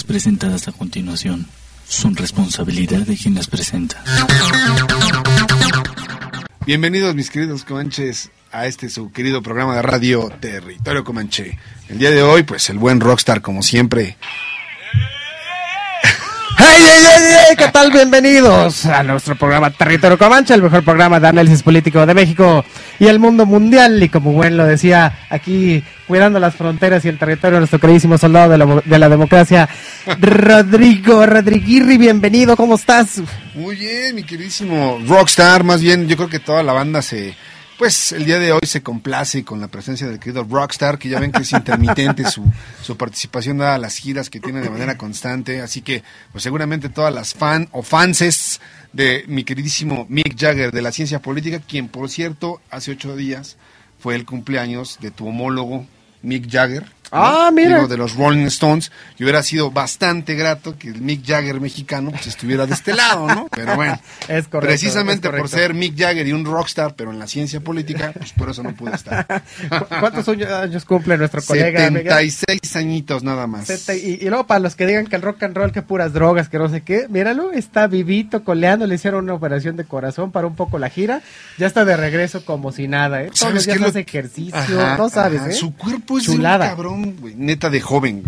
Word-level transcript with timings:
presentadas 0.00 0.68
a 0.68 0.72
continuación 0.72 1.46
son 1.86 2.16
responsabilidad 2.16 3.00
de 3.00 3.14
quien 3.14 3.34
las 3.34 3.46
presenta. 3.46 4.02
Bienvenidos 6.64 7.14
mis 7.14 7.28
queridos 7.28 7.62
comanches 7.64 8.30
a 8.50 8.66
este 8.66 8.88
su 8.88 9.12
querido 9.12 9.42
programa 9.42 9.76
de 9.76 9.82
radio 9.82 10.30
Territorio 10.40 11.04
Comanche. 11.04 11.58
El 11.90 11.98
día 11.98 12.10
de 12.10 12.22
hoy, 12.22 12.42
pues 12.42 12.70
el 12.70 12.78
buen 12.78 13.00
rockstar 13.00 13.42
como 13.42 13.62
siempre. 13.62 14.16
¡Hey, 16.64 16.78
hey, 16.78 17.04
hey, 17.04 17.34
hey! 17.48 17.56
¿Qué 17.58 17.68
tal? 17.72 17.90
Bienvenidos 17.90 18.86
a 18.86 19.02
nuestro 19.02 19.34
programa 19.34 19.70
Territorio 19.70 20.16
Comanche, 20.16 20.54
el 20.54 20.62
mejor 20.62 20.84
programa 20.84 21.18
de 21.18 21.26
análisis 21.26 21.60
político 21.60 22.06
de 22.06 22.14
México 22.14 22.64
y 23.00 23.08
el 23.08 23.18
mundo 23.18 23.46
mundial. 23.46 24.00
Y 24.00 24.08
como 24.08 24.32
buen 24.32 24.56
lo 24.56 24.64
decía, 24.64 25.26
aquí 25.28 25.82
cuidando 26.06 26.38
las 26.38 26.54
fronteras 26.54 27.04
y 27.04 27.08
el 27.08 27.18
territorio, 27.18 27.58
nuestro 27.58 27.80
queridísimo 27.80 28.16
soldado 28.16 28.50
de 28.50 28.58
la, 28.58 28.82
de 28.84 28.98
la 28.98 29.08
democracia, 29.08 29.68
Rodrigo 30.20 31.26
Rodriguirri. 31.26 31.98
Bienvenido, 31.98 32.56
¿cómo 32.56 32.76
estás? 32.76 33.20
Muy 33.54 33.74
bien, 33.74 34.14
mi 34.14 34.22
queridísimo 34.22 35.00
rockstar. 35.04 35.64
Más 35.64 35.80
bien, 35.82 36.06
yo 36.06 36.16
creo 36.16 36.28
que 36.28 36.38
toda 36.38 36.62
la 36.62 36.72
banda 36.72 37.02
se 37.02 37.34
pues 37.82 38.12
el 38.12 38.24
día 38.24 38.38
de 38.38 38.52
hoy 38.52 38.60
se 38.64 38.80
complace 38.80 39.42
con 39.42 39.60
la 39.60 39.66
presencia 39.66 40.06
del 40.06 40.20
querido 40.20 40.46
Rockstar, 40.48 41.00
que 41.00 41.08
ya 41.08 41.18
ven 41.18 41.32
que 41.32 41.42
es 41.42 41.50
intermitente 41.50 42.24
su, 42.30 42.48
su 42.80 42.96
participación 42.96 43.60
a 43.60 43.76
las 43.76 43.96
giras 43.96 44.30
que 44.30 44.38
tiene 44.38 44.60
de 44.60 44.70
manera 44.70 44.96
constante. 44.96 45.60
Así 45.60 45.82
que, 45.82 46.04
pues 46.30 46.44
seguramente 46.44 46.90
todas 46.90 47.12
las 47.12 47.34
fan 47.34 47.68
o 47.72 47.82
fanses 47.82 48.60
de 48.92 49.24
mi 49.26 49.42
queridísimo 49.42 50.06
Mick 50.08 50.38
Jagger 50.38 50.70
de 50.70 50.80
la 50.80 50.92
ciencia 50.92 51.18
política, 51.22 51.58
quien 51.58 51.88
por 51.88 52.08
cierto 52.08 52.60
hace 52.70 52.92
ocho 52.92 53.16
días 53.16 53.56
fue 53.98 54.14
el 54.14 54.26
cumpleaños 54.26 54.98
de 55.00 55.10
tu 55.10 55.26
homólogo 55.26 55.84
Mick 56.22 56.48
Jagger. 56.48 56.86
Ah, 57.12 57.50
mira. 57.52 57.76
Digo, 57.76 57.88
de 57.88 57.96
los 57.98 58.14
Rolling 58.16 58.46
Stones. 58.46 58.90
Y 59.18 59.24
hubiera 59.24 59.42
sido 59.42 59.70
bastante 59.70 60.34
grato 60.34 60.76
que 60.78 60.88
el 60.88 61.00
Mick 61.02 61.24
Jagger 61.26 61.60
mexicano 61.60 62.10
pues, 62.10 62.26
estuviera 62.26 62.66
de 62.66 62.74
este 62.74 62.94
lado, 62.94 63.26
¿no? 63.28 63.48
Pero 63.50 63.76
bueno, 63.76 64.00
Es 64.28 64.48
correcto, 64.48 64.60
precisamente 64.60 65.28
es 65.28 65.34
por 65.34 65.48
ser 65.48 65.74
Mick 65.74 65.96
Jagger 65.98 66.26
y 66.26 66.32
un 66.32 66.44
rockstar, 66.44 66.94
pero 66.94 67.10
en 67.10 67.18
la 67.18 67.26
ciencia 67.26 67.60
política, 67.60 68.12
pues 68.16 68.32
por 68.32 68.48
eso 68.50 68.62
no 68.62 68.74
pude 68.74 68.94
estar. 68.94 69.26
¿Cu- 69.26 69.86
¿Cuántos 70.00 70.26
años 70.28 70.84
cumple 70.84 71.18
nuestro 71.18 71.42
colega? 71.42 71.90
Miguel? 71.90 72.08
76 72.08 72.76
añitos 72.76 73.22
nada 73.22 73.46
más. 73.46 73.68
Y, 73.90 74.24
y 74.24 74.28
luego 74.28 74.46
para 74.46 74.60
los 74.60 74.74
que 74.74 74.86
digan 74.86 75.06
que 75.06 75.16
el 75.16 75.22
rock 75.22 75.42
and 75.42 75.56
roll, 75.56 75.72
que 75.72 75.82
puras 75.82 76.12
drogas, 76.12 76.48
que 76.48 76.58
no 76.58 76.68
sé 76.68 76.80
qué, 76.82 77.06
míralo, 77.08 77.52
está 77.52 77.86
vivito, 77.88 78.42
coleando, 78.44 78.86
le 78.86 78.94
hicieron 78.94 79.24
una 79.24 79.34
operación 79.34 79.76
de 79.76 79.84
corazón 79.84 80.32
para 80.32 80.46
un 80.46 80.56
poco 80.56 80.78
la 80.78 80.88
gira, 80.88 81.20
ya 81.58 81.66
está 81.66 81.84
de 81.84 81.96
regreso 81.96 82.44
como 82.44 82.72
si 82.72 82.88
nada, 82.88 83.22
¿eh? 83.22 83.26
Todos 83.26 83.38
¿Sabes 83.40 83.54
los 83.54 83.66
días 83.66 83.80
lo- 83.80 83.88
hace 83.88 84.00
ejercicio, 84.00 84.56
Ajá, 84.56 84.96
no 84.96 85.08
sabes, 85.10 85.40
ajá. 85.40 85.50
¿eh? 85.50 85.54
Su 85.54 85.74
cuerpo 85.76 86.18
es 86.18 86.24
Chulada. 86.24 86.66
de 86.66 86.70
un 86.70 86.76
cabrón, 86.76 87.01
neta 87.36 87.70
de 87.70 87.80
joven. 87.80 88.22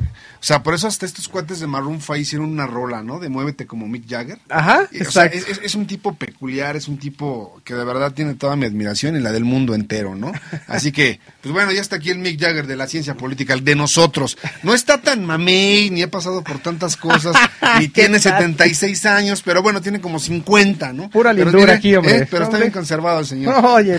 O 0.45 0.47
sea, 0.47 0.63
por 0.63 0.75
eso 0.75 0.87
hasta 0.87 1.07
estos 1.07 1.27
cuates 1.27 1.59
de 1.59 1.67
Maroon 1.67 2.03
5 2.03 2.17
hicieron 2.17 2.51
una 2.51 2.67
rola, 2.67 3.03
¿no? 3.03 3.19
De 3.19 3.31
Muévete 3.31 3.67
como 3.67 3.89
Mick 3.89 4.07
Jagger. 4.07 4.39
Ajá, 4.51 4.87
Y, 4.93 5.01
o 5.01 5.11
sea, 5.11 5.25
es, 5.25 5.75
un 5.75 5.87
tipo 5.87 6.17
peculiar, 6.17 6.77
es 6.77 6.87
un 6.87 6.99
tipo 6.99 7.63
que 7.65 7.73
de 7.73 7.83
verdad 7.83 8.13
tiene 8.13 8.35
toda 8.35 8.55
mi 8.55 8.67
admiración 8.67 9.17
y 9.17 9.21
la 9.21 9.33
del 9.33 9.45
mundo 9.45 9.75
entero, 9.75 10.15
¿no? 10.15 10.33
Así 10.69 10.93
que, 10.93 11.19
pues 11.41 11.51
bueno, 11.55 11.73
ya 11.73 11.81
está 11.81 11.97
aquí 11.97 12.11
el 12.11 12.19
Mick 12.19 12.39
Jagger 12.39 12.67
de 12.67 12.77
la 12.77 12.87
ciencia 12.87 13.15
política, 13.15 13.55
el 13.55 13.65
de 13.65 13.75
nosotros. 13.75 14.37
No 14.63 14.75
está 14.75 15.01
tan 15.01 15.25
mamey, 15.25 15.89
ni 15.89 16.03
ha 16.03 16.11
pasado 16.11 16.45
por 16.45 16.59
tantas 16.59 16.99
cosas, 16.99 17.35
ni 17.81 17.89
¿Qué 17.89 18.03
tiene 18.03 18.21
tal? 18.21 18.35
76 18.43 19.07
años, 19.07 19.41
pero 19.43 19.63
bueno, 19.63 19.81
tiene 19.81 19.99
como 20.03 20.19
50, 20.19 20.93
¿no? 20.93 21.09
Pura 21.09 21.31
Pero 21.33 21.45
lindura 21.53 21.65
tiene- 21.65 21.73
aquí, 21.79 21.95
hombre. 21.97 22.17
eh, 22.25 22.29
pero 22.31 22.45
está 22.45 22.59
bien 22.59 22.71
conservado 22.71 23.21
el 23.21 23.27
señor. 23.27 23.55
Oye, 23.65 23.99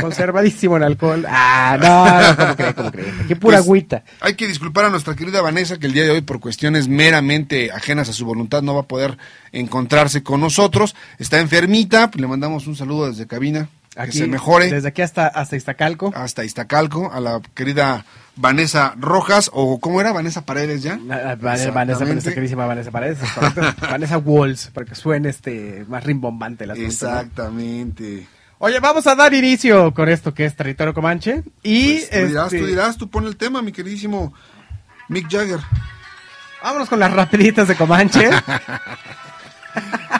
conservadísimo 0.00 0.76
en 0.76 0.84
alcohol. 0.84 1.26
Ah, 1.28 1.76
no, 1.80 2.28
no, 2.28 2.36
¿cómo 2.36 2.56
cree, 2.56 2.74
cómo 2.74 2.92
cree? 2.92 3.12
Qué 3.26 3.34
pura 3.34 3.56
Pues, 3.56 3.66
agüita. 3.66 4.04
Hay 4.20 4.34
que 4.34 4.46
disculpar 4.46 4.84
a 4.84 4.90
nuestra 4.90 5.16
querida 5.16 5.40
Vanessa 5.40 5.79
que 5.80 5.86
el 5.86 5.92
día 5.92 6.04
de 6.04 6.10
hoy 6.10 6.20
por 6.20 6.38
cuestiones 6.38 6.86
meramente 6.88 7.72
ajenas 7.72 8.08
a 8.08 8.12
su 8.12 8.24
voluntad 8.24 8.62
no 8.62 8.74
va 8.74 8.82
a 8.82 8.88
poder 8.88 9.18
encontrarse 9.52 10.22
con 10.22 10.40
nosotros. 10.40 10.94
Está 11.18 11.40
enfermita, 11.40 12.10
pues 12.10 12.20
le 12.20 12.28
mandamos 12.28 12.66
un 12.66 12.76
saludo 12.76 13.08
desde 13.08 13.26
cabina. 13.26 13.68
que 13.96 14.12
se 14.12 14.26
mejore 14.28 14.70
Desde 14.70 14.88
aquí 14.88 15.02
hasta, 15.02 15.26
hasta 15.26 15.56
Iztacalco. 15.56 16.12
hasta 16.14 16.44
Iztacalco, 16.44 17.10
a 17.12 17.18
la 17.20 17.40
querida 17.54 18.04
Vanessa 18.36 18.94
Rojas, 18.98 19.50
o 19.52 19.80
¿cómo 19.80 20.00
era? 20.00 20.12
Vanessa 20.12 20.46
Paredes 20.46 20.82
ya. 20.82 20.98
Ah, 21.10 21.32
ah, 21.32 21.36
Vanessa, 21.40 21.70
Vanessa, 21.72 22.30
queridísima 22.32 22.66
Vanessa 22.66 22.90
Paredes. 22.90 23.18
Vanessa 23.80 24.18
Walls, 24.18 24.70
para 24.72 24.86
que 24.86 24.94
suene 24.94 25.28
este 25.28 25.84
más 25.88 26.04
rimbombante 26.04 26.66
¿no? 26.66 26.74
Exactamente. 26.74 28.26
Oye, 28.58 28.78
vamos 28.78 29.06
a 29.06 29.14
dar 29.14 29.32
inicio 29.32 29.92
con 29.94 30.08
esto 30.08 30.34
que 30.34 30.44
es 30.44 30.54
Territorio 30.54 30.92
Comanche. 30.92 31.42
Y 31.62 31.94
Pues, 31.96 32.10
tú 32.10 32.26
dirás, 32.26 32.44
este, 32.46 32.58
tú 32.58 32.66
dirás, 32.66 32.96
tú 32.98 33.08
pon 33.10 33.26
el 33.26 33.36
tema, 33.36 33.62
mi 33.62 33.72
queridísimo 33.72 34.34
Mick 35.10 35.28
Jagger. 35.28 35.58
vámonos 36.62 36.88
con 36.88 36.98
las 37.00 37.12
rapiditas 37.12 37.68
de 37.68 37.76
Comanche. 37.76 38.30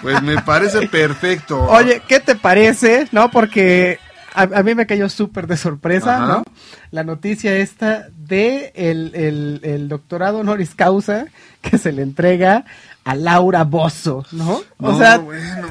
Pues 0.02 0.22
me 0.22 0.40
parece 0.42 0.86
perfecto. 0.88 1.60
Oye, 1.64 2.00
¿qué 2.06 2.20
te 2.20 2.36
parece? 2.36 3.08
No, 3.10 3.30
porque 3.32 3.98
a, 4.32 4.42
a 4.42 4.62
mí 4.62 4.74
me 4.76 4.86
cayó 4.86 5.08
súper 5.08 5.48
de 5.48 5.56
sorpresa, 5.56 6.16
Ajá. 6.16 6.26
¿no? 6.26 6.42
La 6.92 7.02
noticia 7.02 7.56
esta 7.56 8.06
de 8.16 8.72
el, 8.76 9.10
el, 9.14 9.60
el 9.64 9.88
doctorado 9.88 10.38
honoris 10.38 10.74
causa 10.76 11.26
que 11.62 11.76
se 11.78 11.90
le 11.92 12.02
entrega 12.02 12.64
a 13.10 13.14
Laura 13.14 13.64
Bozo, 13.64 14.24
¿no? 14.32 14.60
O 14.78 14.96
sea, 14.98 15.18
bueno, 15.18 15.68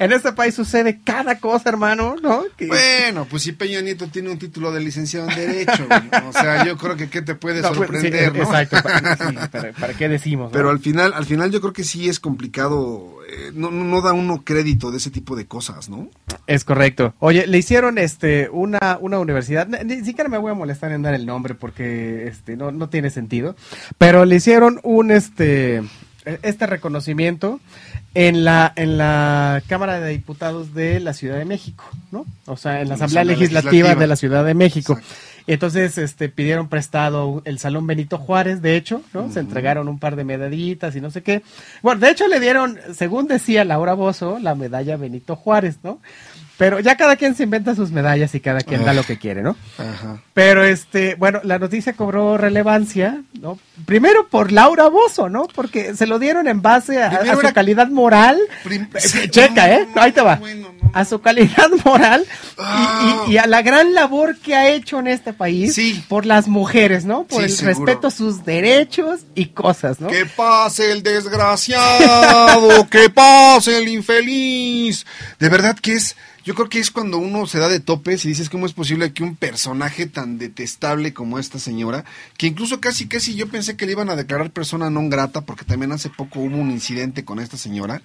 en 0.00 0.12
este 0.12 0.32
país 0.32 0.54
sucede 0.54 1.00
cada 1.04 1.38
cosa, 1.38 1.68
hermano, 1.68 2.14
¿no? 2.22 2.44
Que- 2.56 2.66
Bueno, 2.68 3.26
pues 3.28 3.42
si 3.42 3.52
Peña 3.52 3.80
Nieto 3.80 4.06
tiene 4.08 4.30
un 4.30 4.38
título 4.38 4.72
de 4.72 4.80
licenciado 4.80 5.28
en 5.28 5.34
Derecho, 5.36 5.86
o 6.28 6.32
sea, 6.32 6.64
yo 6.64 6.76
creo 6.76 6.96
que 6.96 7.08
qué 7.10 7.22
te 7.22 7.34
puede 7.34 7.60
No, 7.62 7.72
pues, 7.72 7.90
sí, 7.90 7.94
sorprender, 7.94 8.34
¿no? 8.36 8.42
Exacto, 8.44 8.76
para, 8.82 9.16
sí, 9.16 9.36
para- 9.50 9.72
para 9.72 9.94
qué 9.94 10.08
decimos? 10.08 10.50
Pero 10.52 10.70
al 10.70 10.78
final, 10.78 11.12
al 11.14 11.26
final 11.26 11.50
yo 11.50 11.60
creo 11.60 11.72
que 11.72 11.84
sí 11.84 12.08
es 12.08 12.20
complicado, 12.20 13.16
eh, 13.28 13.50
no, 13.54 13.70
no, 13.70 14.00
da 14.02 14.12
uno 14.12 14.42
crédito 14.44 14.90
de 14.90 14.98
ese 14.98 15.10
tipo 15.10 15.36
de 15.36 15.46
cosas, 15.46 15.88
¿no? 15.88 16.08
Es 16.46 16.64
correcto. 16.64 17.14
Oye, 17.18 17.46
le 17.46 17.58
hicieron 17.58 17.98
este 17.98 18.48
una, 18.50 18.98
una 19.00 19.18
universidad, 19.18 19.66
ni, 19.66 19.96
ni 19.96 20.04
siquiera 20.04 20.28
me 20.30 20.38
voy 20.38 20.52
a 20.52 20.54
molestar 20.54 20.92
en 20.92 21.02
dar 21.02 21.14
el 21.14 21.26
nombre 21.26 21.54
porque 21.54 22.26
este 22.28 22.56
no, 22.56 22.70
no 22.72 22.88
tiene 22.88 23.10
sentido, 23.10 23.56
pero 23.98 24.24
le 24.24 24.36
hicieron 24.36 24.80
un 24.82 25.10
este 25.10 25.82
este 26.24 26.66
reconocimiento 26.66 27.60
en 28.14 28.44
la 28.44 28.72
en 28.76 28.98
la 28.98 29.62
Cámara 29.66 30.00
de 30.00 30.10
Diputados 30.10 30.74
de 30.74 31.00
la 31.00 31.12
Ciudad 31.14 31.38
de 31.38 31.44
México, 31.44 31.84
¿no? 32.10 32.26
O 32.46 32.56
sea, 32.56 32.80
en 32.80 32.88
la 32.88 32.94
Asamblea 32.94 33.22
Asamblea 33.22 33.24
Legislativa, 33.24 33.70
Legislativa. 33.70 34.00
de 34.00 34.06
la 34.06 34.16
Ciudad 34.16 34.44
de 34.44 34.54
México. 34.54 34.92
Exacto. 34.94 35.16
Y 35.46 35.52
entonces 35.54 35.98
este 35.98 36.28
pidieron 36.28 36.68
prestado 36.68 37.42
el 37.44 37.58
Salón 37.58 37.86
Benito 37.86 38.18
Juárez, 38.18 38.62
de 38.62 38.76
hecho, 38.76 39.02
¿no? 39.12 39.30
Se 39.32 39.40
entregaron 39.40 39.88
un 39.88 39.98
par 39.98 40.14
de 40.16 40.24
medallitas 40.24 40.94
y 40.94 41.00
no 41.00 41.10
sé 41.10 41.22
qué. 41.22 41.42
Bueno, 41.82 42.00
de 42.00 42.10
hecho 42.10 42.28
le 42.28 42.38
dieron, 42.40 42.78
según 42.94 43.26
decía 43.26 43.64
Laura 43.64 43.94
Bozo, 43.94 44.38
la 44.38 44.54
medalla 44.54 44.96
Benito 44.96 45.34
Juárez, 45.36 45.78
¿no? 45.82 45.98
Pero 46.58 46.78
ya 46.78 46.96
cada 46.96 47.16
quien 47.16 47.34
se 47.34 47.42
inventa 47.42 47.74
sus 47.74 47.90
medallas 47.90 48.34
y 48.36 48.40
cada 48.40 48.60
quien 48.60 48.84
da 48.84 48.92
lo 48.92 49.02
que 49.02 49.18
quiere, 49.18 49.42
¿no? 49.42 49.56
Ajá. 49.78 50.18
Pero 50.32 50.62
este, 50.62 51.16
bueno, 51.16 51.40
la 51.42 51.58
noticia 51.58 51.94
cobró 51.94 52.36
relevancia, 52.38 53.22
¿no? 53.40 53.58
Primero 53.84 54.28
por 54.28 54.52
Laura 54.52 54.86
Bozo, 54.88 55.28
¿no? 55.28 55.48
Porque 55.52 55.96
se 55.96 56.06
lo 56.06 56.20
dieron 56.20 56.46
en 56.46 56.62
base 56.62 57.02
a, 57.02 57.34
su 57.34 57.52
calidad 57.52 57.88
moral. 57.88 58.38
Prim- 58.62 58.86
Eh, 58.94 59.00
Sí, 59.00 59.28
Checa, 59.28 59.66
no, 59.66 59.72
¿eh? 59.72 59.88
Ahí 59.96 60.12
te 60.12 60.20
va. 60.20 60.36
bueno, 60.36 60.68
no. 60.80 60.90
A 60.94 61.04
su 61.04 61.20
calidad 61.20 61.68
moral 61.84 62.22
y- 62.22 62.54
Ah. 62.58 63.24
y, 63.26 63.32
y 63.32 63.38
a 63.38 63.46
la 63.46 63.62
gran 63.62 63.92
labor 63.94 64.36
que 64.38 64.54
ha 64.54 64.68
hecho 64.68 65.00
en 65.00 65.08
este 65.08 65.31
país 65.32 65.74
Sí. 65.74 66.04
por 66.08 66.26
las 66.26 66.48
mujeres, 66.48 67.04
¿no? 67.04 67.24
Por 67.24 67.40
Sí, 67.40 67.44
el 67.44 67.50
seguro. 67.50 67.86
respeto 67.86 68.06
a 68.08 68.10
sus 68.10 68.44
derechos 68.44 69.20
y 69.34 69.46
cosas, 69.46 70.00
¿no? 70.00 70.08
Que 70.08 70.26
pase 70.26 70.92
el 70.92 71.02
desgraciado, 71.02 72.86
que 72.90 73.10
pase 73.10 73.78
el 73.78 73.88
infeliz. 73.88 75.06
De 75.38 75.48
verdad 75.48 75.78
que 75.78 75.94
es, 75.94 76.16
yo 76.44 76.54
creo 76.54 76.68
que 76.68 76.78
es 76.80 76.90
cuando 76.90 77.18
uno 77.18 77.46
se 77.46 77.58
da 77.58 77.68
de 77.68 77.80
topes 77.80 78.24
y 78.24 78.28
dices 78.28 78.50
cómo 78.50 78.66
es 78.66 78.72
posible 78.72 79.12
que 79.12 79.22
un 79.22 79.36
personaje 79.36 80.06
tan 80.06 80.38
detestable 80.38 81.12
como 81.14 81.38
esta 81.38 81.58
señora, 81.58 82.04
que 82.36 82.46
incluso 82.46 82.80
casi 82.80 83.06
casi 83.06 83.34
yo 83.34 83.48
pensé 83.48 83.76
que 83.76 83.86
le 83.86 83.92
iban 83.92 84.10
a 84.10 84.16
declarar 84.16 84.50
persona 84.50 84.90
non 84.90 85.08
grata 85.10 85.42
porque 85.42 85.64
también 85.64 85.92
hace 85.92 86.10
poco 86.10 86.40
hubo 86.40 86.56
un 86.56 86.70
incidente 86.70 87.24
con 87.24 87.38
esta 87.38 87.56
señora, 87.56 88.02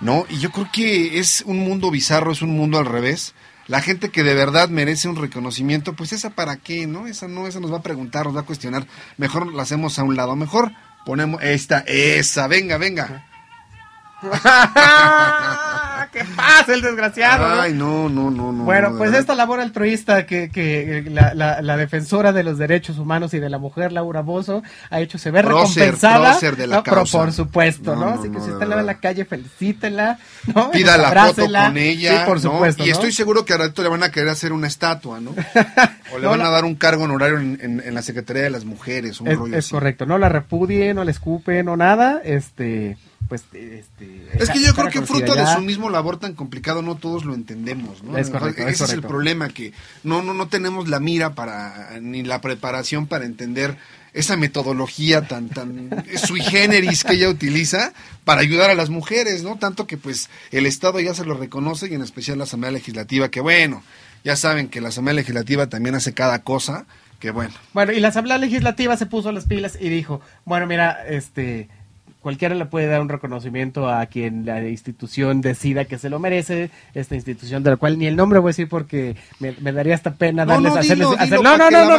¿no? 0.00 0.24
Y 0.28 0.38
yo 0.38 0.50
creo 0.50 0.68
que 0.72 1.18
es 1.18 1.42
un 1.46 1.58
mundo 1.58 1.90
bizarro, 1.90 2.32
es 2.32 2.42
un 2.42 2.50
mundo 2.56 2.78
al 2.78 2.86
revés. 2.86 3.34
La 3.70 3.80
gente 3.80 4.08
que 4.08 4.24
de 4.24 4.34
verdad 4.34 4.68
merece 4.68 5.08
un 5.08 5.14
reconocimiento, 5.14 5.92
pues 5.92 6.12
esa 6.12 6.30
para 6.30 6.56
qué, 6.56 6.88
¿no? 6.88 7.06
Esa 7.06 7.28
no, 7.28 7.46
esa 7.46 7.60
nos 7.60 7.72
va 7.72 7.76
a 7.76 7.82
preguntar, 7.82 8.26
nos 8.26 8.34
va 8.34 8.40
a 8.40 8.44
cuestionar. 8.44 8.84
Mejor 9.16 9.54
la 9.54 9.62
hacemos 9.62 9.96
a 10.00 10.02
un 10.02 10.16
lado, 10.16 10.34
mejor 10.34 10.72
ponemos 11.06 11.40
esta, 11.40 11.78
esa, 11.86 12.48
venga, 12.48 12.78
venga. 12.78 13.29
¿Qué 16.12 16.24
pasa, 16.36 16.74
el 16.74 16.82
desgraciado? 16.82 17.60
Ay, 17.60 17.72
no, 17.72 18.08
no, 18.08 18.30
no, 18.30 18.50
no. 18.52 18.64
Bueno, 18.64 18.90
no, 18.90 18.98
pues 18.98 19.10
verdad. 19.10 19.20
esta 19.20 19.34
labor 19.34 19.60
altruista 19.60 20.26
que, 20.26 20.50
que 20.50 21.04
la, 21.08 21.34
la- 21.34 21.62
la 21.62 21.76
defensora 21.76 22.32
de 22.32 22.42
los 22.42 22.58
derechos 22.58 22.98
humanos 22.98 23.32
y 23.34 23.38
de 23.38 23.48
la 23.48 23.58
mujer, 23.58 23.92
Laura 23.92 24.20
Bozo, 24.22 24.62
ha 24.90 25.00
hecho 25.00 25.18
se 25.18 25.30
ve 25.30 25.42
Prócer, 25.42 25.84
recompensada. 25.92 26.30
prócer 26.32 26.56
de 26.56 26.66
la 26.66 26.76
¿no? 26.76 26.82
Pero 26.82 27.04
por 27.04 27.32
supuesto, 27.32 27.94
¿no? 27.94 28.06
No, 28.16 28.20
Así 28.20 28.30
que 28.30 28.40
si 28.40 28.50
usted 28.50 28.66
la 28.66 28.74
ve 28.76 28.80
en 28.80 28.86
la 28.86 28.98
calle, 28.98 29.24
felicítela, 29.24 30.18
¿no? 30.54 30.70
Pida 30.70 30.96
la 30.98 31.10
foto 31.26 31.46
con 31.46 31.76
ella. 31.78 32.10
Sí, 32.10 32.26
por 32.26 32.42
¿no? 32.42 32.50
supuesto. 32.52 32.84
Y 32.84 32.90
estoy 32.90 33.12
seguro 33.12 33.44
que 33.44 33.54
a 33.54 33.58
rato 33.58 33.82
le 33.82 33.88
van 33.88 34.02
a 34.02 34.10
querer 34.10 34.30
hacer 34.30 34.52
una 34.52 34.66
estatua, 34.66 35.20
¿no? 35.20 35.34
O 36.12 36.18
le 36.18 36.26
van 36.26 36.40
a 36.40 36.50
dar 36.50 36.64
un 36.64 36.74
cargo 36.74 37.04
honorario 37.04 37.38
en, 37.38 37.56
en- 37.62 37.80
en 37.86 37.94
la 37.94 38.02
Secretaría 38.02 38.42
de 38.42 38.50
las 38.50 38.64
Mujeres, 38.64 39.20
un 39.20 39.28
Es, 39.28 39.38
rollo 39.38 39.54
es 39.56 39.66
así. 39.66 39.70
correcto, 39.70 40.06
no 40.06 40.18
la 40.18 40.28
repudien, 40.28 40.96
no 40.96 41.04
la 41.04 41.12
escupen, 41.12 41.66
no 41.66 41.76
nada, 41.76 42.20
este, 42.24 42.96
pues, 43.28 43.42
este... 43.52 44.28
Es 44.34 44.50
que 44.50 44.60
yo 44.60 44.74
creo 44.74 44.88
que 44.90 45.02
fruto 45.02 45.34
de 45.34 45.46
su 45.46 45.60
mismo 45.60 45.90
labor 45.90 46.18
tan 46.18 46.34
complicado 46.34 46.82
no 46.82 46.96
todos 46.96 47.24
lo 47.24 47.34
entendemos, 47.34 48.02
¿no? 48.02 48.18
Es 48.18 48.30
correcto, 48.30 48.62
Ese 48.62 48.84
es 48.84 48.90
es, 48.90 48.92
el 48.94 49.02
problema 49.02 49.48
que 49.48 49.72
no 50.02 50.22
no 50.22 50.34
no 50.34 50.48
tenemos 50.48 50.88
la 50.88 51.00
mira 51.00 51.34
para 51.34 52.00
ni 52.00 52.22
la 52.22 52.40
preparación 52.40 53.06
para 53.06 53.24
entender 53.24 53.76
esa 54.12 54.36
metodología 54.36 55.28
tan 55.28 55.48
tan 55.48 55.90
sui 56.26 56.40
generis 56.40 57.04
que 57.04 57.14
ella 57.14 57.28
utiliza 57.28 57.92
para 58.24 58.40
ayudar 58.40 58.70
a 58.70 58.74
las 58.74 58.90
mujeres, 58.90 59.42
¿no? 59.42 59.56
Tanto 59.56 59.86
que 59.86 59.96
pues 59.96 60.28
el 60.50 60.66
Estado 60.66 60.98
ya 61.00 61.14
se 61.14 61.24
lo 61.24 61.34
reconoce 61.34 61.88
y 61.88 61.94
en 61.94 62.02
especial 62.02 62.38
la 62.38 62.44
Asamblea 62.44 62.72
Legislativa 62.72 63.30
que 63.30 63.40
bueno, 63.40 63.82
ya 64.24 64.36
saben 64.36 64.68
que 64.68 64.80
la 64.80 64.88
Asamblea 64.88 65.14
Legislativa 65.14 65.68
también 65.68 65.94
hace 65.94 66.12
cada 66.12 66.42
cosa, 66.42 66.86
que 67.18 67.30
bueno. 67.30 67.54
Bueno, 67.72 67.92
y 67.92 68.00
la 68.00 68.08
Asamblea 68.08 68.38
Legislativa 68.38 68.96
se 68.96 69.06
puso 69.06 69.32
las 69.32 69.46
pilas 69.46 69.78
y 69.80 69.88
dijo, 69.88 70.20
bueno, 70.44 70.66
mira, 70.66 71.06
este, 71.08 71.68
cualquiera 72.20 72.54
le 72.54 72.66
puede 72.66 72.86
dar 72.86 73.00
un 73.00 73.08
reconocimiento 73.08 73.88
a 73.88 74.04
quien 74.06 74.44
la 74.46 74.62
institución 74.68 75.40
decida 75.40 75.84
que 75.86 75.98
se 75.98 76.10
lo 76.10 76.18
merece, 76.18 76.70
esta 76.94 77.14
institución 77.14 77.62
de 77.62 77.70
la 77.70 77.76
cual 77.76 77.98
ni 77.98 78.06
el 78.06 78.16
nombre 78.16 78.38
voy 78.38 78.50
a 78.50 78.52
decir 78.52 78.68
porque 78.68 79.16
me, 79.38 79.54
me 79.60 79.72
daría 79.72 79.94
hasta 79.94 80.12
pena 80.14 80.44
No, 80.44 80.52
darles 80.52 80.72
no, 80.74 80.78
hacerles 80.80 81.08
dilo, 81.08 81.18
hacer- 81.18 81.38
dilo 81.38 81.42
no, 81.42 81.56
no, 81.58 81.64
que 81.68 81.72
no, 81.74 81.98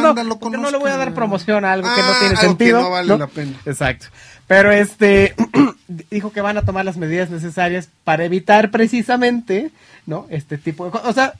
no, 0.50 0.58
no 0.62 0.70
le 0.70 0.78
voy 0.78 0.90
a 0.90 0.96
dar 0.96 1.12
promoción 1.14 1.64
a 1.64 1.72
algo 1.72 1.88
que 1.94 2.02
no 2.02 2.08
Ah, 2.08 2.16
tiene 2.20 2.26
algo 2.34 2.40
que 2.40 2.46
sentido. 2.46 2.80
no 2.82 2.90
vale 2.90 3.18
la 3.18 3.26
pena. 3.26 3.52
Exacto. 3.66 4.06
Pero 4.46 4.70
este 4.72 5.34
dijo 6.10 6.32
que 6.32 6.40
van 6.40 6.56
a 6.58 6.62
tomar 6.64 6.84
las 6.84 6.96
medidas 6.96 7.30
necesarias 7.30 7.88
para 8.04 8.24
evitar 8.24 8.70
precisamente, 8.70 9.70
¿no? 10.06 10.26
Este 10.30 10.58
tipo 10.58 10.84
de 10.84 10.90
cosas. 10.90 11.08
O 11.08 11.12
sea, 11.12 11.32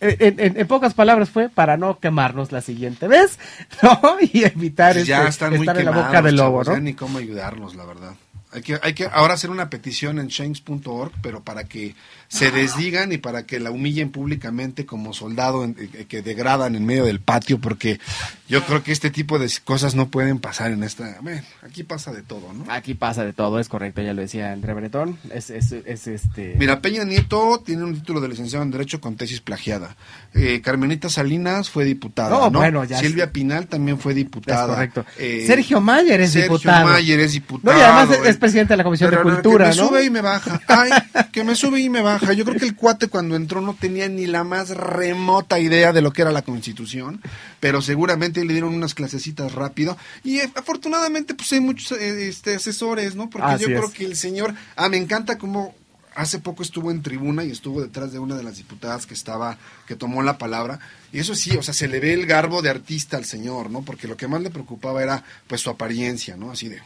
en, 0.00 0.40
en- 0.40 0.60
en 0.60 0.66
pocas 0.66 0.94
palabras 0.94 1.30
fue 1.30 1.48
para 1.48 1.76
no 1.76 1.98
quemarnos 1.98 2.52
la 2.52 2.60
siguiente 2.60 3.08
vez, 3.08 3.38
¿no? 3.82 4.00
Y 4.20 4.44
evitar 4.44 4.94
Pues 4.94 5.06
ya 5.06 5.18
este, 5.20 5.30
están 5.30 5.50
muy 5.50 5.60
estar 5.60 5.78
en 5.78 5.84
la 5.86 5.90
boca 5.92 6.22
del 6.22 6.36
lobo, 6.36 6.62
chavos, 6.62 6.68
¿no? 6.68 6.74
ya 6.74 6.80
ni 6.80 6.94
cómo 6.94 7.18
ayudarlos, 7.18 7.74
la 7.74 7.84
verdad. 7.84 8.14
Hay 8.52 8.62
que, 8.62 8.78
hay 8.82 8.94
que 8.94 9.06
ahora 9.12 9.34
hacer 9.34 9.50
una 9.50 9.68
petición 9.68 10.18
en 10.18 10.28
change.org, 10.28 11.12
pero 11.20 11.42
para 11.42 11.64
que 11.64 11.94
se 12.28 12.50
desdigan 12.50 13.12
y 13.12 13.18
para 13.18 13.44
que 13.46 13.60
la 13.60 13.70
humillen 13.70 14.10
públicamente 14.10 14.84
como 14.86 15.12
soldado 15.12 15.64
en- 15.64 15.76
eh, 15.94 16.06
que 16.08 16.22
degradan 16.22 16.74
en 16.76 16.84
medio 16.84 17.04
del 17.04 17.20
patio, 17.20 17.58
porque 17.60 18.00
yo 18.48 18.62
creo 18.64 18.82
que 18.82 18.92
este 18.92 19.10
tipo 19.10 19.38
de 19.38 19.50
cosas 19.64 19.94
no 19.94 20.08
pueden 20.08 20.38
pasar 20.38 20.70
en 20.72 20.82
esta... 20.82 21.18
Bueno, 21.20 21.42
aquí 21.62 21.82
pasa 21.84 22.12
de 22.12 22.22
todo, 22.22 22.52
¿no? 22.52 22.64
Aquí 22.70 22.94
pasa 22.94 23.24
de 23.24 23.32
todo, 23.32 23.58
es 23.60 23.68
correcto, 23.68 24.02
ya 24.02 24.12
lo 24.12 24.22
decía 24.22 24.52
André 24.52 24.74
Bretón. 24.74 25.18
Es, 25.32 25.50
es, 25.50 25.72
es 25.72 26.06
este. 26.06 26.54
Mira, 26.58 26.80
Peña 26.80 27.04
Nieto 27.04 27.62
tiene 27.64 27.84
un 27.84 27.94
título 27.94 28.20
de 28.20 28.28
licenciado 28.28 28.64
en 28.64 28.70
Derecho 28.70 29.00
con 29.00 29.16
tesis 29.16 29.40
plagiada. 29.40 29.96
Eh, 30.34 30.60
Carmenita 30.62 31.08
Salinas 31.08 31.70
fue 31.70 31.84
diputada. 31.84 32.30
No, 32.30 32.50
No, 32.50 32.58
bueno, 32.58 32.84
ya 32.84 32.98
Silvia. 32.98 33.30
Pinal 33.32 33.66
también 33.66 33.98
fue 33.98 34.12
es 34.12 34.16
diputada. 34.16 34.66
correcto. 34.74 35.04
Eh, 35.18 35.44
Sergio 35.46 35.80
Mayer 35.80 36.20
es 36.20 36.32
Sergio 36.32 36.52
diputado. 36.52 36.86
Mayer 36.88 37.20
es 37.20 37.32
diputado. 37.32 37.72
No, 37.74 37.78
y 37.80 37.82
además 37.82 38.10
es, 38.18 38.26
eh. 38.26 38.30
es 38.30 38.36
presidente 38.36 38.72
de 38.72 38.76
la 38.78 38.84
Comisión 38.84 39.10
Pero 39.10 39.24
de 39.24 39.30
Cultura, 39.34 39.70
que 39.70 39.76
me 39.76 39.82
¿no? 39.82 39.88
sube 39.88 40.04
y 40.04 40.10
me 40.10 40.20
baja. 40.20 40.60
Ay, 40.68 40.90
que 41.32 41.44
me 41.44 41.54
sube 41.54 41.80
y 41.80 41.88
me 41.88 42.00
baja. 42.02 42.15
Yo 42.34 42.44
creo 42.44 42.58
que 42.58 42.64
el 42.64 42.76
cuate 42.76 43.08
cuando 43.08 43.36
entró 43.36 43.60
no 43.60 43.74
tenía 43.74 44.08
ni 44.08 44.26
la 44.26 44.44
más 44.44 44.70
remota 44.70 45.58
idea 45.58 45.92
de 45.92 46.02
lo 46.02 46.12
que 46.12 46.22
era 46.22 46.32
la 46.32 46.42
Constitución, 46.42 47.20
pero 47.60 47.82
seguramente 47.82 48.44
le 48.44 48.52
dieron 48.52 48.74
unas 48.74 48.94
clasecitas 48.94 49.52
rápido 49.52 49.96
y 50.24 50.38
eh, 50.38 50.50
afortunadamente 50.54 51.34
pues 51.34 51.52
hay 51.52 51.60
muchos 51.60 51.92
eh, 51.92 52.28
este, 52.28 52.56
asesores, 52.56 53.14
¿no? 53.14 53.30
Porque 53.30 53.46
Así 53.46 53.64
yo 53.64 53.68
creo 53.68 53.92
que 53.92 54.04
el 54.04 54.16
señor, 54.16 54.54
ah, 54.76 54.88
me 54.88 54.96
encanta 54.96 55.38
cómo 55.38 55.74
hace 56.16 56.38
poco 56.38 56.62
estuvo 56.62 56.90
en 56.90 57.02
tribuna 57.02 57.44
y 57.44 57.50
estuvo 57.50 57.82
detrás 57.82 58.10
de 58.12 58.18
una 58.18 58.36
de 58.36 58.42
las 58.42 58.56
diputadas 58.56 59.06
que 59.06 59.14
estaba, 59.14 59.58
que 59.86 59.96
tomó 59.96 60.22
la 60.22 60.38
palabra. 60.38 60.80
Y 61.12 61.20
eso 61.20 61.34
sí, 61.34 61.56
o 61.56 61.62
sea, 61.62 61.74
se 61.74 61.88
le 61.88 62.00
ve 62.00 62.14
el 62.14 62.26
garbo 62.26 62.62
de 62.62 62.70
artista 62.70 63.18
al 63.18 63.26
señor, 63.26 63.70
¿no? 63.70 63.82
Porque 63.82 64.08
lo 64.08 64.16
que 64.16 64.26
más 64.26 64.40
le 64.40 64.50
preocupaba 64.50 65.02
era, 65.02 65.22
pues, 65.46 65.60
su 65.60 65.70
apariencia, 65.70 66.36
¿no? 66.36 66.50
Así 66.50 66.68
de... 66.68 66.80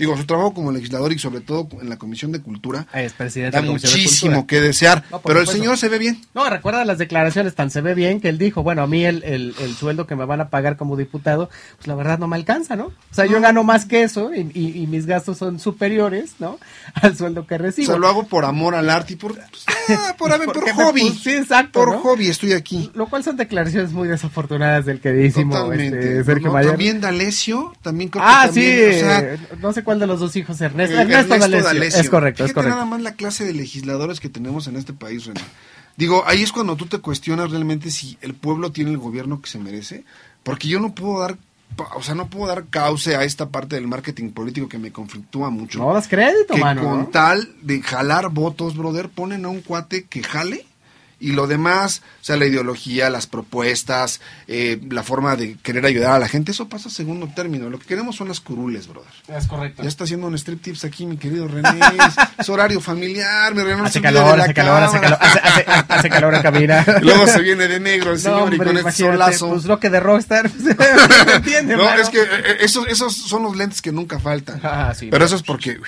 Digo, 0.00 0.16
su 0.16 0.24
trabajo 0.24 0.54
como 0.54 0.72
legislador 0.72 1.12
y 1.12 1.18
sobre 1.18 1.40
todo 1.42 1.68
en 1.80 1.88
la 1.88 1.96
Comisión 1.98 2.32
de 2.32 2.40
Cultura 2.40 2.86
Es 2.94 3.12
presidente 3.12 3.56
da 3.56 3.60
de 3.60 3.66
de 3.68 3.72
muchísimo 3.74 4.32
Cultura. 4.38 4.46
que 4.46 4.60
desear, 4.66 5.04
No, 5.10 5.20
pero 5.20 5.40
el 5.40 5.46
señor 5.46 5.76
se 5.78 5.88
ve 5.88 5.98
bien. 5.98 6.20
No, 6.34 6.48
recuerda 6.50 6.84
las 6.84 6.98
declaraciones, 6.98 7.54
tan 7.54 7.70
se 7.70 7.80
ve 7.82 7.94
bien 7.94 8.20
que 8.20 8.28
él 8.30 8.38
dijo, 8.38 8.62
bueno, 8.62 8.82
a 8.82 8.86
mí 8.86 9.04
el, 9.04 9.22
el, 9.24 9.54
el 9.60 9.74
sueldo 9.74 10.06
que 10.06 10.16
me 10.16 10.24
van 10.24 10.40
a 10.40 10.48
pagar 10.48 10.76
como 10.76 10.96
diputado, 10.96 11.50
pues 11.76 11.86
la 11.86 11.94
verdad 11.94 12.18
no 12.18 12.26
me 12.28 12.36
alcanza, 12.36 12.76
¿no? 12.76 12.86
O 12.86 12.92
sea, 13.14 13.26
yo 13.26 13.40
gano 13.40 13.62
más 13.62 13.84
que 13.84 14.02
eso 14.02 14.34
y, 14.34 14.50
y- 14.54 14.82
y 14.82 14.86
mis 14.86 15.04
gastos 15.06 15.36
son 15.38 15.58
superiores, 15.60 16.36
¿no? 16.38 16.58
Al 16.94 17.16
sueldo 17.16 17.46
que 17.46 17.56
O 17.56 17.58
recibo. 17.58 17.86
sea, 17.88 17.96
lo 17.96 18.08
hago 18.08 18.26
por 18.26 18.44
amor 18.46 18.74
al 18.74 18.88
arte 18.88 19.12
y 19.12 19.16
por, 19.16 19.34
pues, 19.34 19.64
ah, 19.90 20.14
por, 20.18 20.30
hobby. 20.74 21.10
sí, 21.22 21.30
exacto, 21.32 21.80
Por 21.80 21.92
¿no? 21.92 21.98
hobby 22.00 22.28
estoy 22.28 22.52
aquí. 22.52 22.90
Lo 22.94 23.06
cual 23.08 23.22
son 23.22 23.36
declaraciones 23.36 23.92
muy 23.92 24.08
desafortunadas 24.08 24.86
del 24.86 25.00
queridísimo 25.00 25.72
este, 25.72 26.24
Sergio 26.24 26.52
Mayer. 26.52 26.70
También 26.70 27.00
D'Alessio, 27.00 27.72
también 27.82 28.10
creo 28.10 28.24
ah, 28.26 28.44
que 28.46 28.52
sí, 28.52 28.60
también, 28.60 28.94
o 28.94 29.46
sea, 29.48 29.56
no 29.60 29.72
sé 29.72 29.82
cuál 29.90 30.00
de 30.00 30.06
los 30.06 30.20
dos 30.20 30.36
hijos, 30.36 30.60
Ernesto. 30.60 30.96
Eh, 30.96 31.02
Ernesto, 31.02 31.38
D'Alessio. 31.38 31.64
D'Alessio. 31.64 32.00
Es 32.00 32.10
correcto, 32.10 32.44
es 32.44 32.50
Fíjate 32.50 32.54
correcto. 32.54 32.76
nada 32.76 32.84
más 32.88 33.02
la 33.02 33.14
clase 33.14 33.44
de 33.44 33.54
legisladores 33.54 34.20
que 34.20 34.28
tenemos 34.28 34.66
en 34.68 34.76
este 34.76 34.92
país, 34.92 35.26
René. 35.26 35.40
Digo, 35.96 36.22
ahí 36.26 36.42
es 36.42 36.52
cuando 36.52 36.76
tú 36.76 36.86
te 36.86 36.98
cuestionas 36.98 37.50
realmente 37.50 37.90
si 37.90 38.16
el 38.20 38.34
pueblo 38.34 38.72
tiene 38.72 38.90
el 38.90 38.98
gobierno 38.98 39.42
que 39.42 39.50
se 39.50 39.58
merece, 39.58 40.04
porque 40.42 40.68
yo 40.68 40.80
no 40.80 40.94
puedo 40.94 41.20
dar, 41.20 41.36
o 41.94 42.02
sea, 42.02 42.14
no 42.14 42.28
puedo 42.28 42.46
dar 42.46 42.66
cauce 42.70 43.16
a 43.16 43.24
esta 43.24 43.48
parte 43.48 43.76
del 43.76 43.86
marketing 43.86 44.30
político 44.30 44.68
que 44.68 44.78
me 44.78 44.92
conflictúa 44.92 45.50
mucho. 45.50 45.78
No 45.80 45.92
das 45.92 46.08
crédito, 46.08 46.54
que 46.54 46.60
mano. 46.60 46.82
con 46.82 46.98
¿no? 47.00 47.06
tal 47.08 47.52
de 47.62 47.82
jalar 47.82 48.30
votos, 48.30 48.76
brother, 48.76 49.08
ponen 49.08 49.44
a 49.44 49.48
un 49.48 49.60
cuate 49.60 50.04
que 50.04 50.22
jale 50.22 50.64
y 51.20 51.32
lo 51.32 51.46
demás, 51.46 52.02
o 52.22 52.24
sea, 52.24 52.36
la 52.36 52.46
ideología, 52.46 53.10
las 53.10 53.26
propuestas, 53.26 54.20
eh, 54.48 54.80
la 54.90 55.02
forma 55.02 55.36
de 55.36 55.56
querer 55.62 55.84
ayudar 55.84 56.12
a 56.12 56.18
la 56.18 56.28
gente, 56.28 56.52
eso 56.52 56.68
pasa 56.68 56.88
a 56.88 56.92
segundo 56.92 57.28
término. 57.36 57.68
Lo 57.68 57.78
que 57.78 57.86
queremos 57.86 58.16
son 58.16 58.28
las 58.28 58.40
curules, 58.40 58.88
brother. 58.88 59.10
Es 59.28 59.46
correcto. 59.46 59.82
Ya 59.82 59.88
está 59.88 60.04
haciendo 60.04 60.26
un 60.26 60.34
strip 60.36 60.62
tips 60.62 60.84
aquí, 60.84 61.04
mi 61.06 61.16
querido 61.18 61.46
René. 61.46 61.68
Es 62.38 62.48
horario 62.48 62.80
familiar, 62.80 63.54
mi 63.54 63.62
René. 63.62 63.82
Hace 63.82 64.00
calor, 64.00 64.40
hace 64.40 64.54
calor, 64.54 64.82
hace 64.82 64.98
calor, 65.00 65.18
hace, 65.20 65.38
hace- 65.40 65.64
hace 65.88 66.08
calor 66.08 66.34
en 66.34 66.42
cabina. 66.42 66.84
Luego 67.02 67.26
se 67.26 67.40
viene 67.42 67.68
de 67.68 67.78
negro 67.80 68.12
el 68.12 68.22
No, 68.22 68.22
señor 68.22 68.54
y 68.54 68.58
con 68.58 68.76
este 68.78 68.92
solazo. 68.92 69.48
Pues 69.50 69.64
lo 69.66 69.78
que 69.78 69.90
de 69.90 70.00
Rockstar. 70.00 70.50
¿Me 71.26 71.32
entiende, 71.34 71.76
no, 71.76 71.84
mano? 71.84 72.00
es 72.02 72.08
que 72.08 72.22
eh, 72.22 72.26
eh, 72.30 72.56
esos, 72.60 72.86
esos 72.88 73.14
son 73.14 73.42
los 73.42 73.56
lentes 73.56 73.82
que 73.82 73.92
nunca 73.92 74.18
faltan. 74.18 74.58
Ah, 74.62 74.94
sí, 74.96 75.08
Pero 75.10 75.20
no. 75.20 75.26
eso 75.26 75.36
es 75.36 75.42
porque 75.42 75.72
uy, 75.72 75.86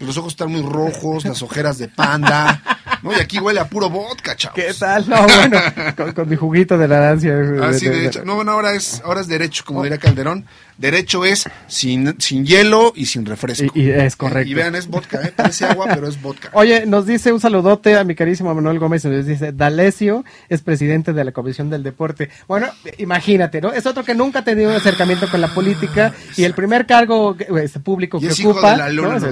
los 0.00 0.16
ojos 0.16 0.32
están 0.32 0.50
muy 0.52 0.62
rojos, 0.62 1.24
las 1.24 1.42
ojeras 1.42 1.78
de 1.78 1.88
panda. 1.88 2.62
¿no? 3.02 3.12
Y 3.12 3.20
aquí 3.20 3.38
huele 3.38 3.60
a 3.60 3.68
puro 3.68 3.90
vodka, 3.90 4.36
chavos. 4.36 4.54
¿Qué 4.56 4.72
tal? 4.78 5.08
No, 5.08 5.22
bueno, 5.22 5.58
con, 5.96 6.12
con 6.12 6.28
mi 6.28 6.36
juguito 6.36 6.78
de 6.78 6.88
naranja. 6.88 7.68
Así 7.68 7.88
de 7.88 8.06
hecho. 8.06 8.24
No, 8.24 8.34
bueno, 8.36 8.52
ahora 8.52 8.72
es, 8.74 9.02
ahora 9.04 9.20
es 9.20 9.28
derecho, 9.28 9.64
como 9.64 9.82
diría 9.82 9.98
Calderón. 9.98 10.44
Derecho 10.78 11.24
es 11.24 11.48
sin, 11.68 12.20
sin 12.20 12.44
hielo 12.44 12.92
y 12.94 13.06
sin 13.06 13.24
refresco. 13.24 13.64
Y- 13.74 13.84
y 13.84 13.90
es 13.90 14.14
correcto. 14.14 14.50
Y 14.50 14.54
vean, 14.54 14.74
es 14.74 14.88
vodka, 14.88 15.22
¿eh? 15.22 15.32
Parece 15.34 15.64
agua, 15.64 15.86
pero 15.88 16.06
es 16.06 16.20
vodka. 16.20 16.50
Oye, 16.52 16.84
nos 16.84 17.06
dice 17.06 17.32
un 17.32 17.40
saludote 17.40 17.96
a 17.96 18.04
mi 18.04 18.14
carísimo 18.14 18.54
Manuel 18.54 18.78
Gómez, 18.78 19.02
nos 19.06 19.24
dice, 19.24 19.52
D'Alessio 19.52 20.22
es 20.50 20.60
presidente 20.60 21.14
de 21.14 21.24
la 21.24 21.32
Comisión 21.32 21.70
del 21.70 21.82
Deporte. 21.82 22.28
Bueno, 22.46 22.66
imagínate, 22.98 23.62
¿no? 23.62 23.72
Es 23.72 23.86
otro 23.86 24.04
que 24.04 24.14
nunca 24.14 24.40
ha 24.40 24.44
tenido 24.44 24.68
un 24.68 24.76
acercamiento 24.76 25.30
con 25.30 25.40
la 25.40 25.48
política 25.48 26.12
y 26.36 26.44
el 26.44 26.52
primer 26.52 26.84
cargo 26.84 27.34
este, 27.58 27.80
público 27.80 28.18
Y 28.18 28.22
que 28.22 28.26
es 28.28 28.40
hijo 28.40 28.50
ocupa, 28.50 28.72
de 28.72 28.76
la 28.76 28.88
luna 28.90 29.18
¿no? 29.18 29.26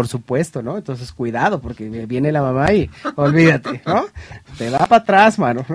Por 0.00 0.08
supuesto, 0.08 0.62
¿no? 0.62 0.78
Entonces, 0.78 1.12
cuidado, 1.12 1.60
porque 1.60 1.86
viene 2.06 2.32
la 2.32 2.40
mamá 2.40 2.72
y 2.72 2.88
olvídate, 3.16 3.82
¿no? 3.84 4.06
Te 4.56 4.70
va 4.70 4.78
para 4.78 5.02
atrás, 5.02 5.38
mano. 5.38 5.66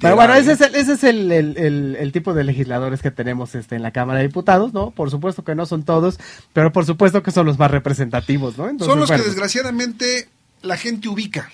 Pero 0.00 0.14
bueno, 0.14 0.34
ese 0.34 0.52
es, 0.52 0.60
el, 0.60 0.74
ese 0.76 0.92
es 0.92 1.02
el, 1.02 1.32
el- 1.32 1.58
el- 1.58 1.96
el 1.98 2.12
tipo 2.12 2.32
de 2.32 2.44
legisladores 2.44 3.02
que 3.02 3.10
tenemos 3.10 3.56
este, 3.56 3.74
en 3.74 3.82
la 3.82 3.90
Cámara 3.90 4.20
de 4.20 4.28
Diputados, 4.28 4.72
¿no? 4.72 4.92
Por 4.92 5.10
supuesto 5.10 5.42
que 5.42 5.56
no 5.56 5.66
son 5.66 5.82
todos, 5.82 6.20
pero 6.52 6.70
por 6.70 6.86
supuesto 6.86 7.24
que 7.24 7.32
son 7.32 7.44
los 7.44 7.58
más 7.58 7.72
representativos, 7.72 8.56
¿no? 8.56 8.68
Entonces, 8.68 8.86
Son 8.86 9.00
los 9.00 9.08
bueno, 9.08 9.24
que 9.24 9.28
desgraciadamente 9.30 10.28
la 10.62 10.76
gente 10.76 11.08
ubica. 11.08 11.50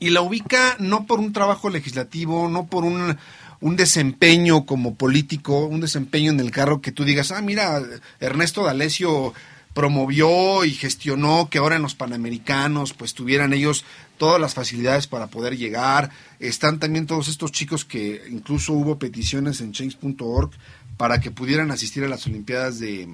Y 0.00 0.08
la 0.08 0.22
ubica 0.22 0.76
no 0.78 1.04
por 1.04 1.20
un 1.20 1.34
trabajo 1.34 1.68
legislativo, 1.68 2.48
no 2.48 2.68
por 2.68 2.84
un, 2.86 3.18
un 3.60 3.76
desempeño 3.76 4.64
como 4.64 4.94
político, 4.94 5.66
un 5.66 5.82
desempeño 5.82 6.32
en 6.32 6.40
el 6.40 6.52
carro 6.52 6.80
que 6.80 6.90
tú 6.90 7.04
digas, 7.04 7.32
ah, 7.32 7.42
mira, 7.42 7.82
Ernesto 8.18 8.64
D'Alessio 8.64 9.34
promovió 9.78 10.64
y 10.64 10.72
gestionó 10.72 11.48
que 11.48 11.58
ahora 11.58 11.76
en 11.76 11.82
los 11.82 11.94
Panamericanos 11.94 12.94
pues 12.94 13.14
tuvieran 13.14 13.52
ellos 13.52 13.84
todas 14.16 14.40
las 14.40 14.54
facilidades 14.54 15.06
para 15.06 15.28
poder 15.28 15.56
llegar. 15.56 16.10
Están 16.40 16.80
también 16.80 17.06
todos 17.06 17.28
estos 17.28 17.52
chicos 17.52 17.84
que 17.84 18.24
incluso 18.28 18.72
hubo 18.72 18.98
peticiones 18.98 19.60
en 19.60 19.70
change.org 19.70 20.50
para 20.96 21.20
que 21.20 21.30
pudieran 21.30 21.70
asistir 21.70 22.02
a 22.02 22.08
las 22.08 22.26
Olimpiadas 22.26 22.80
de 22.80 23.08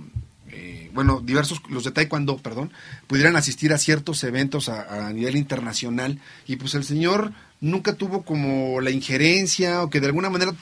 eh, 0.52 0.90
bueno, 0.94 1.20
diversos, 1.20 1.60
los 1.68 1.84
de 1.84 1.90
Taekwondo, 1.90 2.38
perdón, 2.38 2.72
pudieran 3.08 3.36
asistir 3.36 3.74
a 3.74 3.78
ciertos 3.78 4.24
eventos 4.24 4.70
a, 4.70 5.08
a, 5.08 5.12
nivel 5.12 5.36
internacional 5.36 6.18
y 6.46 6.56
pues 6.56 6.74
el 6.74 6.84
señor 6.84 7.32
nunca 7.60 7.92
tuvo 7.92 8.22
como 8.22 8.80
la 8.80 8.90
injerencia 8.90 9.82
o 9.82 9.90
que 9.90 10.00
de 10.00 10.06
alguna 10.06 10.30
manera 10.30 10.54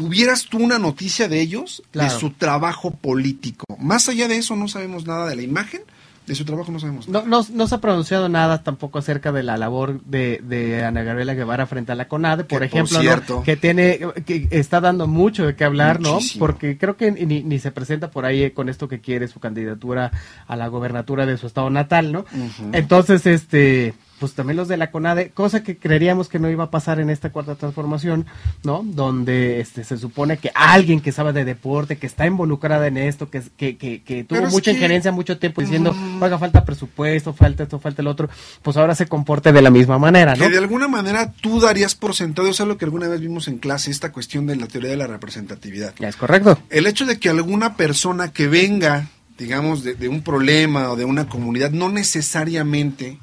tuvieras 0.00 0.46
tú 0.46 0.56
una 0.58 0.78
noticia 0.78 1.28
de 1.28 1.42
ellos, 1.42 1.82
Claro. 1.90 2.10
de 2.14 2.18
su 2.18 2.30
trabajo 2.30 2.90
político. 2.90 3.66
Más 3.78 4.08
allá 4.08 4.28
de 4.28 4.38
eso 4.38 4.56
no 4.56 4.66
sabemos 4.66 5.06
nada 5.06 5.28
de 5.28 5.36
la 5.36 5.42
imagen, 5.42 5.82
de 6.26 6.34
su 6.34 6.46
trabajo 6.46 6.72
no 6.72 6.80
sabemos 6.80 7.06
nada. 7.06 7.26
No, 7.26 7.42
no, 7.42 7.46
no 7.52 7.66
se 7.68 7.74
ha 7.74 7.78
pronunciado 7.82 8.30
nada 8.30 8.62
tampoco 8.62 8.98
acerca 8.98 9.30
de 9.30 9.42
la 9.42 9.58
labor 9.58 10.00
de, 10.04 10.40
de 10.42 10.82
Ana 10.86 11.02
Gabriela 11.02 11.34
Guevara 11.34 11.66
frente 11.66 11.92
a 11.92 11.96
la 11.96 12.08
CONADE, 12.08 12.44
por 12.44 12.48
Que, 12.48 12.54
por 12.54 12.62
ejemplo, 12.64 12.96
¿no? 12.96 13.02
cierto- 13.02 13.42
que 13.42 13.56
tiene, 13.58 14.00
que 14.24 14.48
está 14.52 14.80
dando 14.80 15.06
mucho 15.06 15.44
de 15.46 15.54
qué 15.54 15.64
hablar, 15.64 16.00
Muchísimo. 16.00 16.46
¿no? 16.46 16.52
Porque 16.52 16.78
creo 16.78 16.96
que 16.96 17.12
ni, 17.12 17.42
ni 17.42 17.58
se 17.58 17.70
presenta 17.70 18.10
por 18.10 18.24
ahí 18.24 18.52
con 18.52 18.70
esto 18.70 18.88
que 18.88 19.00
quiere 19.00 19.28
su 19.28 19.38
candidatura 19.38 20.12
a 20.46 20.56
la 20.56 20.68
gobernatura 20.68 21.26
de 21.26 21.36
su 21.36 21.46
estado 21.46 21.68
natal, 21.68 22.10
¿no? 22.10 22.24
Entonces, 22.72 23.26
este, 23.26 23.92
pues 24.20 24.34
también 24.34 24.56
los 24.58 24.68
de 24.68 24.76
la 24.76 24.92
CONADE, 24.92 25.30
cosa 25.30 25.64
que 25.64 25.76
creeríamos 25.76 26.28
que 26.28 26.38
no 26.38 26.48
iba 26.48 26.64
a 26.64 26.70
pasar 26.70 27.00
en 27.00 27.10
esta 27.10 27.30
cuarta 27.30 27.56
transformación, 27.56 28.26
¿no? 28.62 28.82
Donde 28.84 29.60
este, 29.60 29.82
se 29.82 29.98
supone 29.98 30.36
que 30.36 30.52
alguien 30.54 31.00
que 31.00 31.10
sabe 31.10 31.32
de 31.32 31.44
deporte, 31.44 31.96
que 31.98 32.06
está 32.06 32.26
involucrada 32.26 32.86
en 32.86 32.98
esto, 32.98 33.30
que, 33.30 33.42
que, 33.56 33.76
que, 33.76 34.02
que 34.02 34.22
tuvo 34.24 34.36
Pero 34.36 34.46
es 34.48 34.52
mucha 34.52 34.70
que- 34.70 34.76
injerencia 34.76 35.10
mucho 35.10 35.38
tiempo 35.38 35.60
diciendo, 35.62 35.92
Mm. 35.92 36.22
oiga, 36.22 36.38
falta 36.38 36.64
presupuesto, 36.64 37.32
falta 37.32 37.62
esto, 37.64 37.78
falta 37.80 38.02
el 38.02 38.08
otro, 38.08 38.28
pues 38.62 38.76
ahora 38.76 38.94
se 38.94 39.06
comporte 39.06 39.52
de 39.52 39.62
la 39.62 39.70
misma 39.70 39.98
manera, 39.98 40.34
¿no? 40.36 40.44
Que 40.44 40.50
de 40.50 40.58
alguna 40.58 40.86
manera 40.86 41.32
tú 41.40 41.58
darías 41.58 41.94
por 41.94 42.14
sentado, 42.14 42.46
eso 42.48 42.62
es 42.64 42.68
lo 42.68 42.76
que 42.76 42.84
alguna 42.84 43.08
vez 43.08 43.20
vimos 43.20 43.48
en 43.48 43.58
clase, 43.58 43.90
esta 43.90 44.12
cuestión 44.12 44.46
de 44.46 44.56
la 44.56 44.66
teoría 44.66 44.90
de 44.90 44.96
la 44.98 45.06
representatividad. 45.06 45.94
Ya 45.98 46.08
es 46.08 46.16
correcto. 46.16 46.58
El 46.68 46.86
hecho 46.86 47.06
de 47.06 47.18
que 47.18 47.30
alguna 47.30 47.76
persona 47.76 48.32
que 48.32 48.46
venga, 48.48 49.08
digamos, 49.38 49.82
de, 49.82 49.94
de 49.94 50.08
un 50.08 50.20
problema 50.22 50.90
o 50.90 50.96
de 50.96 51.06
una 51.06 51.26
comunidad, 51.28 51.70
no 51.70 51.88
necesariamente 51.88 53.18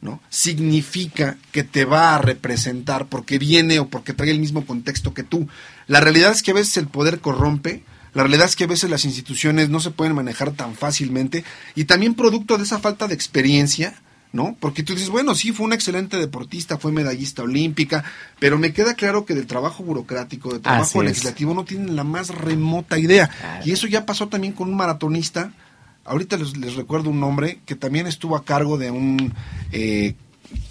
¿no? 0.00 0.20
significa 0.28 1.36
que 1.50 1.64
te 1.64 1.84
va 1.84 2.14
a 2.14 2.18
representar 2.18 3.06
porque 3.06 3.38
viene 3.38 3.80
o 3.80 3.88
porque 3.88 4.12
trae 4.12 4.30
el 4.30 4.38
mismo 4.38 4.64
contexto 4.64 5.12
que 5.12 5.24
tú. 5.24 5.48
La 5.86 6.00
realidad 6.00 6.32
es 6.32 6.42
que 6.42 6.52
a 6.52 6.54
veces 6.54 6.76
el 6.76 6.86
poder 6.86 7.20
corrompe, 7.20 7.82
la 8.14 8.22
realidad 8.22 8.46
es 8.46 8.56
que 8.56 8.64
a 8.64 8.68
veces 8.68 8.90
las 8.90 9.04
instituciones 9.04 9.70
no 9.70 9.80
se 9.80 9.90
pueden 9.90 10.14
manejar 10.14 10.52
tan 10.52 10.74
fácilmente 10.74 11.44
y 11.74 11.84
también 11.84 12.14
producto 12.14 12.56
de 12.56 12.64
esa 12.64 12.78
falta 12.78 13.08
de 13.08 13.14
experiencia, 13.14 13.94
¿no? 14.32 14.56
Porque 14.60 14.82
tú 14.82 14.94
dices, 14.94 15.08
bueno, 15.08 15.34
sí, 15.34 15.52
fue 15.52 15.66
una 15.66 15.74
excelente 15.74 16.16
deportista, 16.16 16.78
fue 16.78 16.92
medallista 16.92 17.42
olímpica, 17.42 18.04
pero 18.38 18.58
me 18.58 18.72
queda 18.72 18.94
claro 18.94 19.24
que 19.24 19.34
del 19.34 19.46
trabajo 19.46 19.82
burocrático, 19.82 20.52
del 20.52 20.60
trabajo 20.60 20.84
Así 20.84 20.98
es. 20.98 21.04
legislativo 21.04 21.54
no 21.54 21.64
tienen 21.64 21.96
la 21.96 22.04
más 22.04 22.28
remota 22.28 22.98
idea. 22.98 23.28
Claro. 23.28 23.66
Y 23.66 23.72
eso 23.72 23.86
ya 23.86 24.06
pasó 24.06 24.28
también 24.28 24.52
con 24.52 24.68
un 24.68 24.76
maratonista. 24.76 25.52
Ahorita 26.08 26.36
les, 26.36 26.56
les 26.56 26.74
recuerdo 26.74 27.10
un 27.10 27.20
nombre 27.20 27.60
que 27.66 27.74
también 27.74 28.06
estuvo 28.06 28.36
a 28.36 28.44
cargo 28.44 28.78
de 28.78 28.90
un... 28.90 29.34
eh, 29.72 30.14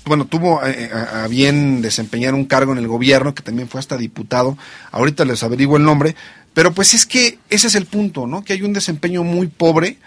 bueno, 0.05 0.25
tuvo 0.25 0.65
eh, 0.65 0.89
a, 0.91 1.23
a 1.23 1.27
bien 1.27 1.81
desempeñar 1.81 2.33
un 2.33 2.45
cargo 2.45 2.71
en 2.71 2.79
el 2.79 2.87
gobierno, 2.87 3.35
que 3.35 3.43
también 3.43 3.69
fue 3.69 3.79
hasta 3.79 3.97
diputado. 3.97 4.57
Ahorita 4.91 5.25
les 5.25 5.43
averiguo 5.43 5.77
el 5.77 5.83
nombre. 5.83 6.15
Pero 6.53 6.73
pues 6.73 6.95
es 6.95 7.05
que 7.05 7.37
ese 7.51 7.67
es 7.67 7.75
el 7.75 7.85
punto, 7.85 8.25
¿no? 8.25 8.43
Que 8.43 8.53
hay 8.53 8.63
un 8.63 8.73
desempeño 8.73 9.23
muy 9.23 9.45
pobre 9.45 9.97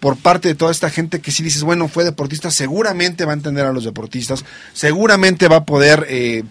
por 0.00 0.16
parte 0.16 0.48
de 0.48 0.56
toda 0.56 0.72
esta 0.72 0.90
gente 0.90 1.20
que 1.20 1.30
si 1.30 1.44
dices, 1.44 1.62
bueno, 1.62 1.86
fue 1.86 2.02
deportista, 2.02 2.50
seguramente 2.50 3.24
va 3.24 3.30
a 3.30 3.36
entender 3.36 3.64
a 3.66 3.72
los 3.72 3.84
deportistas, 3.84 4.44
seguramente 4.72 5.46
va 5.46 5.58
a 5.58 5.64
poder 5.64 6.04
eh, 6.08 6.42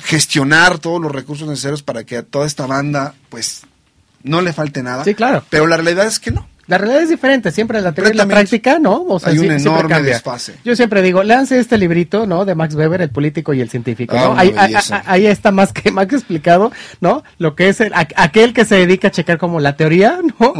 gestionar 0.00 0.78
todos 0.78 1.02
los 1.02 1.12
recursos 1.12 1.46
necesarios 1.46 1.82
para 1.82 2.04
que 2.04 2.16
a 2.16 2.22
toda 2.22 2.46
esta 2.46 2.66
banda, 2.66 3.14
pues, 3.28 3.66
no 4.22 4.40
le 4.40 4.54
falte 4.54 4.82
nada. 4.82 5.04
Sí, 5.04 5.14
claro. 5.14 5.44
Pero 5.50 5.66
la 5.66 5.76
realidad 5.76 6.06
es 6.06 6.18
que 6.18 6.30
no. 6.30 6.48
La 6.68 6.78
realidad 6.78 7.02
es 7.02 7.08
diferente, 7.08 7.50
siempre 7.50 7.80
la 7.80 7.92
teoría 7.92 8.12
y 8.14 8.16
la 8.16 8.26
práctica, 8.26 8.78
¿no? 8.78 8.94
O 8.96 9.20
Hay 9.24 9.38
un 9.38 9.44
sí- 9.44 9.46
siempre 9.48 9.56
enorme 9.62 9.88
cambia. 9.88 10.12
desfase. 10.14 10.54
Yo 10.64 10.76
siempre 10.76 11.02
digo, 11.02 11.22
léanse 11.22 11.58
este 11.58 11.78
librito, 11.78 12.26
¿no? 12.26 12.44
De 12.44 12.54
Max 12.54 12.74
Weber, 12.74 13.00
el 13.02 13.10
político 13.10 13.54
y 13.54 13.60
el 13.60 13.70
científico, 13.70 14.14
Ah, 14.16 14.24
¿no? 14.26 14.38
Ahí, 14.38 14.54
ahí- 14.56 14.74
ahí 15.06 15.26
está 15.26 15.50
más 15.50 15.72
que, 15.72 15.90
más 15.90 16.06
que 16.06 16.16
explicado, 16.16 16.70
¿no? 17.00 17.24
Lo 17.38 17.56
que 17.56 17.68
es 17.70 17.80
el- 17.80 17.92
aquel 17.94 18.52
que 18.52 18.64
se 18.64 18.74
dedica 18.76 19.08
a 19.08 19.10
checar 19.10 19.38
como 19.38 19.60
la 19.60 19.76
teoría, 19.76 20.18
¿no? 20.38 20.52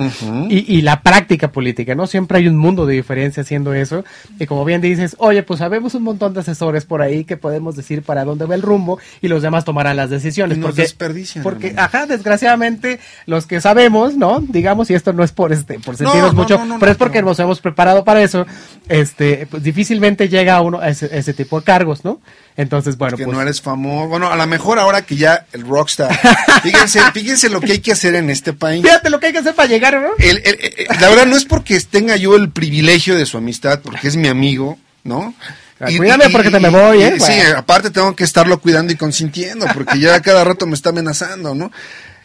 Y, 0.49 0.65
y 0.79 0.81
la 0.83 1.03
práctica 1.03 1.53
política, 1.53 1.95
¿no? 1.95 2.07
Siempre 2.07 2.39
hay 2.39 2.49
un 2.49 2.57
mundo 2.57 2.87
de 2.87 2.95
diferencia 2.95 3.43
haciendo 3.43 3.75
eso. 3.75 4.03
Y 4.41 4.47
como 4.47 4.65
bien 4.65 4.81
dices, 4.81 5.15
oye, 5.19 5.43
pues 5.43 5.59
sabemos 5.59 5.95
un 5.95 6.05
montón 6.05 6.33
de 6.33 6.41
asesores 6.41 6.87
por 6.87 7.03
ahí 7.03 7.25
que 7.25 7.37
podemos 7.37 7.77
decir 7.77 8.03
para 8.03 8.25
dónde 8.25 8.47
va 8.47 8.55
el 8.55 8.63
rumbo 8.63 8.99
y 9.21 9.29
los 9.29 9.43
demás 9.43 9.67
tomarán 9.67 9.97
las 9.97 10.09
decisiones. 10.09 10.57
Y 10.57 10.61
nos 10.61 10.71
porque, 10.71 10.83
desperdician, 10.83 11.43
Porque, 11.43 11.69
hermano. 11.69 11.87
ajá, 11.87 12.07
desgraciadamente, 12.07 12.99
los 13.27 13.47
que 13.47 13.61
sabemos, 13.61 14.17
¿no? 14.17 14.41
Digamos, 14.41 14.91
y 14.91 14.95
esto 14.95 15.13
no 15.13 15.23
es 15.23 15.33
por 15.33 15.53
este, 15.53 15.79
por 15.81 15.98
sentirnos 15.99 16.33
no, 16.35 16.41
mucho, 16.43 16.59
no, 16.59 16.65
no, 16.65 16.79
pero 16.79 16.93
es 16.93 16.99
porque 16.99 17.21
nos 17.23 17.39
hemos 17.39 17.61
preparado 17.61 18.05
para 18.05 18.23
eso, 18.23 18.47
este, 18.89 19.47
pues 19.51 19.63
difícilmente 19.63 20.29
llega 20.29 20.61
uno 20.61 20.79
a 20.81 20.89
ese, 20.89 21.07
a 21.07 21.17
ese 21.19 21.35
tipo 21.35 21.59
de 21.61 21.65
cargos, 21.65 22.05
¿no? 22.05 22.21
Entonces, 22.57 22.97
bueno, 22.97 23.17
que 23.17 23.25
pues. 23.25 23.37
no 23.37 23.41
eres 23.43 23.61
famoso. 23.61 24.09
Bueno, 24.09 24.29
a 24.33 24.37
lo 24.37 24.47
mejor 24.47 24.79
ahora 24.79 25.03
que 25.03 25.17
ya 25.17 25.47
el 25.53 25.63
rockstar. 25.69 26.11
fíjense, 26.63 27.01
fíjense 27.13 27.49
lo 27.51 27.61
que 27.61 27.73
hay 27.73 27.79
que 27.81 27.93
hacer 27.93 28.15
en 28.15 28.31
este 28.31 28.53
país. 28.53 28.83
Fíjate 28.83 29.11
lo 29.11 29.21
que 29.21 29.27
hay 29.27 29.33
que 29.33 29.39
hacer 29.39 29.55
para 29.55 29.69
llegar, 29.69 30.01
¿no? 30.01 30.09
El- 30.19 30.39
el- 30.45 30.59
el- 30.61 30.87
la 31.01 31.09
verdad 31.09 31.27
no 31.27 31.37
es 31.37 31.45
porque 31.45 31.79
tenga 31.81 32.17
yo 32.17 32.35
el 32.35 32.51
privilegio 32.51 33.15
de 33.17 33.27
su 33.27 33.37
amistad, 33.37 33.81
porque 33.83 34.09
es 34.09 34.17
mi 34.17 34.29
amigo, 34.29 34.79
¿no? 35.05 35.35
Ah, 35.81 35.87
cuídame 35.97 36.29
porque 36.31 36.51
te 36.51 36.59
me 36.59 36.71
voy, 36.71 37.03
¿eh? 37.03 37.21
Sí, 37.21 37.33
aparte 37.57 37.91
tengo 37.91 38.17
que 38.17 38.25
estarlo 38.25 38.59
cuidando 38.59 38.93
y 38.93 38.97
consintiendo, 38.97 39.65
porque 39.75 40.01
ya 40.01 40.21
cada 40.21 40.43
rato 40.43 40.67
me 40.67 40.75
está 40.75 40.91
amenazando, 40.91 41.55
¿no? 41.55 41.71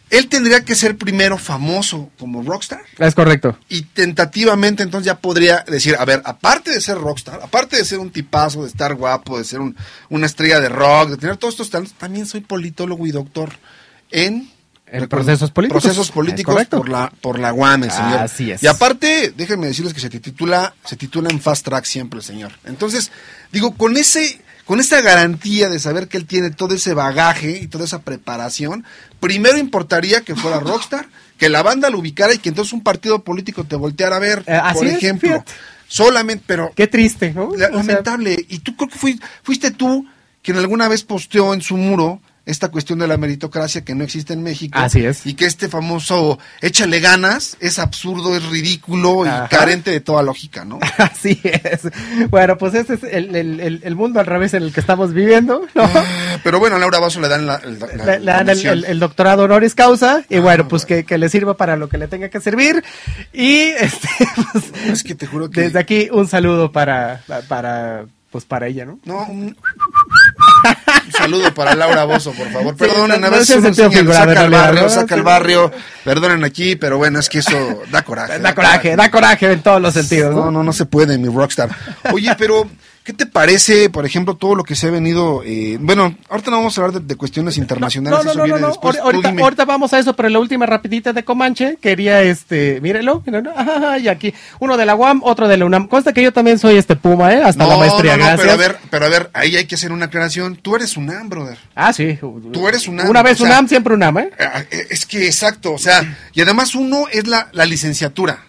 Él 0.09 0.27
tendría 0.29 0.63
que 0.63 0.75
ser 0.75 0.95
primero 0.97 1.37
famoso 1.39 2.11
como 2.19 2.43
rockstar 2.43 2.81
Es 2.99 3.15
correcto. 3.15 3.57
y 3.69 3.81
tentativamente 3.81 4.83
entonces 4.83 5.07
ya 5.07 5.17
podría 5.17 5.63
decir, 5.67 5.95
a 5.97 6.05
ver, 6.05 6.21
aparte 6.25 6.69
de 6.71 6.81
ser 6.81 6.97
rockstar, 6.99 7.39
aparte 7.41 7.77
de 7.77 7.85
ser 7.85 7.99
un 7.99 8.11
tipazo, 8.11 8.61
de 8.63 8.67
estar 8.69 8.93
guapo, 8.95 9.37
de 9.37 9.43
ser 9.43 9.59
un- 9.59 9.75
una 10.09 10.25
estrella 10.27 10.59
de 10.59 10.69
rock, 10.69 11.09
de 11.09 11.17
tener 11.17 11.37
todos 11.37 11.55
estos 11.55 11.69
talentos, 11.71 11.97
también 11.97 12.25
soy 12.27 12.41
politólogo 12.41 13.07
y 13.07 13.11
doctor 13.11 13.51
en 14.11 14.51
En 14.85 15.07
procesos 15.09 15.49
políticos. 15.49 15.81
Procesos 15.81 16.07
Es 16.07 16.11
políticos 16.13 16.65
por 16.69 16.87
la 16.89 17.11
por 17.21 17.39
la 17.39 17.51
UAM, 17.51 17.83
el 17.85 17.91
señor. 17.91 18.19
Así 18.19 18.51
es. 18.51 18.61
Y 18.61 18.67
aparte, 18.67 19.33
déjenme 19.35 19.65
decirles 19.65 19.91
que 19.95 19.99
se 19.99 20.09
titula 20.11 20.75
se 20.85 20.95
titula 20.95 21.29
en 21.31 21.41
fast 21.41 21.65
track 21.65 21.85
siempre 21.85 22.19
el 22.19 22.23
señor. 22.23 22.51
Entonces, 22.65 23.11
digo, 23.51 23.73
con 23.75 23.97
ese 23.97 24.39
con 24.65 24.79
esa 24.79 25.01
garantía 25.01 25.69
de 25.69 25.79
saber 25.79 26.07
que 26.07 26.17
él 26.17 26.25
tiene 26.25 26.49
todo 26.51 26.73
ese 26.75 26.93
bagaje 26.93 27.59
y 27.61 27.67
toda 27.67 27.85
esa 27.85 28.01
preparación, 28.01 28.85
primero 29.19 29.57
importaría 29.57 30.21
que 30.21 30.35
fuera 30.35 30.59
rockstar, 30.61 31.07
que 31.37 31.49
la 31.49 31.63
banda 31.63 31.89
lo 31.89 31.99
ubicara 31.99 32.33
y 32.33 32.37
que 32.37 32.49
entonces 32.49 32.73
un 32.73 32.83
partido 32.83 33.23
político 33.23 33.63
te 33.65 33.75
volteara 33.75 34.15
a 34.15 34.19
ver, 34.19 34.43
Eh, 34.47 34.59
por 34.73 34.85
es, 34.87 34.93
ejemplo. 34.95 35.29
fíjate. 35.29 35.51
Solamente, 35.87 36.43
pero 36.47 36.71
Qué 36.75 36.87
triste, 36.87 37.33
¿no? 37.33 37.51
la- 37.55 37.67
O 37.67 37.69
sea, 37.69 37.69
lamentable. 37.77 38.35
Y 38.49 38.59
tú 38.59 38.75
creo 38.75 38.89
que 38.89 38.97
fui- 38.97 39.19
fuiste 39.43 39.69
tú 39.71 40.05
quien 40.41 40.57
alguna 40.57 40.87
vez 40.87 41.03
posteó 41.03 41.53
en 41.53 41.61
su 41.61 41.77
muro 41.77 42.19
esta 42.45 42.69
cuestión 42.69 42.99
de 42.99 43.07
la 43.07 43.15
meritocracia 43.17 43.85
que 43.85 43.95
no 43.95 44.03
existe 44.03 44.33
en 44.33 44.43
México. 44.43 44.77
Así 44.77 45.05
es. 45.05 45.25
Y 45.25 45.33
que 45.35 45.45
este 45.45 45.69
famoso 45.69 46.39
échale 46.61 46.99
ganas 46.99 47.55
es 47.61 47.79
absurdo, 47.79 48.35
es 48.35 48.45
ridículo 48.49 49.25
y 49.25 49.29
Ajá. 49.29 49.47
carente 49.47 49.91
de 49.91 50.01
toda 50.01 50.23
lógica, 50.23 50.65
¿no? 50.65 50.79
Así 50.97 51.39
es. 51.43 51.81
Bueno, 52.29 52.57
pues 52.57 52.73
ese 52.73 52.95
es 52.95 53.03
el, 53.03 53.33
el- 53.35 53.81
el- 53.83 53.95
mundo 53.95 54.19
al 54.19 54.25
revés 54.25 54.53
en 54.55 54.63
el 54.63 54.73
que 54.73 54.79
estamos 54.81 55.13
viviendo, 55.13 55.65
¿no? 55.73 55.89
Pero 56.43 56.59
bueno, 56.59 56.75
a 56.75 56.79
Laura 56.79 56.99
Vaso 56.99 57.21
le 57.21 57.29
dan 57.29 57.45
la, 57.45 57.59
Le, 57.59 58.19
le 58.19 58.25
dan 58.25 58.49
el, 58.49 58.83
el- 58.85 58.99
doctorado 58.99 59.43
honoris 59.43 59.73
causa 59.75 60.25
y 60.29 60.35
Ah, 60.37 60.41
bueno, 60.41 60.67
pues 60.67 60.85
bueno. 60.85 61.01
que, 61.01 61.05
que 61.05 61.17
le 61.17 61.29
sirva 61.29 61.55
para 61.55 61.77
lo 61.77 61.87
que 61.87 61.97
le 61.97 62.07
tenga 62.09 62.27
que 62.29 62.41
servir. 62.41 62.83
Y 63.31 63.57
este, 63.79 64.09
pues, 64.51 64.65
Es 64.87 65.03
que 65.03 65.15
te 65.15 65.27
juro 65.27 65.49
que... 65.49 65.61
desde 65.61 65.79
aquí 65.79 66.09
un 66.11 66.27
saludo 66.27 66.71
para, 66.71 67.21
para, 67.47 68.05
pues 68.31 68.43
para 68.45 68.67
ella, 68.67 68.85
¿no? 68.85 68.99
No, 69.05 69.25
un... 69.27 69.55
un 71.05 71.11
saludo 71.17 71.53
para 71.53 71.75
Laura 71.75 72.03
Bozo, 72.05 72.31
por 72.33 72.49
favor. 72.51 72.75
Perdonen, 72.75 73.21
no- 73.21 73.27
a 73.27 73.29
no 73.29 73.37
veces 73.37 73.55
uno 73.57 73.67
enseña, 73.69 73.89
figurado, 73.91 74.19
saca 74.25 74.33
realidad, 74.41 74.61
barrio, 74.65 74.81
¿no? 74.83 74.89
saca 74.89 75.15
el 75.15 75.23
barrio. 75.23 75.71
Perdonen 76.03 76.43
aquí, 76.43 76.75
pero 76.75 76.97
bueno, 76.97 77.19
es 77.19 77.29
que 77.29 77.39
eso 77.39 77.81
da 77.91 78.01
coraje. 78.03 78.39
Da 78.39 78.53
coraje, 78.55 78.95
da 78.95 79.09
coraje 79.11 79.51
en 79.51 79.61
todos 79.61 79.81
los 79.81 79.93
sentidos, 79.93 80.33
No, 80.35 80.45
¿no? 80.45 80.51
no, 80.51 80.63
no 80.63 80.73
se 80.73 80.85
puede, 80.85 81.17
mi 81.17 81.27
rockstar. 81.33 81.69
Oye, 82.11 82.33
pero, 82.37 82.69
¿qué 83.03 83.13
te 83.13 83.25
parece, 83.25 83.89
por 83.89 84.05
ejemplo, 84.05 84.35
todo 84.35 84.55
lo 84.55 84.63
que 84.63 84.75
se 84.75 84.87
ha 84.87 84.91
venido... 84.91 85.41
eh, 85.45 85.77
bueno, 85.79 86.15
ahorita 86.29 86.51
no 86.51 86.57
vamos 86.57 86.77
a 86.77 86.81
hablar 86.81 87.01
de, 87.01 87.05
de 87.07 87.15
cuestiones 87.15 87.57
internacionales. 87.57 88.17
No, 88.19 88.23
no, 88.23 88.29
eso 88.31 88.37
no, 88.39 88.43
no, 88.45 88.45
viene 88.45 88.61
no. 88.61 88.67
después. 88.67 88.97
Ahorita, 88.97 89.29
ahorita 89.29 89.65
vamos 89.65 89.93
a 89.93 89.99
eso, 89.99 90.15
pero 90.15 90.29
la 90.29 90.39
última 90.39 90.65
rapidita 90.65 91.11
de 91.13 91.23
Comanche, 91.23 91.77
quería 91.81 92.21
este, 92.21 92.79
mírelo, 92.81 93.21
mírelo, 93.25 93.51
y 94.01 94.07
aquí, 94.07 94.33
uno 94.59 94.77
de 94.77 94.85
la 94.85 94.95
UAM, 94.95 95.21
otro 95.23 95.47
de 95.47 95.57
la 95.57 95.65
UNAM. 95.65 95.87
Consta 95.87 96.13
que 96.13 96.23
yo 96.23 96.31
también 96.33 96.59
soy 96.59 96.77
este 96.77 96.95
Puma, 96.95 97.33
¿eh? 97.33 97.43
Hasta 97.43 97.65
la 97.67 97.73
No, 97.73 97.79
maestría, 97.79 98.13
no, 98.13 98.17
no, 98.19 98.23
gracias. 98.25 98.41
pero 98.41 98.51
a 98.53 98.55
ver, 98.57 98.77
pero 98.89 99.05
a 99.05 99.09
ver, 99.09 99.29
ahí 99.33 99.55
hay 99.57 99.65
que 99.65 99.75
hacer 99.75 99.91
una 99.91 100.05
aclaración. 100.05 100.55
Tú 100.55 100.75
eres 100.75 100.95
UNAM, 100.97 101.29
brother. 101.29 101.57
Ah, 101.75 101.91
sí. 101.93 102.17
Tú 102.51 102.67
eres 102.67 102.87
UNAM, 102.87 103.09
Una 103.09 103.21
vez 103.23 103.33
o 103.33 103.43
sea- 103.43 103.47
UNAM, 103.47 103.67
siempre 103.67 103.93
UNAM, 103.93 104.17
¿eh? 104.19 104.29
Ah, 104.39 104.63
eh, 104.71 104.87
Es 104.89 105.05
que 105.05 105.25
exacto, 105.25 105.73
o 105.73 105.77
sea, 105.77 106.17
y 106.33 106.41
además 106.41 106.73
uno 106.75 107.05
es 107.11 107.27
la, 107.27 107.49
la 107.51 107.65
licenciatura. 107.65 108.39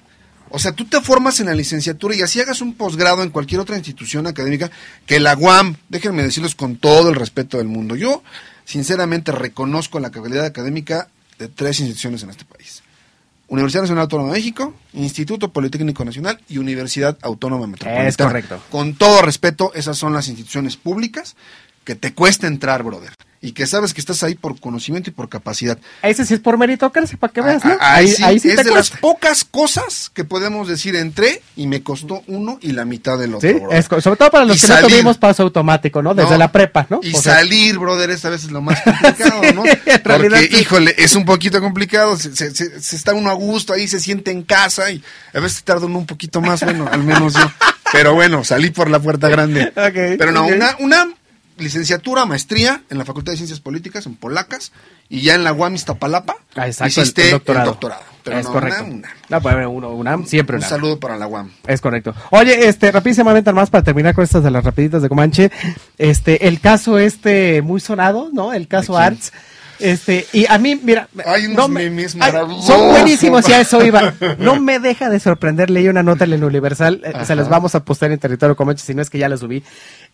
O 0.50 0.58
sea, 0.58 0.72
tú 0.72 0.84
te 0.84 1.00
formas 1.00 1.40
en 1.40 1.46
la 1.46 1.54
licenciatura 1.54 2.14
y 2.14 2.22
así 2.22 2.40
hagas 2.40 2.60
un 2.60 2.74
posgrado 2.74 3.22
en 3.22 3.30
cualquier 3.30 3.60
otra 3.60 3.76
institución 3.76 4.26
académica 4.26 4.70
que 5.06 5.18
la 5.18 5.36
UAM, 5.36 5.76
déjenme 5.88 6.22
decirles 6.22 6.54
con 6.54 6.76
todo 6.76 7.08
el 7.08 7.16
respeto 7.16 7.58
del 7.58 7.66
mundo. 7.66 7.96
Yo, 7.96 8.22
sinceramente, 8.64 9.32
reconozco 9.32 9.98
la 9.98 10.10
calidad 10.10 10.44
académica 10.44 11.08
de 11.38 11.48
tres 11.48 11.80
instituciones 11.80 12.22
en 12.22 12.30
este 12.30 12.44
país. 12.44 12.82
Universidad 13.48 13.82
Nacional 13.82 14.02
Autónoma 14.02 14.32
de 14.32 14.38
México, 14.38 14.74
Instituto 14.94 15.52
Politécnico 15.52 16.04
Nacional 16.04 16.40
y 16.48 16.58
Universidad 16.58 17.18
Autónoma 17.22 17.66
Metropolitana. 17.66 18.08
Es 18.08 18.16
correcto. 18.16 18.62
Con 18.70 18.94
todo 18.94 19.22
respeto, 19.22 19.72
esas 19.74 19.98
son 19.98 20.12
las 20.12 20.28
instituciones 20.28 20.76
públicas 20.76 21.36
que 21.84 21.94
te 21.94 22.14
cuesta 22.14 22.46
entrar, 22.46 22.82
brother. 22.82 23.12
Y 23.46 23.52
que 23.52 23.66
sabes 23.66 23.92
que 23.92 24.00
estás 24.00 24.22
ahí 24.22 24.34
por 24.36 24.58
conocimiento 24.58 25.10
y 25.10 25.12
por 25.12 25.28
capacidad. 25.28 25.76
Ese 26.02 26.24
sí 26.24 26.32
es 26.32 26.40
por 26.40 26.56
meritocracia, 26.56 27.18
para 27.18 27.30
que 27.32 27.42
veas, 27.42 27.62
¿no? 27.62 27.76
Ah, 27.78 27.96
Ahí, 27.96 28.08
sí, 28.08 28.48
es 28.48 28.56
te 28.56 28.64
de 28.64 28.70
las 28.70 28.88
pocas 28.90 29.44
cosas 29.44 30.10
que 30.14 30.24
podemos 30.24 30.66
decir 30.66 30.96
entré 30.96 31.42
y 31.54 31.66
me 31.66 31.82
costó 31.82 32.22
uno 32.26 32.58
y 32.62 32.72
la 32.72 32.86
mitad 32.86 33.18
del 33.18 33.34
otro. 33.34 33.48
Sí, 33.48 33.56
es 33.70 33.84
sobre 33.84 34.16
todo 34.16 34.30
para 34.30 34.46
los 34.46 34.56
Y 34.56 34.60
que 34.60 34.68
no 34.68 34.80
tuvimos 34.88 35.18
paso 35.18 35.42
automático, 35.42 36.00
¿no? 36.00 36.14
Desde 36.14 36.30
No, 36.30 36.38
la 36.38 36.50
prepa, 36.52 36.86
¿no? 36.88 37.00
Y 37.02 37.14
O 37.14 37.20
sea, 37.20 37.34
salir, 37.34 37.78
brother, 37.78 38.08
esta 38.10 38.30
vez 38.30 38.44
es 38.44 38.50
lo 38.50 38.62
más 38.62 38.80
complicado, 38.80 39.42
Sí, 39.48 39.54
¿no? 39.54 39.62
Porque, 40.02 40.48
sí. 40.48 40.56
híjole, 40.60 40.94
es 40.96 41.14
un 41.14 41.26
poquito 41.26 41.60
complicado. 41.60 42.16
Se, 42.16 42.34
se- 42.34 42.54
se- 42.54 42.80
se 42.80 42.96
está 42.96 43.12
uno 43.12 43.28
a 43.28 43.34
gusto 43.34 43.74
ahí, 43.74 43.86
se 43.88 44.00
siente 44.00 44.30
en 44.30 44.42
casa 44.42 44.90
y 44.90 45.02
a 45.34 45.40
veces 45.40 45.62
tarda 45.64 45.84
uno 45.84 45.98
un 45.98 46.06
poquito 46.06 46.40
más, 46.40 46.62
bueno, 46.62 46.88
al 46.90 47.02
menos 47.04 47.34
yo. 47.34 47.50
Pero 47.92 48.14
bueno, 48.14 48.42
salí 48.42 48.70
por 48.70 48.88
la 48.88 49.00
puerta 49.00 49.28
grande. 49.28 49.66
Ok, 49.76 50.16
Pero 50.18 50.32
no, 50.32 50.46
una, 50.46 50.76
una 50.80 51.08
licenciatura, 51.58 52.24
maestría 52.26 52.82
en 52.90 52.98
la 52.98 53.04
Facultad 53.04 53.32
de 53.32 53.36
Ciencias 53.36 53.60
Políticas, 53.60 54.06
en 54.06 54.16
Polacas, 54.16 54.72
y 55.08 55.20
ya 55.22 55.34
en 55.34 55.44
la 55.44 55.52
UAM 55.52 55.74
Iztapalapa, 55.74 56.36
ah, 56.56 56.66
exacto, 56.66 57.00
hiciste 57.00 57.22
el, 57.22 57.28
el 57.28 57.32
el 57.34 57.38
doctorado. 57.38 57.66
doctorado. 57.70 58.02
Pero 58.24 58.38
es 58.38 58.46
no, 58.46 58.52
correcto. 58.52 58.84
una- 58.84 58.94
una. 58.94 59.08
No, 59.28 59.40
pues, 59.42 59.56
uno, 59.68 60.26
siempre 60.26 60.56
Un 60.56 60.62
saludo 60.62 60.98
para 60.98 61.16
la 61.18 61.26
UAM. 61.26 61.50
Es 61.66 61.80
correcto. 61.80 62.14
Oye, 62.30 62.68
este, 62.68 62.90
rapidísimamente 62.90 63.52
más 63.52 63.68
para 63.70 63.84
terminar 63.84 64.14
con 64.14 64.24
estas 64.24 64.42
de 64.42 64.50
las 64.50 64.64
rapiditas 64.64 65.02
de 65.02 65.08
Comanche, 65.10 65.50
este, 65.98 66.48
el 66.48 66.60
caso 66.60 66.98
este 66.98 67.60
muy 67.62 67.80
sonado, 67.80 68.30
¿no? 68.32 68.52
El 68.54 68.66
caso. 68.66 68.96
Arts. 68.96 69.32
Este, 69.80 70.24
y 70.32 70.46
a 70.48 70.56
mí, 70.56 70.80
mira, 70.82 71.08
Hay 71.26 71.46
unos 71.46 71.56
no 71.58 71.68
me- 71.68 71.90
memes 71.90 72.14
maravillosos. 72.14 72.64
son 72.64 72.88
buenísimos, 72.90 73.46
y 73.48 73.52
a 73.52 73.60
eso 73.60 73.84
iba. 73.84 74.14
No 74.38 74.58
me 74.60 74.78
deja 74.78 75.10
de 75.10 75.18
sorprender, 75.20 75.68
leí 75.68 75.88
una 75.88 76.02
nota 76.04 76.24
en 76.24 76.32
el 76.32 76.44
Universal, 76.44 77.02
eh, 77.04 77.12
se 77.26 77.34
las 77.34 77.48
vamos 77.48 77.74
a 77.74 77.84
postear 77.84 78.12
en 78.12 78.18
territorio 78.20 78.54
Comanche, 78.56 78.84
si 78.86 78.94
no 78.94 79.02
es 79.02 79.10
que 79.10 79.18
ya 79.18 79.28
la 79.28 79.36
subí. 79.36 79.62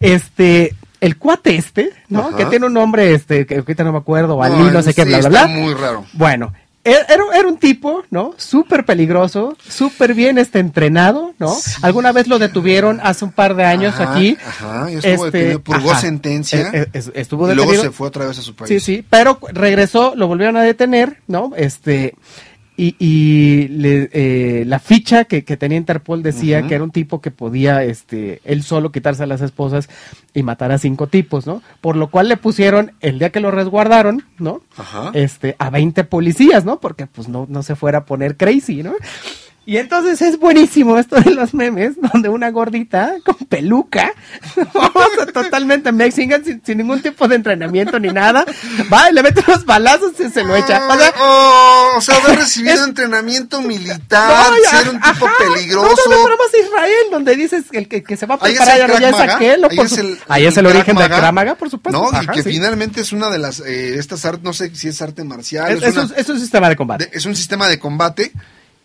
Este, 0.01 0.75
el 1.01 1.17
cuate 1.19 1.57
este, 1.57 1.91
¿no? 2.09 2.29
Ajá. 2.29 2.37
Que 2.37 2.45
tiene 2.47 2.67
un 2.67 2.75
nombre, 2.75 3.15
este, 3.15 3.47
que 3.47 3.57
ahorita 3.57 3.85
no 3.85 3.93
me 3.93 3.99
acuerdo, 3.99 4.43
Ali, 4.43 4.71
no, 4.71 4.83
sé 4.83 4.95
qué, 4.95 5.05
bla, 5.05 5.19
bla, 5.21 5.29
bla. 5.29 5.47
muy 5.47 5.75
raro. 5.75 6.05
Bueno, 6.13 6.53
era, 6.83 7.01
era- 7.09 7.25
era 7.39 7.47
un 7.49 7.59
tipo, 7.59 8.05
¿no? 8.11 8.33
Súper 8.39 8.85
peligroso, 8.87 9.57
súper 9.69 10.15
bien 10.15 10.39
este, 10.39 10.59
entrenado, 10.61 11.35
¿no? 11.39 11.55
Alguna 11.83 12.11
vez 12.13 12.27
lo 12.27 12.39
detuvieron 12.39 13.01
hace 13.03 13.25
un 13.25 13.33
par 13.33 13.55
de 13.55 13.65
años 13.65 13.95
Ajá, 13.99 14.15
aquí. 14.15 14.37
Ajá, 14.47 14.89
ya 14.91 14.99
estuvo 14.99 15.25
detenido, 15.27 15.61
purgó 15.61 15.91
ajá, 15.91 16.01
sentencia. 16.01 16.71
eh, 16.73 16.87
eh, 16.93 17.03
estuvo 17.15 17.45
y 17.51 17.55
luego 17.55 17.71
detenido. 17.73 17.83
se 17.83 17.91
fue 17.97 18.09
otra 18.09 18.27
vez 18.27 18.39
a 18.39 18.43
su 18.43 18.55
país. 18.55 18.69
Sí, 18.69 18.81
sí, 18.81 19.05
pero 19.09 19.39
regresó, 19.53 20.15
lo 20.17 20.27
volvieron 20.27 20.57
a 20.57 20.63
detener, 20.63 21.19
¿no? 21.27 21.53
Este, 21.57 22.15
y, 22.83 22.97
y 22.99 23.69
le- 23.69 24.09
eh, 24.13 24.65
la 24.67 24.79
ficha 24.79 25.25
que, 25.25 25.45
que 25.45 25.57
tenía 25.57 25.77
Interpol 25.77 26.23
decía 26.23 26.61
que 26.67 26.75
era 26.77 26.85
un 26.85 26.91
tipo 26.91 27.21
que 27.21 27.31
podía, 27.31 27.85
este, 27.85 28.41
él 28.45 28.63
solo 28.63 28.91
quitarse 28.91 29.25
a 29.25 29.27
las 29.27 29.41
esposas 29.43 29.89
y 30.33 30.43
matar 30.43 30.73
a 30.73 30.79
cinco 30.79 31.07
tipos, 31.07 31.47
¿no? 31.47 31.63
Por 31.81 31.97
lo 31.97 32.09
cual 32.11 32.29
le 32.29 32.37
pusieron, 32.37 32.93
el 33.01 33.19
día 33.19 33.31
que 33.31 33.41
lo 33.41 33.51
resguardaron, 33.51 34.25
¿no? 34.39 34.63
Ajá. 34.77 35.11
Este, 35.15 35.57
a 35.59 35.69
20 35.71 36.05
policías, 36.05 36.65
¿no? 36.65 36.81
Porque 36.81 37.07
pues 37.07 37.29
no, 37.29 37.47
no 37.51 37.63
se 37.63 37.77
fuera 37.77 37.99
a 37.99 38.05
poner 38.07 38.37
crazy, 38.37 38.83
¿no? 38.83 38.95
Y 39.67 39.77
entonces 39.77 40.21
es 40.23 40.39
buenísimo 40.39 40.99
esto 40.99 41.21
de 41.21 41.31
los 41.33 41.55
memes, 41.55 41.93
donde 42.13 42.29
una 42.29 42.51
gordita 42.51 43.15
con 43.25 43.37
peluca, 43.47 44.13
o 44.75 44.93
sea, 45.15 45.27
totalmente 45.33 45.93
mexican, 45.93 46.45
sin, 46.45 46.61
sin 46.65 46.79
ningún 46.79 47.01
tipo 47.03 47.29
de 47.29 47.37
entrenamiento 47.37 48.01
ni 48.01 48.09
nada, 48.09 48.45
va 48.93 49.11
y 49.11 49.13
le 49.13 49.23
mete 49.23 49.45
unos 49.47 49.65
balazos 49.67 50.13
y 50.19 50.29
se 50.31 50.43
lo 50.43 50.57
echa. 50.57 50.83
O 50.89 50.97
sea, 50.99 51.13
Oh, 51.21 51.93
o 51.99 52.01
sea, 52.01 52.17
haber 52.17 52.39
recibido 52.41 52.75
es- 52.75 52.81
entrenamiento 52.89 53.61
militar, 53.61 54.51
no, 54.51 54.79
ser 54.79 54.89
un 54.89 55.01
tipo 55.01 55.27
ajá, 55.27 55.35
peligroso. 55.39 55.97
No, 56.09 56.17
no, 56.29 56.37
más 56.37 56.67
Israel, 56.67 56.95
donde 57.13 57.37
dices 57.37 57.65
que 57.71 57.79
el 57.79 57.89
que, 57.89 58.03
que 58.03 58.17
se 58.17 58.27
va 58.27 58.37
a 58.37 58.39
Ahí 58.45 58.53
es 58.55 58.59
preparar 58.59 58.91
el 58.91 59.01
ya, 59.01 59.09
es 59.11 59.15
aquel, 59.35 59.65
ahí 59.65 59.77
Por 59.77 59.87
es 59.87 59.93
su- 59.93 60.01
el- 60.01 60.19
ahí 60.29 60.47
es 60.47 60.57
el 60.57 60.67
origen 60.67 60.97
de 60.97 61.03
Maga, 61.03 61.19
Kramaga, 61.19 61.55
por 61.55 61.71
supuesto. 61.71 62.11
No, 62.11 62.23
y 62.23 62.27
que 62.29 62.43
sí. 62.43 62.51
finalmente 62.51 63.03
es 63.03 63.13
una 63.13 63.29
de 63.31 63.39
las, 63.39 63.61
eh, 63.61 63.99
estas 63.99 64.25
artes, 64.25 64.43
no 64.43 64.53
sé 64.53 64.75
si 64.75 64.89
es 64.89 65.01
arte 65.01 65.23
marcial, 65.23 65.71
es, 65.71 65.83
es, 65.83 65.89
es 65.91 65.95
una- 65.95 66.05
un, 66.07 66.13
es 66.17 66.29
un 66.29 66.41
sistema 66.41 66.69
de 66.69 66.77
combate. 66.77 67.05
de- 67.07 67.17
es 67.17 67.25
un 67.27 67.37
sistema 67.37 67.69
de 67.69 67.79
combate. 67.79 68.33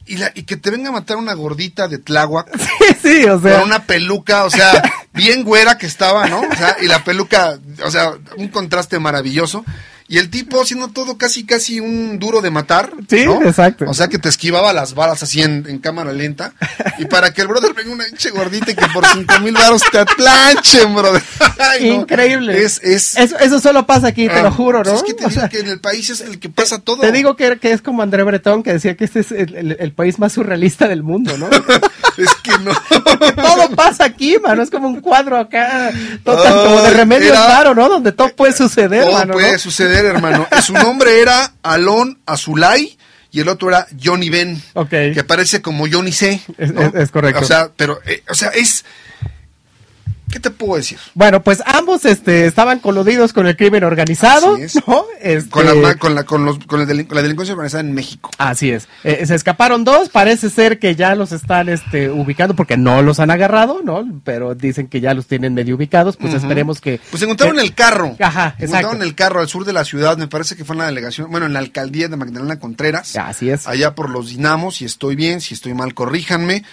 Y, 0.07 0.17
la, 0.17 0.31
y 0.35 0.43
que 0.43 0.55
te 0.55 0.69
venga 0.69 0.89
a 0.89 0.91
matar 0.91 1.17
una 1.17 1.33
gordita 1.33 1.87
de 1.87 1.97
Tláhuac 1.97 2.55
sí, 2.59 2.97
sí, 3.01 3.25
o 3.25 3.39
sea. 3.41 3.59
con 3.59 3.67
una 3.67 3.83
peluca, 3.83 4.45
o 4.45 4.49
sea, 4.49 4.83
bien 5.13 5.43
güera 5.43 5.77
que 5.77 5.87
estaba, 5.87 6.27
¿no? 6.27 6.41
O 6.41 6.55
sea, 6.55 6.77
y 6.81 6.85
la 6.85 7.03
peluca, 7.03 7.57
o 7.83 7.89
sea, 7.89 8.13
un 8.37 8.49
contraste 8.49 8.99
maravilloso. 8.99 9.65
Y 10.07 10.19
el 10.19 10.29
tipo 10.29 10.61
haciendo 10.61 10.89
todo 10.89 11.17
casi, 11.17 11.45
casi 11.47 11.79
un 11.79 12.19
duro 12.19 12.41
de 12.41 12.51
matar. 12.51 12.91
Sí, 13.09 13.25
¿no? 13.25 13.41
exacto. 13.43 13.85
O 13.87 13.93
sea, 13.95 14.07
que 14.07 14.19
te 14.19 14.29
esquivaba 14.29 14.71
las 14.71 14.93
balas 14.93 15.23
así 15.23 15.41
en, 15.41 15.65
en 15.67 15.79
cámara 15.79 16.11
lenta. 16.13 16.53
Y 16.99 17.05
para 17.05 17.33
que 17.33 17.41
el 17.41 17.47
brother 17.47 17.73
venga 17.73 17.91
una 17.91 18.07
hinche 18.07 18.29
gordita 18.29 18.69
y 18.69 18.75
que 18.75 18.85
por 18.93 19.03
cinco 19.07 19.33
mil 19.41 19.53
baros 19.53 19.81
te 19.91 19.97
atlanchen, 19.97 20.93
brother. 20.93 21.23
Ay, 21.59 21.89
no. 21.89 21.95
Increíble. 22.01 22.63
Es, 22.63 22.79
es. 22.83 23.17
Eso, 23.17 23.37
eso 23.39 23.59
solo 23.59 23.87
pasa 23.87 24.07
aquí, 24.09 24.27
te 24.27 24.33
ah, 24.35 24.43
lo 24.43 24.51
juro, 24.51 24.83
pues 24.83 24.93
¿no? 24.93 24.97
Es 24.99 25.03
que 25.03 25.13
te 25.15 25.25
O 25.25 25.29
digo 25.29 25.41
sea, 25.41 25.49
que 25.49 25.59
en 25.61 25.67
el 25.69 25.79
país 25.79 26.07
es 26.11 26.21
el 26.21 26.39
que 26.39 26.49
pasa 26.49 26.77
todo. 26.79 27.01
Te 27.01 27.11
digo 27.11 27.35
que, 27.35 27.57
que 27.57 27.71
es 27.71 27.81
como 27.81 28.03
André 28.03 28.21
Breton, 28.21 28.61
que 28.61 28.73
decía 28.73 28.95
que 28.95 29.05
este 29.05 29.21
es 29.21 29.31
el, 29.31 29.55
el- 29.55 29.77
el 29.79 29.91
país 29.91 30.19
más 30.19 30.33
surrealista 30.33 30.87
del 30.87 31.01
mundo, 31.01 31.35
¿no? 31.37 31.49
Es 32.17 32.33
que 32.43 32.51
no. 32.59 32.71
todo 33.35 33.69
pasa 33.75 34.05
aquí, 34.05 34.37
mano. 34.41 34.61
Es 34.63 34.69
como 34.69 34.87
un 34.87 35.01
cuadro 35.01 35.37
acá, 35.37 35.91
total, 36.23 36.63
como 36.65 36.81
de 36.81 36.91
remedio 36.91 37.33
raro, 37.33 37.75
¿no? 37.75 37.89
Donde 37.89 38.13
todo 38.13 38.29
puede 38.29 38.53
suceder, 38.53 39.03
Todo 39.03 39.13
mano, 39.13 39.33
puede 39.33 39.51
¿no? 39.53 39.59
suceder, 39.59 39.94
hermano. 40.03 40.47
Su 40.63 40.73
nombre 40.73 41.21
era 41.21 41.53
Alon 41.63 42.19
Azulay 42.25 42.97
y 43.31 43.39
el 43.41 43.47
otro 43.49 43.69
era 43.69 43.85
Johnny 44.03 44.29
Ben. 44.29 44.61
Ok. 44.73 44.89
Que 44.89 45.23
parece 45.25 45.61
como 45.61 45.85
Johnny 45.91 46.11
C. 46.11 46.41
Es- 46.57 46.73
¿no? 46.73 46.81
es- 46.81 46.95
es 46.95 47.11
correcto. 47.11 47.41
O 47.41 47.45
sea, 47.45 47.69
pero, 47.75 47.99
eh, 48.05 48.23
o 48.29 48.33
sea, 48.33 48.49
es. 48.49 48.83
¿Qué 50.35 50.41
te 50.41 50.49
puedo 50.49 50.75
decir? 50.75 50.97
Bueno, 51.13 51.41
pues 51.41 51.63
ambos 51.65 52.03
este, 52.03 52.45
estaban 52.45 52.79
coludidos 52.79 53.31
con 53.31 53.47
el 53.47 53.55
crimen 53.55 53.85
organizado, 53.85 54.55
Así 54.55 54.63
es. 54.63 54.75
¿no? 54.85 55.05
Este, 55.21 55.49
Con, 55.49 55.65
la, 55.81 55.95
con, 55.95 56.13
la, 56.13 56.25
con, 56.25 56.43
los, 56.43 56.59
con 56.65 56.79
la, 56.85 56.85
la 56.93 57.21
delincuencia 57.21 57.53
organizada 57.53 57.79
en 57.79 57.93
México. 57.93 58.29
Así 58.37 58.69
es. 58.69 58.89
Eh, 59.05 59.25
se 59.25 59.33
escaparon 59.33 59.85
dos, 59.85 60.09
parece 60.09 60.49
ser 60.49 60.77
que 60.77 60.93
ya 60.93 61.15
los 61.15 61.31
están 61.31 61.69
este, 61.69 62.09
ubicando 62.09 62.53
porque 62.53 62.75
no 62.75 63.01
los 63.01 63.21
han 63.21 63.31
agarrado, 63.31 63.79
¿no? 63.81 64.05
Pero 64.25 64.55
dicen 64.55 64.87
que 64.89 64.99
ya 64.99 65.13
los 65.13 65.25
tienen 65.25 65.53
medio 65.53 65.75
ubicados, 65.77 66.17
pues 66.17 66.33
esperemos 66.33 66.81
que... 66.81 66.99
Pues 67.11 67.23
encontraron 67.23 67.55
que- 67.55 67.61
el 67.63 67.73
carro. 67.73 68.17
Ajá, 68.19 68.55
Se 68.57 68.65
exacto. 68.65 68.87
encontraron 68.87 69.01
el 69.03 69.15
carro 69.15 69.39
al 69.39 69.47
sur 69.47 69.63
de 69.63 69.71
la 69.71 69.85
ciudad, 69.85 70.17
me 70.17 70.27
parece 70.27 70.57
que 70.57 70.65
fue 70.65 70.73
en 70.75 70.79
la 70.79 70.87
delegación, 70.87 71.31
bueno, 71.31 71.45
en 71.45 71.53
la 71.53 71.59
alcaldía 71.59 72.09
de 72.09 72.17
Magdalena 72.17 72.59
Contreras. 72.59 73.15
Así 73.15 73.49
es. 73.49 73.67
allá 73.67 73.95
por 73.95 74.09
los 74.09 74.27
dinamos, 74.31 74.75
si 74.75 74.83
estoy 74.83 75.15
bien, 75.15 75.39
si 75.39 75.53
estoy 75.53 75.73
mal, 75.73 75.93
corríjanme. 75.93 76.65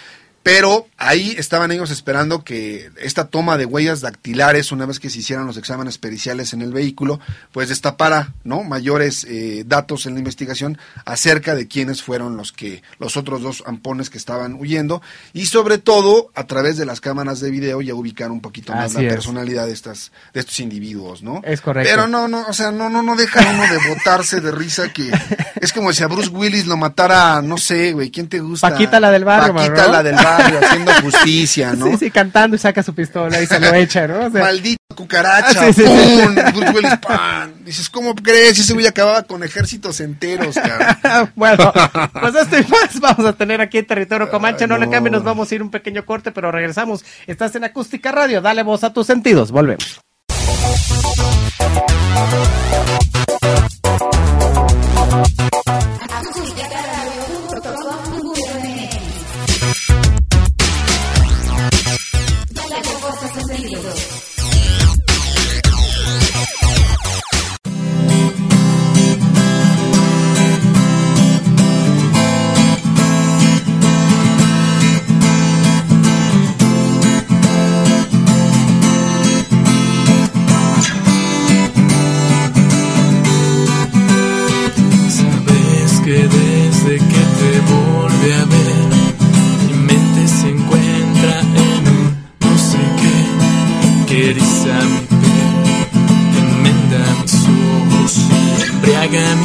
Pero 0.43 0.87
ahí 0.97 1.33
estaban 1.37 1.71
ellos 1.71 1.89
esperando 1.89 2.43
que 2.43 2.91
esta 3.01 3.27
toma 3.27 3.57
de 3.57 3.65
huellas 3.65 4.01
dactilares, 4.01 4.73
una 4.73 4.85
vez 4.85 4.99
que 4.99 5.09
se 5.09 5.19
hicieran 5.19 5.47
los 5.47 5.55
exámenes 5.55 5.97
periciales 5.97 6.51
en 6.51 6.61
el 6.61 6.73
vehículo, 6.73 7.21
pues 7.53 7.69
destapara, 7.69 8.33
¿no? 8.43 8.63
Mayores 8.63 9.25
eh, 9.29 9.63
datos 9.65 10.05
en 10.05 10.13
la 10.13 10.19
investigación 10.19 10.77
acerca 11.05 11.55
de 11.55 11.69
quiénes 11.69 12.03
fueron 12.03 12.35
los 12.35 12.51
que, 12.51 12.83
los 12.99 13.15
otros 13.15 13.41
dos 13.41 13.63
ampones 13.65 14.09
que 14.09 14.17
estaban 14.17 14.55
huyendo. 14.55 15.01
Y 15.31 15.45
sobre 15.45 15.77
todo, 15.77 16.29
a 16.35 16.45
través 16.45 16.77
de 16.77 16.85
las 16.85 16.99
cámaras 16.99 17.39
de 17.39 17.49
video, 17.49 17.81
ya 17.81 17.95
ubicar 17.95 18.29
un 18.29 18.41
poquito 18.41 18.73
más 18.73 18.91
Así 18.91 18.95
la 18.95 19.03
es. 19.03 19.13
personalidad 19.13 19.65
de 19.65 19.73
estas, 19.73 20.11
de 20.33 20.41
estos 20.41 20.59
individuos, 20.59 21.23
¿no? 21.23 21.41
Es 21.45 21.61
correcto. 21.61 21.89
Pero 21.89 22.07
no, 22.07 22.27
no, 22.27 22.45
o 22.47 22.53
sea, 22.53 22.71
no, 22.71 22.89
no, 22.89 23.01
no 23.01 23.15
deja 23.15 23.39
uno 23.49 23.63
de 23.63 23.89
botarse 23.89 24.41
de 24.41 24.51
risa 24.51 24.91
que 24.91 25.09
es 25.61 25.71
como 25.71 25.93
si 25.93 26.03
a 26.03 26.07
Bruce 26.07 26.29
Willis 26.29 26.65
lo 26.65 26.75
matara, 26.75 27.41
no 27.41 27.57
sé, 27.57 27.93
güey, 27.93 28.11
¿quién 28.11 28.27
te 28.27 28.39
gusta? 28.39 28.69
Paquita, 28.69 28.99
la 28.99 29.11
del 29.11 29.23
barrio, 29.23 29.53
Paquita 29.53 29.85
¿no? 29.87 29.91
la 29.93 30.03
del 30.03 30.15
barrio, 30.15 30.32
haciendo 30.37 30.93
justicia, 31.01 31.73
¿no? 31.73 31.87
Sí, 31.87 31.97
sí, 31.97 32.11
cantando 32.11 32.55
y 32.55 32.59
saca 32.59 32.83
su 32.83 32.93
pistola 32.93 33.41
y 33.41 33.45
se 33.45 33.59
lo 33.59 33.73
echa, 33.73 34.07
¿no? 34.07 34.25
O 34.27 34.31
sea, 34.31 34.41
Maldito 34.41 34.77
cucaracha, 34.95 35.67
Ah, 35.67 35.73
sí, 35.73 35.83
sí, 35.83 35.83
¡pum! 35.83 36.99
¡pam! 37.01 37.51
Dices, 37.65 37.89
¿cómo 37.89 38.13
crees? 38.15 38.59
Ese 38.59 38.73
güey 38.73 38.85
acababa 38.85 39.23
con 39.23 39.43
ejércitos 39.43 39.99
enteros, 39.99 40.55
cabrón. 40.55 41.31
bueno, 41.35 41.73
pues 42.21 42.35
esto 42.35 42.57
y 42.59 42.63
más 42.63 42.99
vamos 42.99 43.25
a 43.25 43.33
tener 43.33 43.61
aquí 43.61 43.79
en 43.79 43.87
Territorio 43.87 44.29
Comanche. 44.29 44.65
Ay, 44.65 44.69
no, 44.69 44.77
le 44.77 44.85
no. 44.85 44.91
cambie, 44.91 45.11
nos 45.11 45.23
vamos 45.23 45.51
a 45.51 45.55
ir 45.55 45.61
un 45.61 45.71
pequeño 45.71 46.05
corte, 46.05 46.31
pero 46.31 46.51
regresamos. 46.51 47.03
Estás 47.27 47.55
en 47.55 47.63
Acústica 47.63 48.11
Radio, 48.11 48.41
dale 48.41 48.63
voz 48.63 48.83
a 48.83 48.93
tus 48.93 49.07
sentidos. 49.07 49.51
Volvemos. 49.51 49.99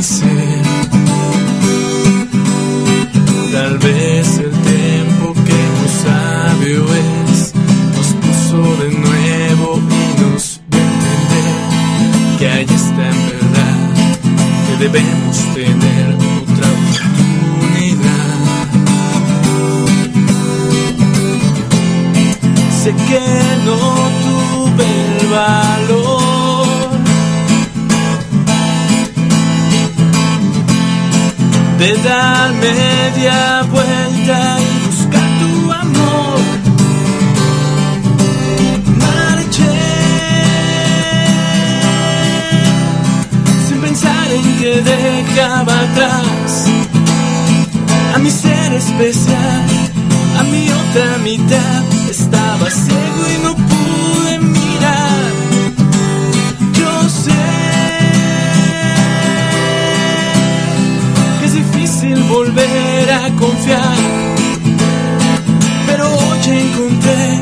Llega 0.00 0.47
de 31.79 31.97
dar 31.99 32.53
media 32.55 33.62
vuelta 33.71 34.59
y 34.61 34.87
buscar 34.87 35.29
tu 35.41 35.73
amor. 35.73 36.41
Marché 38.99 39.79
sin 43.69 43.81
pensar 43.81 44.33
en 44.33 44.57
que 44.59 44.83
dejaba 44.83 45.75
atrás 45.81 46.67
a 48.14 48.19
mi 48.19 48.31
ser 48.31 48.73
especial, 48.73 49.62
a 50.38 50.43
mi 50.43 50.69
otra 50.71 51.19
mitad. 51.19 51.83
Estaba 52.11 52.69
ciego 52.71 53.23
y 53.35 53.43
no 53.45 53.58
confiar, 63.68 63.96
pero 65.87 66.07
hoy 66.07 66.38
encontré 66.46 67.40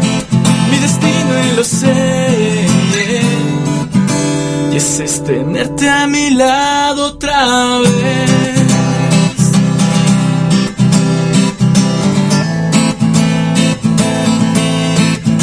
mi 0.71 0.79
destino 0.79 1.33
y 1.45 1.57
lo 1.57 1.65
sé. 1.65 2.67
Y 4.73 4.77
ese 4.77 5.05
es 5.05 5.25
tenerte 5.25 5.89
a 5.89 6.07
mi 6.07 6.31
lado 6.31 7.07
otra 7.07 7.79
vez. 7.79 8.61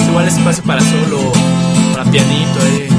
Igual 0.10 0.28
espacio 0.28 0.64
para 0.64 0.82
solo, 0.82 1.32
para 1.94 2.12
pianito 2.12 2.60
ahí. 2.62 2.93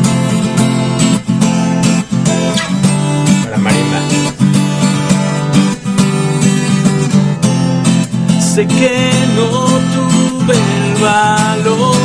Sé 8.54 8.68
que 8.68 9.10
no 9.34 9.50
tuve 9.94 10.54
el 10.54 11.02
valor 11.02 11.96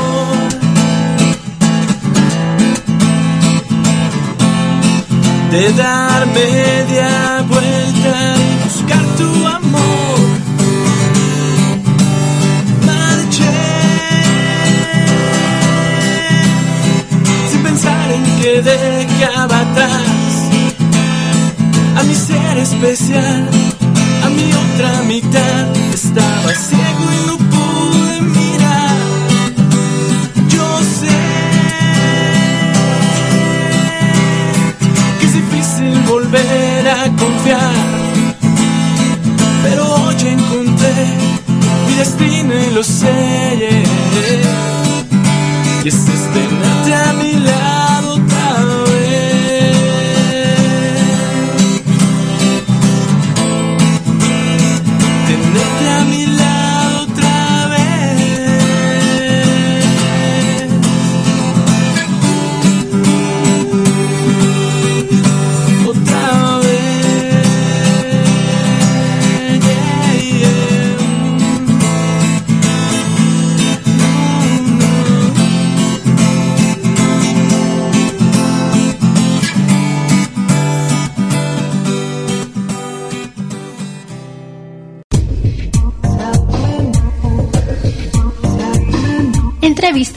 de 5.51 5.73
dar 5.73 6.25
media 6.25 7.45
vuelta 7.47 8.35
y 8.35 8.63
buscar 8.63 9.03
tu 9.15 9.45
amor. 9.45 10.19
Marché 12.83 13.59
sin 17.51 17.61
pensar 17.61 18.11
en 18.11 18.23
que 18.41 18.61
dejaba 18.63 19.59
atrás 19.59 20.49
a 21.95 22.03
mi 22.05 22.15
ser 22.15 22.57
especial, 22.57 23.47
a 24.23 24.29
mi 24.29 24.51
otra 24.51 25.03
mitad. 25.03 25.88
Estaba 26.19 26.53
ciego 26.53 27.05
y 27.13 27.27
no 27.27 27.37
pude 27.37 28.21
mirar. 28.21 28.97
Yo 30.49 30.67
sé 30.99 31.17
que 35.19 35.25
es 35.25 35.33
difícil 35.33 36.01
volver 36.01 36.89
a 36.89 37.03
confiar, 37.15 37.73
pero 39.63 39.81
hoy 39.95 40.15
encontré 40.27 40.97
mi 41.87 41.93
destino 41.95 42.53
y 42.53 42.73
lo 42.73 42.83
sé. 42.83 43.85
Y 45.85 45.87
ese 45.87 46.18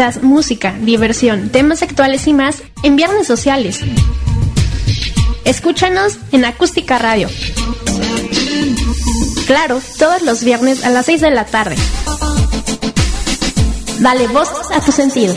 Música, 0.03 0.75
diversión, 0.81 1.51
temas 1.51 1.81
actuales 1.81 2.27
y 2.27 2.33
más 2.33 2.65
en 2.83 2.97
Viernes 2.97 3.29
Sociales. 3.29 3.79
Escúchanos 5.45 6.19
en 6.33 6.45
Acústica 6.45 6.99
Radio. 6.99 7.29
Claro, 9.47 9.81
todos 10.01 10.23
los 10.23 10.43
viernes 10.43 10.85
a 10.85 10.91
las 10.91 11.07
6 11.07 11.21
de 11.21 11.31
la 11.31 11.45
tarde. 11.45 11.77
Dale 14.01 14.27
voz 14.27 14.49
a 14.75 14.81
tus 14.81 14.93
sentidos. 14.93 15.37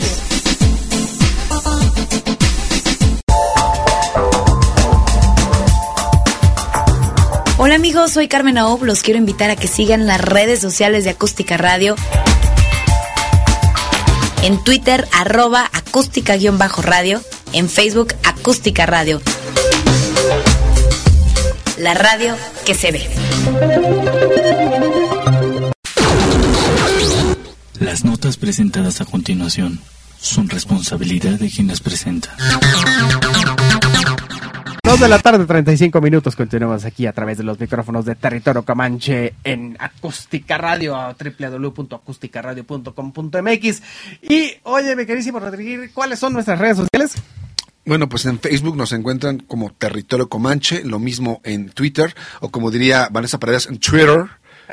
Hola 7.58 7.76
amigos, 7.76 8.10
soy 8.10 8.26
Carmen 8.26 8.58
Aob. 8.58 8.82
Los 8.82 9.02
quiero 9.02 9.18
invitar 9.18 9.50
a 9.50 9.54
que 9.54 9.68
sigan 9.68 10.08
las 10.08 10.20
redes 10.20 10.58
sociales 10.58 11.04
de 11.04 11.10
Acústica 11.10 11.56
Radio. 11.56 11.94
En 14.46 14.62
Twitter, 14.62 15.08
arroba 15.10 15.68
acústica-radio. 15.72 17.20
En 17.52 17.68
Facebook, 17.68 18.14
acústica 18.22 18.86
radio. 18.86 19.20
La 21.78 21.94
radio 21.94 22.36
que 22.64 22.76
se 22.76 22.92
ve. 22.92 23.10
Las 27.80 28.04
notas 28.04 28.36
presentadas 28.36 29.00
a 29.00 29.04
continuación 29.04 29.80
son 30.20 30.48
responsabilidad 30.48 31.40
de 31.40 31.50
quien 31.50 31.66
las 31.66 31.80
presenta. 31.80 32.36
2 34.96 35.02
de 35.02 35.08
la 35.08 35.18
tarde, 35.18 35.44
35 35.44 36.00
minutos. 36.00 36.34
Continuamos 36.34 36.86
aquí 36.86 37.06
a 37.06 37.12
través 37.12 37.36
de 37.36 37.44
los 37.44 37.60
micrófonos 37.60 38.06
de 38.06 38.14
Territorio 38.14 38.64
Comanche 38.64 39.34
en 39.44 39.76
Acústica 39.78 40.56
Radio, 40.56 40.96
www.acústicaradio.com.mx. 41.38 43.82
Y, 44.22 44.54
oye, 44.62 44.96
mi 44.96 45.04
queridísimo 45.04 45.38
Rodríguez, 45.38 45.90
¿cuáles 45.92 46.18
son 46.18 46.32
nuestras 46.32 46.58
redes 46.58 46.78
sociales? 46.78 47.12
Bueno, 47.84 48.08
pues 48.08 48.24
en 48.24 48.38
Facebook 48.38 48.74
nos 48.74 48.92
encuentran 48.92 49.40
como 49.40 49.70
Territorio 49.70 50.30
Comanche, 50.30 50.82
lo 50.82 50.98
mismo 50.98 51.42
en 51.44 51.68
Twitter, 51.68 52.14
o 52.40 52.50
como 52.50 52.70
diría 52.70 53.10
Vanessa 53.10 53.38
Paredes, 53.38 53.66
en 53.66 53.78
Twitter. 53.78 54.30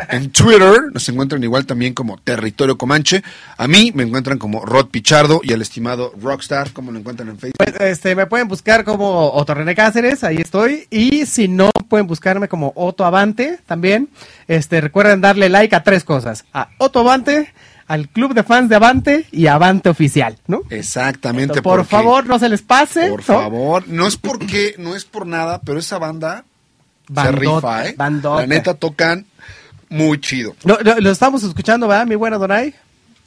En 0.10 0.32
Twitter 0.32 0.82
nos 0.93 1.08
encuentran 1.10 1.43
igual 1.43 1.65
también 1.65 1.93
como 1.93 2.17
Territorio 2.17 2.77
Comanche. 2.77 3.23
A 3.58 3.67
mí 3.67 3.91
me 3.93 4.03
encuentran 4.03 4.38
como 4.38 4.65
Rod 4.65 4.88
Pichardo 4.88 5.41
y 5.43 5.53
al 5.53 5.62
estimado 5.62 6.13
Rockstar, 6.21 6.71
como 6.71 6.91
lo 6.91 6.99
encuentran 6.99 7.29
en 7.29 7.38
Facebook. 7.38 7.58
Pues, 7.58 7.73
este, 7.79 8.15
me 8.15 8.25
pueden 8.25 8.47
buscar 8.47 8.84
como 8.84 9.32
Otto 9.32 9.53
René 9.53 9.75
Cáceres, 9.75 10.23
ahí 10.23 10.38
estoy. 10.38 10.88
Y 10.89 11.25
si 11.25 11.47
no, 11.47 11.69
pueden 11.89 12.08
buscarme 12.08 12.47
como 12.47 12.73
Otto 12.75 13.06
Avante 13.06 13.60
también. 13.65 14.10
Este, 14.47 14.82
recuerden 14.82 15.21
darle 15.21 15.49
like 15.49 15.75
a 15.75 15.84
tres 15.84 16.03
cosas. 16.03 16.45
A 16.53 16.69
Otto 16.77 16.99
Avante, 17.01 17.53
al 17.88 18.10
club 18.10 18.34
de 18.34 18.43
fans 18.43 18.69
de 18.69 18.75
Avante 18.75 19.25
y 19.32 19.47
Avante 19.47 19.89
Oficial, 19.89 20.38
¿no? 20.47 20.62
Exactamente. 20.69 21.62
Por 21.62 21.79
porque- 21.79 21.89
favor, 21.91 22.25
no 22.25 22.39
se 22.39 22.49
les 22.49 22.62
pase. 22.62 23.10
Por 23.10 23.19
¿no? 23.19 23.25
favor, 23.25 23.84
no 23.88 24.08
es 24.08 24.17
porque, 24.17 24.75
no 24.77 24.95
es 24.95 25.06
por 25.06 25.27
nada, 25.27 25.62
pero 25.63 25.79
esa 25.79 25.97
banda 25.99 26.45
se 27.08 27.13
Bandota, 27.13 27.38
rifa, 27.39 27.88
¿eh? 27.89 27.95
bandota. 27.97 28.41
La 28.41 28.47
neta 28.47 28.73
tocan 28.75 29.25
muy 29.93 30.19
chido. 30.19 30.56
Lo, 30.65 30.77
lo- 30.82 30.99
lo 30.99 31.12
estamos 31.12 31.43
escuchando, 31.43 31.88
¿verdad, 31.88 32.06
mi 32.08 32.15
buena 32.15 32.38
Donay? 32.38 32.73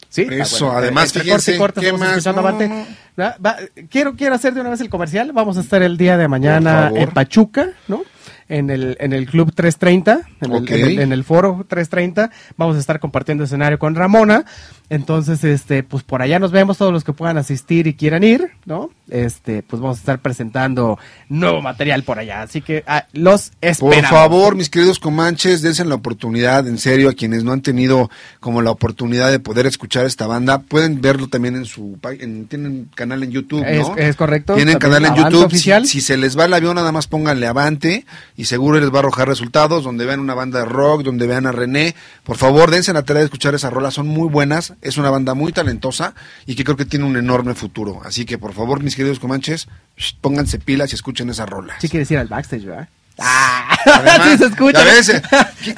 Sí. 0.08 0.26
Eso, 0.30 0.66
bueno, 0.66 0.78
además, 0.78 1.06
entre 1.08 1.22
fíjense, 1.24 1.56
corte 1.56 1.56
y 1.56 1.58
corte 1.58 1.80
¿qué 1.80 1.86
estamos 1.86 2.00
más? 2.08 2.18
escuchando 2.18 2.42
No. 2.42 2.86
Va- 3.18 3.36
va- 3.44 3.56
quiero, 3.90 4.14
quiero 4.14 4.34
hacer 4.34 4.54
de 4.54 4.60
una 4.60 4.70
vez 4.70 4.80
el 4.80 4.88
comercial. 4.88 5.32
Vamos 5.32 5.56
a 5.56 5.60
estar 5.60 5.82
el 5.82 5.96
día 5.96 6.16
de 6.16 6.28
mañana 6.28 6.90
en 6.94 7.10
Pachuca, 7.10 7.70
¿no? 7.88 8.02
en 8.48 8.70
el, 8.70 8.96
en 9.00 9.12
el 9.12 9.26
Club 9.26 9.52
330, 9.54 10.20
en, 10.40 10.52
el- 10.52 10.72
en 10.72 10.86
el, 10.86 10.98
en 11.00 11.12
el 11.12 11.24
foro 11.24 11.64
330. 11.68 12.30
Vamos 12.56 12.76
a 12.76 12.78
estar 12.78 13.00
compartiendo 13.00 13.44
escenario 13.44 13.78
con 13.78 13.94
Ramona. 13.96 14.44
Entonces, 14.88 15.42
este, 15.44 15.82
pues 15.82 16.02
por 16.04 16.22
allá 16.22 16.38
nos 16.38 16.52
vemos 16.52 16.78
todos 16.78 16.92
los 16.92 17.02
que 17.04 17.12
puedan 17.12 17.36
asistir 17.38 17.86
y 17.88 17.94
quieran 17.94 18.22
ir, 18.22 18.52
¿no? 18.64 18.90
Este, 19.08 19.62
pues 19.62 19.80
vamos 19.80 19.98
a 19.98 20.00
estar 20.00 20.18
presentando 20.20 20.98
nuevo 21.28 21.62
material 21.62 22.02
por 22.02 22.18
allá. 22.18 22.42
Así 22.42 22.60
que 22.60 22.82
ah, 22.86 23.06
los 23.12 23.50
Por 23.50 23.68
esperamos. 23.70 24.10
favor, 24.10 24.56
mis 24.56 24.68
queridos 24.68 24.98
comanches, 24.98 25.62
dense 25.62 25.84
la 25.84 25.94
oportunidad, 25.94 26.66
en 26.66 26.78
serio, 26.78 27.08
a 27.08 27.12
quienes 27.12 27.44
no 27.44 27.52
han 27.52 27.60
tenido 27.62 28.10
como 28.40 28.62
la 28.62 28.70
oportunidad 28.72 29.30
de 29.30 29.38
poder 29.38 29.66
escuchar 29.66 30.06
esta 30.06 30.26
banda, 30.26 30.58
pueden 30.62 31.00
verlo 31.00 31.28
también 31.28 31.54
en 31.56 31.64
su 31.66 31.98
en, 32.18 32.46
tienen 32.46 32.88
canal 32.94 33.22
en 33.22 33.30
YouTube, 33.30 33.64
Es- 33.64 33.88
¿no? 33.88 33.96
es 33.96 34.16
correcto, 34.16 34.54
Tienen 34.54 34.78
canal 34.78 35.04
en 35.04 35.14
YouTube. 35.14 35.44
oficial. 35.46 35.84
Si, 35.86 36.00
si 36.00 36.06
se 36.06 36.16
les 36.16 36.36
va 36.38 36.46
el 36.46 36.54
avión, 36.54 36.74
nada 36.74 36.90
más 36.92 37.06
pónganle 37.06 37.46
Avante 37.46 38.06
y 38.36 38.46
seguro 38.46 38.80
les 38.80 38.90
va 38.90 38.96
a 38.96 38.98
arrojar 39.00 39.28
resultados, 39.28 39.84
donde 39.84 40.04
vean 40.04 40.18
una 40.20 40.34
banda 40.34 40.58
de 40.60 40.64
rock, 40.64 41.02
donde 41.02 41.26
vean 41.26 41.46
a 41.46 41.52
René. 41.52 41.94
Por 42.24 42.36
favor, 42.36 42.70
dense 42.70 42.92
la 42.92 43.04
tarea 43.04 43.20
de 43.20 43.26
escuchar 43.26 43.54
esas 43.54 43.72
rolas, 43.72 43.94
son 43.94 44.08
muy 44.08 44.28
buenas, 44.28 44.74
es 44.82 44.96
una 44.98 45.10
banda 45.10 45.34
muy 45.34 45.52
talentosa 45.52 46.14
y 46.44 46.56
que 46.56 46.64
creo 46.64 46.76
que 46.76 46.84
tiene 46.86 47.04
un 47.04 47.16
enorme 47.16 47.54
futuro. 47.54 48.00
Así 48.04 48.24
que, 48.24 48.36
por 48.38 48.52
favor, 48.52 48.82
mis 48.82 48.95
queridos 48.96 49.20
comanches, 49.20 49.68
pónganse 50.20 50.58
pilas 50.58 50.92
y 50.92 50.96
escuchen 50.96 51.30
esas 51.30 51.48
rolas. 51.48 51.76
Sí 51.80 51.88
quieres 51.88 52.10
ir 52.10 52.18
al 52.18 52.26
backstage, 52.26 52.64
¿verdad? 52.64 52.88
Además, 53.18 54.20
sí 54.30 54.38
se 54.38 54.44
escucha. 54.46 54.82
eh, 54.82 55.22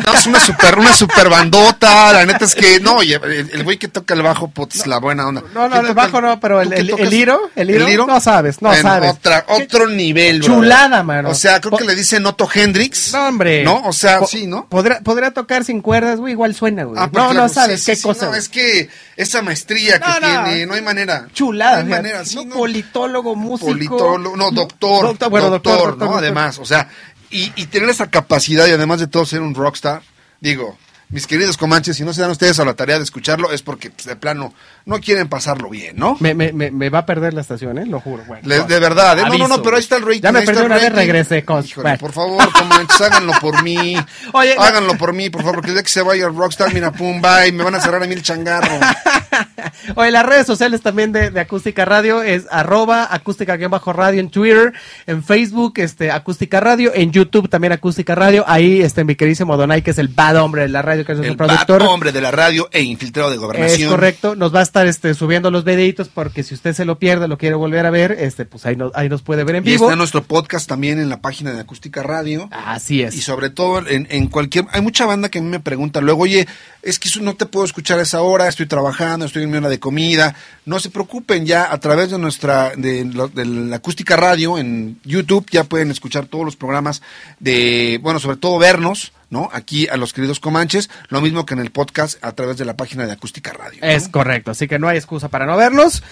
no, 0.05 0.13
es 0.15 0.27
una 0.27 0.41
super, 0.41 0.79
una 0.79 0.93
super 0.95 1.29
bandota, 1.29 2.13
la 2.13 2.27
neta 2.27 2.45
es 2.45 2.55
que, 2.55 2.81
no, 2.81 3.01
el 3.03 3.13
el 3.53 3.65
güey 3.65 3.77
que 3.79 3.89
toca 3.89 4.15
el 4.15 4.23
bajo, 4.23 4.49
pues, 4.49 4.87
la 4.87 4.99
buena 4.99 5.27
onda. 5.29 5.43
No, 5.55 5.69
no, 5.69 5.75
¿Quién 5.77 5.87
el 5.87 5.95
bajo 5.95 6.21
no, 6.21 6.41
pero 6.41 6.61
el- 6.61 6.71
que 6.71 6.77
el- 6.81 6.91
tocas? 6.91 7.05
el 7.05 7.11
liro, 7.11 7.41
el 7.55 7.67
liro, 7.69 8.07
no 8.07 8.21
sabes, 8.21 8.61
no 8.63 8.71
Bueno, 8.71 8.83
sabes. 8.83 9.11
Otra, 9.13 9.45
Qué 9.47 9.63
otro 9.65 9.89
nivel, 9.89 10.41
bro. 10.43 10.55
chulada, 10.57 11.03
mano. 11.03 11.31
O 11.31 11.35
sea, 11.35 11.61
creo 11.61 11.77
que 11.79 11.85
le 11.85 11.95
dicen 11.95 12.25
Otto 12.27 12.49
Hendrix. 12.53 13.13
No, 13.13 13.29
hombre. 13.29 13.63
¿No? 13.65 13.83
O 13.85 13.93
sea, 13.93 14.21
Po- 14.21 14.27
sí, 14.27 14.47
¿no? 14.47 14.67
Podrá, 14.69 15.01
podrá 15.01 15.31
tocar 15.31 15.65
sin 15.65 15.81
cuerdas, 15.81 16.19
güey, 16.19 16.33
igual 16.33 16.55
suena, 16.55 16.85
güey. 16.85 17.01
Ah, 17.01 17.09
pues 17.11 17.23
no, 17.23 17.31
claro, 17.31 17.47
no 17.47 17.53
sabes 17.53 17.81
sí, 17.81 17.93
qué 17.93 17.97
sí, 17.97 18.03
cosa. 18.03 18.27
No, 18.27 18.35
es 18.35 18.49
que 18.49 18.89
esa 19.17 19.43
maestría 19.43 19.99
que 20.01 20.09
No, 20.09 20.45
tiene, 20.45 20.67
no 20.67 20.75
hay 20.75 20.83
manera. 20.83 21.27
Chulada, 21.33 21.77
No 21.85 21.95
hay 21.95 22.03
manera, 22.03 22.25
sí, 22.25 22.45
¿no? 22.45 22.55
Politólogo, 22.55 23.37
músico. 23.37 23.71
Politólogo, 23.71 24.37
no, 24.37 24.51
doctor, 24.51 25.07
Doctor, 25.07 25.31
bueno, 25.31 25.51
doctor, 25.51 25.79
doctor, 25.91 26.09
¿no? 26.09 26.17
Además, 26.17 26.59
o 26.59 26.65
sea, 26.65 26.89
y, 27.31 27.53
y 27.57 27.67
tener 27.67 27.89
esa 27.89 28.09
capacidad 28.11 28.67
y 28.67 28.71
además 28.73 29.01
de 29.01 29.07
todo 29.07 29.25
ser 29.27 29.41
un 29.41 29.55
rockstar, 29.55 30.03
digo, 30.41 30.77
mis 31.11 31.27
queridos 31.27 31.57
comanches, 31.57 31.97
si 31.97 32.05
no 32.05 32.13
se 32.13 32.21
dan 32.21 32.31
ustedes 32.31 32.61
a 32.61 32.67
la 32.67 32.75
tarea 32.75 32.99
de 32.99 33.05
escucharlo 33.05 33.51
es 33.51 33.63
porque 33.63 33.89
pues, 33.91 34.05
de 34.05 34.15
plano 34.15 34.53
no 34.85 35.01
quieren 35.01 35.27
pasarlo 35.27 35.71
bien, 35.71 35.97
¿no? 35.97 36.19
Me, 36.21 36.35
me, 36.35 36.53
me, 36.53 36.71
me 36.71 36.91
va 36.91 36.99
a 36.99 37.07
perder 37.07 37.33
la 37.33 37.41
estación, 37.41 37.79
¿eh? 37.79 37.87
Lo 37.87 37.99
juro. 38.01 38.25
Bueno, 38.27 38.47
Le- 38.47 38.65
de 38.65 38.79
verdad, 38.79 39.19
¿eh? 39.19 39.23
No, 39.27 39.39
no, 39.39 39.49
no, 39.49 39.63
pero 39.63 39.77
ahí 39.77 39.83
está 39.83 39.97
el 39.97 40.03
rating. 40.05 40.21
Ya 40.21 40.33
me 40.33 40.43
perdí 40.43 40.61
una 40.63 40.75
vez, 40.77 40.93
regresé. 40.93 41.45
Con... 41.47 41.65
Híjole, 41.65 41.83
Bueno. 41.85 41.99
por 41.99 42.13
favor, 42.13 42.53
comanches, 42.53 43.01
háganlo 43.01 43.33
por 43.41 43.63
mí. 43.63 43.97
Oye, 44.35 44.55
no. 44.55 44.63
háganlo 44.63 44.99
por 44.99 45.15
mí, 45.15 45.31
por 45.31 45.41
favor, 45.41 45.57
porque 45.57 45.69
el 45.71 45.75
día 45.77 45.83
que 45.83 45.89
se 45.89 46.03
vaya 46.03 46.27
el 46.27 46.35
Rockstar, 46.37 46.75
mira, 46.75 46.93
pum, 46.93 47.23
bye, 47.23 47.53
me 47.53 47.65
van 47.65 47.75
a 47.75 47.81
cerrar 47.81 48.03
a 48.03 48.07
mí 48.07 48.13
el 48.13 48.23
changarro. 48.23 48.79
Oye, 49.95 50.11
las 50.11 50.25
redes 50.27 50.47
sociales 50.47 50.81
también 50.83 51.13
de, 51.13 51.31
de 51.31 51.41
Acústica 51.41 51.85
Radio 51.85 52.23
es 52.23 52.47
arroba 52.51 53.09
acústica-radio 53.15 54.21
en 54.21 54.31
Twitter, 54.31 54.73
en 55.07 55.23
Facebook, 55.23 55.75
este, 55.77 56.11
Acústica 56.11 56.61
Radio, 56.61 56.93
en 56.95 57.13
YouTube 57.13 57.49
también 57.49 57.73
Acústica 57.73 58.15
Radio. 58.15 58.45
Ahí, 58.47 58.81
este, 58.83 59.05
mi 59.05 59.15
queridísimo 59.15 59.57
Donay, 59.57 59.83
que 59.83 59.91
es 59.93 59.99
el 59.99 60.09
bad 60.09 60.37
hombre 60.37 60.63
de 60.63 60.69
la 60.69 60.83
radio, 60.83 61.05
que 61.05 61.13
es 61.13 61.19
nuestro 61.19 61.33
El 61.33 61.37
productor. 61.37 61.81
bad 61.83 61.89
hombre 61.89 62.13
de 62.13 62.21
la 62.21 62.31
radio 62.31 62.69
e 62.73 62.83
infiltrado 62.83 63.31
de 63.31 63.37
gobernación. 63.37 63.83
Es 63.83 63.89
correcto, 63.89 64.35
nos 64.37 64.55
va 64.55 64.61
a 64.61 64.63
estar 64.63 64.87
este, 64.87 65.15
subiendo 65.15 65.51
los 65.51 65.65
videitos 65.65 66.09
porque 66.09 66.43
si 66.43 66.55
usted 66.55 66.73
se 66.75 66.85
lo 66.85 66.99
pierde, 66.99 67.29
lo 67.29 67.39
quiere 67.39 67.55
volver 67.55 67.87
a 67.87 67.91
ver, 67.91 68.13
este, 68.13 68.45
pues 68.45 68.67
ahí, 68.67 68.77
no- 68.77 68.91
ahí 68.95 69.09
nos 69.09 69.23
puede 69.23 69.45
ver 69.45 69.57
en 69.57 69.63
Y 69.67 69.73
vivo. 69.73 69.85
está 69.87 69.97
nuestro 69.97 70.23
podcast 70.23 70.69
también 70.69 70.99
en 70.99 71.09
la 71.09 71.21
página 71.21 71.53
de 71.53 71.61
Acústica 71.61 72.03
Radio. 72.03 72.49
Así 72.53 73.03
es. 73.03 73.15
Y 73.15 73.21
sobre 73.21 73.51
todo 73.51 73.87
en, 73.87 74.07
en 74.11 74.27
cualquier... 74.29 74.67
Hay 74.73 74.81
mucha 74.83 75.07
banda 75.07 75.29
que 75.29 75.39
a 75.39 75.43
mí 75.43 75.49
me 75.49 75.61
pregunta 75.61 76.01
luego, 76.01 76.23
oye, 76.23 76.47
es 76.83 76.99
que 76.99 77.09
no 77.21 77.35
te 77.35 77.47
puedo 77.47 77.65
escuchar 77.65 77.99
a 77.99 78.03
esa 78.03 78.21
hora, 78.23 78.49
estoy 78.49 78.67
trabajando, 78.67 79.27
estoy 79.27 79.43
en 79.45 79.51
mi 79.51 79.57
hora 79.57 79.68
de 79.69 79.79
comida. 79.79 80.35
No 80.65 80.81
se 80.81 80.91
preocupen, 80.91 81.47
ya 81.47 81.73
a 81.73 81.79
través 81.79 82.11
de 82.11 82.19
nuestra... 82.19 82.73
de, 82.77 83.05
de 83.05 83.45
la 83.45 83.77
Acústica 83.77 84.17
Radio 84.17 84.59
en 84.59 84.99
YouTube 85.05 85.47
ya 85.51 85.65
pueden 85.65 85.91
escuchar 85.91 86.27
todos 86.27 86.45
los 86.45 86.57
programas 86.57 87.03
de... 87.41 87.99
Bueno, 88.03 88.21
sobre 88.21 88.37
todo 88.37 88.59
vernos, 88.59 89.13
¿no? 89.31 89.49
Aquí 89.53 89.87
a 89.89 89.97
los 89.97 90.13
queridos 90.13 90.41
Comanches, 90.41 90.89
lo 91.09 91.21
mismo 91.21 91.45
que 91.47 91.55
en 91.55 91.61
el 91.61 91.71
podcast 91.71 92.23
a 92.25 92.33
través 92.33 92.57
de 92.57 92.65
la 92.65 92.77
página 92.77 93.07
de 93.07 93.13
Acústica 93.13 93.53
Radio. 93.53 93.79
¿no? 93.83 93.87
Es 93.89 94.09
correcto, 94.09 94.51
así 94.51 94.67
que 94.69 94.79
no 94.79 94.89
hay 94.89 94.97
excusa 94.97 95.29
para 95.29 95.45
no 95.47 95.57
vernos. 95.57 96.03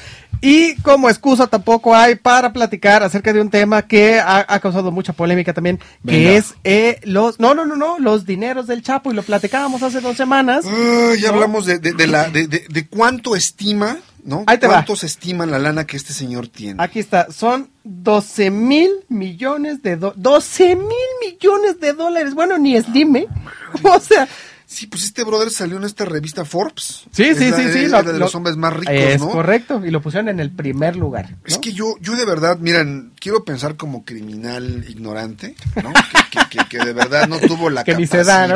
Y 0.42 0.76
como 0.82 1.08
excusa 1.08 1.46
tampoco 1.46 1.94
hay 1.96 2.16
para 2.16 2.52
platicar 2.52 3.02
acerca 3.02 3.32
de 3.32 3.40
un 3.40 3.48
tema 3.50 3.82
que 3.82 4.20
ha, 4.20 4.44
ha 4.46 4.60
causado 4.60 4.90
mucha 4.90 5.14
polémica 5.14 5.54
también, 5.54 5.80
que 6.06 6.36
es 6.36 6.54
eh, 6.64 7.00
los, 7.04 7.40
no, 7.40 7.54
no, 7.54 7.64
no, 7.64 7.74
no, 7.76 7.98
los 7.98 8.26
dineros 8.26 8.66
del 8.66 8.82
Chapo, 8.82 9.10
y 9.10 9.14
lo 9.14 9.22
platicábamos 9.22 9.82
hace 9.82 10.00
dos 10.02 10.16
semanas. 10.16 10.66
Ah, 10.68 11.12
ya 11.18 11.28
¿no? 11.28 11.34
hablamos 11.36 11.64
de, 11.64 11.78
de, 11.78 11.92
de 11.94 12.06
la, 12.06 12.28
de- 12.28 12.46
de 12.46 12.86
cuánto 12.88 13.34
estima, 13.34 13.96
¿no? 14.26 14.44
Ahí 14.46 14.58
te 14.58 14.66
va. 14.66 14.74
¿Cuánto 14.74 14.96
se 14.96 15.06
estima 15.06 15.46
la 15.46 15.58
lana 15.58 15.86
que 15.86 15.96
este 15.96 16.12
señor 16.12 16.48
tiene? 16.48 16.82
Aquí 16.82 16.98
está, 16.98 17.32
son 17.32 17.70
12 17.84 18.50
mil 18.50 18.90
millones 19.08 19.82
de 19.82 19.96
dólares. 19.96 20.22
12 20.22 20.76
mil 20.76 20.86
millones 21.24 21.80
de 21.80 21.92
dólares. 21.94 22.34
Bueno, 22.34 22.58
ni 22.58 22.76
es 22.76 22.92
dime. 22.92 23.26
O 23.82 23.98
sea, 24.00 24.28
Sí, 24.68 24.88
pues 24.88 25.04
este 25.04 25.22
brother 25.22 25.48
salió 25.50 25.76
en 25.76 25.84
esta 25.84 26.04
revista 26.04 26.44
Forbes. 26.44 27.04
sí, 27.12 27.22
Es 27.22 27.38
sí, 27.38 27.50
la- 27.50 27.56
sí, 27.56 27.62
sí. 27.72 27.78
es 27.84 27.90
lo- 27.92 27.98
la 27.98 28.02
de 28.02 28.12
lo- 28.14 28.18
los 28.18 28.34
hombres 28.34 28.56
más 28.56 28.72
ricos, 28.72 28.94
Es 28.96 29.20
¿no? 29.20 29.30
correcto, 29.30 29.80
y 29.86 29.90
lo 29.92 30.02
pusieron 30.02 30.28
en 30.28 30.40
el 30.40 30.50
primer 30.50 30.96
lugar. 30.96 31.30
¿no? 31.30 31.36
Es 31.44 31.58
que 31.58 31.72
yo, 31.72 31.94
yo 32.00 32.16
de 32.16 32.24
verdad, 32.24 32.58
miren, 32.58 33.12
quiero 33.20 33.44
pensar 33.44 33.76
como 33.76 34.04
criminal 34.04 34.84
ignorante, 34.88 35.54
¿no? 35.80 35.92
que, 36.32 36.40
que- 36.40 36.58
que- 36.58 36.68
que 36.78 36.84
de 36.84 36.92
verdad 36.92 37.28
no 37.28 37.38
tuvo 37.38 37.70
la 37.70 37.84
capacidad, 37.84 38.24
da, 38.26 38.48
¿no? 38.48 38.54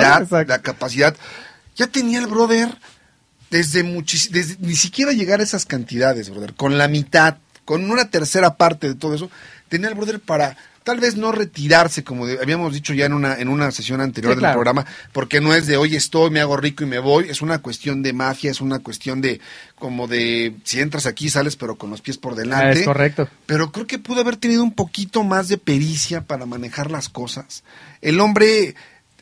La 0.49 0.59
capacidad. 0.63 1.15
Ya 1.77 1.87
tenía 1.87 2.19
el 2.19 2.27
brother 2.27 2.77
desde 3.51 3.83
muchis, 3.83 4.31
desde 4.33 4.57
ni 4.61 4.77
siquiera 4.77 5.13
llegar 5.13 5.41
a 5.41 5.43
esas 5.43 5.67
cantidades, 5.67 6.31
brother, 6.31 6.55
con 6.55 6.79
la 6.79 6.89
mitad, 6.89 7.37
con 7.65 7.91
una 7.91 8.11
tercera 8.11 8.57
parte 8.57 8.89
de 8.89 8.95
todo 8.95 9.15
eso, 9.15 9.31
tenía 9.69 9.89
el 9.89 9.95
brother 9.95 10.21
para 10.21 10.57
tal 10.83 10.99
vez 10.99 11.15
no 11.17 11.31
retirarse, 11.31 12.03
como 12.03 12.27
de- 12.27 12.39
habíamos 12.41 12.73
dicho 12.73 12.95
ya 12.95 13.05
en 13.05 13.13
una, 13.13 13.35
en 13.35 13.49
una 13.49 13.71
sesión 13.71 14.01
anterior 14.01 14.33
Sí, 14.33 14.37
del 14.37 14.41
claro. 14.41 14.55
programa, 14.57 14.87
porque 15.13 15.41
no 15.41 15.55
es 15.55 15.67
de 15.67 15.77
hoy 15.77 15.95
estoy, 15.95 16.31
me 16.31 16.41
hago 16.41 16.57
rico 16.57 16.83
y 16.85 16.87
me 16.87 16.99
voy, 16.99 17.29
es 17.29 17.43
una 17.43 17.59
cuestión 17.59 18.03
de 18.03 18.13
mafia, 18.15 18.51
es 18.51 18.61
una 18.63 18.79
cuestión 18.79 19.21
de 19.21 19.41
como 19.75 20.09
de 20.09 20.57
si 20.65 20.81
entras 20.81 21.05
aquí 21.07 21.29
sales 21.29 21.57
pero 21.57 21.77
con 21.77 21.91
los 21.91 22.01
pies 22.01 22.17
por 22.17 22.35
delante. 22.35 22.65
Ah, 22.79 22.81
es 22.81 22.85
correcto. 22.85 23.29
Pero 23.47 23.71
creo 23.73 23.87
que 23.87 23.99
pudo 23.99 24.21
haber 24.23 24.37
tenido 24.37 24.63
un 24.63 24.73
poquito 24.73 25.23
más 25.23 25.49
de 25.49 25.59
pericia 25.59 26.23
para 26.23 26.47
manejar 26.47 26.91
las 26.91 27.09
cosas. 27.11 27.63
El 28.01 28.19
hombre, 28.19 28.75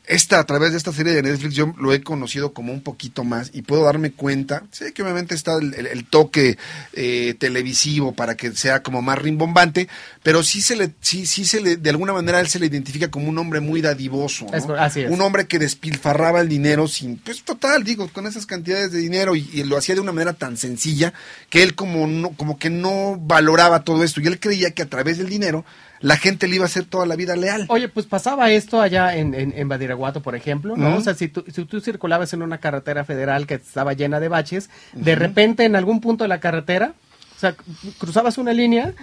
esta, 0.08 0.38
a 0.40 0.44
través 0.46 0.72
de 0.72 0.78
esta 0.78 0.92
serie 0.92 1.12
de 1.12 1.22
Netflix, 1.22 1.54
yo 1.54 1.74
lo 1.78 1.92
he 1.92 2.02
conocido 2.02 2.52
como 2.52 2.72
un 2.72 2.80
poquito 2.82 3.24
más 3.24 3.50
y 3.52 3.62
puedo 3.62 3.84
darme 3.84 4.10
cuenta. 4.12 4.62
Sé 4.72 4.92
que 4.92 5.02
obviamente 5.02 5.34
está 5.34 5.56
el, 5.58 5.74
el- 5.74 5.86
el 5.86 6.04
toque 6.06 6.56
eh, 6.94 7.34
televisivo 7.38 8.12
para 8.12 8.36
que 8.36 8.52
sea 8.52 8.82
como 8.82 9.02
más 9.02 9.18
rimbombante, 9.18 9.86
pero 10.22 10.42
sí 10.42 10.60
se 10.62 10.76
le, 10.76 10.90
sí, 11.00 11.26
sí 11.26 11.44
se 11.44 11.60
le, 11.60 11.76
de 11.76 11.90
alguna 11.90 12.12
manera 12.12 12.40
él 12.40 12.48
se 12.48 12.58
le 12.58 12.66
identifica 12.66 13.10
como 13.10 13.28
un 13.28 13.38
hombre 13.38 13.60
muy 13.60 13.80
dadivoso. 13.82 14.46
¿no? 14.50 14.56
Es 14.56 14.64
cor- 14.64 14.78
así 14.78 15.00
es. 15.02 15.10
Un 15.10 15.20
hombre 15.20 15.46
que 15.46 15.58
despilfarraba 15.58 16.40
el 16.40 16.48
dinero 16.48 16.88
sin, 16.88 17.18
pues 17.18 17.42
total, 17.42 17.84
digo, 17.84 18.08
con 18.08 18.26
esas 18.26 18.46
cantidades 18.46 18.92
de 18.92 18.98
dinero 18.98 19.36
y, 19.36 19.48
y 19.52 19.62
lo 19.64 19.76
hacía 19.76 19.94
de 19.94 20.00
una 20.00 20.12
manera 20.12 20.32
tan 20.32 20.56
sencilla 20.56 21.12
que 21.50 21.62
él 21.62 21.74
como 21.74 22.06
no, 22.06 22.30
como 22.30 22.58
que 22.58 22.70
no 22.70 23.18
valoraba 23.20 23.84
todo 23.84 24.02
esto 24.04 24.20
y 24.20 24.26
él 24.26 24.40
creía 24.40 24.70
que 24.70 24.82
a 24.82 24.86
través 24.88 25.18
del 25.18 25.28
dinero 25.28 25.64
la 26.00 26.16
gente 26.16 26.48
le 26.48 26.56
iba 26.56 26.64
a 26.64 26.66
hacer 26.66 26.84
toda 26.84 27.06
la 27.06 27.16
vida 27.16 27.36
leal. 27.36 27.66
Oye, 27.68 27.88
pues 27.88 28.06
pasaba 28.06 28.50
esto 28.50 28.80
allá 28.80 29.16
en, 29.16 29.34
en, 29.34 29.52
en 29.56 29.68
Badiraguato, 29.68 30.22
por 30.22 30.34
ejemplo, 30.34 30.76
¿no? 30.76 30.96
O 30.96 31.00
sea, 31.00 31.14
si 31.14 31.28
tú, 31.28 31.44
si 31.52 31.64
tú 31.64 31.80
circulabas 31.80 32.32
en 32.32 32.42
una 32.42 32.58
carretera 32.58 33.04
federal 33.04 33.46
que 33.46 33.54
estaba 33.54 33.92
llena 33.92 34.20
de 34.20 34.28
baches, 34.28 34.70
de 34.92 35.14
repente 35.14 35.64
en 35.64 35.76
algún 35.76 36.00
punto 36.00 36.24
de 36.24 36.28
la 36.28 36.40
carretera, 36.40 36.94
o 37.36 37.40
sea, 37.40 37.54
cruzabas 37.98 38.36
una 38.36 38.52
línea 38.52 38.94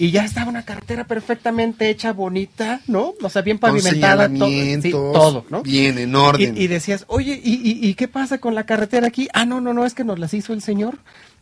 y 0.00 0.10
ya 0.10 0.24
estaba 0.24 0.50
una 0.50 0.64
carretera 0.64 1.04
perfectamente 1.04 1.88
hecha, 1.88 2.12
bonita, 2.12 2.80
¿no? 2.88 3.14
O 3.22 3.28
sea, 3.28 3.42
bien 3.42 3.60
pavimentada, 3.60 4.28
todo, 4.28 4.48
sí, 4.48 4.90
todo, 4.90 5.46
¿no? 5.50 5.62
bien 5.62 5.96
en 5.98 6.16
orden. 6.16 6.56
Y, 6.56 6.64
y 6.64 6.66
decías, 6.66 7.04
oye, 7.06 7.40
¿y, 7.42 7.54
y, 7.54 7.88
y 7.88 7.94
qué 7.94 8.08
pasa 8.08 8.38
con 8.38 8.56
la 8.56 8.66
carretera 8.66 9.06
aquí? 9.06 9.28
Ah, 9.32 9.46
no, 9.46 9.60
no, 9.60 9.72
no, 9.72 9.86
es 9.86 9.94
que 9.94 10.02
nos 10.02 10.18
las 10.18 10.34
hizo 10.34 10.52
el 10.52 10.62
señor, 10.62 10.98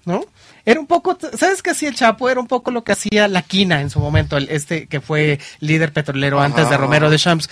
¿no? 0.06 0.24
Era 0.64 0.80
un 0.80 0.86
poco, 0.86 1.18
¿sabes 1.36 1.62
qué 1.62 1.70
hacía 1.70 1.88
el 1.88 1.94
Chapo? 1.94 2.28
Era 2.28 2.40
un 2.40 2.46
poco 2.46 2.70
lo 2.70 2.84
que 2.84 2.92
hacía 2.92 3.28
la 3.28 3.42
Quina 3.42 3.80
en 3.80 3.90
su 3.90 4.00
momento, 4.00 4.36
el, 4.36 4.48
este 4.50 4.86
que 4.86 5.00
fue 5.00 5.38
líder 5.60 5.92
petrolero 5.92 6.38
Ajá. 6.38 6.46
antes 6.46 6.70
de 6.70 6.76
Romero 6.76 7.10
de 7.10 7.18
Champs. 7.18 7.48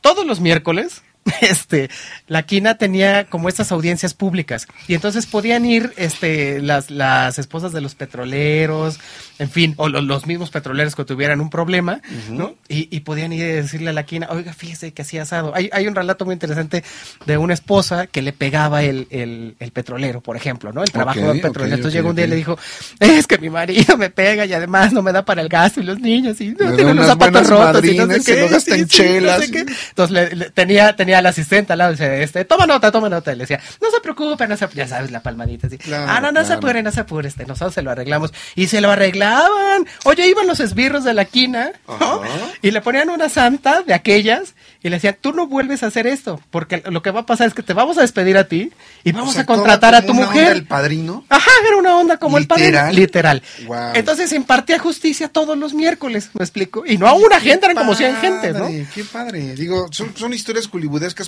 Todos 0.00 0.26
los 0.26 0.40
miércoles, 0.40 1.02
este, 1.40 1.88
la 2.28 2.42
quina 2.44 2.76
tenía 2.76 3.24
como 3.24 3.48
estas 3.48 3.72
audiencias 3.72 4.14
públicas 4.14 4.66
y 4.88 4.94
entonces 4.94 5.26
podían 5.26 5.64
ir 5.64 5.92
este, 5.96 6.60
las, 6.60 6.90
las 6.90 7.38
esposas 7.38 7.72
de 7.72 7.80
los 7.80 7.94
petroleros, 7.94 8.98
en 9.38 9.50
fin, 9.50 9.74
o 9.78 9.88
lo- 9.88 10.02
los 10.02 10.26
mismos 10.26 10.50
petroleros 10.50 10.94
que 10.94 11.04
tuvieran 11.04 11.40
un 11.40 11.50
problema, 11.50 12.00
¿no? 12.30 12.54
Y, 12.68 12.88
y 12.94 13.00
podían 13.00 13.32
ir 13.32 13.42
a 13.42 13.46
decirle 13.46 13.90
a 13.90 13.92
la 13.92 14.04
quina, 14.04 14.28
oiga, 14.30 14.52
fíjese 14.52 14.92
que 14.92 15.02
hacía 15.02 15.22
asado. 15.22 15.54
Hay, 15.54 15.70
hay 15.72 15.86
un 15.86 15.94
relato 15.94 16.24
muy 16.24 16.34
interesante 16.34 16.84
de 17.26 17.38
una 17.38 17.54
esposa 17.54 18.06
que 18.06 18.22
le 18.22 18.32
pegaba 18.32 18.82
el, 18.82 19.06
el, 19.10 19.56
el 19.58 19.70
petrolero, 19.72 20.20
por 20.20 20.36
ejemplo, 20.36 20.72
¿no? 20.72 20.82
El 20.82 20.90
trabajo 20.92 21.20
Ok, 21.20 21.26
del 21.26 21.40
petrolero. 21.40 21.76
entonces 21.76 21.94
llegó 21.94 22.10
un 22.10 22.16
día 22.16 22.26
y 22.26 22.28
le 22.28 22.36
dijo, 22.36 22.58
es 23.00 23.26
que 23.26 23.38
mi 23.38 23.50
marido 23.50 23.96
me 23.96 24.10
pega 24.10 24.44
y 24.46 24.52
además 24.52 24.92
no 24.92 25.02
me 25.02 25.12
da 25.12 25.24
para 25.24 25.40
el 25.42 25.48
gasto 25.48 25.80
y 25.80 25.84
los 25.84 25.98
niños 26.00 26.40
y 26.40 26.48
no 26.50 26.70
da 26.70 26.76
tiene 26.76 26.92
unos 26.92 27.04
unas 27.04 27.06
zapatos 27.08 27.48
rotos 27.48 27.84
y 27.84 27.96
no 27.96 28.06
sé 28.06 28.20
qué. 28.24 28.48
no 28.50 28.60
sé. 28.60 29.64
Entonces 29.88 30.10
le- 30.10 30.36
le- 30.36 30.50
tenía, 30.50 30.94
tenía 30.96 31.13
al 31.14 31.26
asistente 31.26 31.72
al 31.72 31.78
lado 31.78 31.92
dice, 31.92 32.22
este, 32.22 32.44
toma 32.44 32.66
nota, 32.66 32.90
toma 32.90 33.08
nota. 33.08 33.32
Y 33.32 33.36
le 33.36 33.42
decía, 33.42 33.60
no 33.80 33.90
se 33.90 34.00
preocupe, 34.00 34.46
no 34.46 34.56
se, 34.56 34.68
ya 34.74 34.88
sabes, 34.88 35.10
la 35.10 35.22
palmadita 35.22 35.66
así. 35.66 35.78
Claro, 35.78 36.06
ah, 36.08 36.20
no, 36.20 36.32
no 36.32 36.44
se 36.44 36.54
apure, 36.54 36.82
no 36.82 36.90
se 36.90 37.00
apure, 37.00 37.28
este, 37.28 37.46
nosotros 37.46 37.74
se 37.74 37.82
lo 37.82 37.90
arreglamos. 37.90 38.32
Y 38.54 38.66
se 38.66 38.80
lo 38.80 38.90
arreglaban. 38.90 39.86
Oye, 40.04 40.28
iban 40.28 40.46
los 40.46 40.60
esbirros 40.60 41.04
de 41.04 41.14
la 41.14 41.24
quina. 41.24 41.72
Y 42.62 42.70
le 42.70 42.80
ponían 42.80 43.10
una 43.10 43.28
santa 43.28 43.82
de 43.82 43.94
aquellas 43.94 44.54
y 44.82 44.88
le 44.90 44.96
decían, 44.96 45.16
tú 45.20 45.32
no 45.32 45.46
vuelves 45.46 45.82
a 45.82 45.86
hacer 45.86 46.06
esto, 46.06 46.40
porque 46.50 46.82
lo 46.90 47.02
que 47.02 47.10
va 47.10 47.20
a 47.20 47.26
pasar 47.26 47.48
es 47.48 47.54
que 47.54 47.62
te 47.62 47.72
vamos 47.72 47.96
a 47.98 48.02
despedir 48.02 48.36
a 48.36 48.44
ti 48.44 48.70
y 49.02 49.12
vamos 49.12 49.30
O 49.30 49.32
sea, 49.32 49.42
a 49.42 49.46
contratar 49.46 49.94
a 49.94 50.02
tu 50.02 50.12
una 50.12 50.20
onda 50.20 50.26
mujer. 50.26 50.52
El 50.52 50.66
padrino. 50.66 51.24
Ajá, 51.28 51.50
era 51.66 51.76
una 51.76 51.96
onda 51.96 52.16
como 52.18 52.38
el 52.38 52.46
padre. 52.46 52.92
Literal. 52.92 53.42
Guau. 53.64 53.92
Entonces 53.94 54.32
impartía 54.32 54.78
justicia 54.78 55.28
todos 55.28 55.56
los 55.56 55.74
miércoles, 55.74 56.30
¿me 56.34 56.44
explico? 56.44 56.84
Y 56.86 56.98
no 56.98 57.06
a 57.06 57.14
una 57.14 57.40
gente, 57.40 57.66
eran 57.66 57.76
como 57.76 57.94
100 57.94 58.16
gentes, 58.16 58.54
¿no? 58.54 58.68
Qué 58.94 59.04
padre. 59.04 59.54
Digo, 59.54 59.88
son, 59.90 60.14
son 60.16 60.32
historias 60.32 60.68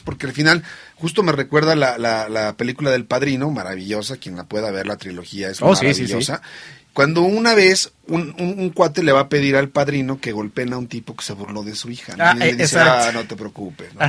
porque 0.03 0.27
al 0.27 0.33
final 0.33 0.62
justo 0.95 1.23
me 1.23 1.33
recuerda 1.33 1.77
la, 1.77 1.99
la, 1.99 2.29
la 2.31 2.57
película 2.57 2.91
del 2.91 3.05
Padrino, 3.05 3.51
maravillosa. 3.51 4.17
Quien 4.17 4.37
la 4.37 4.45
pueda 4.45 4.71
ver, 4.71 4.87
la 4.87 4.97
trilogía 4.97 5.51
es 5.51 5.61
Oh, 5.61 5.77
sí, 5.77 5.93
sí, 5.93 6.03
maravillosa. 6.03 6.41
Cuando 6.95 7.21
una 7.21 7.55
vez 7.55 7.93
un, 8.09 8.35
un- 8.38 8.59
un 8.59 8.71
cuate 8.71 9.03
le 9.03 9.12
va 9.12 9.21
a 9.21 9.29
pedir 9.29 9.57
al 9.57 9.69
padrino 9.69 10.21
que 10.21 10.33
golpeen 10.33 10.73
a 10.73 10.79
un 10.79 10.87
tipo 10.87 11.14
que 11.16 11.25
se 11.25 11.33
burló 11.33 11.62
de 11.62 11.75
su 11.75 11.90
hija. 11.90 12.14
¿no? 12.16 12.25
Ah, 12.25 12.35
y 12.38 12.42
él 12.42 12.49
le 12.49 12.49
eh, 12.51 12.57
dice, 12.57 12.79
ah, 12.79 13.11
no 13.12 13.25
te 13.25 13.37
preocupes. 13.37 13.95
¿no? 13.95 14.01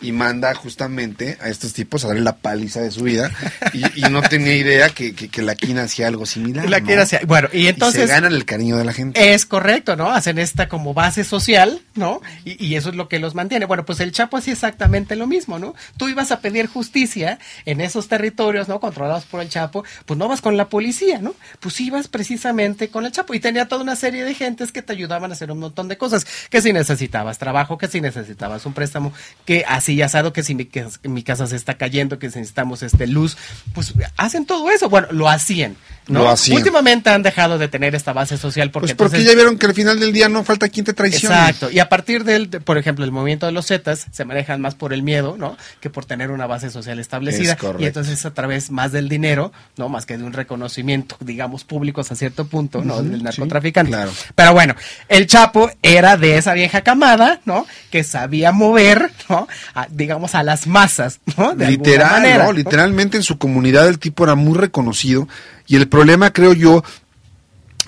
Y 0.00 0.12
manda 0.12 0.54
justamente 0.54 1.38
a 1.40 1.48
estos 1.48 1.72
tipos 1.72 2.04
a 2.04 2.08
darle 2.08 2.22
la 2.22 2.36
paliza 2.36 2.80
de 2.80 2.90
su 2.90 3.02
vida. 3.04 3.30
Y, 3.72 4.06
y 4.06 4.10
no 4.10 4.22
tenía 4.22 4.54
idea 4.54 4.90
que, 4.90 5.14
que, 5.14 5.28
que 5.28 5.42
la 5.42 5.54
quina 5.54 5.84
hacía 5.84 6.08
algo 6.08 6.26
similar. 6.26 6.68
La 6.68 6.80
Bueno, 7.26 7.48
y 7.52 7.62
Y 7.62 7.68
entonces... 7.68 8.02
se 8.02 8.14
ganan 8.14 8.32
el 8.32 8.44
cariño 8.44 8.76
de 8.76 8.84
la 8.84 8.92
gente. 8.92 9.34
Es 9.34 9.46
correcto, 9.46 9.96
¿no? 9.96 10.10
Hacen 10.10 10.38
esta 10.38 10.68
como 10.68 10.94
base 10.94 11.24
social, 11.24 11.80
¿no? 11.94 12.20
Y, 12.44 12.62
y 12.64 12.76
eso 12.76 12.90
es 12.90 12.96
lo 12.96 13.08
que 13.08 13.18
los 13.18 13.34
mantiene. 13.34 13.64
Bueno, 13.66 13.84
pues 13.84 14.00
el 14.00 14.12
Chapo 14.12 14.36
hacía 14.36 14.52
exactamente 14.52 15.16
lo 15.16 15.26
mismo, 15.26 15.58
¿no? 15.58 15.74
Tú 15.96 16.08
ibas 16.08 16.30
a 16.32 16.40
pedir 16.40 16.66
justicia 16.66 17.38
en 17.64 17.80
esos 17.80 18.08
territorios, 18.08 18.68
¿no? 18.68 18.80
Controlados 18.80 19.24
por 19.24 19.40
el 19.40 19.48
Chapo, 19.48 19.84
pues 20.04 20.18
no 20.18 20.28
vas 20.28 20.40
con 20.40 20.56
la 20.56 20.68
policía, 20.68 21.20
¿no? 21.20 21.34
Pues 21.60 21.80
ibas 21.80 22.08
precisamente 22.08 22.88
con 22.88 23.05
el 23.06 23.12
Chapo 23.12 23.34
y 23.34 23.40
tenía 23.40 23.66
toda 23.68 23.82
una 23.82 23.96
serie 23.96 24.24
de 24.24 24.34
gentes 24.34 24.72
que 24.72 24.82
te 24.82 24.92
ayudaban 24.92 25.30
a 25.30 25.34
hacer 25.34 25.50
un 25.50 25.58
montón 25.58 25.88
de 25.88 25.96
cosas. 25.96 26.26
Que 26.50 26.60
si 26.60 26.72
necesitabas 26.72 27.38
trabajo, 27.38 27.78
que 27.78 27.88
si 27.88 28.00
necesitabas 28.00 28.66
un 28.66 28.72
préstamo, 28.72 29.12
que 29.44 29.64
así 29.66 30.00
asado, 30.02 30.32
que 30.32 30.42
si 30.42 30.54
mi, 30.54 30.66
que 30.66 30.86
mi 31.04 31.22
casa 31.22 31.46
se 31.46 31.56
está 31.56 31.74
cayendo, 31.78 32.18
que 32.18 32.30
si 32.30 32.38
necesitamos 32.38 32.82
este 32.82 33.06
luz, 33.06 33.36
pues 33.74 33.94
hacen 34.16 34.46
todo 34.46 34.70
eso. 34.70 34.88
Bueno, 34.88 35.08
lo 35.10 35.28
hacían, 35.28 35.76
¿no? 36.08 36.20
Lo 36.20 36.28
hacían. 36.30 36.58
Últimamente 36.58 37.10
han 37.10 37.22
dejado 37.22 37.58
de 37.58 37.68
tener 37.68 37.94
esta 37.94 38.12
base 38.12 38.36
social 38.36 38.70
porque 38.70 38.86
Pues 38.94 38.96
porque 38.96 39.16
entonces- 39.16 39.30
ya 39.30 39.34
vieron 39.36 39.58
que 39.58 39.66
al 39.66 39.74
final 39.74 39.98
del 40.00 40.12
día 40.12 40.28
no 40.28 40.44
falta 40.44 40.68
quien 40.68 40.84
te 40.84 40.92
traicione. 40.92 41.34
Exacto. 41.34 41.70
Y 41.70 41.78
a 41.78 41.88
partir 41.88 42.24
del, 42.24 42.50
de- 42.50 42.60
por 42.60 42.78
ejemplo, 42.78 43.04
el 43.04 43.12
movimiento 43.12 43.46
de 43.46 43.52
los 43.52 43.66
Zetas 43.66 44.06
se 44.12 44.24
manejan 44.24 44.60
más 44.60 44.74
por 44.74 44.92
el 44.92 45.02
miedo, 45.02 45.36
¿no? 45.38 45.56
Que 45.80 45.90
por 45.90 46.04
tener 46.04 46.30
una 46.30 46.46
base 46.46 46.70
social 46.70 46.98
establecida. 46.98 47.52
Es 47.52 47.58
correcto. 47.58 47.82
y 47.82 47.86
entonces 47.86 48.24
a 48.26 48.34
través 48.34 48.70
más 48.70 48.92
del 48.92 49.08
dinero, 49.08 49.52
¿no? 49.76 49.88
Más 49.88 50.06
que 50.06 50.16
de 50.18 50.24
un 50.24 50.32
reconocimiento, 50.32 51.16
digamos, 51.20 51.64
público 51.64 52.00
hasta 52.00 52.14
cierto 52.16 52.46
punto, 52.46 52.82
¿no? 52.82 52.95
Del 53.02 53.22
narcotraficante. 53.22 53.90
claro. 53.90 54.12
Pero 54.34 54.52
bueno, 54.52 54.74
el 55.08 55.26
Chapo 55.26 55.70
era 55.82 56.16
de 56.16 56.36
esa 56.38 56.52
vieja 56.54 56.82
camada, 56.82 57.40
¿no? 57.44 57.66
Que 57.90 58.04
sabía 58.04 58.52
mover, 58.52 59.10
¿no? 59.28 59.46
A- 59.74 59.86
digamos, 59.90 60.34
a 60.34 60.42
las 60.42 60.66
masas, 60.66 61.20
¿no? 61.36 61.54
De 61.54 61.68
Literal, 61.68 62.10
manera, 62.22 62.44
¿no? 62.44 62.52
Literalmente 62.52 63.16
en 63.16 63.22
su 63.22 63.38
comunidad 63.38 63.88
el 63.88 63.98
tipo 63.98 64.24
era 64.24 64.34
muy 64.34 64.56
reconocido 64.56 65.28
y 65.66 65.76
el 65.76 65.88
problema, 65.88 66.32
creo 66.32 66.52
yo, 66.52 66.82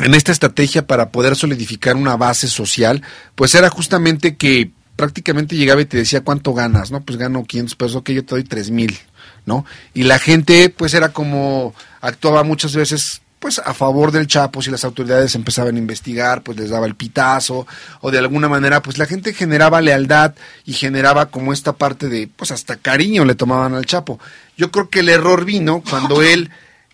en 0.01 0.15
esta 0.15 0.33
estrategia 0.33 0.87
para 0.87 1.11
poder 1.11 1.35
solidificar 1.37 1.97
una 1.97 2.17
base 2.17 2.47
social, 2.49 3.03
pues 3.35 3.55
era 3.55 3.69
justamente 3.69 4.37
que 4.37 4.71
prácticamente 4.95 5.57
llegaba 5.57 5.81
y 5.81 5.85
te 5.87 5.97
decía 5.97 6.23
cuánto 6.23 6.55
ganas, 6.55 6.91
¿no? 6.91 7.01
Pues 7.03 7.19
gano 7.19 7.45
500 7.45 7.75
pesos, 7.77 7.97
ok, 7.97 8.11
yo 8.11 8.25
te 8.25 8.35
doy 8.35 8.45
3 8.45 8.71
mil, 8.71 8.99
¿no? 9.47 9.65
Y 9.95 10.05
la 10.05 10.19
gente, 10.19 10.71
pues 10.71 10.95
era 10.95 11.11
como, 11.13 11.75
actuaba 12.01 12.43
muchas 12.45 12.75
veces 12.75 13.23
pues 13.39 13.59
a 13.59 13.73
favor 13.75 14.11
del 14.11 14.27
Chapo, 14.27 14.63
si 14.63 14.71
las 14.71 14.85
autoridades 14.85 15.35
empezaban 15.35 15.77
a 15.77 15.79
investigar, 15.79 16.43
pues 16.43 16.59
les 16.59 16.71
daba 16.71 16.87
el 16.87 16.95
pitazo, 16.95 17.67
o 18.01 18.11
de 18.11 18.19
alguna 18.19 18.49
manera, 18.49 18.83
pues 18.83 18.99
la 18.99 19.07
gente 19.07 19.33
generaba 19.33 19.81
lealtad 19.81 20.35
y 20.65 20.73
generaba 20.73 21.27
como 21.27 21.53
esta 21.53 21.75
parte 21.75 22.09
de, 22.09 22.29
pues 22.35 22.51
hasta 22.51 22.77
cariño 22.77 23.25
le 23.25 23.35
tomaban 23.35 23.75
al 23.75 23.87
Chapo. 23.87 24.19
Yo 24.57 24.71
creo 24.71 24.89
que 24.89 25.01
el 25.01 25.09
error 25.09 25.45
vino 25.45 25.83
cuando 25.89 26.23
él, 26.23 26.51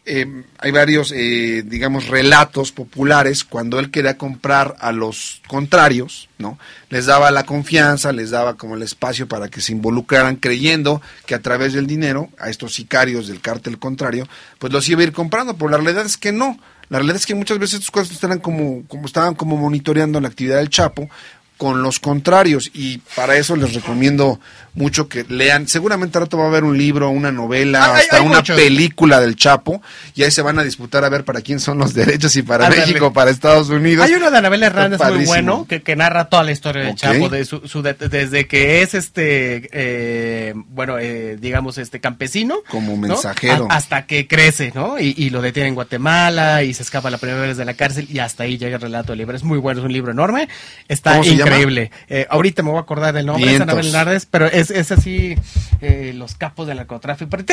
eh, 0.06 0.44
hay 0.58 0.70
varios, 0.70 1.12
eh, 1.12 1.62
digamos, 1.64 2.08
relatos 2.08 2.72
populares, 2.72 3.42
cuando 3.42 3.78
él 3.78 3.90
quería 3.90 4.18
comprar 4.18 4.76
a 4.80 4.92
los 4.92 5.40
contrarios, 5.46 6.28
¿no? 6.36 6.58
Les 6.90 7.06
daba 7.06 7.30
la 7.30 7.44
confianza, 7.44 8.12
les 8.12 8.30
daba 8.30 8.54
como 8.54 8.74
el 8.74 8.82
espacio 8.82 9.26
para 9.28 9.48
que 9.48 9.62
se 9.62 9.72
involucraran 9.72 10.36
creyendo 10.36 11.00
que 11.24 11.34
a 11.34 11.40
través 11.40 11.72
del 11.72 11.86
dinero, 11.86 12.28
a 12.38 12.50
estos 12.50 12.74
sicarios 12.74 13.28
del 13.28 13.40
cártel 13.40 13.78
contrario, 13.78 14.28
pues 14.58 14.72
los 14.72 14.86
iba 14.88 15.00
a 15.00 15.04
ir 15.04 15.12
comprando, 15.12 15.56
pero 15.56 15.70
la 15.70 15.78
realidad 15.78 16.04
es 16.04 16.18
que 16.18 16.32
no. 16.32 16.58
La 16.90 16.98
realidad 16.98 17.16
es 17.16 17.26
que 17.26 17.34
muchas 17.34 17.58
veces 17.58 17.80
estos 17.80 17.90
cosas 17.90 18.12
estaban 18.12 18.40
como, 18.40 18.84
como 18.88 19.06
estaban 19.06 19.34
como 19.34 19.56
monitoreando 19.56 20.20
la 20.20 20.28
actividad 20.28 20.58
del 20.58 20.68
Chapo 20.68 21.08
con 21.56 21.82
los 21.82 21.98
contrarios 21.98 22.70
y 22.74 22.98
para 23.16 23.36
eso 23.36 23.56
les 23.56 23.72
recomiendo 23.74 24.40
mucho 24.74 25.08
que 25.08 25.24
lean. 25.28 25.68
Seguramente 25.68 26.18
ahora 26.18 26.36
va 26.36 26.44
a 26.44 26.48
haber 26.48 26.64
un 26.64 26.76
libro, 26.76 27.08
una 27.10 27.30
novela, 27.30 27.84
Ah, 27.84 27.94
hay- 27.96 28.02
hasta 28.02 28.16
hay 28.16 28.22
una 28.26 28.36
muchos. 28.38 28.56
película 28.58 29.20
del 29.20 29.36
Chapo 29.36 29.80
y 30.14 30.22
ahí 30.24 30.30
se 30.30 30.42
van 30.42 30.58
a 30.58 30.64
disputar 30.64 31.04
a 31.04 31.08
ver 31.08 31.24
para 31.24 31.40
quién 31.42 31.60
son 31.60 31.78
los 31.78 31.94
derechos 31.94 32.34
y 32.36 32.42
para 32.42 32.66
Ándale. 32.66 32.82
México, 32.86 33.12
para 33.12 33.30
Estados 33.30 33.68
Unidos. 33.68 34.04
Hay 34.06 34.14
uno 34.14 34.30
de 34.30 34.38
Anabel 34.38 34.62
Hernández 34.62 35.00
muy 35.12 35.24
bueno 35.26 35.66
que, 35.68 35.82
que 35.82 35.94
narra 35.96 36.24
toda 36.26 36.42
la 36.42 36.52
historia 36.52 36.82
del. 36.82 36.94
Chapo, 36.94 37.28
de 37.28 37.44
su, 37.44 37.66
su 37.68 37.82
de- 37.82 37.94
desde 37.94 38.46
que 38.46 38.82
es 38.82 38.94
este, 38.94 39.68
eh, 39.72 40.54
bueno, 40.54 40.98
eh, 40.98 41.36
digamos, 41.40 41.78
este 41.78 42.00
campesino. 42.00 42.56
Como 42.68 42.92
¿no? 42.92 43.08
mensajero. 43.08 43.68
A- 43.70 43.76
hasta 43.76 44.06
que 44.06 44.26
crece, 44.26 44.72
¿no? 44.74 44.98
Y, 44.98 45.14
y 45.16 45.30
lo 45.30 45.40
detiene 45.42 45.68
en 45.68 45.74
Guatemala 45.74 46.62
y 46.62 46.74
se 46.74 46.82
escapa 46.82 47.10
la 47.10 47.18
primera 47.18 47.40
vez 47.42 47.56
de 47.56 47.64
la 47.64 47.74
cárcel 47.74 48.06
y 48.10 48.18
hasta 48.18 48.44
ahí 48.44 48.58
llega 48.58 48.76
el 48.76 48.82
relato 48.82 49.12
del 49.12 49.18
libro. 49.18 49.36
Es 49.36 49.44
muy 49.44 49.58
bueno, 49.58 49.80
es 49.80 49.86
un 49.86 49.92
libro 49.92 50.10
enorme. 50.12 50.48
Está 50.88 51.18
increíble. 51.24 51.90
Eh, 52.08 52.26
ahorita 52.28 52.62
me 52.62 52.70
voy 52.70 52.78
a 52.78 52.82
acordar 52.82 53.14
del 53.14 53.26
nombre, 53.26 53.44
es 53.44 53.50
Vientos. 53.58 53.68
Anabel 53.72 53.86
Hernández, 53.94 54.26
pero 54.30 54.46
es, 54.46 54.63
es 54.70 54.90
así, 54.92 55.34
eh, 55.80 56.12
los 56.14 56.34
capos 56.34 56.66
del 56.66 56.76
narcotráfico. 56.76 57.30
Pero 57.30 57.44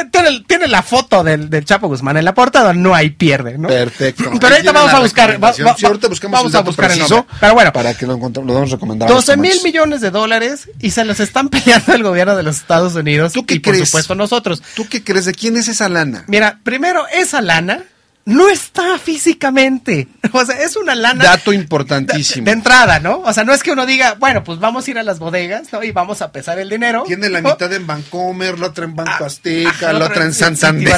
tiene, 0.48 0.68
la 0.68 0.82
foto 0.84 1.24
del, 1.24 1.50
del 1.50 1.66
Chapo 1.66 1.88
Guzmán 1.88 2.18
en 2.18 2.26
la 2.26 2.34
portada, 2.34 2.74
no 2.74 2.94
hay 2.96 3.10
pierde, 3.12 3.58
¿no? 3.58 3.68
Perfecto. 3.68 4.32
Pero 4.40 4.54
ahorita 4.56 4.72
vamos 4.72 4.94
a 4.94 5.00
buscar, 5.00 5.44
va- 5.44 5.50
va- 5.50 5.76
Sí, 5.76 5.86
ahorita 5.86 6.08
buscamos 6.08 6.40
vamos 6.40 6.54
el 6.54 6.60
a 6.60 6.62
buscar 6.62 6.86
el 6.86 6.92
preciso 6.98 7.16
nombre. 7.16 7.36
Pero 7.40 7.54
bueno, 7.54 7.74
para 7.74 7.94
que 7.94 8.06
lo, 8.06 8.16
encontremos, 8.16 8.48
lo 8.48 8.54
damos 8.54 8.72
los 8.72 8.80
12 9.08 9.38
mil 9.38 9.62
millones 9.64 10.02
de 10.02 10.12
dólares 10.12 10.70
y 10.80 10.92
se 10.92 11.06
los 11.06 11.20
están 11.20 11.50
peleando 11.50 11.94
el 11.94 12.04
gobierno 12.04 12.36
de 12.36 12.44
los 12.44 12.58
Estados 12.58 12.96
Unidos 12.96 13.34
¿Tú 13.34 13.46
qué 13.46 13.56
y 13.56 13.60
por 13.60 13.74
crees? 13.74 13.90
supuesto 13.90 14.16
nosotros. 14.16 14.62
¿Tú 14.76 14.88
qué 14.90 15.04
crees? 15.04 15.26
¿De 15.26 15.34
quién 15.34 15.58
es 15.58 15.68
esa 15.68 15.90
lana? 15.90 16.24
Mira, 16.28 16.60
primero, 16.64 17.06
esa 17.14 17.42
lana 17.42 17.84
no 18.32 18.50
está 18.50 18.98
físicamente. 18.98 20.08
O 20.34 20.46
sea, 20.46 20.62
es 20.62 20.78
una 20.78 20.96
lana. 20.96 21.26
Dato 21.26 21.52
importantísimo. 21.52 22.46
de 22.46 22.52
entrada, 22.52 23.00
¿no? 23.00 23.20
O 23.20 23.34
sea, 23.34 23.44
no 23.44 23.54
es 23.54 23.64
que 23.64 23.72
uno 23.72 23.86
diga, 23.86 24.16
bueno, 24.18 24.46
pues 24.46 24.60
vamos 24.60 24.88
a 24.88 24.92
ir 24.92 24.98
a 24.98 25.04
las 25.04 25.20
bodegas, 25.20 25.74
¿no? 25.74 25.84
Y 25.84 25.92
vamos 25.92 26.22
a 26.22 26.32
pesar 26.32 26.58
el 26.58 26.70
dinero. 26.70 27.04
Tiene 27.06 27.28
la 27.28 27.42
¿no? 27.42 27.50
mitad 27.50 27.74
en 27.74 27.86
Bancomer, 27.86 28.58
la 28.58 28.68
otra 28.68 28.86
en 28.86 28.96
Banco 28.96 29.26
Azteca, 29.26 29.70
ajá, 29.70 29.94
la 29.94 30.06
otra 30.06 30.24
en 30.24 30.34
Santander, 30.34 30.94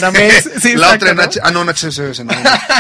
sí, 0.62 0.76
la 0.76 0.93
otra 0.93 1.12
en. 1.12 1.19
H... 1.19 1.39
Ah, 1.41 1.50
no, 1.50 1.62
en 1.62 1.65
no. 1.67 2.34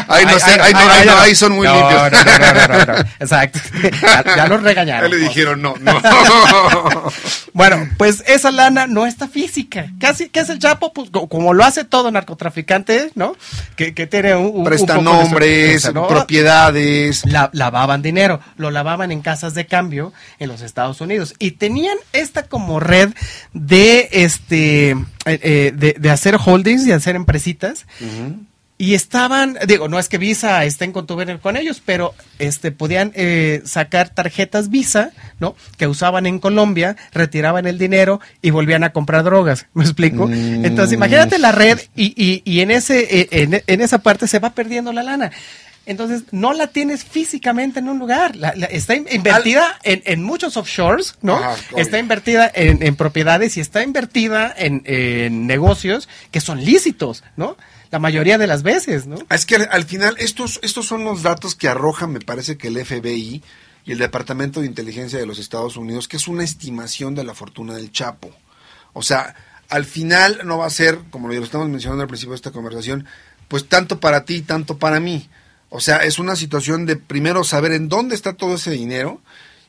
Ahí 0.09 0.25
no 0.25 0.39
sé, 0.39 0.61
ahí 0.61 0.73
no, 0.73 1.17
ahí 1.17 1.33
son 1.33 1.53
muy 1.53 1.67
limpios. 1.67 2.11
no, 2.11 2.23
no, 2.23 2.23
no, 2.23 2.67
no, 2.67 2.85
no, 2.85 2.93
no. 2.97 3.09
Exacto. 3.19 3.59
Ya, 4.03 4.23
ya 4.35 4.47
los 4.47 4.61
regañaron. 4.61 5.05
Ahí 5.11 5.19
le 5.19 5.25
dijeron, 5.27 5.59
no, 5.61 5.73
no. 5.79 6.01
Bueno, 7.53 7.87
pues 7.97 8.23
esa 8.27 8.51
lana 8.51 8.87
no 8.87 9.05
está 9.05 9.27
física. 9.27 9.87
¿qué 9.99 10.39
es 10.39 10.49
el 10.49 10.59
Chapo? 10.59 10.91
Pues 10.93 11.09
co- 11.09 11.27
como 11.29 11.53
lo 11.53 11.63
hace 11.63 11.83
todo 11.83 12.11
narcotraficante, 12.11 13.11
¿no? 13.15 13.35
Que, 13.75 13.93
que 13.93 14.07
tiene 14.07 14.35
un, 14.35 14.42
un- 14.49 14.63
Presta 14.63 14.97
un 14.97 15.05
poco 15.05 15.17
de 15.17 15.23
su- 15.23 15.29
nombres, 15.31 15.71
presta, 15.71 15.91
¿no? 15.91 16.07
propiedades. 16.07 17.25
La- 17.25 17.49
lavaban 17.53 18.01
dinero, 18.01 18.39
lo 18.57 18.71
lavaban 18.71 19.11
en 19.11 19.21
casas 19.21 19.53
de 19.53 19.65
cambio 19.65 20.13
en 20.39 20.49
los 20.49 20.61
Estados 20.61 21.01
Unidos 21.01 21.33
y 21.39 21.51
tenían 21.51 21.97
esta 22.13 22.43
como 22.47 22.79
red 22.79 23.09
de 23.53 24.09
este 24.11 24.91
eh, 24.91 24.95
eh, 25.25 25.71
de, 25.75 25.95
de 25.97 26.09
hacer 26.09 26.37
holdings 26.43 26.85
y 26.85 26.91
hacer 26.91 27.15
empresitas 27.15 27.85
y 28.77 28.95
estaban, 28.95 29.57
digo, 29.67 29.87
no 29.87 29.99
es 29.99 30.09
que 30.09 30.17
Visa 30.17 30.65
esté 30.65 30.85
en 30.85 30.91
contubernio 30.91 31.39
con 31.39 31.55
ellos, 31.57 31.81
pero 31.85 32.13
este 32.39 32.71
podían 32.71 33.11
eh, 33.15 33.61
sacar 33.65 34.09
tarjetas 34.09 34.69
Visa, 34.69 35.11
¿no? 35.39 35.55
Que 35.77 35.87
usaban 35.87 36.25
en 36.25 36.39
Colombia, 36.39 36.97
retiraban 37.13 37.65
el 37.67 37.77
dinero 37.77 38.19
y 38.41 38.49
volvían 38.49 38.83
a 38.83 38.91
comprar 38.91 39.23
drogas. 39.23 39.67
¿Me 39.73 39.83
explico? 39.83 40.27
Mm. 40.27 40.65
Entonces, 40.65 40.93
imagínate 40.93 41.37
la 41.37 41.51
red 41.51 41.79
y, 41.95 42.13
y, 42.21 42.41
y 42.45 42.61
en, 42.61 42.71
ese, 42.71 43.19
eh, 43.21 43.27
en, 43.31 43.61
en 43.65 43.81
esa 43.81 43.99
parte 43.99 44.27
se 44.27 44.39
va 44.39 44.49
perdiendo 44.53 44.91
la 44.91 45.03
lana. 45.03 45.31
Entonces, 45.85 46.23
no 46.31 46.53
la 46.53 46.67
tienes 46.67 47.03
físicamente 47.03 47.79
en 47.79 47.89
un 47.89 47.99
lugar. 47.99 48.37
La- 48.37 48.53
la- 48.55 48.67
está 48.67 48.95
in- 48.95 49.05
invertida 49.11 49.77
en, 49.83 50.01
en 50.05 50.23
muchos 50.23 50.55
offshores, 50.55 51.15
¿no? 51.21 51.37
Está 51.77 51.99
invertida 51.99 52.49
en, 52.55 52.81
en 52.81 52.95
propiedades 52.95 53.57
y 53.57 53.59
está 53.59 53.83
invertida 53.83 54.53
en, 54.57 54.81
en 54.85 55.45
negocios 55.45 56.07
que 56.31 56.39
son 56.39 56.63
lícitos, 56.63 57.23
¿no? 57.35 57.57
La 57.93 57.99
mayoría 57.99 58.39
de 58.39 58.47
las 58.47 58.63
veces, 58.63 59.05
¿no? 59.05 59.17
Es 59.29 59.45
que 59.45 59.53
al, 59.53 59.69
al 59.69 59.83
final 59.83 60.15
estos, 60.17 60.59
estos 60.63 60.87
son 60.87 61.03
los 61.03 61.21
datos 61.21 61.53
que 61.53 61.67
arroja, 61.67 62.07
me 62.07 62.19
parece 62.21 62.57
que 62.57 62.69
el 62.69 62.83
FBI 62.83 63.43
y 63.85 63.91
el 63.91 63.99
Departamento 63.99 64.61
de 64.61 64.65
Inteligencia 64.65 65.19
de 65.19 65.27
los 65.27 65.37
Estados 65.37 65.77
Unidos, 65.77 66.07
que 66.07 66.17
es 66.17 66.27
una 66.27 66.43
estimación 66.43 67.13
de 67.13 67.23
la 67.23 67.35
fortuna 67.35 67.75
del 67.75 67.91
Chapo. 67.91 68.31
O 68.93 69.03
sea, 69.03 69.35
al 69.69 69.85
final 69.85 70.41
no 70.43 70.57
va 70.57 70.65
a 70.65 70.71
ser, 70.71 70.97
como 71.11 71.27
lo 71.27 71.43
estamos 71.43 71.69
mencionando 71.69 72.01
al 72.01 72.07
principio 72.07 72.31
de 72.31 72.37
esta 72.37 72.49
conversación, 72.49 73.05
pues 73.47 73.69
tanto 73.69 73.99
para 73.99 74.25
ti, 74.25 74.41
tanto 74.41 74.79
para 74.79 74.99
mí. 74.99 75.29
O 75.69 75.79
sea, 75.79 75.97
es 75.97 76.17
una 76.17 76.35
situación 76.35 76.87
de 76.87 76.95
primero 76.95 77.43
saber 77.43 77.73
en 77.73 77.89
dónde 77.89 78.15
está 78.15 78.33
todo 78.33 78.55
ese 78.55 78.71
dinero 78.71 79.21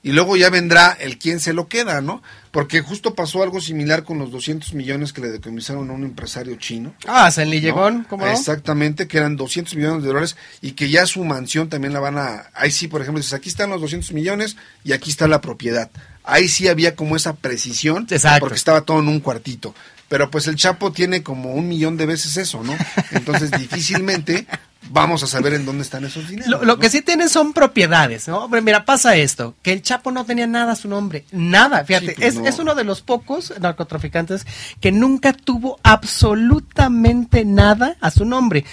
y 0.04 0.12
luego 0.12 0.36
ya 0.36 0.50
vendrá 0.50 0.92
el 1.00 1.18
quién 1.18 1.40
se 1.40 1.54
lo 1.54 1.66
queda, 1.66 2.02
¿no? 2.02 2.22
Porque 2.50 2.82
justo 2.82 3.14
pasó 3.14 3.42
algo 3.42 3.58
similar 3.62 4.04
con 4.04 4.18
los 4.18 4.30
200 4.30 4.74
millones 4.74 5.14
que 5.14 5.22
le 5.22 5.30
decomisaron 5.30 5.88
a 5.88 5.94
un 5.94 6.04
empresario 6.04 6.54
chino. 6.56 6.94
Ah, 7.06 7.30
San 7.30 7.48
¿no? 7.48 7.54
Llegón, 7.54 8.06
¿cómo 8.08 8.26
no? 8.26 8.30
Exactamente, 8.30 9.08
que 9.08 9.16
eran 9.16 9.36
200 9.36 9.74
millones 9.76 10.02
de 10.02 10.08
dólares 10.08 10.36
y 10.60 10.72
que 10.72 10.90
ya 10.90 11.06
su 11.06 11.24
mansión 11.24 11.70
también 11.70 11.94
la 11.94 12.00
van 12.00 12.18
a... 12.18 12.50
Ahí 12.52 12.70
sí, 12.70 12.86
por 12.86 13.00
ejemplo, 13.00 13.18
dices, 13.18 13.32
aquí 13.32 13.48
están 13.48 13.70
los 13.70 13.80
200 13.80 14.12
millones 14.12 14.58
y 14.84 14.92
aquí 14.92 15.08
está 15.08 15.26
la 15.26 15.40
propiedad. 15.40 15.90
Ahí 16.22 16.48
sí 16.48 16.68
había 16.68 16.94
como 16.94 17.16
esa 17.16 17.36
precisión, 17.36 18.06
Exacto. 18.10 18.40
porque 18.40 18.56
estaba 18.56 18.82
todo 18.82 19.00
en 19.00 19.08
un 19.08 19.20
cuartito. 19.20 19.74
Pero 20.08 20.30
pues 20.30 20.46
el 20.48 20.56
Chapo 20.56 20.92
tiene 20.92 21.22
como 21.22 21.54
un 21.54 21.66
millón 21.66 21.96
de 21.96 22.04
veces 22.04 22.36
eso, 22.36 22.62
¿no? 22.62 22.76
Entonces 23.10 23.50
difícilmente 23.52 24.46
vamos 24.90 25.22
a 25.22 25.26
saber 25.26 25.54
en 25.54 25.64
dónde 25.64 25.82
están 25.82 26.04
esos 26.04 26.28
dineros. 26.28 26.48
Lo, 26.50 26.58
lo 26.60 26.74
¿no? 26.74 26.78
que 26.78 26.90
sí 26.90 27.02
tienen 27.02 27.28
son 27.28 27.52
propiedades, 27.52 28.28
¿no? 28.28 28.38
Hombre, 28.44 28.60
mira, 28.60 28.84
pasa 28.84 29.16
esto, 29.16 29.54
que 29.62 29.72
el 29.72 29.82
Chapo 29.82 30.10
no 30.10 30.24
tenía 30.24 30.46
nada 30.46 30.72
a 30.72 30.76
su 30.76 30.88
nombre, 30.88 31.24
nada, 31.32 31.84
fíjate, 31.84 32.08
Sí, 32.08 32.14
pues 32.16 32.28
es, 32.28 32.34
no. 32.40 32.46
es 32.46 32.58
uno 32.58 32.74
de 32.74 32.84
los 32.84 33.02
pocos 33.02 33.52
narcotraficantes 33.60 34.46
que 34.80 34.92
nunca 34.92 35.32
tuvo 35.32 35.78
absolutamente 35.82 37.44
nada 37.44 37.96
a 38.00 38.10
su 38.10 38.24
nombre. 38.24 38.64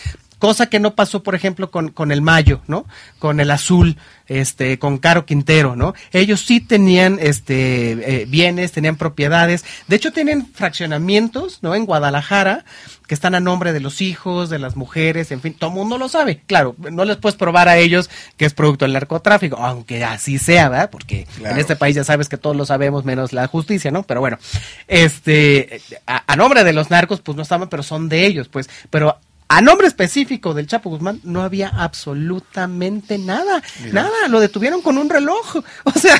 Cosa 0.42 0.66
que 0.66 0.80
no 0.80 0.96
pasó, 0.96 1.22
por 1.22 1.36
ejemplo, 1.36 1.70
con, 1.70 1.90
con 1.90 2.12
el 2.12 2.24
Mayo, 2.24 2.62
¿no? 2.66 2.88
Con 3.20 3.40
el 3.40 3.52
Azul, 3.52 3.96
este, 4.26 4.80
con 4.80 4.98
Caro 4.98 5.28
Quintero, 5.28 5.76
¿no? 5.76 5.94
Ellos 6.12 6.42
sí 6.42 6.60
tenían, 6.60 7.20
este, 7.22 7.92
eh, 7.92 8.26
bienes, 8.28 8.72
tenían 8.72 8.96
propiedades. 8.96 9.64
De 9.88 9.98
hecho, 9.98 10.12
tienen 10.12 10.48
fraccionamientos, 10.52 11.60
¿no? 11.62 11.76
En 11.76 11.86
Guadalajara, 11.86 12.66
que 13.06 13.14
están 13.14 13.36
a 13.36 13.40
nombre 13.40 13.72
de 13.72 13.82
los 13.82 14.02
hijos, 14.02 14.50
de 14.50 14.58
las 14.58 14.76
mujeres, 14.76 15.32
en 15.32 15.42
fin, 15.42 15.54
todo 15.54 15.70
el 15.70 15.76
mundo 15.76 16.00
lo 16.00 16.10
sabe. 16.10 16.42
Claro, 16.48 16.76
no 16.92 17.06
les 17.06 17.18
puedes 17.18 17.38
probar 17.38 17.70
a 17.70 17.78
ellos 17.78 18.10
que 18.36 18.46
es 18.46 18.56
producto 18.56 18.86
del 18.86 18.94
narcotráfico, 18.94 19.58
aunque 19.58 20.04
así 20.04 20.40
sea, 20.40 20.70
¿verdad? 20.70 20.90
Porque 20.90 21.28
Claro. 21.38 21.54
en 21.54 21.62
este 21.62 21.76
país 21.76 21.96
ya 21.96 22.04
sabes 22.04 22.30
que 22.30 22.38
todos 22.38 22.56
lo 22.56 22.66
sabemos 22.66 23.06
menos 23.06 23.32
la 23.32 23.46
justicia, 23.46 23.92
¿no? 23.92 24.02
Pero 24.02 24.22
bueno, 24.22 24.40
este, 24.88 25.82
a, 26.08 26.24
a 26.26 26.36
nombre 26.36 26.64
de 26.64 26.74
los 26.74 26.90
narcos, 26.90 27.22
pues 27.22 27.36
no 27.36 27.44
estaban, 27.44 27.70
pero 27.70 27.84
son 27.84 28.10
de 28.10 28.26
ellos, 28.26 28.48
pues, 28.48 28.68
pero 28.90 29.18
a 29.58 29.62
nombre 29.62 29.86
específico 29.88 30.54
del 30.54 30.66
Chapo 30.68 30.90
Guzmán 30.90 31.20
no 31.24 31.42
había 31.42 31.68
absolutamente 31.70 33.18
nada, 33.18 33.62
nada, 33.92 34.28
lo 34.30 34.40
detuvieron 34.40 34.82
con 34.82 34.98
un 34.98 35.10
reloj, 35.10 35.58
o 35.84 35.92
sea, 36.00 36.16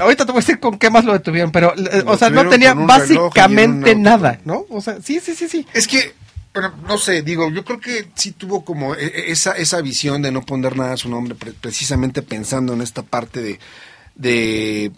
ahorita 0.00 0.26
te 0.26 0.32
voy 0.32 0.40
a 0.40 0.42
decir 0.42 0.58
con 0.58 0.78
qué 0.78 0.90
más 0.90 1.04
lo 1.04 1.12
detuvieron, 1.12 1.52
pero, 1.52 1.72
eh, 1.76 2.02
Lo 2.04 2.12
o 2.12 2.18
sea, 2.18 2.28
no 2.28 2.48
tenía 2.48 2.74
básicamente 2.74 3.94
nada, 3.94 4.40
¿no? 4.44 4.66
O 4.68 4.80
sea, 4.80 4.96
sí, 5.00 5.20
sí, 5.20 5.34
sí, 5.34 5.48
sí. 5.48 5.64
Es 5.74 5.86
que, 5.86 6.12
bueno, 6.52 6.74
no 6.88 6.98
sé, 6.98 7.22
digo, 7.22 7.48
yo 7.50 7.64
creo 7.64 7.78
que 7.78 8.08
sí 8.16 8.32
tuvo 8.32 8.64
como 8.64 8.96
e- 8.96 9.04
e- 9.06 9.30
esa, 9.30 9.52
esa 9.52 9.80
visión 9.80 10.20
de 10.20 10.32
no 10.32 10.42
poner 10.42 10.76
nada 10.76 10.94
a 10.94 10.96
su 10.96 11.08
nombre, 11.08 11.36
pre- 11.36 11.52
precisamente 11.52 12.22
pensando 12.22 12.72
en 12.72 12.82
esta 12.82 13.02
parte 13.02 13.40
de, 13.40 13.60
de 14.16 14.90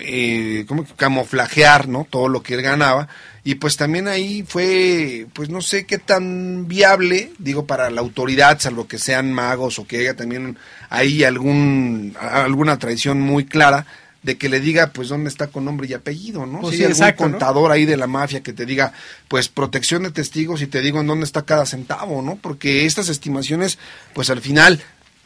eh, 0.00 0.64
¿cómo? 0.66 0.84
camuflajear, 0.96 1.86
¿no? 1.86 2.06
Todo 2.10 2.26
lo 2.28 2.42
que 2.42 2.54
él 2.54 2.62
ganaba. 2.62 3.06
Y 3.44 3.56
pues 3.56 3.76
también 3.76 4.06
ahí 4.06 4.44
fue, 4.46 5.26
pues 5.32 5.48
no 5.48 5.60
sé 5.62 5.84
qué 5.84 5.98
tan 5.98 6.68
viable, 6.68 7.32
digo, 7.38 7.66
para 7.66 7.90
la 7.90 8.00
autoridad, 8.00 8.60
salvo 8.60 8.86
que 8.86 8.98
sean 8.98 9.32
magos 9.32 9.80
o 9.80 9.86
que 9.86 9.98
haya 9.98 10.14
también 10.14 10.56
ahí 10.90 11.24
algún, 11.24 12.14
alguna 12.20 12.78
tradición 12.78 13.20
muy 13.20 13.44
clara 13.44 13.84
de 14.22 14.38
que 14.38 14.48
le 14.48 14.60
diga, 14.60 14.92
pues, 14.92 15.08
dónde 15.08 15.28
está 15.28 15.48
con 15.48 15.64
nombre 15.64 15.88
y 15.88 15.94
apellido, 15.94 16.46
¿no? 16.46 16.60
Pues 16.60 16.74
Si 16.74 16.76
sí, 16.76 16.84
hay 16.84 16.90
algún 16.92 17.02
exacto, 17.02 17.24
¿no? 17.24 17.30
contador 17.32 17.72
ahí 17.72 17.84
de 17.84 17.96
la 17.96 18.06
mafia 18.06 18.40
que 18.44 18.52
te 18.52 18.64
diga, 18.64 18.92
pues, 19.26 19.48
protección 19.48 20.04
de 20.04 20.12
testigos 20.12 20.62
y 20.62 20.68
te 20.68 20.80
digo 20.80 21.00
en 21.00 21.08
dónde 21.08 21.24
está 21.24 21.42
cada 21.42 21.66
centavo, 21.66 22.22
¿no? 22.22 22.36
Porque 22.36 22.86
estas 22.86 23.08
estimaciones, 23.08 23.78
pues, 24.14 24.30
al 24.30 24.40
final, 24.40 24.80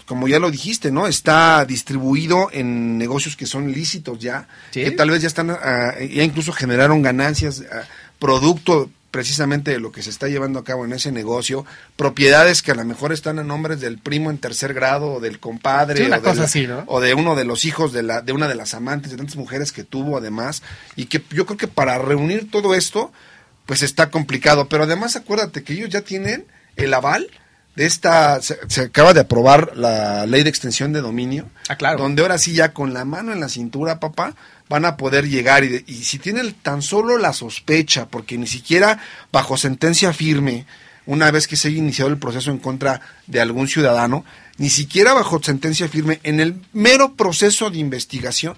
como 0.07 0.27
ya 0.29 0.39
lo 0.39 0.51
dijiste, 0.51 0.91
¿no? 0.91 1.07
Está 1.07 1.67
distribuido 1.67 2.49
en 2.53 2.97
negocios 2.97 3.37
que 3.37 3.45
son 3.45 3.71
lícitos 3.71 4.19
ya, 4.21 4.49
Sí. 4.71 4.83
que 4.83 4.93
tal 4.93 5.11
vez 5.11 5.21
ya 5.21 5.29
están, 5.29 5.51
ah, 5.51 5.93
ya 6.01 6.23
incluso 6.23 6.53
generaron 6.53 7.03
ganancias, 7.03 7.65
ah, 7.71 7.83
producto 8.19 8.91
precisamente 9.11 9.71
de 9.71 9.79
lo 9.81 9.93
que 9.93 10.03
se 10.03 10.11
está 10.11 10.29
llevando 10.29 10.59
a 10.59 10.65
cabo 10.65 10.85
en 10.85 10.93
ese 10.93 11.11
negocio, 11.11 11.65
propiedades 11.97 12.61
que 12.61 12.73
a 12.73 12.75
lo 12.75 12.85
mejor 12.85 13.13
están 13.13 13.39
a 13.39 13.45
nombres 13.45 13.81
del 13.81 13.99
primo 13.99 14.31
en 14.31 14.37
tercer 14.37 14.75
grado 14.75 15.15
o 15.15 15.21
del 15.21 15.39
compadre 15.41 16.05
Sí, 16.05 16.11
o, 16.11 16.15
de 16.15 16.21
cosa 16.21 16.35
la- 16.41 16.45
así, 16.45 16.67
¿no? 16.67 16.85
o 16.87 17.01
de 17.01 17.15
uno 17.15 17.35
de 17.35 17.45
los 17.45 17.65
hijos 17.65 17.93
de 17.95 18.03
la 18.03 18.21
de 18.21 18.33
una 18.33 18.47
de 18.47 18.55
las 18.57 18.75
amantes 18.75 19.11
de 19.11 19.17
tantas 19.17 19.37
mujeres 19.37 19.73
que 19.73 19.85
tuvo 19.85 20.19
además 20.19 20.63
y 20.97 21.07
que 21.07 21.23
yo 21.31 21.47
creo 21.47 21.57
que 21.57 21.69
para 21.69 21.97
reunir 21.99 22.51
todo 22.51 22.75
esto 22.75 23.11
pues 23.65 23.83
está 23.83 24.11
complicado, 24.11 24.69
pero 24.69 24.85
además 24.85 25.17
acuérdate 25.17 25.63
que 25.65 25.73
ellos 25.73 25.89
ya 25.89 26.03
tienen 26.03 26.45
el 26.77 26.93
aval 26.93 27.29
de 27.77 27.87
esta 27.87 28.41
se, 28.43 28.59
se 28.69 28.81
acaba 28.83 29.13
de 29.15 29.21
aprobar 29.21 29.77
la 29.77 30.27
ley 30.27 30.43
de 30.43 30.49
extensión 30.51 30.93
de 30.93 31.01
dominio, 31.03 31.49
Ah, 31.69 31.77
claro. 31.77 31.99
donde 31.99 32.23
ahora 32.23 32.39
sí 32.39 32.53
ya 32.55 32.73
con 32.73 32.93
la 32.95 33.05
mano 33.05 33.33
en 33.33 33.41
la 33.41 33.49
cintura, 33.49 34.01
papá, 34.01 34.35
van 34.69 34.85
a 34.85 34.97
poder 34.97 35.29
llegar 35.29 35.63
y, 35.65 35.69
de- 35.69 35.85
y 35.87 36.05
si 36.05 36.19
tienen 36.19 36.55
tan 36.55 36.83
solo 36.83 37.19
la 37.19 37.33
sospecha, 37.33 38.07
porque 38.07 38.37
ni 38.39 38.47
siquiera 38.47 38.99
bajo 39.31 39.57
sentencia 39.57 40.13
firme, 40.13 40.67
una 41.05 41.31
vez 41.31 41.47
que 41.47 41.57
se 41.57 41.69
haya 41.69 41.77
iniciado 41.79 42.11
el 42.11 42.19
proceso 42.19 42.51
en 42.51 42.59
contra 42.59 43.01
de 43.29 43.41
algún 43.41 43.69
ciudadano, 43.69 44.25
ni 44.59 44.71
siquiera 44.71 45.13
bajo 45.13 45.41
sentencia 45.43 45.87
firme, 45.89 46.19
en 46.25 46.41
el 46.41 46.61
mero 46.73 47.15
proceso 47.15 47.71
de 47.71 47.79
investigación, 47.79 48.57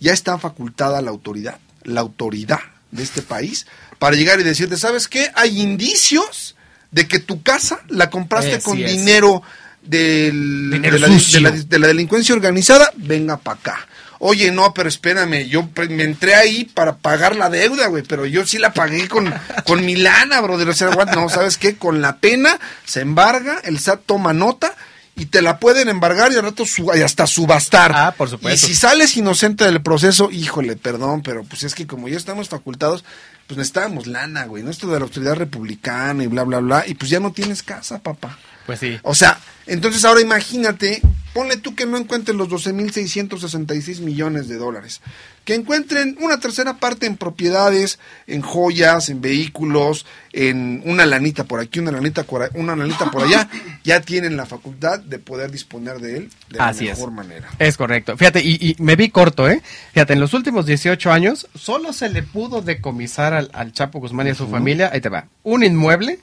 ya 0.00 0.12
está 0.12 0.38
facultada 0.38 1.02
la 1.02 1.10
autoridad, 1.10 1.58
la 1.82 2.00
autoridad 2.00 2.60
de 2.92 3.02
este 3.02 3.20
país, 3.22 3.66
para 3.98 4.16
llegar 4.16 4.40
y 4.40 4.44
decirte, 4.44 4.76
¿sabes 4.78 5.08
qué? 5.08 5.30
Hay 5.34 5.60
indicios 5.60 6.55
de 6.90 7.08
que 7.08 7.18
tu 7.18 7.42
casa 7.42 7.80
la 7.88 8.10
compraste 8.10 8.54
Así 8.56 8.62
con 8.64 8.78
es. 8.78 8.90
dinero 8.90 9.42
del, 9.82 10.70
Dinero 10.70 10.94
de, 10.94 11.00
la, 11.00 11.08
de 11.08 11.40
la- 11.40 11.50
de 11.50 11.78
la 11.78 11.86
delincuencia 11.86 12.34
organizada, 12.34 12.90
venga 12.96 13.36
para 13.36 13.58
acá. 13.58 13.88
Oye, 14.18 14.50
no, 14.50 14.72
pero 14.72 14.88
espérame, 14.88 15.46
yo 15.46 15.68
me 15.90 16.04
entré 16.04 16.34
ahí 16.34 16.64
para 16.64 16.96
pagar 16.96 17.36
la 17.36 17.50
deuda, 17.50 17.86
güey, 17.88 18.02
pero 18.02 18.24
yo 18.24 18.46
sí 18.46 18.56
la 18.58 18.72
pagué 18.72 19.08
con, 19.08 19.32
con 19.66 19.84
mi 19.84 19.94
lana, 19.94 20.40
brother. 20.40 20.68
O 20.70 20.72
sea, 20.74 20.88
what, 20.90 21.14
no, 21.14 21.28
¿sabes 21.28 21.58
qué? 21.58 21.76
Con 21.76 22.00
la 22.00 22.16
pena 22.16 22.58
se 22.86 23.00
embarga, 23.02 23.60
el 23.64 23.78
SAT 23.78 24.00
toma 24.06 24.32
nota 24.32 24.74
y 25.16 25.26
te 25.26 25.42
la 25.42 25.58
pueden 25.58 25.88
embargar 25.90 26.32
y 26.32 26.36
al 26.36 26.42
rato 26.44 26.64
y 26.94 27.02
hasta 27.02 27.26
subastar. 27.26 27.92
Ah, 27.94 28.14
por 28.16 28.30
supuesto. 28.30 28.66
Y 28.66 28.68
si 28.70 28.74
sales 28.74 29.14
inocente 29.18 29.64
del 29.64 29.82
proceso, 29.82 30.30
híjole, 30.30 30.76
perdón, 30.76 31.22
pero 31.22 31.44
pues 31.44 31.62
es 31.62 31.74
que 31.74 31.86
como 31.86 32.08
ya 32.08 32.16
estamos 32.16 32.48
facultados, 32.48 33.04
pues 33.46 33.58
necesitábamos 33.58 34.06
lana, 34.06 34.46
güey, 34.46 34.62
¿no? 34.62 34.70
Esto 34.70 34.88
de 34.88 34.98
la 34.98 35.04
autoridad 35.04 35.36
republicana 35.36 36.24
y 36.24 36.26
bla, 36.26 36.42
bla, 36.42 36.58
bla, 36.60 36.84
y 36.86 36.94
pues 36.94 37.10
ya 37.10 37.20
no 37.20 37.32
tienes 37.32 37.62
casa, 37.62 38.02
papá. 38.02 38.38
Pues 38.66 38.80
sí. 38.80 38.98
O 39.02 39.14
sea, 39.14 39.38
entonces 39.66 40.04
ahora 40.04 40.20
imagínate, 40.20 41.00
ponle 41.32 41.56
tú 41.56 41.74
que 41.74 41.86
no 41.86 41.96
encuentren 41.96 42.36
los 42.36 42.48
12.666 42.48 44.00
millones 44.00 44.48
de 44.48 44.56
dólares. 44.56 45.00
Que 45.44 45.54
encuentren 45.54 46.16
una 46.20 46.40
tercera 46.40 46.78
parte 46.78 47.06
en 47.06 47.16
propiedades, 47.16 48.00
en 48.26 48.42
joyas, 48.42 49.08
en 49.08 49.20
vehículos, 49.20 50.04
en 50.32 50.82
una 50.84 51.06
lanita 51.06 51.44
por 51.44 51.60
aquí, 51.60 51.78
una 51.78 51.92
lanita 51.92 52.26
una 52.54 52.74
lanita 52.74 53.10
por 53.12 53.22
allá. 53.22 53.48
Ya 53.84 54.00
tienen 54.00 54.36
la 54.36 54.46
facultad 54.46 54.98
de 54.98 55.20
poder 55.20 55.52
disponer 55.52 56.00
de 56.00 56.16
él 56.16 56.30
de 56.48 56.58
Así 56.58 56.86
la 56.86 56.92
es. 56.92 56.98
mejor 56.98 57.12
manera. 57.12 57.48
Es 57.60 57.76
correcto. 57.76 58.16
Fíjate, 58.16 58.42
y, 58.42 58.54
y 58.60 58.74
me 58.82 58.96
vi 58.96 59.10
corto, 59.10 59.48
¿eh? 59.48 59.62
Fíjate, 59.92 60.14
en 60.14 60.18
los 60.20 60.34
últimos 60.34 60.66
18 60.66 61.12
años 61.12 61.46
solo 61.54 61.92
se 61.92 62.08
le 62.08 62.24
pudo 62.24 62.62
decomisar 62.62 63.32
al, 63.32 63.48
al 63.52 63.72
Chapo 63.72 64.00
Guzmán 64.00 64.26
y 64.26 64.30
a 64.30 64.34
su 64.34 64.48
familia, 64.48 64.90
ahí 64.92 65.00
te 65.00 65.08
va, 65.08 65.28
un 65.44 65.62
inmueble, 65.62 66.18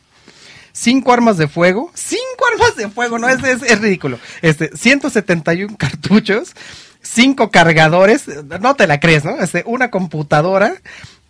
cinco 0.74 1.14
armas 1.14 1.38
de 1.38 1.48
fuego, 1.48 1.92
cinco 1.94 2.46
armas 2.52 2.76
de 2.76 2.90
fuego, 2.90 3.20
no, 3.20 3.30
es, 3.30 3.42
es, 3.44 3.62
es 3.62 3.80
ridículo. 3.80 4.20
Este, 4.42 4.76
171 4.76 5.78
cartuchos, 5.78 6.54
cinco 7.02 7.52
cargadores, 7.52 8.26
no 8.60 8.76
te 8.76 8.88
la 8.88 9.00
crees, 9.00 9.24
¿no? 9.24 9.40
Este, 9.40 9.64
una 9.66 9.92
computadora, 9.92 10.74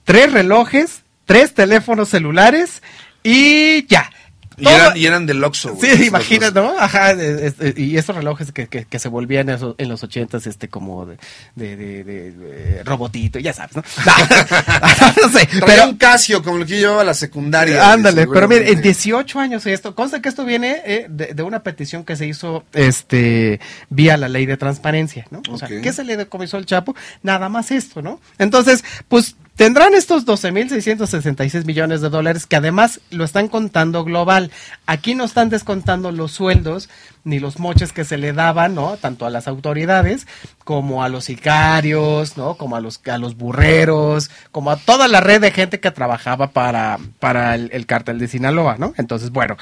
tres 0.05 0.31
relojes, 0.33 1.03
tres 1.25 1.53
teléfonos 1.53 2.09
celulares 2.09 2.81
y 3.21 3.85
ya. 3.87 4.09
Y 4.57 4.67
eran, 4.67 4.97
y 4.97 5.05
eran 5.05 5.25
del 5.25 5.43
Oxxo. 5.43 5.75
Sí, 5.79 5.87
esos 5.87 6.05
imagínate. 6.07 6.59
¿no? 6.59 6.73
Ajá, 6.77 7.15
de- 7.15 7.73
y 7.77 7.97
estos 7.97 8.15
relojes 8.15 8.51
que, 8.51 8.67
que, 8.67 8.85
que 8.85 8.99
se 8.99 9.09
volvían 9.09 9.49
esos- 9.49 9.75
en 9.77 9.89
los 9.89 10.03
ochentas, 10.03 10.45
este, 10.47 10.67
como 10.69 11.05
de, 11.05 11.17
de, 11.55 11.75
de- 11.75 12.03
de- 12.03 12.31
de 12.31 12.83
robotito, 12.83 13.39
ya 13.39 13.53
sabes, 13.53 13.75
¿no? 13.75 13.83
no 15.21 15.29
sé, 15.29 15.45
Traía 15.45 15.65
pero... 15.65 15.89
un 15.89 15.97
Casio 15.97 16.43
como 16.43 16.57
el 16.57 16.65
que 16.65 16.73
yo 16.73 16.77
llevaba 16.79 17.01
a 17.01 17.05
la 17.05 17.13
secundaria. 17.13 17.91
Ándale, 17.91 18.27
pero 18.27 18.47
mire, 18.47 18.61
en 18.61 18.65
seguramente. 18.67 18.89
18 18.89 19.39
años 19.39 19.65
esto, 19.65 19.95
consta 19.95 20.21
que 20.21 20.29
esto 20.29 20.45
viene 20.45 20.81
eh, 20.85 21.07
de, 21.09 21.33
de 21.33 21.43
una 21.43 21.63
petición 21.63 22.03
que 22.03 22.15
se 22.15 22.27
hizo 22.27 22.63
este 22.73 23.59
vía 23.89 24.17
la 24.17 24.29
ley 24.29 24.45
de 24.45 24.57
transparencia, 24.57 25.25
¿no? 25.31 25.41
O 25.49 25.57
sea. 25.57 25.67
¿qué 25.67 25.93
se 25.93 26.03
le 26.03 26.17
decomisó 26.17 26.57
al 26.57 26.65
Chapo? 26.65 26.95
Nada 27.21 27.49
más 27.49 27.71
esto, 27.71 28.01
¿no? 28.01 28.19
Entonces, 28.37 28.83
pues 29.07 29.35
tendrán 29.55 29.93
estos 29.93 30.25
12.666 30.25 31.65
millones 31.65 32.01
de 32.01 32.09
dólares 32.09 32.45
que 32.45 32.55
además 32.55 33.01
lo 33.11 33.23
están 33.23 33.47
contando 33.47 34.03
global. 34.03 34.51
Aquí 34.85 35.15
no 35.15 35.23
están 35.23 35.49
descontando 35.49 36.11
los 36.11 36.31
sueldos 36.31 36.89
ni 37.23 37.39
los 37.39 37.59
moches 37.59 37.93
que 37.93 38.03
se 38.03 38.17
le 38.17 38.33
daban, 38.33 38.75
¿no? 38.75 38.97
Tanto 38.97 39.25
a 39.25 39.29
las 39.29 39.47
autoridades 39.47 40.27
como 40.63 41.03
a 41.03 41.09
los 41.09 41.25
sicarios, 41.25 42.37
¿no? 42.37 42.55
Como 42.55 42.75
a 42.75 42.81
los, 42.81 42.99
a 43.07 43.17
los 43.17 43.37
burreros, 43.37 44.29
como 44.51 44.71
a 44.71 44.77
toda 44.77 45.07
la 45.07 45.21
red 45.21 45.41
de 45.41 45.51
gente 45.51 45.79
que 45.79 45.91
trabajaba 45.91 46.51
para, 46.51 46.99
para 47.19 47.55
el, 47.55 47.69
el 47.73 47.85
cártel 47.85 48.19
de 48.19 48.27
Sinaloa, 48.27 48.77
¿no? 48.77 48.93
Entonces, 48.97 49.29
bueno, 49.31 49.55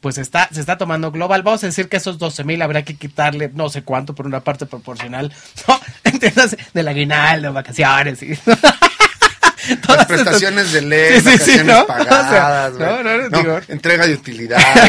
pues 0.00 0.18
está, 0.18 0.48
se 0.52 0.60
está 0.60 0.78
tomando 0.78 1.10
global. 1.10 1.42
Vamos 1.42 1.64
a 1.64 1.66
decir 1.66 1.88
que 1.88 1.96
esos 1.96 2.18
12 2.18 2.44
mil 2.44 2.62
habrá 2.62 2.82
que 2.82 2.96
quitarle 2.96 3.50
no 3.54 3.68
sé 3.68 3.82
cuánto 3.82 4.14
por 4.14 4.26
una 4.26 4.40
parte 4.40 4.66
proporcional, 4.66 5.32
¿no? 5.68 5.80
Entiéndase, 6.04 6.58
del 6.74 6.88
aguinaldo, 6.88 7.52
vacaciones 7.52 8.22
y... 8.22 8.38
Las 9.88 10.06
prestaciones 10.06 10.72
de 10.72 10.82
ley, 10.82 11.20
Sí, 11.20 11.38
sí, 11.38 11.58
¿no? 11.64 11.82
O 11.82 11.86
sea, 11.86 11.96
pagadas, 12.04 12.74
no, 12.74 13.02
no, 13.02 13.28
digo- 13.28 13.60
entrega 13.68 14.06
de 14.06 14.14
utilidades. 14.14 14.66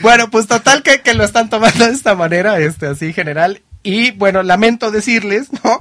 Bueno, 0.00 0.30
pues 0.30 0.46
total 0.46 0.82
que, 0.82 1.00
que 1.02 1.14
lo 1.14 1.24
están 1.24 1.50
tomando 1.50 1.86
de 1.86 1.92
esta 1.92 2.14
manera, 2.14 2.58
este, 2.60 2.86
así 2.86 3.12
general. 3.12 3.62
Y 3.82 4.10
bueno, 4.12 4.42
lamento 4.42 4.90
decirles, 4.90 5.48
¿no? 5.64 5.80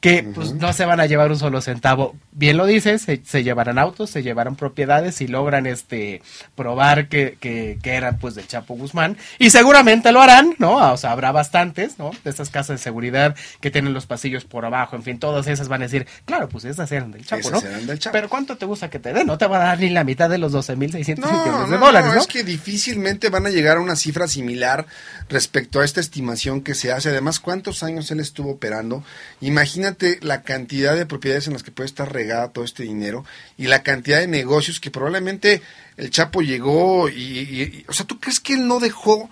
Que 0.00 0.22
pues 0.22 0.52
no 0.54 0.72
se 0.72 0.84
van 0.84 1.00
a 1.00 1.06
llevar 1.06 1.30
un 1.32 1.38
solo 1.38 1.60
centavo. 1.60 2.14
Bien 2.30 2.56
lo 2.56 2.66
dices, 2.66 3.02
se, 3.02 3.20
se 3.24 3.42
llevarán 3.42 3.80
autos, 3.80 4.10
se 4.10 4.22
llevarán 4.22 4.54
propiedades 4.54 5.20
y 5.20 5.26
logran 5.26 5.66
este 5.66 6.22
probar 6.54 7.08
que, 7.08 7.36
que, 7.40 7.78
que 7.82 7.94
eran 7.94 8.18
pues 8.18 8.36
del 8.36 8.46
Chapo 8.46 8.74
Guzmán. 8.74 9.16
Y 9.40 9.50
seguramente 9.50 10.12
lo 10.12 10.22
harán, 10.22 10.54
¿no? 10.58 10.92
O 10.92 10.96
sea, 10.96 11.10
habrá 11.10 11.32
bastantes, 11.32 11.98
¿no? 11.98 12.12
De 12.22 12.30
estas 12.30 12.50
casas 12.50 12.78
de 12.78 12.84
seguridad 12.84 13.34
que 13.60 13.72
tienen 13.72 13.92
los 13.92 14.06
pasillos 14.06 14.44
por 14.44 14.64
abajo, 14.64 14.94
en 14.94 15.02
fin, 15.02 15.18
todas 15.18 15.48
esas 15.48 15.66
van 15.66 15.82
a 15.82 15.86
decir, 15.86 16.06
claro, 16.26 16.48
pues 16.48 16.64
esas 16.64 16.92
eran 16.92 17.10
del 17.10 17.26
Chapo, 17.26 17.40
Esas 17.48 17.64
¿no? 17.64 17.68
eran 17.68 17.86
del 17.88 17.98
Chapo. 17.98 18.12
Pero 18.12 18.28
¿cuánto 18.28 18.56
te 18.56 18.66
gusta 18.66 18.88
que 18.90 19.00
te 19.00 19.12
den? 19.12 19.26
No 19.26 19.36
te 19.36 19.48
va 19.48 19.56
a 19.56 19.64
dar 19.64 19.80
ni 19.80 19.88
la 19.88 20.04
mitad 20.04 20.30
de 20.30 20.38
los 20.38 20.52
12.600 20.52 21.18
No, 21.18 21.26
millones 21.32 21.70
de 21.70 21.78
no, 21.78 21.84
dólares, 21.86 22.12
¿no? 22.14 22.20
es 22.20 22.28
que 22.28 22.44
difícilmente 22.44 23.30
van 23.30 23.46
a 23.46 23.50
llegar 23.50 23.78
a 23.78 23.80
una 23.80 23.96
cifra 23.96 24.28
similar 24.28 24.86
respecto 25.28 25.80
a 25.80 25.84
esta 25.84 25.98
estimación 25.98 26.60
que 26.60 26.76
se 26.76 26.92
hace. 26.92 27.08
Además, 27.08 27.40
¿cuántos 27.40 27.82
años 27.82 28.08
él 28.12 28.20
estuvo 28.20 28.52
operando? 28.52 29.02
Imagínate 29.40 29.87
la 30.20 30.42
cantidad 30.42 30.96
de 30.96 31.06
propiedades 31.06 31.46
en 31.46 31.52
las 31.52 31.62
que 31.62 31.70
puede 31.70 31.86
estar 31.86 32.12
regada 32.12 32.52
todo 32.52 32.64
este 32.64 32.82
dinero 32.82 33.24
y 33.56 33.66
la 33.66 33.82
cantidad 33.82 34.20
de 34.20 34.26
negocios 34.26 34.80
que 34.80 34.90
probablemente 34.90 35.62
el 35.96 36.10
Chapo 36.10 36.42
llegó 36.42 37.08
y, 37.08 37.84
o 37.88 37.92
sea, 37.92 38.06
¿tú 38.06 38.18
crees 38.20 38.40
que 38.40 38.54
él 38.54 38.66
no 38.66 38.80
dejó 38.80 39.28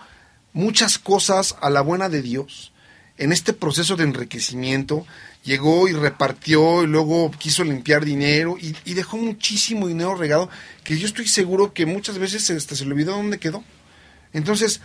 muchas 0.52 0.98
cosas 0.98 1.56
a 1.60 1.70
la 1.70 1.80
buena 1.80 2.08
de 2.08 2.22
Dios? 2.22 2.72
En 3.18 3.32
este 3.32 3.52
proceso 3.52 3.96
de 3.96 4.04
enriquecimiento, 4.04 5.06
llegó 5.42 5.88
y 5.88 5.92
repartió 5.92 6.82
y 6.82 6.86
luego 6.86 7.30
quiso 7.30 7.64
limpiar 7.64 8.04
dinero 8.04 8.56
y, 8.60 8.76
y 8.84 8.94
dejó 8.94 9.16
muchísimo 9.16 9.86
dinero 9.86 10.16
regado 10.16 10.50
que 10.84 10.98
yo 10.98 11.06
estoy 11.06 11.28
seguro 11.28 11.72
que 11.72 11.86
muchas 11.86 12.18
veces 12.18 12.50
hasta 12.50 12.74
se 12.74 12.84
le 12.84 12.92
olvidó 12.92 13.12
dónde 13.12 13.38
quedó. 13.38 13.64
Entonces, 14.32 14.80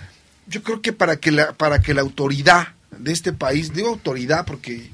yo 0.47 0.63
creo 0.63 0.81
que 0.81 0.93
para 0.93 1.17
que 1.17 1.31
la, 1.31 1.53
para 1.53 1.81
que 1.81 1.93
la 1.93 2.01
autoridad 2.01 2.69
de 2.97 3.11
este 3.11 3.33
país, 3.33 3.73
digo 3.73 3.89
autoridad 3.89 4.45
porque 4.45 4.89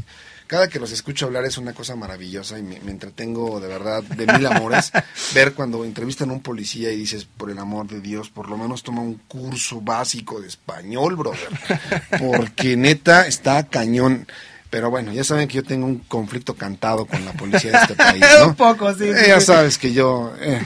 cada 0.47 0.69
que 0.69 0.79
los 0.79 0.91
escucho 0.91 1.25
hablar 1.25 1.45
es 1.45 1.57
una 1.57 1.73
cosa 1.73 1.95
maravillosa 1.95 2.57
y 2.57 2.63
me, 2.63 2.79
me 2.79 2.91
entretengo 2.91 3.59
de 3.59 3.67
verdad 3.67 4.03
de 4.03 4.25
mil 4.25 4.45
amores. 4.45 4.91
ver 5.35 5.53
cuando 5.53 5.83
entrevistan 5.83 6.29
a 6.29 6.33
un 6.33 6.41
policía 6.41 6.91
y 6.91 6.97
dices, 6.97 7.25
por 7.25 7.51
el 7.51 7.59
amor 7.59 7.87
de 7.87 8.01
Dios, 8.01 8.29
por 8.29 8.49
lo 8.49 8.57
menos 8.57 8.83
toma 8.83 9.01
un 9.01 9.15
curso 9.27 9.81
básico 9.81 10.41
de 10.41 10.47
español, 10.47 11.15
brother. 11.15 11.49
Porque 12.19 12.77
neta 12.77 13.27
está 13.27 13.67
cañón. 13.67 14.27
Pero 14.69 14.89
bueno, 14.89 15.13
ya 15.13 15.23
saben 15.23 15.47
que 15.47 15.55
yo 15.55 15.63
tengo 15.63 15.85
un 15.85 15.99
conflicto 15.99 16.53
cantado 16.55 17.05
con 17.05 17.23
la 17.23 17.31
policía 17.31 17.71
de 17.71 17.77
este 17.77 17.95
país, 17.95 18.25
¿no? 18.39 18.47
Un 18.49 18.55
poco, 18.55 18.93
sí, 18.93 19.05
Eh, 19.05 19.15
sí, 19.23 19.27
ya 19.29 19.39
sí. 19.39 19.45
sabes 19.45 19.77
que 19.77 19.93
yo 19.93 20.33
eh, 20.41 20.61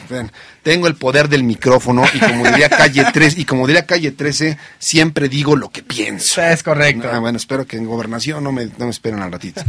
tengo 0.64 0.88
el 0.88 0.96
poder 0.96 1.30
del 1.30 1.44
micrófono 1.44 2.04
y 2.14 2.20
como 2.20 2.46
diría 2.48 2.68
calle 2.70 3.06
3 3.14 3.38
y 3.38 3.46
como 3.46 3.68
diría 3.68 3.86
calle 3.86 4.12
13, 4.12 4.58
siempre 4.80 5.30
digo 5.30 5.56
lo 5.56 5.70
que 5.70 5.84
pienso. 5.84 6.42
Es 6.42 6.64
correcto. 6.64 7.10
Ah, 7.12 7.20
bueno, 7.20 7.38
espero 7.38 7.66
que 7.68 7.78
en 7.78 7.86
gobernación 7.86 8.44
no 8.44 8.52
me, 8.52 8.66
no 8.66 8.86
me 8.86 8.90
esperen 8.92 9.22
al 9.22 9.32
ratito. 9.32 9.62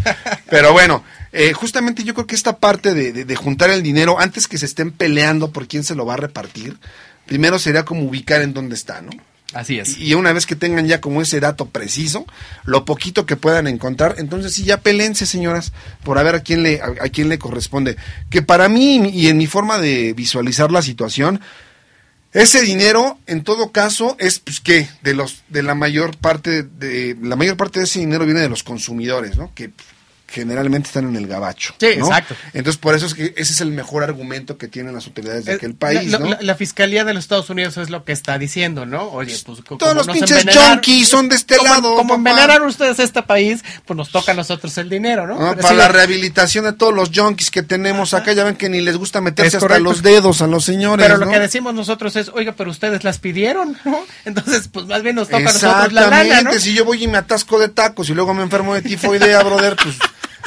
Pero 0.49 0.73
bueno, 0.73 1.05
eh, 1.33 1.53
justamente 1.53 2.03
yo 2.03 2.15
creo 2.15 2.27
que 2.27 2.35
esta 2.35 2.57
parte 2.57 2.95
de, 2.95 3.13
de- 3.13 3.25
de 3.27 3.37
juntar 3.37 3.69
el 3.71 3.83
dinero 3.83 4.19
antes 4.19 4.49
que 4.49 4.57
se 4.59 4.67
estén 4.67 4.93
peleando 4.93 5.51
por 5.53 5.67
quién 5.69 5.85
se 5.85 5.95
lo 5.95 6.07
va 6.07 6.15
a 6.15 6.19
repartir, 6.19 6.79
primero 7.27 7.59
sería 7.59 7.85
como 7.85 8.03
ubicar 8.05 8.41
en 8.41 8.55
dónde 8.55 8.75
está, 8.77 9.03
¿no? 9.03 9.11
Así 9.53 9.79
es. 9.79 9.99
Y, 9.99 10.15
una 10.15 10.33
vez 10.33 10.47
que 10.47 10.57
tengan 10.57 10.87
ya 10.87 11.01
como 11.01 11.21
ese 11.21 11.41
dato 11.41 11.67
preciso, 11.67 12.27
lo 12.65 12.85
poquito 12.85 13.27
que 13.27 13.37
puedan 13.37 13.67
encontrar, 13.67 14.17
entonces 14.19 14.55
sí 14.55 14.65
ya 14.65 14.81
pelense, 14.81 15.27
señoras, 15.27 15.73
por 16.05 16.19
a 16.19 16.23
ver 16.23 16.37
a 16.37 16.41
quién 16.41 16.63
le 16.63 16.81
a, 16.81 17.09
quién 17.11 17.29
le 17.29 17.39
corresponde. 17.39 17.97
Que 18.31 18.43
para 18.43 18.69
mí 18.69 19.11
y 19.13 19.29
en 19.29 19.37
mi 19.37 19.47
forma 19.47 19.79
de 19.79 20.15
visualizar 20.15 20.73
la 20.73 20.83
situación, 20.83 21.41
ese 22.33 22.63
dinero, 22.63 23.19
en 23.27 23.45
todo 23.45 23.73
caso, 23.73 24.17
es 24.19 24.39
pues 24.39 24.61
qué, 24.61 24.89
de 25.03 25.13
los, 25.13 25.43
de 25.49 25.63
la 25.63 25.75
mayor 25.75 26.17
parte, 26.17 26.63
de 26.63 27.17
la 27.21 27.37
mayor 27.37 27.59
parte 27.59 27.81
de 27.81 27.85
ese 27.85 28.01
dinero 28.01 28.25
viene 28.25 28.41
de 28.41 28.49
los 28.49 28.63
consumidores, 28.63 29.37
¿no? 29.37 29.53
Que 29.55 29.71
generalmente 30.33 30.89
están 30.89 31.07
en 31.09 31.17
el 31.17 31.27
gabacho. 31.27 31.75
Sí, 31.79 31.91
¿no? 31.99 32.07
exacto. 32.07 32.35
Entonces 32.55 32.79
por 32.79 32.95
eso 32.97 33.07
es 33.07 33.15
que 33.15 33.35
ese 33.37 33.53
es 33.53 33.61
el 33.61 33.71
mejor 33.71 34.03
argumento 34.03 34.59
que 34.59 34.67
tienen 34.69 34.95
las 34.95 35.07
autoridades 35.07 35.45
de 35.45 35.53
Eh, 35.53 35.55
aquel 35.57 35.75
país, 35.75 36.11
la, 36.11 36.19
¿no? 36.19 36.27
la- 36.31 36.39
la 36.41 36.55
fiscalía 36.55 37.05
de 37.05 37.15
los 37.15 37.25
Estados 37.25 37.49
Unidos 37.51 37.77
es 37.77 37.91
lo 37.91 38.05
que 38.05 38.13
está 38.13 38.39
diciendo, 38.39 38.87
¿no? 38.87 39.03
Oye, 39.11 39.37
pues 39.47 39.59
Todos 39.79 39.95
los 39.95 40.07
pinches 40.09 40.45
junkies 40.53 41.09
son 41.09 41.29
de 41.29 41.37
este 41.37 41.57
como, 41.59 41.71
lado, 41.73 41.95
Como 41.97 42.15
envenenaron 42.15 42.67
ustedes 42.69 42.99
este 42.99 43.23
país, 43.23 43.63
pues 43.85 43.97
nos 43.97 44.11
toca 44.11 44.33
a 44.33 44.35
nosotros 44.35 44.77
el 44.79 44.89
dinero, 44.89 45.27
¿no? 45.27 45.35
Ah, 45.35 45.55
para 45.55 45.69
sí, 45.69 45.75
la 45.75 45.89
rehabilitación 45.89 46.65
de 46.65 46.73
todos 46.73 46.95
los 46.95 47.11
junkies 47.15 47.51
que 47.51 47.63
tenemos 47.63 48.15
acá, 48.15 48.33
ya 48.33 48.45
ven 48.45 48.57
que 48.57 48.69
ni 48.69 48.81
les 48.81 48.97
gusta 48.97 49.21
meterse 49.21 49.59
hasta 49.59 49.79
los 49.79 50.03
dedos 50.03 50.43
a 50.43 50.47
los 50.47 50.65
señores. 50.65 51.05
Pero 51.07 51.19
lo 51.19 51.27
¿no? 51.27 51.31
que 51.33 51.39
decimos 51.39 51.75
nosotros 51.75 52.17
es, 52.17 52.31
oiga, 52.35 52.53
pero 52.57 52.71
ustedes 52.71 53.05
las 53.05 53.19
pidieron, 53.19 53.77
¿no? 53.85 54.01
Entonces, 54.25 54.69
pues 54.73 54.87
más 54.87 55.03
bien 55.03 55.17
nos 55.17 55.29
toca 55.29 55.51
a 55.51 55.53
nosotros 55.53 55.93
la 55.93 56.07
lana, 56.09 56.43
¿no? 56.43 56.53
si 56.59 56.73
yo 56.75 56.85
voy 56.85 57.03
y 57.05 57.09
me 57.09 57.19
atasco 57.19 57.59
de 57.59 57.69
tacos 57.69 58.09
y 58.09 58.15
luego 58.15 58.33
me 58.35 58.43
enfermo 58.43 58.75
de 58.75 58.83
tifoidea, 58.83 59.43
brother, 59.43 59.77
pues 59.83 59.97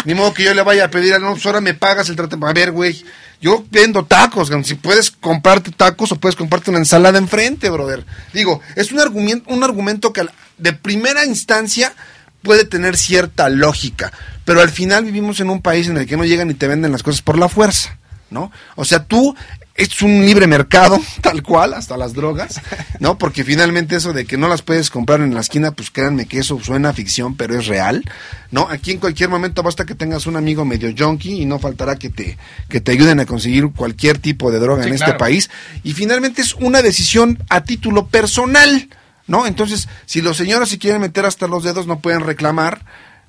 ni 0.06 0.14
modo 0.14 0.34
que 0.34 0.44
yo 0.44 0.54
le 0.54 0.62
vaya 0.62 0.86
a 0.86 0.90
pedir, 0.90 1.20
no, 1.20 1.32
pues 1.32 1.46
ahora 1.46 1.62
me 1.62 1.74
pagas 1.74 2.10
el 2.10 2.16
tratamiento. 2.16 2.48
A 2.48 2.54
ver, 2.54 2.72
güey, 2.72 3.04
yo 3.42 3.66
vendo 3.72 4.06
tacos, 4.06 4.52
si 4.64 4.76
puedes 4.76 5.12
comprarte 5.12 5.72
tacos 5.72 6.12
o 6.12 6.16
puedes 6.16 6.36
comprarte 6.36 6.70
una 6.70 6.80
ensalada 6.80 7.18
enfrente, 7.18 7.70
brother. 7.70 8.06
Digo, 8.34 8.62
es 8.76 8.92
un 8.92 9.00
argumento, 9.00 9.52
un 9.54 9.64
argumento 9.64 10.14
que 10.14 10.26
de 10.58 10.74
primera 10.74 11.26
instancia 11.26 11.94
puede 12.42 12.66
tener 12.66 12.96
cierta 12.96 13.50
lógica, 13.50 14.14
pero 14.46 14.62
al 14.62 14.70
final 14.70 15.04
vivimos 15.04 15.40
en 15.40 15.50
un 15.50 15.62
país 15.62 15.88
en 15.88 15.98
el 15.98 16.06
que 16.06 16.18
no 16.18 16.26
llegan 16.26 16.52
y 16.52 16.54
te 16.54 16.68
venden 16.68 16.92
las 16.92 17.04
cosas 17.04 17.22
por 17.22 17.38
la 17.38 17.50
fuerza, 17.50 17.98
¿no? 18.30 18.52
O 18.76 18.86
sea, 18.86 19.04
tú 19.04 19.36
es 19.76 20.02
un 20.02 20.26
libre 20.26 20.48
mercado, 20.48 21.00
tal 21.22 21.44
cual, 21.44 21.74
hasta 21.74 21.98
las 21.98 22.14
drogas, 22.14 22.62
¿no? 23.00 23.18
Porque 23.18 23.44
finalmente 23.44 23.98
eso 23.98 24.14
de 24.14 24.26
que 24.26 24.38
no 24.38 24.48
las 24.48 24.62
puedes 24.62 24.90
comprar 24.90 25.20
en 25.22 25.34
la 25.34 25.42
esquina, 25.42 25.72
pues 25.72 25.92
créanme 25.92 26.28
que 26.28 26.40
eso 26.40 26.60
suena 26.64 26.90
a 26.90 26.94
ficción, 26.94 27.36
pero 27.36 27.60
es 27.60 27.68
real, 27.68 28.04
¿no? 28.52 28.70
Aquí 28.70 28.92
en 28.92 29.00
cualquier 29.00 29.30
momento 29.30 29.64
basta 29.64 29.86
que 29.86 29.94
tengas 29.94 30.28
un 30.28 30.38
amigo 30.38 30.64
medio 30.64 30.94
junkie 30.98 31.42
y 31.42 31.46
no 31.46 31.60
faltará 31.60 31.98
que 31.98 32.10
te, 32.10 32.38
que 32.70 32.80
te 32.80 32.94
ayuden 32.94 33.20
a 33.20 33.26
conseguir 33.26 33.70
cualquier 33.76 34.18
tipo 34.18 34.50
de 34.50 34.60
droga 34.60 34.84
Sí, 34.84 34.90
en 34.90 34.96
este 34.96 35.14
país. 35.14 35.50
Y 35.84 35.94
finalmente 35.94 36.42
es 36.42 36.54
una 36.54 36.82
decisión 36.82 37.44
a 37.50 37.64
título 37.64 38.08
personal, 38.08 38.90
¿no? 39.28 39.46
Entonces, 39.46 39.90
si 40.06 40.22
los 40.22 40.38
señores 40.38 40.70
se 40.70 40.80
quieren 40.80 41.02
meter 41.02 41.26
hasta 41.26 41.48
los 41.48 41.64
dedos, 41.64 41.86
no 41.86 42.00
pueden 42.00 42.22
reclamar, 42.22 42.86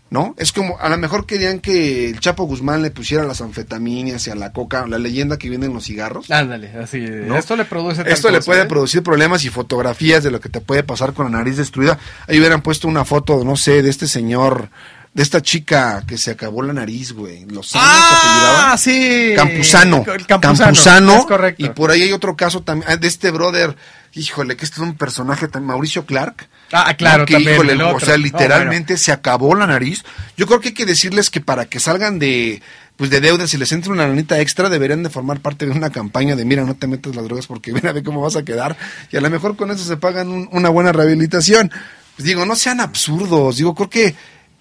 ¿no? 0.08 0.34
Es 0.38 0.52
como, 0.52 0.78
a 0.78 0.88
lo 0.88 0.96
mejor 0.98 1.26
querían 1.26 1.58
que 1.58 2.10
el 2.10 2.20
Chapo 2.20 2.44
Guzmán 2.44 2.82
le 2.82 2.90
pusiera 2.90 3.24
las 3.24 3.40
anfetaminas 3.40 4.26
y 4.26 4.30
a 4.30 4.34
la 4.34 4.52
coca, 4.52 4.86
la 4.86 4.98
leyenda 4.98 5.36
que 5.36 5.48
viene 5.48 5.66
en 5.66 5.74
los 5.74 5.84
cigarros. 5.84 6.30
Ándale, 6.30 6.70
así. 6.80 7.00
¿no? 7.00 7.36
Esto 7.36 7.56
le 7.56 7.64
produce 7.64 8.02
Esto 8.06 8.30
le 8.30 8.38
cosa, 8.38 8.46
puede 8.46 8.62
¿eh? 8.62 8.66
producir 8.66 9.02
problemas 9.02 9.44
y 9.44 9.50
fotografías 9.50 10.22
de 10.22 10.30
lo 10.30 10.40
que 10.40 10.48
te 10.48 10.60
puede 10.60 10.82
pasar 10.82 11.12
con 11.12 11.30
la 11.30 11.38
nariz 11.38 11.56
destruida. 11.56 11.98
Ahí 12.28 12.38
hubieran 12.38 12.62
puesto 12.62 12.86
una 12.88 13.04
foto, 13.04 13.42
no 13.44 13.56
sé, 13.56 13.82
de 13.82 13.90
este 13.90 14.06
señor 14.06 14.70
de 15.16 15.22
esta 15.22 15.40
chica 15.40 16.04
que 16.06 16.18
se 16.18 16.32
acabó 16.32 16.62
la 16.62 16.74
nariz, 16.74 17.12
güey. 17.12 17.46
Los. 17.46 17.70
Ah, 17.74 18.76
sí. 18.78 19.32
Campuzano. 19.34 20.04
El 20.06 20.26
Campuzano. 20.26 20.58
Campuzano. 20.58 21.16
Es 21.16 21.24
correcto. 21.24 21.64
Y 21.64 21.70
por 21.70 21.90
ahí 21.90 22.02
hay 22.02 22.12
otro 22.12 22.36
caso 22.36 22.60
también 22.60 22.90
ah, 22.90 22.96
de 22.96 23.08
este 23.08 23.30
brother. 23.30 23.74
Híjole, 24.16 24.56
que 24.56 24.64
este 24.64 24.76
es 24.76 24.82
un 24.82 24.94
personaje 24.96 25.46
también, 25.46 25.68
Mauricio 25.68 26.06
Clark. 26.06 26.48
Ah, 26.72 26.94
claro, 26.96 27.26
que, 27.26 27.34
también, 27.34 27.54
híjole, 27.54 27.72
el 27.74 27.82
o 27.82 28.00
sea, 28.00 28.14
Oh, 28.14 28.16
literalmente 28.16 28.96
se 28.96 29.12
acabó 29.12 29.54
la 29.54 29.66
nariz. 29.66 30.04
Yo 30.36 30.46
creo 30.46 30.60
que 30.60 30.68
hay 30.68 30.74
que 30.74 30.86
decirles 30.86 31.30
que 31.30 31.40
para 31.40 31.66
que 31.66 31.78
salgan 31.80 32.18
de 32.18 32.62
pues 32.96 33.10
de 33.10 33.20
deudas 33.20 33.52
y 33.52 33.58
les 33.58 33.70
entre 33.72 33.92
una 33.92 34.08
lanita 34.08 34.40
extra 34.40 34.70
deberían 34.70 35.02
de 35.02 35.10
formar 35.10 35.40
parte 35.40 35.66
de 35.66 35.72
una 35.72 35.90
campaña 35.90 36.34
de 36.34 36.46
mira, 36.46 36.64
no 36.64 36.74
te 36.76 36.86
metas 36.86 37.14
las 37.14 37.26
drogas 37.26 37.46
porque 37.46 37.70
mira 37.74 37.92
ve 37.92 38.02
cómo 38.02 38.22
vas 38.22 38.36
a 38.36 38.42
quedar 38.44 38.74
y 39.12 39.18
a 39.18 39.20
lo 39.20 39.28
mejor 39.28 39.54
con 39.54 39.70
eso 39.70 39.84
se 39.84 39.98
pagan 39.98 40.28
un- 40.30 40.48
una 40.50 40.70
buena 40.70 40.92
rehabilitación. 40.92 41.70
Pues 42.16 42.24
digo, 42.26 42.46
no 42.46 42.56
sean 42.56 42.80
absurdos, 42.80 43.58
digo, 43.58 43.74
creo 43.74 43.90
que 43.90 44.14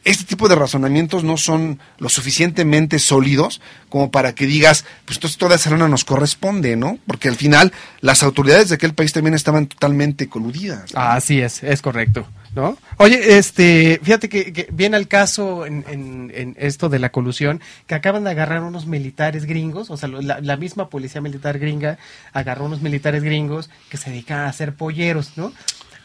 este 0.06 0.24
tipo 0.24 0.48
de 0.48 0.56
razonamientos 0.56 1.24
no 1.24 1.36
son 1.36 1.80
lo 1.98 2.08
suficientemente 2.10 3.00
sólidos 3.00 3.60
como 3.90 4.12
para 4.12 4.34
que 4.36 4.46
digas, 4.46 4.86
pues 5.06 5.18
entonces 5.18 5.38
toda 5.38 5.56
esa 5.56 5.72
lana 5.72 5.88
nos 5.88 6.06
corresponde, 6.06 6.76
¿no? 6.76 6.98
Porque 7.08 7.28
al 7.28 7.36
final 7.36 7.74
las 8.02 8.24
autoridades 8.24 8.70
de 8.70 8.76
aquel 8.76 8.94
país 8.94 9.12
también 9.14 9.34
estaban 9.34 9.68
totalmente 9.68 10.30
coludidas. 10.30 10.94
¿no? 10.94 11.00
Así 11.02 11.42
es, 11.42 11.64
es 11.64 11.82
correcto, 11.82 12.28
¿no? 12.56 12.78
Oye, 12.98 13.38
este, 13.38 14.00
fíjate 14.04 14.30
que, 14.30 14.68
viene 14.72 14.96
al 14.98 15.08
caso 15.08 15.66
en, 15.66 15.84
en- 15.90 16.32
en 16.36 16.56
esto 16.60 16.88
de 16.90 17.00
la 17.00 17.10
colusión, 17.12 17.60
que 17.88 17.96
acaban 17.96 18.24
de 18.26 18.30
agarrar 18.32 18.62
unos 18.64 18.86
militares 18.86 19.46
gringos, 19.46 19.90
o 19.90 19.98
sea, 19.98 20.08
la, 20.10 20.40
la 20.40 20.56
misma 20.58 20.90
policía 20.90 21.20
militar 21.22 21.58
gringa 21.60 21.98
agarró 22.32 22.66
unos 22.66 22.82
militares 22.82 23.24
gringos 23.24 23.70
que 23.90 23.98
se 23.98 24.12
dedican 24.12 24.40
a 24.40 24.50
hacer 24.50 24.76
polleros, 24.76 25.32
¿no? 25.36 25.52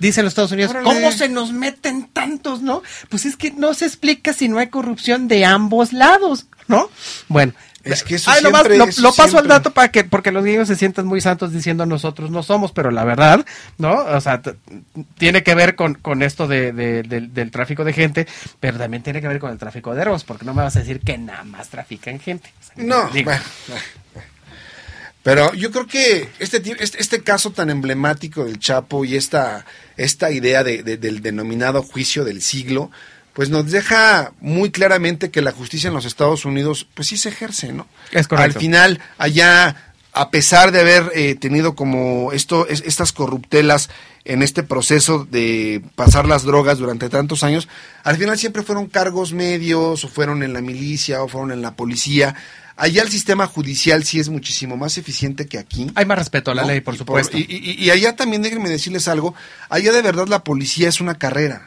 Dicen 0.00 0.24
los 0.24 0.32
Estados 0.32 0.50
Unidos, 0.52 0.70
Órale. 0.72 0.84
¿cómo 0.86 1.12
se 1.12 1.28
nos 1.28 1.52
meten 1.52 2.08
tantos, 2.12 2.60
no? 2.62 2.82
Pues 3.08 3.24
es 3.26 3.36
que 3.36 3.52
no 3.52 3.72
se 3.74 3.86
explica 3.86 4.32
si 4.32 4.48
no 4.48 4.58
hay 4.58 4.66
corrupción 4.68 5.28
de 5.28 5.44
ambos 5.44 5.92
lados, 5.92 6.46
¿no? 6.66 6.90
Bueno. 7.28 7.52
Es 7.82 8.04
que 8.04 8.16
eso 8.16 8.30
Ay, 8.30 8.42
nomás 8.42 8.60
siempre- 8.66 8.76
lo, 8.76 8.84
eso 8.84 9.00
lo 9.00 9.10
paso 9.14 9.38
al 9.38 9.48
dato 9.48 9.70
para 9.70 9.90
que, 9.90 10.04
porque 10.04 10.32
los 10.32 10.44
gringos 10.44 10.68
se 10.68 10.76
sientan 10.76 11.06
muy 11.06 11.22
santos 11.22 11.50
diciendo 11.50 11.86
nosotros 11.86 12.30
no 12.30 12.42
somos, 12.42 12.72
pero 12.72 12.90
la 12.90 13.04
verdad, 13.04 13.42
¿no? 13.78 13.94
O 13.94 14.20
sea, 14.20 14.42
tiene 15.16 15.42
que 15.42 15.54
ver 15.54 15.76
con, 15.76 15.94
con 15.94 16.22
esto 16.22 16.46
de, 16.46 16.72
de- 16.74 17.02
del- 17.02 17.32
del 17.32 17.50
tráfico 17.50 17.82
de 17.82 17.94
gente, 17.94 18.26
pero 18.60 18.76
también 18.76 19.02
tiene 19.02 19.22
que 19.22 19.28
ver 19.28 19.38
con 19.38 19.50
el 19.50 19.56
tráfico 19.56 19.94
de 19.94 20.00
drogas, 20.02 20.24
porque 20.24 20.44
no 20.44 20.52
me 20.52 20.60
vas 20.62 20.76
a 20.76 20.80
decir 20.80 21.00
que 21.00 21.16
nada 21.16 21.42
más 21.44 21.70
trafican 21.70 22.20
gente. 22.20 22.52
O 22.60 22.64
sea, 22.64 22.84
No, 22.84 23.08
digo, 23.14 23.30
bueno, 23.30 23.44
pero 25.22 25.52
yo 25.54 25.70
creo 25.70 25.86
que 25.86 26.28
este, 26.38 26.62
este, 26.80 27.00
este 27.00 27.22
caso 27.22 27.50
tan 27.50 27.68
emblemático 27.70 28.44
del 28.44 28.58
Chapo 28.58 29.04
y 29.04 29.16
esta, 29.16 29.66
esta 29.96 30.30
idea 30.30 30.64
de- 30.64 30.82
de- 30.82 30.96
del 30.96 31.20
denominado 31.22 31.82
juicio 31.82 32.24
del 32.24 32.40
siglo, 32.42 32.90
pues 33.34 33.48
nos 33.50 33.70
deja 33.70 34.32
muy 34.40 34.70
claramente 34.70 35.30
que 35.30 35.42
la 35.42 35.52
justicia 35.52 35.88
en 35.88 35.94
los 35.94 36.04
Estados 36.04 36.44
Unidos, 36.44 36.86
pues 36.94 37.08
sí 37.08 37.16
se 37.16 37.28
ejerce, 37.28 37.72
¿no? 37.72 37.86
Es 38.12 38.26
correcto. 38.28 38.56
Al 38.58 38.60
final, 38.60 39.00
allá, 39.18 39.92
a 40.12 40.30
pesar 40.30 40.72
de 40.72 40.80
haber 40.80 41.12
eh, 41.14 41.36
tenido 41.36 41.74
como 41.76 42.32
esto, 42.32 42.66
es- 42.66 42.82
estas 42.86 43.12
corruptelas 43.12 43.88
en 44.24 44.42
este 44.42 44.62
proceso 44.62 45.26
de 45.30 45.82
pasar 45.94 46.26
las 46.26 46.42
drogas 46.42 46.78
durante 46.78 47.08
tantos 47.08 47.44
años, 47.44 47.68
al 48.02 48.16
final 48.16 48.36
siempre 48.38 48.62
fueron 48.62 48.86
cargos 48.86 49.32
medios, 49.32 50.02
o 50.04 50.08
fueron 50.08 50.42
en 50.42 50.52
la 50.52 50.60
milicia, 50.60 51.22
o 51.22 51.28
fueron 51.28 51.52
en 51.52 51.62
la 51.62 51.74
policía. 51.76 52.34
Allá 52.82 53.02
el 53.02 53.10
sistema 53.10 53.46
judicial 53.46 54.04
sí 54.04 54.18
es 54.20 54.30
muchísimo 54.30 54.76
más 54.76 54.96
eficiente 54.96 55.46
que 55.46 55.58
aquí. 55.58 55.90
hay 55.94 56.06
más 56.06 56.18
respeto 56.18 56.50
a 56.50 56.54
la 56.54 56.62
¿no? 56.62 56.68
ley, 56.68 56.80
por 56.80 56.94
Y 56.94 56.98
supuesto. 56.98 57.36
y, 57.36 57.42
y- 57.48 57.84
y 57.84 57.90
allá 57.90 58.16
también 58.16 58.40
déjenme 58.40 58.70
decirles 58.70 59.06
algo, 59.06 59.34
allá 59.68 59.92
de 59.92 60.00
verdad 60.00 60.26
la 60.28 60.42
policía 60.44 60.88
es 60.88 61.00
una 61.00 61.16
carrera. 61.18 61.66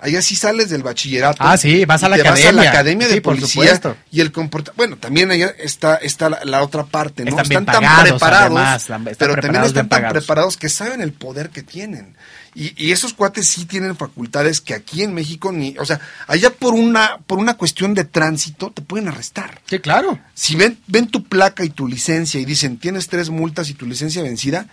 Allá 0.00 0.20
sí 0.22 0.36
sales 0.36 0.70
del 0.70 0.82
bachillerato. 0.82 1.38
Ah, 1.40 1.56
sí, 1.56 1.84
vas 1.84 2.02
a 2.02 2.08
la 2.08 2.16
te 2.16 2.22
Vas 2.22 2.30
a 2.30 2.32
academia. 2.34 2.62
la 2.64 2.70
academia 2.70 3.08
de 3.08 3.14
Sí, 3.14 3.20
policía 3.20 3.80
y 4.10 4.20
el 4.20 4.32
comportamiento. 4.32 4.76
Bueno, 4.76 4.96
también 4.96 5.30
allá 5.30 5.54
está, 5.58 5.96
está 5.96 6.28
la, 6.28 6.40
la 6.44 6.62
otra 6.62 6.84
parte, 6.84 7.24
¿no? 7.24 7.30
Están 7.30 7.48
bien 7.48 7.64
tan 7.64 7.76
pagados, 7.76 8.10
preparados, 8.10 8.46
además, 8.58 8.82
están- 8.82 9.04
pero 9.18 9.34
también 9.40 9.64
están 9.64 9.88
tan 9.88 9.88
pagados. 9.88 10.12
preparados 10.24 10.56
que 10.56 10.68
saben 10.68 11.00
el 11.00 11.12
poder 11.12 11.50
que 11.50 11.62
tienen. 11.62 12.16
Y, 12.54 12.72
y 12.76 12.92
esos 12.92 13.14
cuates 13.14 13.48
sí 13.48 13.64
tienen 13.64 13.96
facultades 13.96 14.60
que 14.60 14.74
aquí 14.74 15.02
en 15.02 15.12
México 15.12 15.52
ni, 15.52 15.76
o 15.78 15.84
sea, 15.84 16.00
allá 16.26 16.50
por 16.50 16.74
una 16.74 17.18
por 17.26 17.38
una 17.38 17.56
cuestión 17.56 17.94
de 17.94 18.04
tránsito 18.04 18.70
te 18.70 18.82
pueden 18.82 19.08
arrestar. 19.08 19.60
Sí, 19.66 19.78
claro. 19.80 20.18
Si 20.34 20.54
ven 20.56 20.78
ven 20.86 21.08
tu 21.08 21.24
placa 21.24 21.64
y 21.64 21.70
tu 21.70 21.88
licencia 21.88 22.40
y 22.40 22.44
dicen 22.44 22.78
tienes 22.78 23.08
tres 23.08 23.30
multas 23.30 23.70
y 23.70 23.74
tu 23.74 23.86
licencia 23.86 24.22
vencida, 24.22 24.68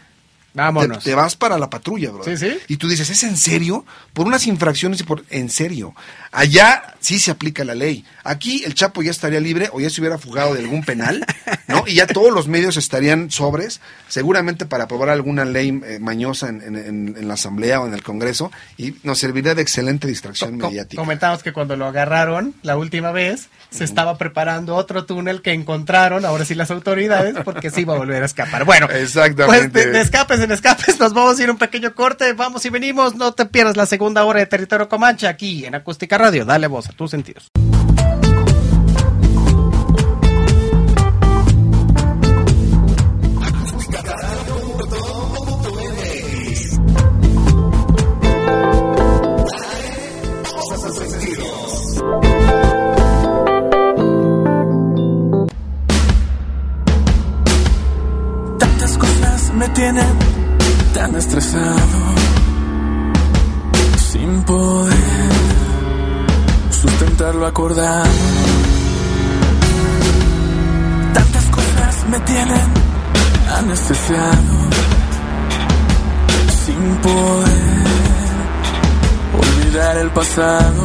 Vámonos. 0.53 1.03
te 1.03 1.15
vas 1.15 1.35
para 1.35 1.57
la 1.57 1.69
patrulla, 1.69 2.11
bro. 2.11 2.23
Sí, 2.23 2.35
sí. 2.37 2.57
Y 2.67 2.77
tú 2.77 2.87
dices, 2.89 3.09
¿es 3.09 3.23
en 3.23 3.37
serio? 3.37 3.85
Por 4.13 4.27
unas 4.27 4.47
infracciones 4.47 4.99
y 4.99 5.03
por... 5.03 5.23
En 5.29 5.49
serio. 5.49 5.93
Allá 6.31 6.95
sí 6.99 7.19
se 7.19 7.31
aplica 7.31 7.63
la 7.63 7.75
ley. 7.75 8.05
Aquí 8.23 8.63
el 8.65 8.73
Chapo 8.73 9.01
ya 9.01 9.11
estaría 9.11 9.39
libre 9.39 9.69
o 9.73 9.79
ya 9.81 9.89
se 9.89 9.99
hubiera 10.01 10.17
fugado 10.17 10.53
de 10.53 10.61
algún 10.61 10.83
penal, 10.83 11.25
¿no? 11.67 11.83
Y 11.87 11.95
ya 11.95 12.07
todos 12.07 12.31
los 12.33 12.47
medios 12.47 12.77
estarían 12.77 13.31
sobres, 13.31 13.81
seguramente 14.07 14.65
para 14.65 14.85
aprobar 14.85 15.09
alguna 15.09 15.43
ley 15.45 15.81
eh, 15.85 15.99
mañosa 15.99 16.49
en, 16.49 16.61
en- 16.61 16.75
en- 16.75 17.15
en 17.17 17.27
la 17.27 17.33
Asamblea 17.33 17.81
o 17.81 17.87
en 17.87 17.93
el 17.93 18.03
Congreso, 18.03 18.51
y 18.77 18.95
nos 19.03 19.19
serviría 19.19 19.55
de 19.55 19.61
excelente 19.61 20.07
distracción 20.07 20.59
Co- 20.59 20.67
mediática. 20.69 21.01
Comentamos 21.01 21.43
que 21.43 21.51
cuando 21.53 21.75
lo 21.75 21.85
agarraron 21.85 22.53
la 22.61 22.77
última 22.77 23.11
vez, 23.11 23.49
se 23.69 23.83
estaba 23.83 24.17
preparando 24.17 24.75
otro 24.75 25.05
túnel 25.05 25.41
que 25.41 25.53
encontraron, 25.53 26.23
ahora 26.25 26.45
sí 26.45 26.55
las 26.55 26.71
autoridades, 26.71 27.35
porque 27.43 27.69
se 27.71 27.81
iba 27.81 27.93
a 27.95 27.97
volver 27.97 28.21
a 28.23 28.25
escapar. 28.25 28.63
Bueno, 28.65 28.87
Exactamente. 28.91 29.69
pues 29.69 29.85
de, 29.85 29.91
de 29.91 30.01
escapes 30.01 30.39
en 30.43 30.51
escapes, 30.51 30.99
nos 30.99 31.13
vamos 31.13 31.39
a 31.39 31.43
ir 31.43 31.51
un 31.51 31.57
pequeño 31.57 31.93
corte, 31.93 32.33
vamos 32.33 32.65
y 32.65 32.69
venimos, 32.69 33.15
no 33.15 33.33
te 33.33 33.45
pierdas 33.45 33.77
la 33.77 33.85
segunda 33.85 34.25
hora 34.25 34.39
de 34.39 34.47
Territorio 34.47 34.89
Comanche 34.89 35.27
aquí 35.27 35.65
en 35.65 35.75
Acústica 35.75 36.17
Radio, 36.17 36.45
dale 36.45 36.67
voz 36.67 36.89
a 36.89 36.93
tus 36.93 37.11
sentidos. 37.11 37.51
Tantas 58.57 58.97
cosas 58.97 59.53
me 59.53 59.69
tienen 59.69 60.30
estresado, 61.21 61.99
sin 64.11 64.41
poder 64.41 65.29
sustentar 66.71 67.35
lo 67.35 67.45
acordado. 67.45 68.09
Tantas 71.13 71.45
cosas 71.57 71.93
me 72.09 72.19
tienen 72.21 72.67
anestesiado, 73.59 74.55
sin 76.65 76.83
poder 77.05 77.85
olvidar 79.43 79.97
el 79.97 80.09
pasado. 80.09 80.83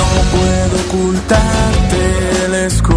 No 0.00 0.08
puedo 0.34 0.74
ocultarte 0.86 2.00
el 2.46 2.54
escombro 2.66 2.93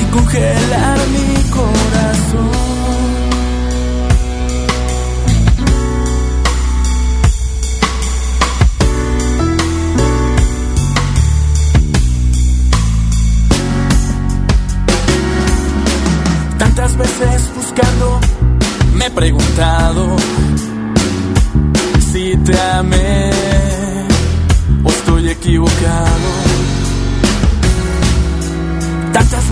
y 0.00 0.04
congelar 0.06 0.98
mi 1.08 1.50
corazón. 1.50 2.50
Tantas 16.58 16.96
veces 16.96 17.50
buscando 17.54 18.20
me 18.94 19.06
he 19.06 19.10
preguntado 19.10 20.16
si 22.12 22.36
te 22.38 22.60
amé 22.60 23.30
o 24.84 24.88
estoy 24.90 25.28
equivocado. 25.30 26.41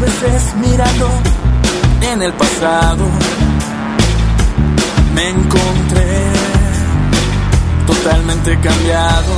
Veces 0.01 0.55
mirando 0.57 1.11
en 2.01 2.22
el 2.22 2.32
pasado, 2.32 3.05
me 5.14 5.28
encontré 5.28 6.22
totalmente 7.86 8.59
cambiado. 8.61 9.32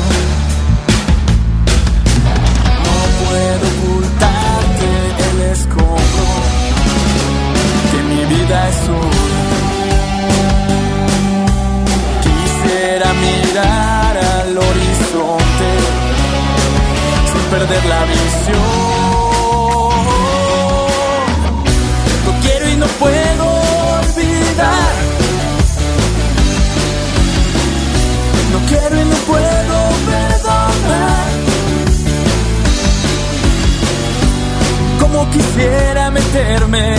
No 2.85 2.97
puedo 3.25 3.65
ocultarte 3.75 4.89
el 5.31 5.41
escombro 5.51 6.27
que 7.91 8.03
mi 8.05 8.25
vida 8.37 8.69
es 8.69 8.89
hoy. 8.89 9.33
Quisiera 12.23 13.13
mirar 13.15 14.17
al 14.17 14.59
horizonte 14.59 15.71
sin 17.33 17.45
perder 17.51 17.85
la 17.87 18.05
visión. 18.05 18.92
No 22.83 22.89
puedo 22.99 23.45
olvidar. 24.01 24.93
No 28.53 28.59
quiero 28.67 29.01
y 29.01 29.05
no 29.05 29.17
puedo 29.31 29.77
perdonar. 30.11 31.29
Como 34.99 35.31
quisiera 35.31 36.11
meterme 36.11 36.97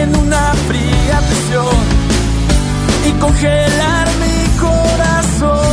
en 0.00 0.16
una 0.16 0.52
fría 0.66 1.20
prisión 1.28 1.76
y 3.06 3.12
congelar 3.20 4.08
mi 4.22 4.58
corazón. 4.58 5.71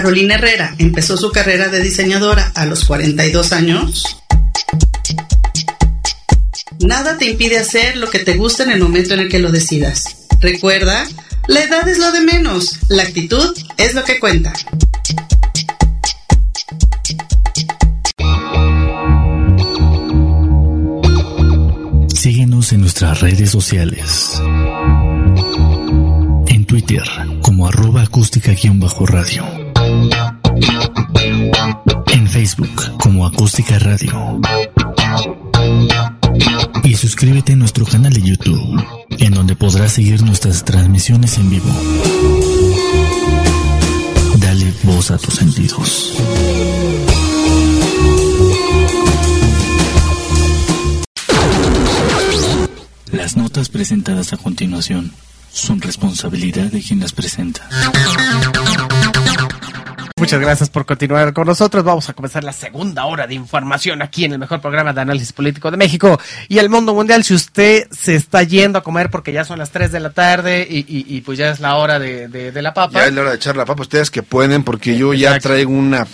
Carolina 0.00 0.36
Herrera 0.36 0.74
empezó 0.78 1.18
su 1.18 1.30
carrera 1.30 1.68
de 1.68 1.82
diseñadora 1.82 2.52
a 2.54 2.64
los 2.64 2.86
42 2.86 3.52
años? 3.52 4.16
Nada 6.78 7.18
te 7.18 7.26
impide 7.26 7.58
hacer 7.58 7.98
lo 7.98 8.08
que 8.08 8.20
te 8.20 8.38
gusta 8.38 8.62
en 8.62 8.70
el 8.70 8.80
momento 8.80 9.12
en 9.12 9.20
el 9.20 9.28
que 9.28 9.38
lo 9.38 9.52
decidas. 9.52 10.26
Recuerda, 10.40 11.06
la 11.48 11.64
edad 11.64 11.86
es 11.86 11.98
lo 11.98 12.12
de 12.12 12.22
menos, 12.22 12.78
la 12.88 13.02
actitud 13.02 13.54
es 13.76 13.92
lo 13.92 14.02
que 14.02 14.18
cuenta. 14.18 14.54
Síguenos 22.14 22.72
en 22.72 22.80
nuestras 22.80 23.20
redes 23.20 23.50
sociales. 23.50 24.40
En 26.46 26.64
Twitter 26.64 27.02
como 27.42 27.66
arroba 27.66 28.00
acústica-radio. 28.00 29.59
Acústica 33.40 33.78
radio. 33.78 34.38
Y 36.84 36.94
suscríbete 36.94 37.54
a 37.54 37.56
nuestro 37.56 37.86
canal 37.86 38.12
de 38.12 38.20
YouTube, 38.20 38.84
en 39.18 39.32
donde 39.32 39.56
podrás 39.56 39.92
seguir 39.92 40.22
nuestras 40.22 40.62
transmisiones 40.62 41.38
en 41.38 41.48
vivo. 41.48 41.70
Dale 44.36 44.70
voz 44.82 45.10
a 45.10 45.16
tus 45.16 45.36
sentidos. 45.36 46.18
Las 53.10 53.38
notas 53.38 53.70
presentadas 53.70 54.34
a 54.34 54.36
continuación 54.36 55.14
son 55.50 55.80
responsabilidad 55.80 56.70
de 56.70 56.82
quien 56.82 57.00
las 57.00 57.12
presenta. 57.14 57.66
Muchas 60.20 60.40
gracias 60.40 60.70
por 60.70 60.86
continuar 60.86 61.32
con 61.32 61.46
nosotros. 61.46 61.82
Vamos 61.82 62.08
a 62.08 62.12
comenzar 62.12 62.44
la 62.44 62.52
segunda 62.52 63.04
hora 63.06 63.26
de 63.26 63.34
información 63.34 64.02
aquí 64.02 64.24
en 64.24 64.32
el 64.32 64.38
mejor 64.38 64.60
programa 64.60 64.92
de 64.92 65.00
análisis 65.00 65.32
político 65.32 65.70
de 65.70 65.76
México 65.76 66.18
y 66.48 66.58
el 66.58 66.68
mundo 66.68 66.94
mundial. 66.94 67.24
Si 67.24 67.34
usted 67.34 67.88
se 67.90 68.14
está 68.14 68.42
yendo 68.42 68.78
a 68.78 68.82
comer 68.82 69.10
porque 69.10 69.32
ya 69.32 69.44
son 69.44 69.58
las 69.58 69.70
3 69.70 69.90
de 69.92 70.00
la 70.00 70.10
tarde 70.10 70.66
y, 70.68 70.78
y- 70.80 71.06
y 71.16 71.20
pues 71.22 71.38
ya 71.38 71.50
es 71.50 71.60
la 71.60 71.76
hora 71.76 71.98
de, 71.98 72.28
de- 72.28 72.52
de 72.52 72.62
la 72.62 72.72
papa. 72.74 73.00
Ya 73.00 73.06
es 73.06 73.12
la 73.14 73.20
hora 73.22 73.30
de 73.30 73.36
echar 73.36 73.56
la 73.56 73.64
papa, 73.64 73.82
ustedes 73.82 74.10
que 74.10 74.22
pueden, 74.22 74.62
porque 74.64 74.96
yo 74.96 75.14
ya 75.14 75.38
traigo 75.38 75.72
una 75.72 76.06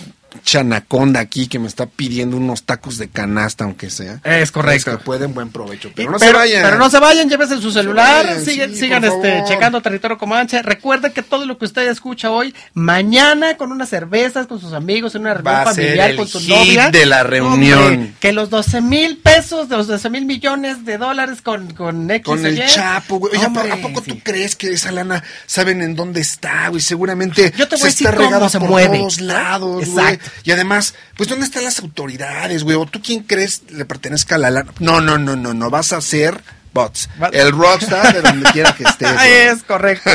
chanaconda 0.43 1.19
aquí 1.19 1.47
que 1.47 1.59
me 1.59 1.67
está 1.67 1.85
pidiendo 1.85 2.37
unos 2.37 2.63
tacos 2.63 2.97
de 2.97 3.07
canasta, 3.09 3.63
aunque 3.63 3.89
sea. 3.89 4.19
Es 4.23 4.51
correcto. 4.51 4.91
Que 4.91 5.03
pueden, 5.03 5.33
buen 5.33 5.49
provecho. 5.49 5.91
Pero 5.95 6.11
no 6.11 6.19
se 6.19 6.31
vayan. 6.31 6.63
pero 6.63 6.77
no 6.77 6.89
se 6.89 6.99
vayan, 6.99 7.29
llévense 7.29 7.59
su 7.61 7.71
celular, 7.71 8.25
vayan, 8.25 8.43
sigan, 8.45 8.69
sí, 8.71 8.77
sigan 8.79 9.03
este, 9.03 9.43
checando 9.47 9.81
territorio 9.81 10.17
Comanche. 10.17 10.61
Recuerden 10.61 11.11
que 11.13 11.23
todo 11.23 11.45
lo 11.45 11.57
que 11.57 11.65
usted 11.65 11.87
escucha 11.89 12.29
hoy, 12.31 12.53
mañana 12.73 13.57
con 13.57 13.71
unas 13.71 13.89
cervezas, 13.89 14.47
con 14.47 14.59
sus 14.59 14.73
amigos, 14.73 15.15
en 15.15 15.21
una 15.21 15.33
reunión 15.33 15.55
Va 15.55 15.63
familiar 15.65 16.15
con 16.15 16.27
su 16.27 16.39
novia. 16.47 16.89
de 16.91 17.05
la 17.05 17.23
reunión. 17.23 17.79
Hombre, 17.83 18.13
que 18.19 18.31
los 18.33 18.49
12 18.49 18.81
mil 18.81 19.17
pesos, 19.17 19.67
de 19.69 19.77
los 19.77 19.87
12 19.87 20.09
mil 20.09 20.25
millones 20.25 20.85
de 20.85 20.97
dólares 20.97 21.41
con, 21.41 21.73
con 21.73 22.09
X 22.09 22.25
Con 22.25 22.45
el 22.45 22.57
Y. 22.59 22.65
Chapo, 22.67 23.17
güey. 23.19 23.33
Oye, 23.35 23.45
¿a 23.45 23.49
po- 23.49 23.59
Hombre, 23.59 23.71
¿a 23.73 23.81
poco 23.81 24.01
sí. 24.03 24.11
tú 24.11 24.19
crees 24.23 24.55
que 24.55 24.71
esa 24.73 24.91
lana 24.91 25.23
saben 25.45 25.81
en 25.81 25.95
dónde 25.95 26.21
está, 26.21 26.69
güey? 26.69 26.81
Seguramente 26.81 27.51
Yo 27.57 27.67
te 27.67 27.75
voy 27.75 27.79
se 27.81 27.87
a 27.87 27.89
decir 27.89 28.07
está 28.07 28.17
regada 28.19 28.49
se 28.49 28.59
por 28.59 28.69
mueve. 28.69 28.97
todos 28.99 29.19
lados, 29.21 29.83
Exacto. 29.83 30.01
güey. 30.03 30.26
Y 30.43 30.51
además, 30.51 30.95
pues, 31.15 31.29
¿dónde 31.29 31.45
están 31.45 31.63
las 31.63 31.79
autoridades, 31.79 32.63
güey? 32.63 32.75
¿O 32.75 32.85
tú 32.85 33.01
quién 33.01 33.23
crees 33.23 33.63
le 33.69 33.85
pertenezca 33.85 34.35
a 34.35 34.37
la 34.37 34.49
lana? 34.49 34.71
No, 34.79 35.01
no, 35.01 35.17
no, 35.17 35.35
no, 35.35 35.53
no. 35.53 35.69
Vas 35.69 35.93
a 35.93 36.01
ser 36.01 36.41
bots. 36.77 37.09
El 37.31 37.51
rockstar 37.51 38.13
de 38.13 38.21
donde 38.21 38.51
quiera 38.51 38.73
que 38.73 38.83
estés. 38.83 39.13
Güey. 39.17 39.31
es 39.31 39.63
correcto. 39.63 40.09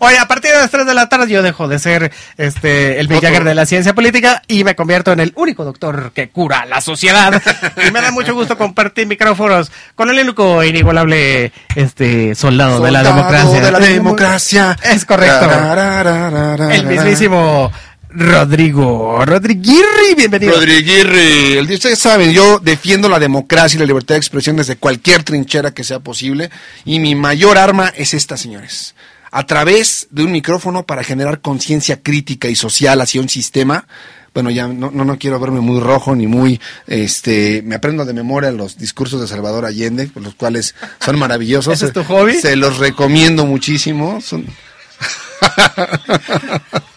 Oye, 0.00 0.18
a 0.18 0.26
partir 0.26 0.50
de 0.50 0.58
las 0.58 0.70
3 0.70 0.86
de 0.86 0.94
la 0.94 1.08
tarde 1.08 1.28
yo 1.28 1.42
dejo 1.42 1.68
de 1.68 1.78
ser 1.78 2.12
este 2.36 3.00
el. 3.00 3.08
Jagger 3.14 3.44
de 3.44 3.54
la 3.54 3.64
ciencia 3.64 3.94
política 3.94 4.42
y 4.48 4.64
me 4.64 4.74
convierto 4.74 5.12
en 5.12 5.20
el 5.20 5.32
único 5.36 5.64
doctor 5.64 6.10
que 6.12 6.28
cura 6.30 6.60
a 6.60 6.66
la 6.66 6.80
sociedad. 6.80 7.40
y 7.86 7.90
me 7.90 8.00
da 8.00 8.10
mucho 8.10 8.34
gusto 8.34 8.58
compartir 8.58 9.06
micrófonos 9.06 9.70
con 9.94 10.10
el 10.10 10.18
único 10.18 10.60
e 10.60 10.68
inigualable 10.68 11.52
este 11.76 12.34
soldado, 12.34 12.82
de 12.82 12.90
la 12.90 13.02
democracia. 13.02 13.60
de 13.60 13.70
la 13.70 13.78
democracia. 13.78 14.76
Es 14.82 15.04
correcto. 15.04 15.48
El 16.70 16.86
mismísimo 16.86 17.70
Rodrigo 18.16 19.24
Rodriguirri, 19.24 20.14
bienvenido. 20.16 20.54
Rodriguirri, 20.54 21.56
el 21.58 21.66
día- 21.66 21.76
ustedes 21.76 21.98
saben, 21.98 22.32
yo 22.32 22.60
defiendo 22.60 23.08
la 23.08 23.18
democracia 23.18 23.76
y 23.76 23.80
la 23.80 23.86
libertad 23.86 24.14
de 24.14 24.18
expresión 24.20 24.54
desde 24.56 24.76
cualquier 24.76 25.24
trinchera 25.24 25.72
que 25.74 25.82
sea 25.82 25.98
posible 25.98 26.48
y 26.84 27.00
mi 27.00 27.16
mayor 27.16 27.58
arma 27.58 27.88
es 27.96 28.14
esta, 28.14 28.36
señores. 28.36 28.94
A 29.32 29.46
través 29.46 30.06
de 30.10 30.22
un 30.22 30.30
micrófono 30.30 30.84
para 30.86 31.02
generar 31.02 31.40
conciencia 31.40 32.00
crítica 32.02 32.46
y 32.48 32.54
social 32.54 33.00
hacia 33.00 33.20
un 33.20 33.28
sistema. 33.28 33.88
Bueno, 34.32 34.50
ya 34.50 34.68
no, 34.68 34.92
no, 34.92 35.04
no 35.04 35.18
quiero 35.18 35.40
verme 35.40 35.60
muy 35.60 35.80
rojo 35.80 36.14
ni 36.14 36.28
muy, 36.28 36.60
este, 36.86 37.62
me 37.64 37.74
aprendo 37.74 38.04
de 38.04 38.12
memoria 38.14 38.52
los 38.52 38.78
discursos 38.78 39.20
de 39.20 39.26
Salvador 39.28 39.64
Allende, 39.64 40.08
los 40.14 40.34
cuales 40.36 40.76
son 41.04 41.18
maravillosos. 41.18 41.74
¿Ese 41.74 41.86
es 41.86 41.92
tu 41.92 42.04
hobby? 42.04 42.34
Se 42.34 42.54
los 42.54 42.78
recomiendo 42.78 43.44
muchísimo. 43.44 44.20
Son... 44.20 44.46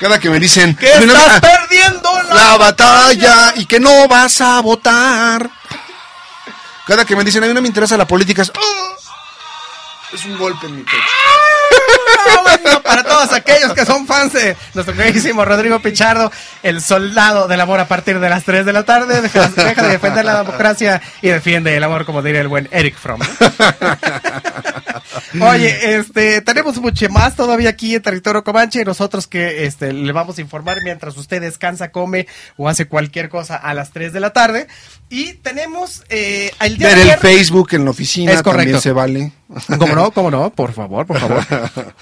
Cada 0.00 0.18
que 0.20 0.30
me 0.30 0.38
dicen 0.38 0.76
¡Que 0.76 0.92
estás 0.92 1.40
perdiendo 1.40 2.22
la... 2.28 2.34
la 2.34 2.56
batalla 2.56 3.52
y 3.56 3.66
que 3.66 3.80
no 3.80 4.06
vas 4.08 4.40
a 4.40 4.60
votar. 4.60 5.50
Cada 6.86 7.04
que 7.04 7.16
me 7.16 7.24
dicen, 7.24 7.42
a 7.44 7.46
mí 7.46 7.52
no 7.54 7.60
me 7.60 7.68
interesa 7.68 7.96
la 7.96 8.06
política, 8.06 8.42
es, 8.42 8.50
"Oh". 8.54 8.96
es 10.12 10.24
un 10.24 10.38
golpe 10.38 10.66
en 10.66 10.76
mi 10.76 10.82
pecho. 10.84 10.96
Ah, 12.30 12.80
para 12.82 13.02
todos 13.04 13.32
aquellos 13.32 13.72
que 13.74 13.84
son 13.84 14.06
fans 14.06 14.32
de 14.32 14.56
nuestro 14.74 14.94
queridísimo 14.94 15.44
Rodrigo 15.44 15.80
Pichardo, 15.80 16.30
el 16.62 16.80
soldado 16.80 17.48
del 17.48 17.60
amor 17.60 17.80
a 17.80 17.88
partir 17.88 18.18
de 18.18 18.28
las 18.28 18.44
3 18.44 18.64
de 18.66 18.72
la 18.72 18.84
tarde, 18.84 19.20
deja, 19.20 19.48
deja 19.48 19.82
de 19.82 19.88
defender 19.88 20.24
la 20.24 20.42
democracia 20.42 21.00
y 21.22 21.28
defiende 21.28 21.76
el 21.76 21.84
amor, 21.84 22.04
como 22.04 22.22
diría 22.22 22.40
el 22.40 22.48
buen 22.48 22.68
Eric 22.70 22.96
Fromm. 22.96 23.20
Oye, 25.40 25.96
este, 25.96 26.40
tenemos 26.40 26.78
mucho 26.78 27.08
más 27.10 27.36
todavía 27.36 27.70
aquí 27.70 27.94
en 27.94 28.02
territorio 28.02 28.44
Comanche, 28.44 28.84
nosotros 28.84 29.26
que 29.26 29.64
este, 29.66 29.92
le 29.92 30.12
vamos 30.12 30.38
a 30.38 30.40
informar 30.40 30.78
mientras 30.84 31.16
usted 31.16 31.40
descansa, 31.40 31.90
come 31.90 32.26
o 32.56 32.68
hace 32.68 32.86
cualquier 32.86 33.28
cosa 33.28 33.56
a 33.56 33.74
las 33.74 33.90
3 33.90 34.12
de 34.12 34.20
la 34.20 34.30
tarde. 34.30 34.68
Y 35.10 35.34
tenemos 35.34 36.02
eh, 36.10 36.50
el 36.60 36.76
día 36.76 36.88
Ver 36.88 36.98
de 36.98 37.10
el 37.12 37.18
Facebook 37.18 37.68
en 37.72 37.84
la 37.84 37.90
oficina 37.92 38.32
Es 38.32 38.42
correcto. 38.42 38.58
también 38.62 38.80
se 38.80 38.92
vale. 38.92 39.32
¿Cómo 39.78 39.94
no? 39.94 40.10
¿Cómo 40.12 40.30
no? 40.30 40.50
Por 40.50 40.72
favor, 40.72 41.06
por 41.06 41.18
favor. 41.18 41.44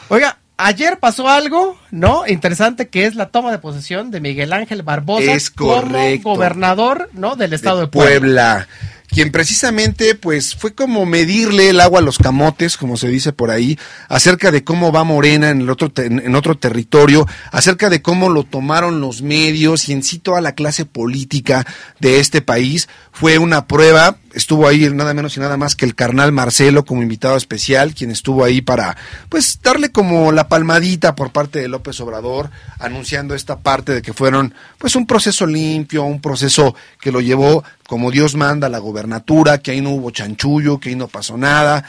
Oiga, 0.09 0.39
ayer 0.57 0.99
pasó 0.99 1.29
algo, 1.29 1.79
¿no? 1.93 2.27
Interesante 2.27 2.89
que 2.89 3.07
es 3.07 3.15
la 3.15 3.29
toma 3.29 3.53
de 3.53 3.59
posesión 3.59 4.11
de 4.11 4.21
Miguel 4.21 4.53
Ángel 4.53 4.83
Barbosa 4.83 5.33
Es 5.33 5.51
correcto. 5.51 6.23
como 6.25 6.35
gobernador, 6.37 7.09
¿no? 7.13 7.37
Del 7.37 7.53
estado 7.53 7.77
de, 7.77 7.83
de 7.83 7.89
Puebla. 7.89 8.67
Quien 9.09 9.33
precisamente, 9.33 10.15
pues, 10.15 10.55
fue 10.55 10.75
como 10.75 11.07
medirle 11.07 11.71
el 11.71 11.81
agua 11.81 12.01
a 12.01 12.03
los 12.03 12.19
camotes, 12.19 12.77
como 12.77 12.97
se 12.97 13.09
dice 13.09 13.33
por 13.33 13.51
ahí, 13.51 13.79
acerca 14.09 14.51
de 14.51 14.65
cómo 14.65 14.93
va 14.93 15.05
Morena 15.05 15.51
en 15.51 15.63
el 15.63 15.71
otro, 15.71 15.93
en 15.97 16.35
otro 16.35 16.59
territorio, 16.59 17.27
acerca 17.53 17.89
de 17.89 18.03
cómo 18.03 18.29
lo 18.29 18.45
tomaron 18.45 19.01
los 19.01 19.23
medios 19.23 19.89
y 19.89 19.93
en 19.93 20.03
sí 20.03 20.19
toda 20.19 20.41
la 20.41 20.55
clase 20.55 20.85
política 20.85 21.67
de 22.01 22.21
este 22.21 22.43
país. 22.43 22.89
Fue 23.13 23.39
una 23.39 23.67
prueba, 23.67 24.19
estuvo 24.37 24.68
ahí 24.68 24.89
nada 24.91 25.14
menos 25.14 25.34
y 25.37 25.41
nada 25.41 25.57
más 25.57 25.74
que 25.74 25.87
el 25.87 25.95
carnal 25.95 26.30
Marcelo 26.30 26.84
como 26.84 27.03
invitado 27.03 27.37
especial, 27.37 27.95
quien 27.95 28.11
estuvo 28.11 28.45
ahí 28.45 28.61
para, 28.61 28.95
pues, 29.30 29.61
darle 29.62 29.91
como 29.91 30.30
la 30.30 30.47
palmadita 30.49 31.16
por 31.16 31.32
parte 31.32 31.59
de 31.59 31.68
López 31.68 31.99
Obrador, 32.01 32.51
anunciando 32.78 33.34
esta 33.34 33.61
parte 33.61 33.93
de 33.93 34.03
que 34.03 34.12
fueron, 34.12 34.53
pues, 34.76 34.95
un 34.95 35.07
proceso 35.07 35.47
limpio, 35.47 36.05
un 36.05 36.20
proceso 36.20 36.74
que 37.01 37.11
lo 37.11 37.22
llevó 37.22 37.64
como 37.89 38.11
Dios 38.11 38.34
manda 38.34 38.66
a 38.66 38.70
la 38.70 38.78
gobernatura, 38.78 39.59
que 39.59 39.70
ahí 39.70 39.80
no 39.80 39.91
hubo 39.91 40.11
chanchullo, 40.11 40.78
que 40.80 40.91
ahí 40.91 40.97
no 40.97 41.09
pasó 41.09 41.39
nada. 41.39 41.84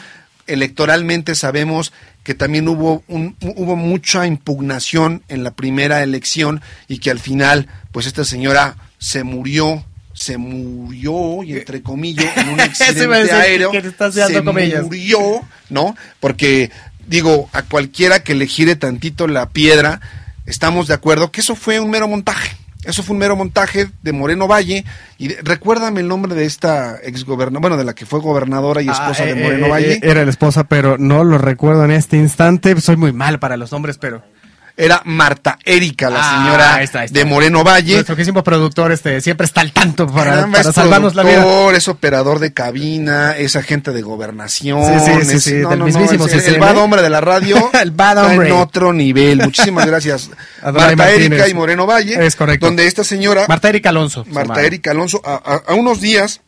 Electoralmente 0.46 1.36
sabemos 1.36 1.92
que 2.24 2.34
también 2.34 2.70
hubo, 2.70 3.04
un, 3.10 3.36
hubo 3.42 3.76
mucha 3.76 4.26
impugnación 4.26 5.22
en 5.28 5.44
la 5.44 5.52
primera 5.52 6.02
elección 6.02 6.62
y 6.88 7.00
que 7.00 7.12
al 7.12 7.20
final, 7.20 7.68
pues 7.92 8.06
esta 8.06 8.24
señora 8.24 8.78
se 9.00 9.26
murió, 9.26 9.84
se 10.18 10.38
murió, 10.38 11.44
y 11.44 11.54
entre 11.54 11.82
comillas, 11.84 12.36
en 12.38 12.50
un 12.50 12.60
accidente 12.60 13.32
aéreo, 13.32 13.72
que 13.72 13.78
estás 13.78 14.16
se 14.16 14.44
comillas. 14.44 14.84
murió, 14.84 15.42
¿no? 15.70 15.96
Porque, 16.20 16.72
digo, 17.08 17.50
a 17.54 17.62
cualquiera 17.64 18.22
que 18.24 18.36
le 18.36 18.48
gire 18.48 18.76
tantito 18.76 19.28
la 19.28 19.50
piedra, 19.50 20.02
estamos 20.46 20.88
de 20.88 20.96
acuerdo 20.96 21.32
que 21.32 21.42
eso 21.42 21.56
fue 21.56 21.80
un 21.80 21.90
mero 21.92 22.08
montaje. 22.08 22.56
Eso 22.84 23.04
fue 23.04 23.14
un 23.16 23.20
mero 23.20 23.36
montaje 23.36 23.90
de 24.02 24.14
Moreno 24.14 24.48
Valle. 24.48 24.86
Y 25.18 25.30
recuérdame 25.34 26.00
el 26.00 26.08
nombre 26.08 26.34
de 26.36 26.46
esta 26.46 26.96
exgobernadora, 27.04 27.60
bueno, 27.60 27.78
de 27.78 27.84
la 27.84 27.94
que 27.94 28.06
fue 28.06 28.22
gobernadora 28.22 28.82
y 28.82 28.88
esposa 28.88 29.24
Ah, 29.24 29.26
de 29.26 29.32
eh, 29.34 29.44
Moreno 29.44 29.66
eh, 29.66 29.70
Valle. 29.70 29.94
eh, 29.96 30.00
Era 30.04 30.24
la 30.24 30.30
esposa, 30.32 30.64
pero 30.64 30.98
no 30.98 31.26
lo 31.26 31.38
recuerdo 31.38 31.84
en 31.84 31.92
este 31.92 32.16
instante. 32.18 32.80
Soy 32.80 32.96
muy 32.96 33.12
mal 33.12 33.40
para 33.40 33.58
los 33.58 33.72
nombres, 33.74 33.98
pero. 33.98 34.24
Era 34.80 35.02
Marta 35.06 35.58
Erika, 35.66 36.08
la 36.12 36.20
Ah, 36.22 36.38
señora 36.44 36.76
ahí 36.76 36.84
está, 36.84 37.00
ahí 37.00 37.06
está. 37.08 37.18
de 37.18 37.26
Moreno 37.26 37.64
Valle. 37.64 37.96
Nuestro 37.96 38.16
querísimo 38.16 38.44
productor 38.44 38.92
este, 38.92 39.22
siempre 39.22 39.46
está 39.46 39.62
al 39.62 39.72
tanto 39.72 40.06
para, 40.06 40.32
Caramba, 40.36 40.58
para 40.60 40.70
es 40.70 40.76
salvarnos 40.76 41.16
la 41.16 41.24
vida. 41.24 41.72
es 41.76 41.88
operador 41.88 42.38
de 42.38 42.54
cabina, 42.54 43.36
es 43.36 43.56
agente 43.56 43.92
de 43.92 44.04
gobernación. 44.04 44.84
Sí, 44.86 45.00
sí, 45.00 45.26
sí, 45.26 45.36
es- 45.38 45.44
sí, 45.44 45.52
del 45.54 45.84
mismísimo 45.84 46.28
es- 46.28 46.48
el, 46.48 46.60
bad 46.60 46.78
hombre 46.78 47.02
de 47.02 47.10
la 47.10 47.22
radio. 47.22 47.72
El 47.82 47.90
bad 47.90 48.18
está 48.18 48.28
hombre. 48.32 48.48
En 48.50 48.54
otro 48.56 48.94
nivel. 48.94 49.40
Muchísimas 49.42 49.86
gracias. 49.88 50.30
Marta 50.62 50.96
Martínez. 50.96 51.26
Erika 51.32 51.48
y 51.48 51.54
Moreno 51.56 51.88
Valle. 51.88 52.24
Es 52.26 52.36
correcto. 52.36 52.68
Donde 52.68 52.86
esta 52.86 53.04
señora, 53.04 53.46
Marta 53.48 53.70
Erika 53.70 53.90
Alonso. 53.90 54.26
Marta. 54.30 54.62
Erika 54.62 54.92
Alonso, 54.92 55.22
a, 55.26 55.34
a- 55.44 55.72
a 55.72 55.74
unos 55.74 56.00
días 56.02 56.42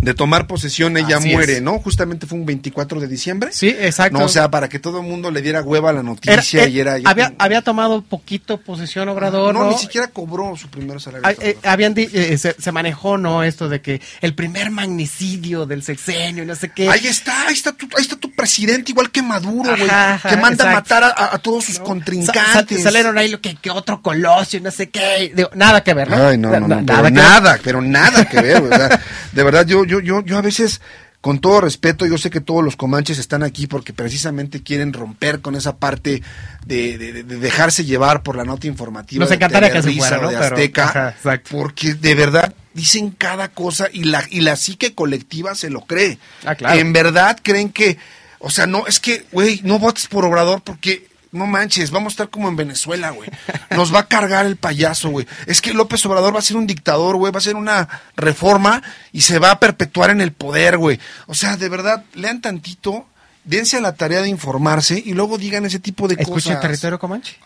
de 0.00 0.14
tomar 0.14 0.46
posesión, 0.46 0.96
ella 0.96 1.18
Así 1.18 1.30
muere, 1.32 1.56
es. 1.56 1.62
¿no? 1.62 1.78
Justamente 1.78 2.26
fue 2.26 2.38
un 2.38 2.46
24 2.46 3.00
de 3.00 3.06
diciembre. 3.08 3.50
Sí, 3.52 3.68
exacto. 3.68 4.18
No, 4.18 4.24
o 4.24 4.28
sea, 4.28 4.50
para 4.50 4.68
que 4.68 4.78
todo 4.78 5.00
el 5.00 5.06
mundo 5.06 5.30
le 5.30 5.42
diera 5.42 5.62
hueva 5.62 5.90
a 5.90 5.92
la 5.92 6.00
Era- 6.00 6.08
noticia 6.08 6.64
eh, 6.64 6.68
y 6.70 6.80
era... 6.80 6.96
había, 7.04 7.32
había 7.38 7.62
tomado 7.62 8.02
poquito 8.02 8.58
posesión 8.58 9.08
Obrador, 9.08 9.54
no, 9.54 9.64
¿no? 9.64 9.70
ni 9.72 9.78
siquiera 9.78 10.08
cobró 10.08 10.56
su 10.56 10.68
primer 10.68 11.00
salario. 11.00 11.28
Eh, 11.42 11.58
habían 11.64 11.94
eh, 11.96 12.36
se, 12.38 12.54
se 12.58 12.72
manejó, 12.72 13.18
¿no? 13.18 13.42
Esto 13.44 13.68
de 13.68 13.80
que 13.80 14.00
el 14.20 14.34
primer 14.34 14.70
magnicidio 14.70 15.66
del 15.66 15.82
sexenio, 15.82 16.44
no 16.44 16.54
sé 16.54 16.70
qué. 16.70 16.88
Ahí 16.88 17.06
está, 17.06 17.48
ahí 17.48 17.54
está 17.54 17.72
tu, 17.72 17.86
ahí 17.96 18.02
está 18.02 18.16
tu 18.16 18.30
presidente, 18.32 18.92
igual 18.92 19.10
que 19.10 19.22
Maduro, 19.22 19.70
güey, 19.76 19.80
que 19.88 20.36
manda 20.36 20.64
a 20.64 20.72
exacto. 20.72 20.94
matar 20.94 21.14
a, 21.16 21.38
todos 21.38 21.64
sus 21.64 21.78
contrincantes. 21.78 22.78
sa- 22.78 22.84
salieron 22.84 23.16
ahí 23.18 23.28
lo 23.28 23.40
que, 23.40 23.54
que 23.56 23.70
otro 23.70 24.00
colosio, 24.02 24.60
no 24.60 24.70
sé 24.70 24.88
qué. 24.90 25.32
Digo, 25.34 25.50
nada 25.54 25.82
que 25.82 25.94
ver, 25.94 26.08
¿no? 26.10 26.28
Ay, 26.28 26.38
no, 26.38 26.50
no, 26.50 26.60
no, 26.60 26.68
Na- 26.68 26.82
pero 26.86 26.96
que 26.96 27.02
ver. 27.02 27.12
nada, 27.12 27.58
pero 27.62 27.82
nada 27.82 28.24
que 28.28 28.40
ver, 28.40 28.62
o 28.62 28.68
sea, 28.68 29.00
de 29.32 29.42
verdad, 29.42 29.66
yo, 29.66 29.84
yo, 29.90 30.00
yo, 30.00 30.24
yo 30.24 30.38
a 30.38 30.42
veces, 30.42 30.80
con 31.20 31.38
todo 31.40 31.60
respeto, 31.60 32.06
yo 32.06 32.16
sé 32.16 32.30
que 32.30 32.40
todos 32.40 32.64
los 32.64 32.76
comanches 32.76 33.18
están 33.18 33.42
aquí 33.42 33.66
porque 33.66 33.92
precisamente 33.92 34.62
quieren 34.62 34.92
romper 34.92 35.40
con 35.40 35.54
esa 35.56 35.76
parte 35.76 36.22
de, 36.64 36.96
de- 36.96 37.22
de 37.24 37.36
dejarse 37.38 37.84
llevar 37.84 38.22
por 38.22 38.36
la 38.36 38.44
nota 38.44 38.66
informativa. 38.66 39.20
Nos 39.20 39.28
de 39.28 39.34
encantaría 39.34 39.70
que 39.72 39.80
Televisa 39.80 40.08
fuera, 40.18 40.28
de 40.30 40.36
Pero, 40.38 40.54
Azteca, 40.54 40.84
ajá, 40.84 41.08
exacto. 41.10 41.50
porque 41.58 41.94
de 41.94 42.14
verdad 42.14 42.54
dicen 42.72 43.10
cada 43.10 43.48
cosa 43.48 43.88
y 43.92 44.04
la, 44.04 44.24
y 44.30 44.40
la 44.40 44.56
psique 44.56 44.94
colectiva 44.94 45.54
se 45.54 45.68
lo 45.70 45.80
cree. 45.82 46.18
Ah, 46.46 46.54
claro. 46.54 46.78
En 46.78 46.92
verdad 46.92 47.36
creen 47.42 47.70
que, 47.70 47.98
o 48.38 48.48
sea, 48.50 48.66
no, 48.66 48.86
es 48.86 49.00
que, 49.00 49.26
güey, 49.32 49.60
no 49.64 49.78
votes 49.78 50.06
por 50.06 50.24
Obrador 50.24 50.62
porque 50.62 51.09
no 51.32 51.46
manches, 51.46 51.90
vamos 51.90 52.12
a 52.12 52.14
estar 52.14 52.30
como 52.30 52.48
en 52.48 52.56
Venezuela, 52.56 53.10
güey. 53.10 53.30
Nos 53.70 53.94
va 53.94 54.00
a 54.00 54.08
cargar 54.08 54.46
el 54.46 54.56
payaso, 54.56 55.10
güey. 55.10 55.26
Es 55.46 55.60
que 55.60 55.72
López 55.72 56.04
Obrador 56.06 56.34
va 56.34 56.40
a 56.40 56.42
ser 56.42 56.56
un 56.56 56.66
dictador, 56.66 57.16
güey. 57.16 57.32
Va 57.32 57.38
a 57.38 57.42
ser 57.42 57.54
una 57.56 57.88
reforma 58.16 58.82
y 59.12 59.20
se 59.20 59.38
va 59.38 59.52
a 59.52 59.60
perpetuar 59.60 60.10
en 60.10 60.20
el 60.20 60.32
poder, 60.32 60.76
güey. 60.76 60.98
O 61.26 61.34
sea, 61.34 61.56
de 61.56 61.68
verdad, 61.68 62.04
lean 62.14 62.40
tantito, 62.40 63.06
dense 63.44 63.76
a 63.76 63.80
la 63.80 63.94
tarea 63.94 64.22
de 64.22 64.28
informarse 64.28 65.00
y 65.04 65.12
luego 65.14 65.38
digan 65.38 65.64
ese 65.66 65.78
tipo 65.78 66.08
de 66.08 66.16
cosas. 66.16 66.54
el 66.54 66.60
territorio 66.60 66.98
Comanche. 66.98 67.36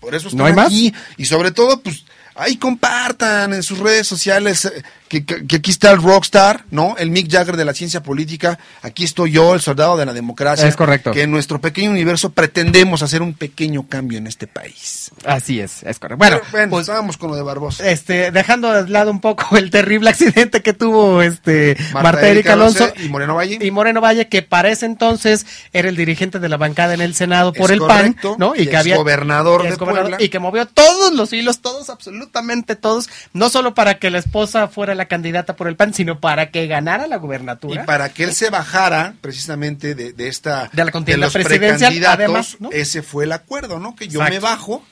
Por 0.00 0.14
eso 0.14 0.24
¿No 0.32 0.46
están 0.46 0.46
hay 0.46 0.52
más? 0.54 0.66
aquí. 0.66 0.94
Y 1.18 1.26
sobre 1.26 1.50
todo, 1.50 1.80
pues, 1.80 2.04
ahí 2.34 2.56
compartan 2.56 3.52
en 3.52 3.62
sus 3.62 3.78
redes 3.78 4.06
sociales 4.06 4.64
eh, 4.64 4.82
que, 5.20 5.56
aquí 5.56 5.70
está 5.70 5.90
el 5.90 6.02
rockstar, 6.02 6.64
¿no? 6.70 6.96
El 6.98 7.10
Mick 7.10 7.30
Jagger 7.30 7.56
de 7.56 7.64
la 7.64 7.74
ciencia 7.74 8.02
política. 8.02 8.58
Aquí 8.80 9.04
estoy 9.04 9.32
yo, 9.32 9.54
el 9.54 9.60
soldado 9.60 9.96
de 9.96 10.06
la 10.06 10.12
democracia. 10.12 10.66
Es 10.66 10.76
correcto. 10.76 11.12
Que 11.12 11.22
en 11.22 11.30
nuestro 11.30 11.60
pequeño 11.60 11.90
universo 11.90 12.30
pretendemos 12.30 13.02
hacer 13.02 13.20
un 13.20 13.34
pequeño 13.34 13.86
cambio 13.88 14.18
en 14.18 14.26
este 14.26 14.46
país. 14.46 15.10
Así 15.24 15.60
es, 15.60 15.82
es 15.82 15.98
correcto. 15.98 16.18
Bueno, 16.18 16.40
bueno, 16.50 16.70
pues 16.70 16.82
estábamos 16.82 17.16
con 17.16 17.30
lo 17.30 17.36
de 17.36 17.42
Barbosa. 17.42 17.88
este, 17.88 18.30
dejando 18.30 18.72
de 18.72 18.88
lado 18.88 19.10
un 19.10 19.20
poco 19.20 19.56
el 19.56 19.70
terrible 19.70 20.10
accidente 20.10 20.62
que 20.62 20.72
tuvo 20.72 21.22
este 21.22 21.76
Marta 21.92 22.02
Marta, 22.02 22.28
Erika 22.28 22.52
Alonso 22.54 22.92
y 22.96 23.08
Moreno 23.08 23.34
Valle. 23.34 23.58
y 23.60 23.70
Moreno 23.70 24.00
Valle, 24.00 24.28
que 24.28 24.42
para 24.42 24.70
ese 24.70 24.86
entonces 24.86 25.46
era 25.72 25.88
el 25.88 25.96
dirigente 25.96 26.38
de 26.38 26.48
la 26.48 26.56
bancada 26.56 26.94
en 26.94 27.00
el 27.00 27.14
Senado 27.14 27.52
por 27.52 27.70
Es 27.70 27.74
el 27.74 27.78
correcto, 27.80 28.30
PAN, 28.30 28.38
¿no? 28.38 28.54
y 28.56 28.66
que 28.66 28.76
había 28.76 28.94
exgobernador 28.94 29.64
y 29.66 29.70
de 29.70 29.76
Puebla. 29.76 30.16
y 30.20 30.28
que 30.28 30.38
movió 30.38 30.66
todos 30.66 31.12
los 31.12 31.32
hilos, 31.32 31.60
todos, 31.60 31.90
absolutamente 31.90 32.76
todos, 32.76 33.08
no 33.32 33.48
solo 33.48 33.74
para 33.74 33.98
que 33.98 34.10
la 34.10 34.18
esposa 34.18 34.68
fuera 34.68 34.94
la 34.94 35.01
candidata 35.06 35.56
por 35.56 35.68
el 35.68 35.76
PAN, 35.76 35.94
sino 35.94 36.20
para 36.20 36.50
que 36.50 36.66
ganara 36.66 37.06
la 37.06 37.16
Y 37.16 37.18
gubernatura. 37.20 37.84
para 37.84 38.08
que 38.08 38.24
él 38.24 38.34
se 38.34 38.50
bajara 38.50 39.14
precisamente 39.20 39.94
de, 39.94 40.12
de 40.12 40.28
esta 40.28 40.70
De 40.72 40.84
la 40.84 40.90
contienda 40.90 41.26
los 41.26 41.32
presidencial, 41.32 42.04
además, 42.06 42.56
¿no? 42.60 42.70
ese 42.72 43.02
fue 43.02 43.24
el 43.24 43.32
acuerdo, 43.32 43.78
¿no? 43.78 43.94
Que 43.96 44.08
yo 44.08 44.20
Exacto. 44.20 44.34
me 44.34 44.38
bajo 44.40 44.82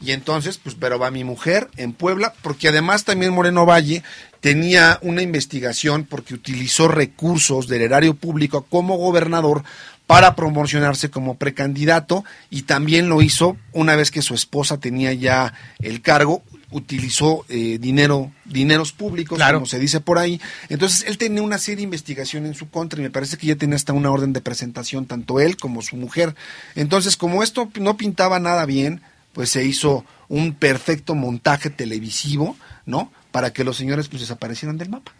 y 0.00 0.10
entonces, 0.12 0.58
pues, 0.58 0.76
pero 0.78 0.98
va 0.98 1.10
mi 1.10 1.24
mujer 1.24 1.68
en 1.76 1.92
Puebla, 1.92 2.34
porque 2.42 2.68
además 2.68 3.04
también 3.04 3.32
Moreno 3.32 3.64
Valle 3.64 4.02
tenía 4.40 4.98
una 5.02 5.22
investigación 5.22 6.04
porque 6.04 6.34
utilizó 6.34 6.88
recursos 6.88 7.68
del 7.68 7.80
erario 7.82 8.14
público 8.14 8.66
como 8.68 8.96
gobernador 8.96 9.62
para 10.06 10.34
promocionarse 10.36 11.08
como 11.10 11.36
precandidato 11.38 12.24
y 12.50 12.62
también 12.62 13.08
lo 13.08 13.22
hizo 13.22 13.56
una 13.72 13.96
vez 13.96 14.10
que 14.10 14.20
su 14.20 14.34
esposa 14.34 14.78
tenía 14.78 15.14
ya 15.14 15.54
el 15.80 16.02
cargo 16.02 16.42
utilizó 16.74 17.46
eh, 17.48 17.78
dinero 17.80 18.32
dineros 18.44 18.92
públicos 18.92 19.36
Claro. 19.38 19.58
como 19.58 19.66
se 19.66 19.78
dice 19.78 20.00
por 20.00 20.18
ahí 20.18 20.40
entonces 20.68 21.04
él 21.06 21.18
tenía 21.18 21.40
una 21.40 21.58
serie 21.58 21.76
de 21.76 21.82
investigación 21.84 22.46
en 22.46 22.54
su 22.54 22.68
contra 22.68 22.98
y 22.98 23.02
me 23.02 23.10
parece 23.10 23.36
que 23.36 23.46
ya 23.46 23.54
tenía 23.56 23.76
hasta 23.76 23.92
una 23.92 24.10
orden 24.10 24.32
de 24.32 24.40
presentación 24.40 25.06
tanto 25.06 25.38
él 25.40 25.56
como 25.56 25.82
su 25.82 25.96
mujer 25.96 26.34
entonces 26.74 27.16
como 27.16 27.42
esto 27.44 27.70
no 27.80 27.96
pintaba 27.96 28.40
nada 28.40 28.66
bien 28.66 29.02
pues 29.32 29.50
se 29.50 29.64
hizo 29.64 30.04
un 30.28 30.52
perfecto 30.52 31.14
montaje 31.14 31.70
televisivo 31.70 32.56
no 32.86 33.12
para 33.30 33.52
que 33.52 33.62
los 33.62 33.76
señores 33.76 34.08
pues 34.08 34.20
desaparecieran 34.22 34.76
del 34.76 34.88
mapa 34.90 35.12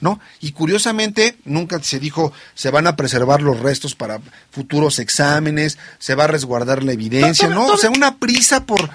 ¿no? 0.00 0.18
Y 0.40 0.50
curiosamente 0.50 1.36
nunca 1.44 1.80
se 1.80 2.00
dijo 2.00 2.32
se 2.54 2.70
van 2.70 2.88
a 2.88 2.96
preservar 2.96 3.40
los 3.40 3.60
restos 3.60 3.94
para 3.94 4.20
futuros 4.50 4.98
exámenes, 4.98 5.78
se 6.00 6.16
va 6.16 6.24
a 6.24 6.26
resguardar 6.26 6.82
la 6.82 6.90
evidencia, 6.92 7.48
¿no? 7.48 7.66
O 7.66 7.76
sea, 7.76 7.90
una 7.90 8.16
prisa 8.16 8.66
por 8.66 8.90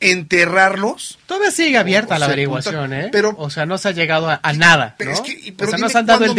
enterrarlos. 0.00 1.18
Todavía 1.26 1.50
sigue 1.50 1.76
abierta 1.78 2.16
O 2.16 2.18
la 2.18 2.26
sea, 2.26 2.32
averiguación, 2.32 2.92
¿eh? 2.92 3.08
pero- 3.12 3.34
o 3.38 3.50
sea, 3.50 3.66
no 3.66 3.78
se 3.78 3.88
ha 3.88 3.92
llegado 3.92 4.28
a, 4.30 4.40
a 4.42 4.52
nada. 4.52 4.94
Pero 4.98 5.10
¿no? 5.12 5.16
es 5.16 5.20
que- 5.22 5.32
o 5.52 5.58
sea, 5.58 5.66
dime 5.66 5.78
nos 5.78 5.94
han 5.94 6.06
dado 6.06 6.24
el, 6.24 6.38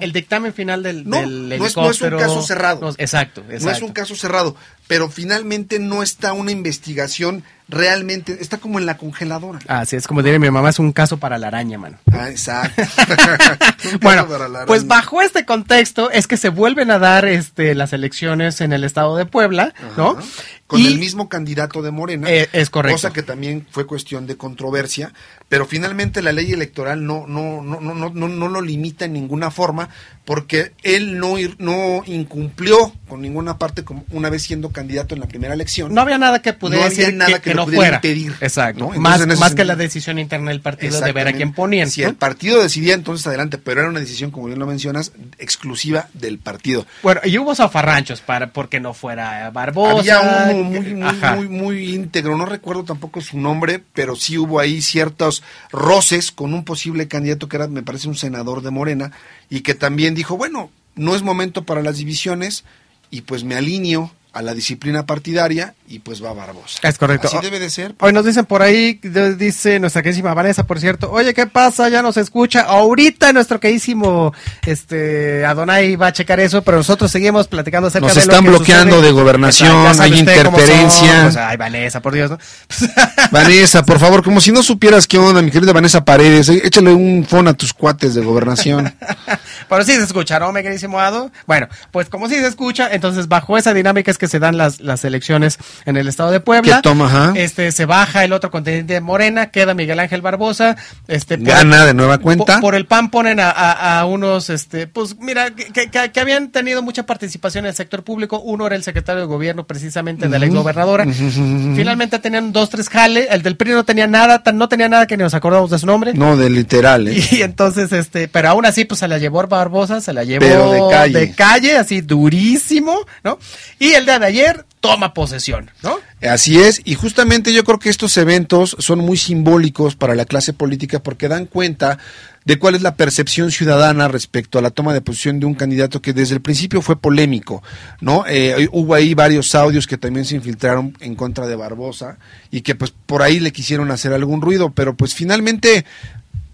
el 0.00 0.12
dictamen 0.12 0.52
final 0.54 0.82
del, 0.82 1.08
No, 1.08 1.20
del 1.20 1.48
no 1.58 1.66
es- 1.66 1.76
no 1.76 1.90
es 1.90 2.00
un 2.00 2.10
caso 2.18 2.42
cerrado. 2.42 2.80
No, 2.80 2.90
exacto, 2.98 3.40
exacto. 3.42 3.64
No 3.64 3.70
es 3.70 3.82
un 3.82 3.92
caso 3.92 4.16
cerrado, 4.16 4.56
pero 4.86 5.08
finalmente 5.10 5.78
no 5.78 6.02
está 6.02 6.32
una 6.32 6.50
investigación 6.50 7.44
realmente, 7.68 8.38
está 8.40 8.56
como 8.58 8.78
en 8.78 8.86
la 8.86 8.96
congeladora. 8.96 9.58
Así 9.68 9.96
es 9.96 10.06
como 10.06 10.22
diría 10.22 10.38
mi 10.38 10.50
mamá, 10.50 10.70
es 10.70 10.78
un 10.78 10.92
caso 10.92 11.18
para 11.18 11.38
la 11.38 11.48
araña, 11.48 11.78
mano. 11.78 11.98
Ah, 12.12 12.28
exacto. 12.30 12.82
Bueno, 14.00 14.26
pues 14.66 14.86
bajo 14.86 15.22
este 15.22 15.44
contexto 15.44 16.10
es 16.10 16.26
que 16.26 16.36
se 16.36 16.48
vuelven 16.48 16.90
a 16.90 16.98
dar 16.98 17.24
este 17.26 17.74
las 17.74 17.92
elecciones 17.92 18.60
en 18.60 18.72
el 18.72 18.84
estado 18.84 19.16
de 19.16 19.24
Puebla, 19.26 19.72
¿no? 19.96 20.18
Con 20.66 20.80
Y- 20.80 20.86
el 20.86 20.98
mismo 20.98 21.28
candidato 21.28 21.80
de 21.82 21.90
Morena. 21.90 22.28
Eh, 22.30 22.48
es 22.52 22.68
correcto. 22.70 22.96
Cosa 22.96 23.12
que 23.12 23.22
también 23.22 23.66
fue 23.70 23.86
cuestión 23.86 24.26
de 24.26 24.36
controversia, 24.36 25.12
pero 25.48 25.66
finalmente 25.66 26.20
la 26.22 26.32
ley 26.32 26.52
electoral 26.52 27.04
no, 27.06 27.26
no, 27.26 27.62
no, 27.62 27.80
no, 27.80 27.94
no, 27.94 28.10
no, 28.10 28.28
no 28.28 28.48
lo 28.48 28.60
limita 28.60 29.04
en 29.06 29.14
ninguna 29.14 29.50
forma, 29.50 29.88
porque 30.24 30.72
él 30.82 31.18
no, 31.18 31.38
ir- 31.38 31.56
no 31.58 32.02
incumplió 32.04 32.92
con 33.08 33.22
ninguna 33.22 33.56
parte 33.56 33.82
como 33.82 34.04
una 34.10 34.28
vez 34.28 34.42
siendo 34.42 34.70
candidato 34.70 35.14
en 35.14 35.20
la 35.20 35.26
primera 35.26 35.54
elección. 35.54 35.94
No 35.94 36.02
había 36.02 36.18
nada 36.18 36.42
que 36.42 36.52
pudiera 36.52 36.84
No 36.84 36.86
había 36.90 36.98
decir 36.98 37.14
nada 37.16 37.28
que, 37.30 37.34
que 37.36 37.40
que 37.50 37.54
lo 37.54 37.62
no 37.62 37.64
pudiera 37.64 37.82
fuera. 37.84 37.96
impedir, 37.96 38.34
Exacto. 38.42 38.90
más 38.98 39.26
más 39.38 39.54
que 39.54 39.64
la 39.64 39.74
decisión 39.76 40.18
interna 40.18 40.50
del 40.50 40.60
partido 40.60 41.00
de 41.00 41.12
ver 41.12 41.28
a 41.28 41.32
quién 41.32 41.52
ponían. 41.54 41.90
Si 41.90 42.02
el 42.02 42.14
partido 42.14 42.62
decidía, 42.62 42.92
entonces 42.94 43.26
adelante, 43.26 43.56
pero 43.58 43.80
era 43.80 43.88
una 43.88 44.00
decisión, 44.00 44.30
como 44.30 44.46
bien 44.48 44.58
lo 44.58 44.66
mencionas, 44.66 45.12
exclusiva 45.38 46.08
del 46.12 46.38
partido. 46.38 46.84
Bueno, 47.02 47.22
y 47.24 47.38
hubo 47.38 47.54
zafarranchos 47.54 48.20
para 48.20 48.52
porque 48.52 48.80
no 48.80 48.92
fuera 48.92 49.48
Barbosa. 49.50 49.98
Había 49.98 50.50
uno 50.52 50.64
muy, 50.64 50.90
muy, 50.92 51.48
muy 51.48 51.94
íntegro, 51.94 52.36
no 52.36 52.44
recuerdo 52.44 52.84
tampoco 52.84 53.20
su 53.22 53.38
nombre, 53.38 53.82
pero 53.94 54.14
sí 54.14 54.36
hubo 54.36 54.60
ahí 54.60 54.82
ciertos 54.82 55.37
roces 55.70 56.32
con 56.32 56.54
un 56.54 56.64
posible 56.64 57.08
candidato 57.08 57.48
que 57.48 57.56
era, 57.56 57.68
me 57.68 57.82
parece, 57.82 58.08
un 58.08 58.16
senador 58.16 58.62
de 58.62 58.70
Morena, 58.70 59.12
y 59.50 59.60
que 59.60 59.74
también 59.74 60.14
dijo, 60.14 60.36
bueno, 60.36 60.70
no 60.94 61.14
es 61.14 61.22
momento 61.22 61.64
para 61.64 61.82
las 61.82 61.96
divisiones, 61.96 62.64
y 63.10 63.22
pues 63.22 63.44
me 63.44 63.54
alineo 63.54 64.12
a 64.32 64.42
la 64.42 64.54
disciplina 64.54 65.06
partidaria, 65.06 65.74
y 65.88 66.00
pues 66.00 66.22
va 66.22 66.32
Barbosa. 66.34 66.78
Es 66.82 66.98
correcto. 66.98 67.28
Así 67.28 67.38
debe 67.40 67.58
de 67.58 67.70
ser. 67.70 67.94
Hoy 68.00 68.12
nos 68.12 68.24
dicen 68.24 68.44
por 68.44 68.62
ahí, 68.62 69.00
dice 69.36 69.80
nuestra 69.80 70.02
queridísima 70.02 70.34
Vanessa, 70.34 70.64
por 70.64 70.78
cierto, 70.80 71.10
oye, 71.10 71.32
¿qué 71.32 71.46
pasa? 71.46 71.88
Ya 71.88 72.02
nos 72.02 72.16
escucha. 72.18 72.60
Ahorita 72.60 73.32
nuestro 73.32 73.58
queridísimo 73.58 74.34
este, 74.66 75.46
Adonai 75.46 75.96
va 75.96 76.08
a 76.08 76.12
checar 76.12 76.40
eso, 76.40 76.62
pero 76.62 76.76
nosotros 76.76 77.10
seguimos 77.10 77.48
platicando 77.48 77.88
acerca 77.88 78.08
Nos 78.08 78.16
de 78.16 78.20
están 78.20 78.44
que 78.44 78.50
bloqueando 78.50 78.96
sucede. 78.96 79.06
de 79.06 79.12
gobernación, 79.12 80.00
hay 80.00 80.18
interferencia. 80.18 81.22
Pues, 81.22 81.36
ay, 81.36 81.56
Vanessa, 81.56 82.00
por 82.00 82.14
Dios, 82.14 82.30
¿no? 82.30 82.38
Vanessa, 83.30 83.82
por 83.84 83.98
favor, 83.98 84.22
como 84.22 84.40
si 84.40 84.52
no 84.52 84.62
supieras 84.62 85.06
qué 85.06 85.18
onda, 85.18 85.40
mi 85.40 85.50
querida 85.50 85.72
Vanessa 85.72 86.04
Paredes, 86.04 86.50
eh, 86.50 86.60
échale 86.64 86.92
un 86.92 87.24
phone 87.28 87.48
a 87.48 87.54
tus 87.54 87.72
cuates 87.72 88.14
de 88.14 88.22
gobernación. 88.22 88.94
Pero 89.68 89.84
sí 89.84 89.92
se 89.92 90.02
escucha, 90.02 90.38
¿no, 90.38 90.52
mi 90.52 90.60
queridísimo 90.62 91.00
Ado? 91.00 91.30
Bueno, 91.46 91.68
pues 91.90 92.08
como 92.08 92.28
sí 92.28 92.34
se 92.36 92.46
escucha, 92.46 92.88
entonces 92.92 93.28
bajo 93.28 93.56
esa 93.56 93.72
dinámica 93.72 94.10
es 94.10 94.17
que 94.18 94.28
se 94.28 94.38
dan 94.38 94.56
las, 94.56 94.80
las 94.80 95.04
elecciones 95.04 95.58
en 95.86 95.96
el 95.96 96.08
estado 96.08 96.30
de 96.30 96.40
Puebla. 96.40 96.82
Toma. 96.82 97.32
Este, 97.36 97.72
se 97.72 97.84
baja 97.86 98.24
el 98.24 98.32
otro 98.32 98.50
contendiente 98.50 98.92
de 98.94 99.00
Morena, 99.00 99.50
queda 99.50 99.74
Miguel 99.74 99.98
Ángel 100.00 100.20
Barbosa. 100.22 100.76
Este, 101.06 101.38
por- 101.38 101.46
Gana 101.46 101.86
de 101.86 101.94
nueva 101.94 102.18
cuenta. 102.18 102.54
Por, 102.54 102.60
por 102.60 102.74
el 102.74 102.86
PAN 102.86 103.10
ponen 103.10 103.40
a, 103.40 103.50
a- 103.50 104.00
a 104.00 104.04
unos, 104.06 104.50
este, 104.50 104.86
pues 104.86 105.16
mira, 105.18 105.50
que, 105.52 105.88
que- 105.90 106.10
que 106.10 106.20
habían 106.20 106.50
tenido 106.50 106.82
mucha 106.82 107.04
participación 107.06 107.64
en 107.64 107.70
el 107.70 107.74
sector 107.74 108.02
público. 108.04 108.40
Uno 108.40 108.66
era 108.66 108.76
el 108.76 108.82
secretario 108.82 109.20
de 109.22 109.26
gobierno 109.26 109.66
precisamente 109.66 110.28
de 110.28 110.38
la 110.38 110.46
exgobernadora. 110.46 111.04
Finalmente 111.04 112.18
tenían 112.18 112.52
dos, 112.52 112.70
tres 112.70 112.88
jale. 112.88 113.28
El 113.30 113.42
del 113.42 113.56
PRI 113.56 113.72
no 113.72 113.84
tenía 113.84 114.06
nada, 114.06 114.42
no 114.52 114.68
tenía 114.68 114.88
nada 114.88 115.06
que 115.06 115.16
ni 115.16 115.22
nos 115.22 115.34
acordamos 115.34 115.70
de 115.70 115.78
su 115.78 115.86
nombre. 115.86 116.14
No, 116.14 116.36
de 116.36 116.50
literal, 116.50 117.08
¿eh? 117.08 117.22
Y 117.30 117.42
entonces, 117.42 117.92
este, 117.92 118.28
pero 118.28 118.48
aún 118.50 118.66
así, 118.66 118.84
pues 118.84 119.00
se 119.00 119.08
la 119.08 119.18
llevó 119.18 119.46
Barbosa, 119.46 120.00
se 120.00 120.12
la 120.12 120.24
llevó 120.24 120.40
Pero 120.46 120.70
de 120.72 120.82
calle. 120.94 121.18
de 121.20 121.32
calle, 121.34 121.76
así 121.78 122.00
durísimo, 122.00 122.96
¿no? 123.22 123.38
Y 123.78 123.92
el 123.92 124.04
de 124.16 124.26
ayer 124.26 124.64
toma 124.80 125.12
posesión, 125.12 125.70
¿no? 125.82 125.96
Así 126.22 126.60
es, 126.60 126.80
y 126.84 126.94
justamente 126.94 127.52
yo 127.52 127.64
creo 127.64 127.78
que 127.78 127.90
estos 127.90 128.16
eventos 128.16 128.76
son 128.78 129.00
muy 129.00 129.16
simbólicos 129.16 129.96
para 129.96 130.14
la 130.14 130.24
clase 130.24 130.52
política 130.52 131.00
porque 131.00 131.28
dan 131.28 131.46
cuenta 131.46 131.98
de 132.44 132.58
cuál 132.58 132.74
es 132.74 132.82
la 132.82 132.94
percepción 132.94 133.50
ciudadana 133.50 134.08
respecto 134.08 134.58
a 134.58 134.62
la 134.62 134.70
toma 134.70 134.94
de 134.94 135.00
posición 135.00 135.38
de 135.38 135.46
un 135.46 135.54
candidato 135.54 136.00
que 136.00 136.14
desde 136.14 136.34
el 136.34 136.40
principio 136.40 136.80
fue 136.80 136.98
polémico, 136.98 137.62
¿no? 138.00 138.24
Eh, 138.26 138.68
hubo 138.72 138.94
ahí 138.94 139.12
varios 139.12 139.54
audios 139.54 139.86
que 139.86 139.98
también 139.98 140.24
se 140.24 140.36
infiltraron 140.36 140.96
en 141.00 141.14
contra 141.14 141.46
de 141.46 141.56
Barbosa 141.56 142.16
y 142.50 142.62
que 142.62 142.74
pues 142.74 142.90
por 142.90 143.22
ahí 143.22 143.38
le 143.38 143.52
quisieron 143.52 143.90
hacer 143.90 144.14
algún 144.14 144.40
ruido, 144.40 144.70
pero 144.70 144.96
pues 144.96 145.14
finalmente 145.14 145.84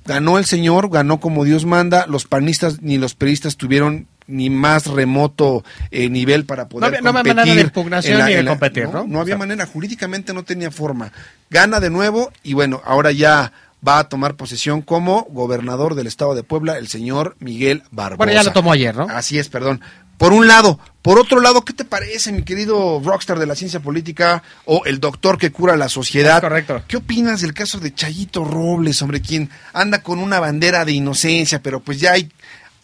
ganó 0.05 0.38
el 0.38 0.44
señor, 0.44 0.90
ganó 0.90 1.20
como 1.20 1.44
Dios 1.44 1.64
manda, 1.64 2.07
los 2.07 2.24
panistas 2.24 2.82
ni 2.82 2.98
los 2.98 3.14
peristas 3.14 3.57
tuvieron 3.57 4.07
ni 4.27 4.49
más 4.51 4.87
remoto 4.87 5.64
eh, 5.91 6.09
nivel 6.09 6.45
para 6.47 6.68
poder 6.68 6.87
había- 6.89 7.01
no 7.01 7.11
había 7.11 7.20
competir 7.20 7.37
manera 7.37 7.55
de 7.57 7.61
impugnación 7.62 8.18
la- 8.18 8.27
ni 8.27 8.35
de 8.35 8.43
la- 8.43 8.51
competir, 8.53 8.85
¿no? 8.89 9.05
No 9.07 9.20
había 9.20 9.22
O 9.22 9.27
sea, 9.27 9.37
manera, 9.39 9.66
jurídicamente 9.66 10.33
no 10.33 10.43
tenía 10.45 10.70
forma. 10.70 11.12
Gana 11.51 11.81
de 11.81 11.91
nuevo 11.91 12.33
y 12.43 12.55
bueno, 12.55 12.81
ahora 12.85 13.12
ya 13.12 13.53
va 13.87 13.99
a 13.99 14.09
tomar 14.09 14.35
posesión 14.35 14.81
como 14.81 15.27
gobernador 15.31 15.95
del 15.95 16.07
estado 16.07 16.35
de 16.35 16.43
Puebla 16.43 16.79
el 16.79 16.89
señor 16.89 17.37
Miguel 17.39 17.83
Barbosa. 17.91 18.16
Bueno, 18.16 18.33
ya 18.33 18.43
lo 18.43 18.53
tomó 18.53 18.72
ayer, 18.72 18.97
¿no? 18.97 19.07
Así 19.11 19.39
es, 19.39 19.49
perdón. 19.51 19.81
Por 20.16 20.33
un 20.33 20.47
lado. 20.47 20.79
Por 21.03 21.18
otro 21.18 21.41
lado, 21.41 21.64
¿qué 21.66 21.72
te 21.75 21.85
parece, 21.85 22.33
mi 22.33 22.45
querido 22.45 22.99
rockstar 23.05 23.39
de 23.39 23.47
la 23.47 23.55
ciencia 23.57 23.81
política 23.81 24.43
o 24.64 24.83
el 24.87 25.01
doctor 25.01 25.37
que 25.37 25.51
cura 25.53 25.77
la 25.77 25.89
sociedad? 25.91 26.37
Es 26.37 26.41
correcto. 26.41 26.83
¿Qué 26.89 26.97
opinas 26.97 27.43
del 27.43 27.53
caso 27.53 27.79
de 27.79 27.93
Chayito 27.93 28.43
Robles, 28.45 29.03
hombre, 29.03 29.20
quien 29.20 29.51
anda 29.75 30.03
con 30.03 30.18
una 30.20 30.41
bandera 30.41 30.85
de 30.87 30.93
inocencia, 30.93 31.61
pero 31.62 31.81
pues 31.81 32.01
ya 32.01 32.12
hay 32.12 32.31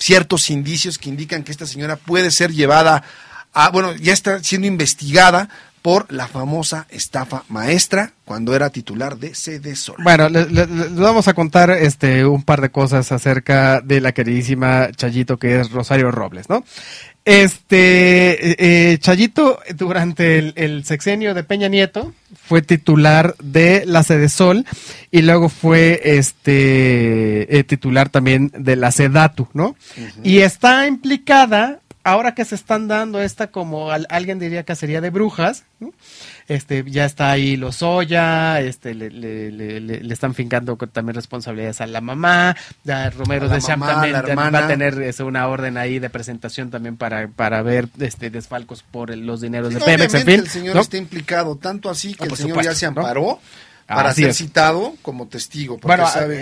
ciertos 0.00 0.50
indicios 0.50 0.98
que 0.98 1.08
indican 1.08 1.44
que 1.44 1.52
esta 1.52 1.66
señora 1.66 1.94
puede 1.94 2.32
ser 2.32 2.52
llevada 2.52 3.04
a, 3.52 3.70
bueno, 3.70 3.94
ya 3.94 4.12
está 4.12 4.42
siendo 4.42 4.66
investigada 4.66 5.48
por 5.82 6.12
la 6.12 6.28
famosa 6.28 6.86
estafa 6.90 7.44
maestra 7.48 8.12
cuando 8.26 8.54
era 8.54 8.68
titular 8.68 9.16
de 9.16 9.34
CD 9.34 9.74
Sol. 9.74 9.96
Bueno, 10.02 10.28
le- 10.28 10.44
le- 10.46 10.66
vamos 10.66 11.26
a 11.26 11.32
contar 11.32 11.70
este 11.70 12.26
un 12.26 12.42
par 12.42 12.60
de 12.60 12.68
cosas 12.70 13.10
acerca 13.12 13.80
de 13.80 14.00
la 14.02 14.12
queridísima 14.12 14.90
Chayito 14.94 15.38
que 15.38 15.58
es 15.58 15.70
Rosario 15.70 16.10
Robles, 16.10 16.50
¿no? 16.50 16.64
Este 17.24 18.50
eh, 18.50 18.56
eh, 18.92 18.98
Chayito 18.98 19.60
durante 19.74 20.38
el, 20.38 20.52
el 20.56 20.84
sexenio 20.84 21.34
de 21.34 21.44
Peña 21.44 21.68
Nieto 21.68 22.12
fue 22.46 22.62
titular 22.62 23.34
de 23.42 23.84
la 23.86 24.02
Sede 24.02 24.28
Sol 24.28 24.64
y 25.10 25.22
luego 25.22 25.48
fue 25.48 26.00
este 26.04 27.58
eh, 27.58 27.64
titular 27.64 28.08
también 28.08 28.50
de 28.56 28.76
la 28.76 28.90
Sedatu, 28.90 29.48
¿no? 29.52 29.76
Y 30.24 30.38
está 30.38 30.86
implicada 30.86 31.80
ahora 32.04 32.34
que 32.34 32.44
se 32.46 32.54
están 32.54 32.88
dando 32.88 33.20
esta 33.20 33.48
como 33.48 33.90
al- 33.90 34.06
alguien 34.08 34.38
diría 34.38 34.64
cacería 34.64 35.00
de 35.02 35.10
brujas, 35.10 35.64
¿no? 35.78 35.92
Este 36.54 36.84
ya 36.86 37.04
está 37.04 37.30
ahí 37.30 37.56
Lozoya, 37.56 38.60
este 38.60 38.94
le, 38.94 39.10
le, 39.10 39.50
le, 39.52 39.80
le- 39.80 40.00
le 40.02 40.12
están 40.14 40.34
fincando 40.34 40.76
con 40.76 40.88
también 40.90 41.14
responsabilidades 41.14 41.80
a 41.80 41.86
la 41.86 42.00
mamá, 42.00 42.56
ya 42.84 43.08
Romero 43.10 43.48
de 43.48 43.60
Champ 43.60 43.84
también 43.86 44.12
ya 44.26 44.34
va 44.34 44.58
a 44.58 44.68
tener 44.68 45.00
este, 45.00 45.22
una 45.22 45.46
orden 45.48 45.76
ahí 45.76 45.98
de 45.98 46.10
presentación 46.10 46.70
también 46.70 46.96
para, 46.96 47.28
para 47.28 47.62
ver 47.62 47.88
este 48.00 48.30
desfalcos 48.30 48.82
por 48.82 49.10
el- 49.10 49.26
los 49.26 49.40
dineros 49.40 49.72
de 49.72 49.80
Pemex, 49.80 50.14
en 50.14 50.26
fin. 50.26 50.40
el 50.40 50.48
señor 50.48 50.74
¿no? 50.74 50.80
está 50.80 50.96
implicado, 50.96 51.56
tanto 51.56 51.88
así 51.88 52.14
que 52.14 52.24
Ah, 52.24 52.26
el 52.26 52.36
señor 52.36 52.50
supuesto, 52.50 52.72
ya 52.72 52.74
se 52.76 52.86
¿no? 52.86 53.40
Para 53.96 54.10
Así 54.10 54.22
ser 54.22 54.30
es. 54.30 54.36
citado 54.38 54.94
como 55.02 55.26
testigo. 55.28 55.78
Bueno, 55.82 56.06
sabe- 56.08 56.40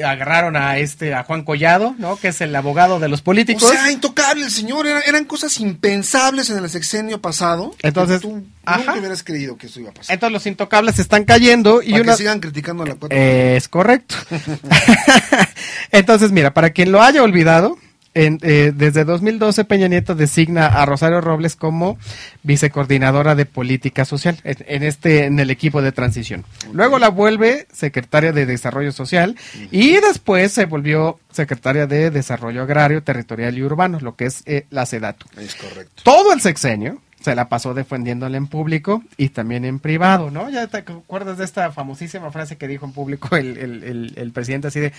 eh, 0.00 0.04
agarraron 0.04 0.56
a 0.56 0.78
este 0.78 1.14
a 1.14 1.22
Juan 1.24 1.44
Collado, 1.44 1.94
¿no? 1.98 2.16
Que 2.16 2.28
es 2.28 2.40
el 2.40 2.54
abogado 2.56 2.98
de 3.00 3.08
los 3.08 3.22
políticos. 3.22 3.62
O 3.64 3.72
sea, 3.72 3.90
intocable 3.90 4.44
el 4.44 4.50
señor, 4.50 4.86
era- 4.86 5.00
eran 5.02 5.24
cosas 5.24 5.58
impensables 5.60 6.50
en 6.50 6.58
el 6.58 6.68
sexenio 6.68 7.20
pasado. 7.20 7.74
Entonces, 7.82 8.20
tú 8.20 8.44
ajá. 8.64 8.78
nunca 8.78 8.94
hubieras 8.98 9.22
creído 9.22 9.56
que 9.56 9.68
eso 9.68 9.80
iba 9.80 9.90
a 9.90 9.94
pasar. 9.94 10.12
Entonces 10.14 10.32
los 10.32 10.46
intocables 10.46 10.98
están 10.98 11.24
cayendo 11.24 11.82
y 11.82 11.90
Para 11.92 12.02
una 12.02 12.12
que 12.12 12.18
sigan 12.18 12.40
criticando 12.40 12.82
a 12.82 12.86
la 12.86 12.94
cuatro. 12.96 13.16
Es 13.16 13.68
correcto. 13.68 14.14
Entonces, 15.92 16.32
mira, 16.32 16.52
para 16.54 16.70
quien 16.70 16.92
lo 16.92 17.02
haya 17.02 17.22
olvidado, 17.22 17.78
en, 18.18 18.40
eh, 18.42 18.72
desde 18.74 19.04
2012 19.04 19.64
Peña 19.64 19.86
Nieto 19.86 20.16
designa 20.16 20.66
a 20.66 20.84
Rosario 20.86 21.20
Robles 21.20 21.54
como 21.54 21.98
vicecoordinadora 22.42 23.36
de 23.36 23.46
política 23.46 24.04
social 24.04 24.38
en, 24.42 24.56
en 24.66 24.82
este 24.82 25.26
en 25.26 25.38
el 25.38 25.50
equipo 25.50 25.82
de 25.82 25.92
transición. 25.92 26.44
Luego 26.72 26.98
la 26.98 27.10
vuelve 27.10 27.68
secretaria 27.72 28.32
de 28.32 28.44
desarrollo 28.44 28.90
social 28.90 29.36
y 29.70 29.92
después 30.00 30.50
se 30.50 30.64
volvió 30.64 31.20
secretaria 31.30 31.86
de 31.86 32.10
desarrollo 32.10 32.62
agrario, 32.62 33.04
territorial 33.04 33.56
y 33.56 33.62
urbano, 33.62 34.00
lo 34.00 34.16
que 34.16 34.26
es 34.26 34.42
eh, 34.46 34.66
la 34.70 34.84
SEDATU. 34.84 35.26
Es 35.36 35.54
correcto. 35.54 36.02
Todo 36.02 36.32
el 36.32 36.40
sexenio 36.40 37.00
se 37.28 37.34
la 37.34 37.50
pasó 37.50 37.74
defendiéndole 37.74 38.38
en 38.38 38.46
público 38.46 39.02
y 39.18 39.28
también 39.28 39.66
en 39.66 39.80
privado, 39.80 40.30
¿no? 40.30 40.48
Ya 40.48 40.66
te 40.66 40.78
acuerdas 40.78 41.36
de 41.36 41.44
esta 41.44 41.70
famosísima 41.72 42.30
frase 42.32 42.56
que 42.56 42.66
dijo 42.66 42.86
en 42.86 42.92
público 42.92 43.36
el, 43.36 43.58
el- 43.58 43.84
el- 43.84 44.12
el 44.16 44.32
presidente 44.32 44.68
así 44.68 44.80
de, 44.80 44.92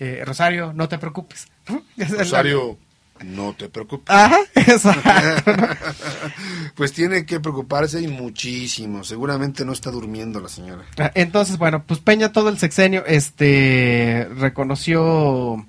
eh, 0.00 0.22
Rosario, 0.24 0.72
no 0.72 0.88
te 0.88 0.96
preocupes. 0.96 1.48
Rosario, 1.98 2.78
no 3.24 3.52
te 3.52 3.68
preocupes. 3.68 4.08
Ajá, 4.14 4.38
exacto. 4.54 5.52
pues 6.74 6.92
tiene 6.94 7.26
que 7.26 7.40
preocuparse 7.40 8.00
y 8.00 8.08
muchísimo. 8.08 9.04
Seguramente 9.04 9.64
no 9.66 9.72
está 9.74 9.90
durmiendo 9.90 10.40
la 10.40 10.48
señora. 10.48 10.82
Ah, 10.98 11.10
Entonces, 11.14 11.58
bueno, 11.58 11.82
pues 11.86 12.00
Peña 12.00 12.32
todo 12.32 12.48
el 12.48 12.58
sexenio 12.58 13.04
este 13.06 14.28
reconoció 14.38 15.66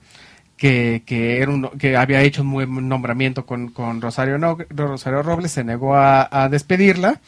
que, 0.57 1.03
que, 1.05 1.41
era 1.41 1.51
un- 1.51 1.69
que 1.79 1.95
había 1.95 2.21
hecho 2.21 2.41
un 2.41 2.51
buen 2.51 2.89
nombramiento 2.89 3.45
con, 3.45 3.69
con 3.69 4.01
Rosario, 4.01 4.37
no, 4.37 4.57
Rosario 4.69 5.21
Robles, 5.23 5.51
se 5.51 5.63
negó 5.63 5.95
a, 5.95 6.27
a 6.31 6.49
despedirla. 6.49 7.19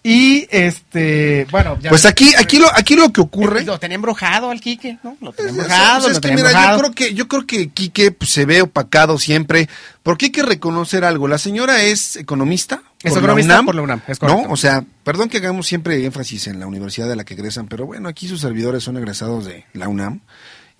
Y 0.00 0.46
este, 0.50 1.46
bueno, 1.50 1.76
ya- 1.80 1.90
Pues 1.90 2.06
aquí, 2.06 2.32
aquí 2.38 2.58
lo, 2.58 2.68
aquí 2.72 2.94
lo 2.94 3.12
que 3.12 3.20
ocurre. 3.20 3.64
Lo 3.64 3.78
tenía 3.80 3.96
embrujado 3.96 4.50
al 4.50 4.60
Quique, 4.60 4.96
¿no? 5.02 5.16
Lo 5.20 5.32
tenía 5.32 5.52
Pues, 5.52 5.64
embrujado, 5.64 6.02
pues, 6.02 6.12
es 6.14 6.20
que 6.20 6.28
yo 6.30 6.78
creo 6.78 6.92
que, 6.92 7.14
yo 7.14 7.28
creo 7.28 7.46
que 7.46 7.68
Quique 7.70 8.10
pues, 8.12 8.30
se 8.30 8.46
ve 8.46 8.62
opacado 8.62 9.18
siempre, 9.18 9.68
porque 10.04 10.26
hay 10.26 10.30
que 10.32 10.42
reconocer 10.44 11.04
algo. 11.04 11.26
La 11.26 11.36
señora 11.36 11.82
es 11.82 12.14
economista. 12.16 12.80
Es 13.02 13.10
por 13.12 13.18
economista 13.18 13.54
la 13.54 13.58
UNAM, 13.60 13.66
por 13.66 13.74
la 13.74 13.82
UNAM, 13.82 14.02
es 14.08 14.18
correcto. 14.18 14.42
¿no? 14.46 14.52
O 14.52 14.56
sea, 14.56 14.84
perdón 15.04 15.28
que 15.28 15.38
hagamos 15.38 15.66
siempre 15.66 16.02
énfasis 16.04 16.46
en 16.46 16.58
la 16.60 16.66
universidad 16.66 17.08
de 17.08 17.16
la 17.16 17.24
que 17.24 17.34
egresan, 17.34 17.66
pero 17.66 17.84
bueno, 17.84 18.08
aquí 18.08 18.28
sus 18.28 18.40
servidores 18.40 18.84
son 18.84 18.96
egresados 18.96 19.44
de 19.44 19.64
la 19.74 19.88
UNAM. 19.88 20.20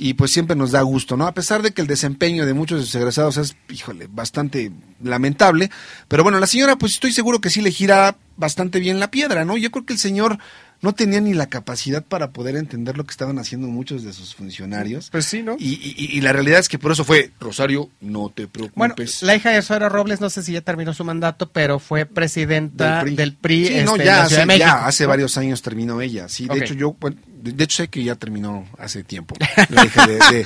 Y 0.00 0.14
pues 0.14 0.30
siempre 0.30 0.54
nos 0.54 0.70
da 0.70 0.80
gusto, 0.82 1.16
¿no? 1.16 1.26
A 1.26 1.34
pesar 1.34 1.60
de 1.60 1.72
que 1.72 1.80
el 1.82 1.88
desempeño 1.88 2.46
de 2.46 2.54
muchos 2.54 2.78
de 2.78 2.86
sus 2.86 2.94
egresados 2.94 3.36
es, 3.36 3.56
híjole, 3.68 4.06
bastante 4.08 4.70
lamentable. 5.02 5.70
Pero 6.06 6.22
bueno, 6.22 6.38
la 6.38 6.46
señora, 6.46 6.76
pues 6.76 6.92
estoy 6.92 7.12
seguro 7.12 7.40
que 7.40 7.50
sí 7.50 7.60
le 7.62 7.72
gira 7.72 8.16
bastante 8.36 8.78
bien 8.78 9.00
la 9.00 9.10
piedra, 9.10 9.44
¿no? 9.44 9.56
Yo 9.56 9.72
creo 9.72 9.84
que 9.84 9.94
el 9.94 9.98
señor 9.98 10.38
no 10.80 10.92
tenía 10.94 11.20
ni 11.20 11.34
la 11.34 11.48
capacidad 11.48 12.04
para 12.04 12.30
poder 12.30 12.54
entender 12.54 12.96
lo 12.96 13.02
que 13.02 13.10
estaban 13.10 13.40
haciendo 13.40 13.66
muchos 13.66 14.04
de 14.04 14.12
sus 14.12 14.36
funcionarios. 14.36 15.10
Pues 15.10 15.24
sí, 15.24 15.42
¿no? 15.42 15.56
Y, 15.58 15.70
y- 15.98 16.16
y 16.16 16.20
la 16.20 16.32
realidad 16.32 16.60
es 16.60 16.68
que 16.68 16.78
por 16.78 16.92
eso 16.92 17.02
fue, 17.04 17.32
Rosario, 17.40 17.90
no 18.00 18.30
te 18.32 18.46
Bueno, 18.46 18.94
preocupes. 18.94 19.24
la 19.24 19.34
hija 19.34 19.50
de 19.50 19.56
Rosario 19.56 19.88
Robles, 19.88 20.20
no 20.20 20.30
sé 20.30 20.44
si 20.44 20.52
ya 20.52 20.60
terminó 20.60 20.94
su 20.94 21.02
mandato, 21.04 21.50
pero 21.50 21.80
fue 21.80 22.06
presidenta 22.06 23.02
del 23.02 23.34
PRI, 23.34 23.66
Sí, 23.66 23.72
este, 23.74 23.84
no, 23.84 23.96
en 23.96 24.02
ya, 24.02 24.16
la 24.18 24.22
hace, 24.22 24.36
de 24.36 24.46
México. 24.46 24.66
ya 24.66 24.86
hace 24.86 25.06
varios 25.06 25.36
años 25.36 25.60
terminó 25.60 26.00
ella. 26.00 26.28
Sí, 26.28 26.46
de 26.46 26.58
hecho 26.58 26.74
yo, 26.74 26.94
bueno, 27.00 27.16
de, 27.40 27.64
hecho 27.64 27.76
sé 27.78 27.88
que 27.88 28.02
ya 28.04 28.14
terminó 28.14 28.66
hace 28.78 29.04
tiempo. 29.04 29.34
De, 29.68 30.18
de- 30.18 30.44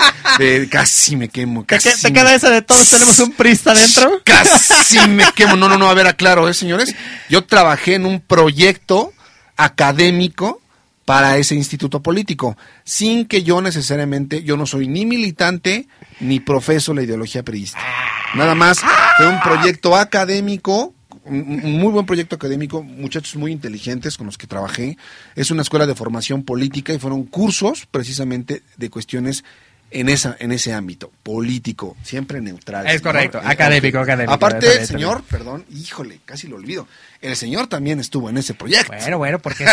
de- 0.61 0.69
casi 0.69 1.17
me 1.17 1.29
quemo. 1.29 1.63
¿Te, 1.65 1.77
Casi 1.79 2.01
te 2.03 2.09
me- 2.11 2.19
queda 2.21 2.35
esa 2.35 2.51
de 2.51 2.63
todos 2.63 2.89
tenemos 2.91 3.19
un 3.19 3.33
prista 3.33 3.75
dentro? 3.75 4.21
Casi 4.25 4.99
me 5.09 5.25
quemo. 5.35 5.57
No, 5.57 5.69
no, 5.69 5.79
no, 5.79 5.89
a 5.89 5.95
ver, 5.95 6.07
aclaro, 6.07 6.49
¿eh, 6.49 6.55
señores? 6.55 6.95
Yo 7.29 7.45
trabajé 7.45 7.95
en 7.95 8.07
un 8.07 8.21
proyecto 8.21 9.13
académico 9.57 10.61
para 11.05 11.37
ese 11.37 11.55
instituto 11.57 12.01
político, 12.01 12.57
sin 12.85 13.27
que 13.27 13.43
yo 13.43 13.61
necesariamente, 13.61 14.43
yo 14.45 14.57
no 14.57 14.67
soy 14.67 14.87
ni 14.87 15.05
militante 15.05 15.89
ni 16.21 16.39
profeso 16.41 16.95
la 16.95 17.03
ideología 17.03 17.43
priista. 17.43 17.79
Nada 18.35 18.55
más 18.55 18.79
fue 19.17 19.27
un 19.29 19.41
proyecto 19.41 19.97
académico, 19.97 20.95
un 21.25 21.79
muy 21.81 21.93
buen 21.93 22.07
proyecto 22.07 22.37
académico, 22.37 22.83
muchachos 22.83 23.37
muy 23.37 23.53
inteligentes 23.53 24.17
con 24.17 24.27
los 24.27 24.39
que 24.39 24.47
trabajé. 24.47 24.97
Es 25.37 25.51
una 25.51 25.63
escuela 25.63 25.87
de 25.87 25.95
formación 25.95 26.43
política 26.43 26.93
y 26.93 26.99
fueron 26.99 27.25
cursos 27.25 27.87
precisamente 27.91 28.63
de 28.77 28.91
cuestiones 28.91 29.45
en 29.93 30.09
esa 30.09 30.37
en 30.41 30.53
ese 30.53 30.73
ámbito 30.73 31.13
político, 31.23 31.97
siempre 32.03 32.41
neutral. 32.41 32.87
Es 32.87 32.93
señor. 32.93 33.03
correcto, 33.03 33.41
académico, 33.45 33.99
académico, 33.99 34.33
Aparte, 34.33 34.87
señor, 34.87 35.23
perdón, 35.25 35.65
híjole, 35.71 36.21
casi 36.25 36.49
lo 36.49 36.57
olvido. 36.57 36.89
El 37.23 37.37
señor 37.37 37.69
también 37.69 38.01
estuvo 38.01 38.29
en 38.29 38.37
ese 38.39 38.53
proyecto. 38.53 38.93
Bueno, 39.01 39.17
bueno, 39.19 39.39
porque 39.39 39.65
es, 39.65 39.71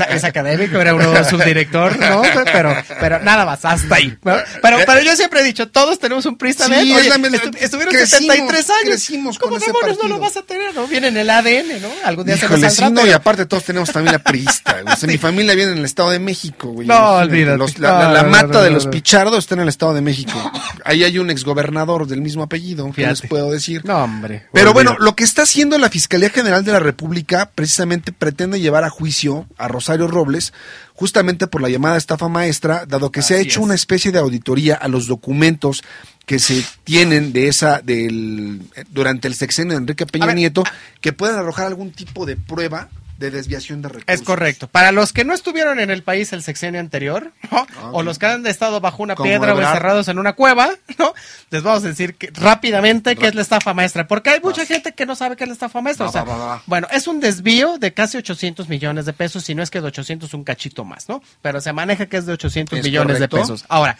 es- 0.00 0.06
es 0.10 0.24
académico, 0.24 0.78
era 0.78 0.94
uno 0.94 1.24
subdirector, 1.24 1.98
¿no? 1.98 2.22
Pero, 2.52 2.76
pero 3.00 3.18
nada 3.20 3.46
más, 3.46 3.64
hasta 3.64 3.94
ahí. 3.94 4.16
Pero, 4.22 4.78
pero 4.86 5.00
yo 5.00 5.16
siempre 5.16 5.40
he 5.40 5.44
dicho, 5.44 5.68
todos 5.68 5.98
tenemos 5.98 6.26
un 6.26 6.36
prista 6.36 6.66
Sí, 6.66 6.72
Oye, 6.74 7.10
estu- 7.10 7.56
estuvieron 7.58 7.94
crecimos, 7.94 8.34
73 8.36 8.70
años. 8.84 9.38
¿Cómo 9.38 9.58
demonios 9.58 9.98
no 10.02 10.08
lo 10.08 10.18
vas 10.18 10.36
a 10.36 10.42
tener? 10.42 10.74
¿no? 10.74 10.86
Viene 10.86 11.08
en 11.08 11.16
el 11.16 11.30
ADN, 11.30 11.80
¿no? 11.80 11.88
Algún 12.04 12.26
día 12.26 12.36
se 12.36 12.44
Híjole, 12.44 12.62
nos 12.62 12.74
sí, 12.74 12.84
no, 12.92 13.06
y 13.06 13.10
aparte 13.12 13.46
todos 13.46 13.64
tenemos 13.64 13.90
familia 13.90 14.18
priista. 14.18 14.82
güey. 14.82 14.94
O 14.94 14.96
sea, 14.96 15.06
Mi 15.10 15.16
familia 15.16 15.54
viene 15.54 15.72
en 15.72 15.78
el 15.78 15.84
Estado 15.86 16.10
de 16.10 16.18
México, 16.18 16.68
güey. 16.68 16.86
No, 16.86 17.14
olvídate. 17.14 17.56
los- 17.56 17.78
la 17.78 17.92
la- 17.92 18.04
No, 18.08 18.12
la 18.12 18.22
no, 18.24 18.28
mata 18.30 18.46
no, 18.58 18.62
de 18.62 18.70
los 18.70 18.84
no. 18.84 18.90
Pichardo 18.90 19.38
está 19.38 19.54
en 19.54 19.60
el 19.62 19.68
Estado 19.70 19.94
de 19.94 20.02
México. 20.02 20.52
Ahí 20.84 21.02
hay 21.02 21.18
un 21.18 21.30
exgobernador 21.30 22.06
del 22.06 22.20
mismo 22.20 22.42
apellido, 22.42 22.90
¿qué 22.94 23.06
les 23.06 23.22
puedo 23.22 23.50
decir? 23.50 23.82
No, 23.86 24.04
hombre. 24.04 24.46
Pero 24.52 24.74
bueno, 24.74 24.96
lo 25.00 25.16
que 25.16 25.24
está 25.24 25.42
haciendo 25.42 25.78
la 25.78 25.88
Fiscalía 25.88 26.28
General 26.28 26.62
de 26.62 26.72
la 26.72 26.78
República 26.78 26.89
precisamente 26.92 28.12
pretende 28.12 28.60
llevar 28.60 28.84
a 28.84 28.90
juicio 28.90 29.46
a 29.58 29.68
Rosario 29.68 30.06
Robles 30.06 30.52
justamente 30.94 31.46
por 31.46 31.62
la 31.62 31.68
llamada 31.68 31.96
estafa 31.96 32.28
maestra, 32.28 32.84
dado 32.86 33.10
que 33.10 33.22
se 33.22 33.34
ha 33.34 33.38
hecho 33.38 33.60
es. 33.60 33.64
una 33.64 33.74
especie 33.74 34.12
de 34.12 34.18
auditoría 34.18 34.74
a 34.74 34.88
los 34.88 35.06
documentos 35.06 35.82
que 36.26 36.38
se 36.38 36.64
tienen 36.84 37.32
de 37.32 37.48
esa 37.48 37.80
del 37.80 38.62
durante 38.90 39.26
el 39.26 39.34
sexenio 39.34 39.72
de 39.72 39.78
Enrique 39.78 40.06
Peña 40.06 40.26
ver, 40.26 40.36
Nieto 40.36 40.62
que 41.00 41.12
puedan 41.12 41.38
arrojar 41.38 41.66
algún 41.66 41.90
tipo 41.90 42.26
de 42.26 42.36
prueba 42.36 42.88
de 43.20 43.30
desviación 43.30 43.82
de 43.82 43.88
recursos. 43.88 44.08
Es 44.08 44.22
correcto. 44.22 44.66
Para 44.66 44.92
los 44.92 45.12
que 45.12 45.26
no 45.26 45.34
estuvieron 45.34 45.78
en 45.78 45.90
el 45.90 46.02
país 46.02 46.32
el 46.32 46.42
sexenio 46.42 46.80
anterior, 46.80 47.32
¿no? 47.52 47.66
o 47.92 48.02
los 48.02 48.18
que 48.18 48.24
han 48.24 48.46
estado 48.46 48.80
bajo 48.80 49.02
una 49.02 49.14
piedra 49.14 49.54
o 49.54 49.60
encerrados 49.60 50.08
en 50.08 50.18
una 50.18 50.32
cueva, 50.32 50.70
¿no? 50.98 51.12
Les 51.50 51.62
vamos 51.62 51.84
a 51.84 51.88
decir 51.88 52.14
que, 52.14 52.30
rápidamente 52.32 53.14
qué 53.16 53.26
es 53.26 53.34
la 53.34 53.42
estafa 53.42 53.74
maestra, 53.74 54.08
porque 54.08 54.30
hay 54.30 54.40
mucha 54.40 54.64
gente 54.64 54.92
que 54.92 55.04
no 55.04 55.14
sabe 55.14 55.36
qué 55.36 55.44
es 55.44 55.48
la 55.48 55.54
estafa 55.54 55.82
maestra. 55.82 56.06
Va, 56.06 56.10
o 56.10 56.12
sea, 56.12 56.24
va, 56.24 56.36
va, 56.36 56.46
va. 56.46 56.62
bueno, 56.64 56.88
es 56.90 57.06
un 57.06 57.20
desvío 57.20 57.76
de 57.76 57.92
casi 57.92 58.16
800 58.16 58.70
millones 58.70 59.04
de 59.04 59.12
pesos, 59.12 59.44
si 59.44 59.54
no 59.54 59.62
es 59.62 59.70
que 59.70 59.82
de 59.82 59.88
800 59.88 60.32
un 60.32 60.42
cachito 60.42 60.86
más, 60.86 61.08
¿no? 61.10 61.22
Pero 61.42 61.60
se 61.60 61.74
maneja 61.74 62.06
que 62.06 62.16
es 62.16 62.24
de 62.24 62.32
800 62.32 62.78
Es 62.78 62.84
millones 62.86 63.16
correcto. 63.18 63.36
de 63.36 63.42
pesos. 63.42 63.66
Ahora, 63.68 63.98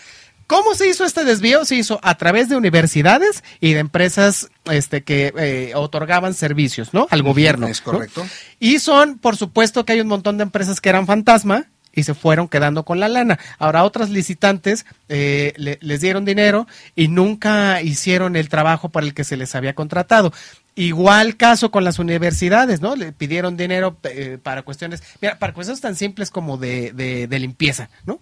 ¿Cómo 0.50 0.74
se 0.74 0.88
hizo 0.88 1.04
este 1.04 1.24
desvío? 1.24 1.64
Se 1.64 1.76
hizo 1.76 2.00
a 2.02 2.16
través 2.16 2.48
de 2.48 2.56
universidades 2.56 3.44
y 3.60 3.72
de 3.72 3.78
empresas 3.78 4.48
este, 4.64 5.04
que 5.04 5.32
eh, 5.38 5.72
otorgaban 5.76 6.34
servicios, 6.34 6.92
¿no? 6.92 7.06
Al 7.08 7.22
gobierno. 7.22 7.68
Es 7.68 7.78
¿no? 7.86 7.92
correcto. 7.92 8.26
Y 8.58 8.80
son, 8.80 9.18
por 9.18 9.36
supuesto, 9.36 9.84
que 9.84 9.92
hay 9.92 10.00
un 10.00 10.08
montón 10.08 10.38
de 10.38 10.42
empresas 10.42 10.80
que 10.80 10.88
eran 10.88 11.06
fantasma 11.06 11.66
y 11.94 12.02
se 12.02 12.14
fueron 12.14 12.48
quedando 12.48 12.84
con 12.84 12.98
la 12.98 13.08
lana. 13.08 13.38
Ahora, 13.60 13.84
otras 13.84 14.10
licitantes 14.10 14.86
eh, 15.08 15.52
le- 15.56 15.78
les 15.82 16.00
dieron 16.00 16.24
dinero 16.24 16.66
y 16.96 17.06
nunca 17.06 17.80
hicieron 17.80 18.34
el 18.34 18.48
trabajo 18.48 18.88
para 18.88 19.06
el 19.06 19.14
que 19.14 19.22
se 19.22 19.36
les 19.36 19.54
había 19.54 19.74
contratado. 19.76 20.32
Igual 20.76 21.36
caso 21.36 21.70
con 21.70 21.82
las 21.84 21.98
universidades, 21.98 22.80
¿no? 22.80 22.96
Le 22.96 23.12
pidieron 23.12 23.56
dinero 23.56 23.96
eh, 24.04 24.38
para 24.42 24.62
cuestiones, 24.62 25.02
mira, 25.20 25.38
para 25.38 25.52
cuestiones 25.52 25.80
tan 25.80 25.94
simples 25.96 26.30
como 26.30 26.56
de, 26.58 26.92
de- 26.92 27.26
de 27.26 27.38
limpieza, 27.38 27.90
¿no? 28.06 28.18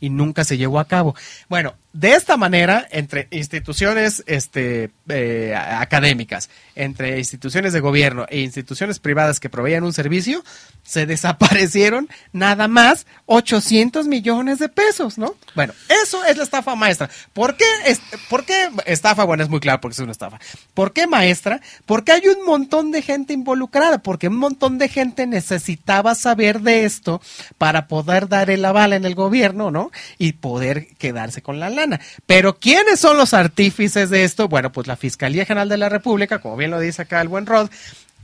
Y 0.00 0.10
nunca 0.10 0.44
se 0.44 0.56
llevó 0.56 0.78
a 0.80 0.86
cabo. 0.86 1.14
Bueno, 1.48 1.74
de 1.92 2.12
esta 2.14 2.36
manera, 2.36 2.86
entre 2.90 3.26
instituciones 3.30 4.22
este, 4.26 4.90
eh, 5.08 5.54
académicas, 5.56 6.50
entre 6.74 7.18
instituciones 7.18 7.72
de 7.72 7.80
gobierno 7.80 8.26
e 8.28 8.40
instituciones 8.40 8.98
privadas 8.98 9.40
que 9.40 9.48
proveían 9.48 9.84
un 9.84 9.92
servicio, 9.94 10.44
se 10.82 11.06
desaparecieron 11.06 12.08
nada 12.32 12.68
más 12.68 13.06
800 13.26 14.06
millones 14.06 14.58
de 14.58 14.68
pesos, 14.68 15.16
¿no? 15.18 15.34
Bueno, 15.54 15.72
eso 16.04 16.24
es 16.24 16.36
la 16.36 16.44
estafa 16.44 16.74
maestra. 16.74 17.08
¿Por 17.32 17.56
qué, 17.56 17.64
es- 17.86 18.00
¿Por 18.28 18.44
qué 18.44 18.68
estafa? 18.86 19.24
Bueno, 19.24 19.42
es 19.42 19.48
muy 19.48 19.60
claro 19.60 19.80
porque 19.80 19.94
es 19.94 19.98
una 20.00 20.12
estafa. 20.12 20.38
¿Por 20.74 20.92
qué 20.92 21.06
maestra? 21.06 21.60
Porque 21.86 22.12
hay 22.12 22.22
un 22.28 22.44
montón 22.44 22.90
de 22.92 23.02
gente 23.02 23.32
involucrada, 23.32 23.98
porque 24.02 24.28
un 24.28 24.36
montón 24.36 24.78
de 24.78 24.88
gente 24.88 25.26
necesitaba 25.26 26.14
saber 26.14 26.60
de 26.60 26.84
esto 26.84 27.20
para 27.58 27.88
poder 27.88 28.28
dar 28.28 28.50
el 28.50 28.64
aval 28.64 28.92
en 28.92 29.04
el 29.06 29.14
gobierno, 29.14 29.65
¿no? 29.70 29.90
Y 30.18 30.32
poder 30.32 30.88
quedarse 30.98 31.42
con 31.42 31.60
la 31.60 31.70
lana. 31.70 32.00
Pero 32.26 32.58
¿quiénes 32.58 33.00
son 33.00 33.16
los 33.16 33.34
artífices 33.34 34.10
de 34.10 34.24
esto? 34.24 34.48
Bueno, 34.48 34.72
pues 34.72 34.86
la 34.86 34.96
Fiscalía 34.96 35.44
General 35.44 35.68
de 35.68 35.76
la 35.78 35.88
República, 35.88 36.38
como 36.40 36.56
bien 36.56 36.70
lo 36.70 36.80
dice 36.80 37.02
acá 37.02 37.20
el 37.20 37.28
buen 37.28 37.46
Rod, 37.46 37.68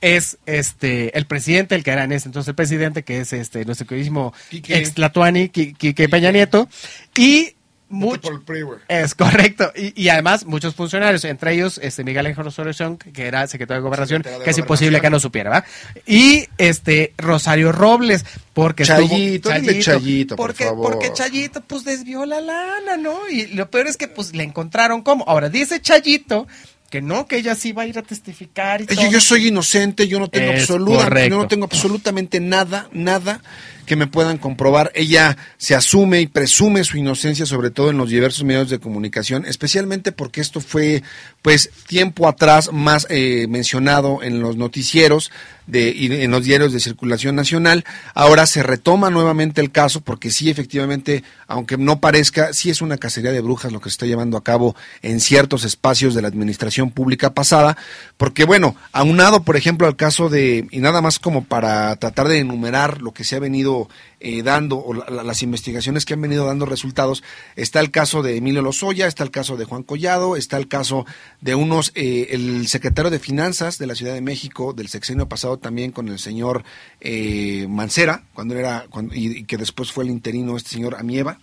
es 0.01 0.37
este 0.47 1.17
el 1.17 1.27
presidente, 1.27 1.75
el 1.77 1.85
que 1.85 1.93
era 1.93 2.03
en 2.05 2.11
ese 2.13 2.27
entonces 2.29 2.49
el 2.49 2.55
presidente, 2.57 3.05
que 3.05 3.21
es 3.21 3.33
este 3.33 3.65
nuestro 3.65 3.87
queridísimo 3.87 4.35
Quique. 4.51 4.77
ex 4.77 4.95
Tlatuani, 4.95 5.49
Qui- 5.49 5.77
Quique 5.77 6.09
Peña 6.09 6.33
Nieto, 6.33 6.69
y 7.17 7.55
mucho, 7.93 8.23
Por 8.23 8.35
el 8.35 8.41
PRI, 8.41 8.63
güey. 8.63 8.79
es 8.89 9.15
correcto. 9.15 9.73
Y, 9.77 10.01
y 10.03 10.09
además, 10.09 10.47
muchos 10.47 10.75
funcionarios, 10.75 11.25
entre 11.25 11.55
ellos 11.55 11.79
este 11.83 12.05
Miguel 12.05 12.27
Ángel 12.27 12.47
Osorio 12.47 12.73
que 13.13 13.27
era 13.27 13.47
secretario 13.47 13.83
de 13.83 13.85
Gobernación, 13.85 14.19
Secretario 14.21 14.39
de 14.41 14.45
que 14.45 14.51
es 14.51 14.59
imposible 14.59 15.01
que 15.01 15.11
no 15.11 15.21
supiera, 15.21 15.51
¿va? 15.51 15.65
Y 16.07 16.47
este 16.59 17.13
Rosario 17.19 17.73
Robles, 17.73 18.25
porque 18.55 18.85
Chayito, 18.85 19.51
estuvo 19.51 19.69
dile 19.69 19.83
Chayito, 19.83 20.37
por 20.37 20.51
porque, 20.51 20.65
favor. 20.65 20.93
Porque 20.93 21.13
Chayito, 21.13 21.61
pues 21.63 21.85
desvió 21.85 22.25
la 22.27 22.41
lana, 22.41 22.97
¿no? 22.97 23.29
Y 23.29 23.49
lo 23.49 23.71
peor 23.71 23.87
es 23.87 23.97
que, 23.97 24.09
pues, 24.09 24.35
le 24.35 24.45
encontraron 24.45 25.03
cómo. 25.03 25.25
Ahora, 25.29 25.49
dice 25.49 25.81
Chayito 25.81 26.47
que 26.91 27.01
no, 27.01 27.27
que 27.27 27.39
ella 27.39 27.55
sí 27.55 27.73
va 27.73 27.85
a 27.85 27.87
ir 27.87 27.99
a 27.99 28.03
testificar 28.03 28.83
y 28.83 28.87
todo. 28.87 29.11
yo 29.11 29.19
soy 29.19 29.49
inocente, 29.49 30.07
yo 30.07 30.19
no 30.19 30.29
tengo 30.29 30.53
absoluta, 30.53 31.27
yo 31.27 31.39
no 31.39 31.49
tengo 31.49 31.65
absolutamente 31.65 32.39
nada, 32.39 32.91
nada 32.93 33.41
que 33.87 33.97
me 33.97 34.07
puedan 34.07 34.39
comprobar. 34.39 34.93
Ella 34.95 35.37
se 35.59 35.75
asume 35.75 36.21
y 36.21 36.27
presume 36.27 36.85
su 36.85 36.97
inocencia, 36.97 37.47
sobre 37.47 37.71
todo 37.71 37.91
en 37.91 37.99
los 37.99 38.09
diversos 38.09 38.45
medios 38.45 38.71
de 38.71 38.79
comunicación, 38.79 39.45
especialmente 39.47 40.13
porque 40.13 40.41
esto 40.41 40.61
fue, 40.61 41.03
pues, 41.43 41.71
tiempo 41.87 42.29
atrás 42.29 42.73
más 42.73 43.07
eh, 43.11 43.47
mencionado 43.49 44.23
en 44.23 44.41
los 44.41 44.57
noticieros 44.57 45.31
de, 45.67 46.25
en 46.25 46.31
los 46.31 46.45
diarios 46.45 46.73
de 46.73 46.81
circulación 46.81 47.37
nacional. 47.37 47.85
Ahora 48.15 48.47
se 48.47 48.63
retoma 48.63 49.11
nuevamente 49.11 49.61
el 49.61 49.71
caso 49.71 50.01
porque 50.01 50.31
sí, 50.31 50.51
efectivamente, 50.51 51.25
aunque 51.47 51.77
no 51.77 52.01
parezca, 52.01 52.53
sí 52.53 52.71
es 52.71 52.83
una 52.83 52.99
cacería 52.99 53.33
de 53.33 53.41
brujas 53.41 53.73
lo 53.73 53.81
que 53.81 53.91
se 53.91 53.95
está 53.95 54.07
llevando 54.07 54.37
a 54.37 54.45
cabo 54.45 54.77
en 55.03 55.21
ciertos 55.21 55.65
espacios 55.65 56.15
de 56.15 56.23
la 56.23 56.29
administración 56.29 56.91
pública 56.91 57.35
pasada, 57.35 57.77
porque 58.17 58.45
bueno, 58.45 58.77
aunado, 58.93 59.43
por 59.43 59.57
ejemplo, 59.57 59.87
al 59.87 59.97
caso 59.97 60.29
de, 60.29 60.67
y 60.71 60.81
nada 60.81 61.01
más 61.01 61.19
como 61.19 61.45
para 61.45 61.95
tratar 61.97 62.29
de 62.29 62.39
enumerar 62.39 63.03
lo 63.03 63.13
que 63.13 63.25
se 63.25 63.37
ha 63.37 63.41
venido 63.41 63.89
eh, 64.23 64.43
dando, 64.43 64.79
o 64.79 64.95
la- 64.95 65.23
las 65.23 65.43
investigaciones 65.43 66.05
que 66.05 66.15
han 66.15 66.21
venido 66.23 66.47
dando 66.47 66.65
resultados, 66.67 67.23
está 67.57 67.81
el 67.81 67.91
caso 67.91 68.23
de 68.23 68.37
Emilio 68.37 68.63
Lozoya, 68.63 69.07
está 69.07 69.25
el 69.25 69.31
caso 69.31 69.57
de 69.57 69.65
Juan 69.65 69.83
Collado, 69.83 70.37
está 70.37 70.57
el 70.57 70.69
caso 70.69 71.05
de 71.41 71.55
unos, 71.55 71.93
eh, 71.95 72.29
el 72.31 72.67
secretario 72.69 73.11
de 73.11 73.19
Finanzas 73.19 73.79
de 73.79 73.87
la 73.87 73.95
Ciudad 73.95 74.15
de 74.15 74.21
México 74.21 74.73
del 74.73 74.89
sexenio 74.89 75.29
pasado 75.29 75.59
también 75.59 75.93
con 75.93 76.09
el 76.09 76.19
señor 76.19 76.65
eh, 77.01 77.67
Mancera, 77.69 78.25
cuando 78.35 78.57
era, 78.57 78.87
cuando- 78.91 79.15
y, 79.15 79.39
y 79.39 79.45
que 79.45 79.57
después 79.57 79.93
fue 79.93 80.05
el 80.05 80.11
interino 80.11 80.57
este 80.57 80.71
señor 80.71 80.95
Amieva 80.95 81.39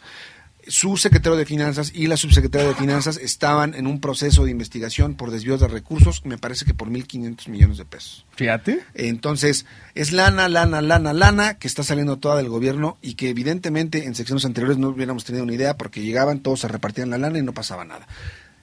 su 0.69 0.97
secretario 0.97 1.37
de 1.37 1.45
Finanzas 1.45 1.91
y 1.93 2.07
la 2.07 2.15
subsecretaria 2.15 2.67
de 2.67 2.75
Finanzas 2.75 3.17
estaban 3.17 3.73
en 3.73 3.87
un 3.87 3.99
proceso 3.99 4.45
de 4.45 4.51
investigación 4.51 5.15
por 5.15 5.31
desvíos 5.31 5.59
de 5.59 5.67
recursos, 5.67 6.25
me 6.25 6.37
parece 6.37 6.63
que 6.63 6.73
por 6.73 6.89
1.500 6.89 7.49
millones 7.49 7.77
de 7.77 7.85
pesos. 7.85 8.25
Fíjate. 8.35 8.81
Entonces, 8.93 9.65
es 9.95 10.11
lana, 10.11 10.47
lana, 10.47 10.81
lana, 10.81 11.11
lana 11.11 11.55
que 11.55 11.67
está 11.67 11.83
saliendo 11.83 12.17
toda 12.17 12.37
del 12.37 12.49
gobierno 12.49 12.97
y 13.01 13.15
que 13.15 13.29
evidentemente 13.29 14.05
en 14.05 14.15
secciones 14.15 14.45
anteriores 14.45 14.77
no 14.77 14.89
hubiéramos 14.89 15.25
tenido 15.25 15.43
una 15.43 15.55
idea 15.55 15.75
porque 15.75 16.01
llegaban, 16.01 16.39
todos 16.39 16.61
se 16.61 16.67
repartían 16.67 17.09
la 17.09 17.17
lana 17.17 17.39
y 17.39 17.43
no 17.43 17.53
pasaba 17.53 17.83
nada. 17.83 18.07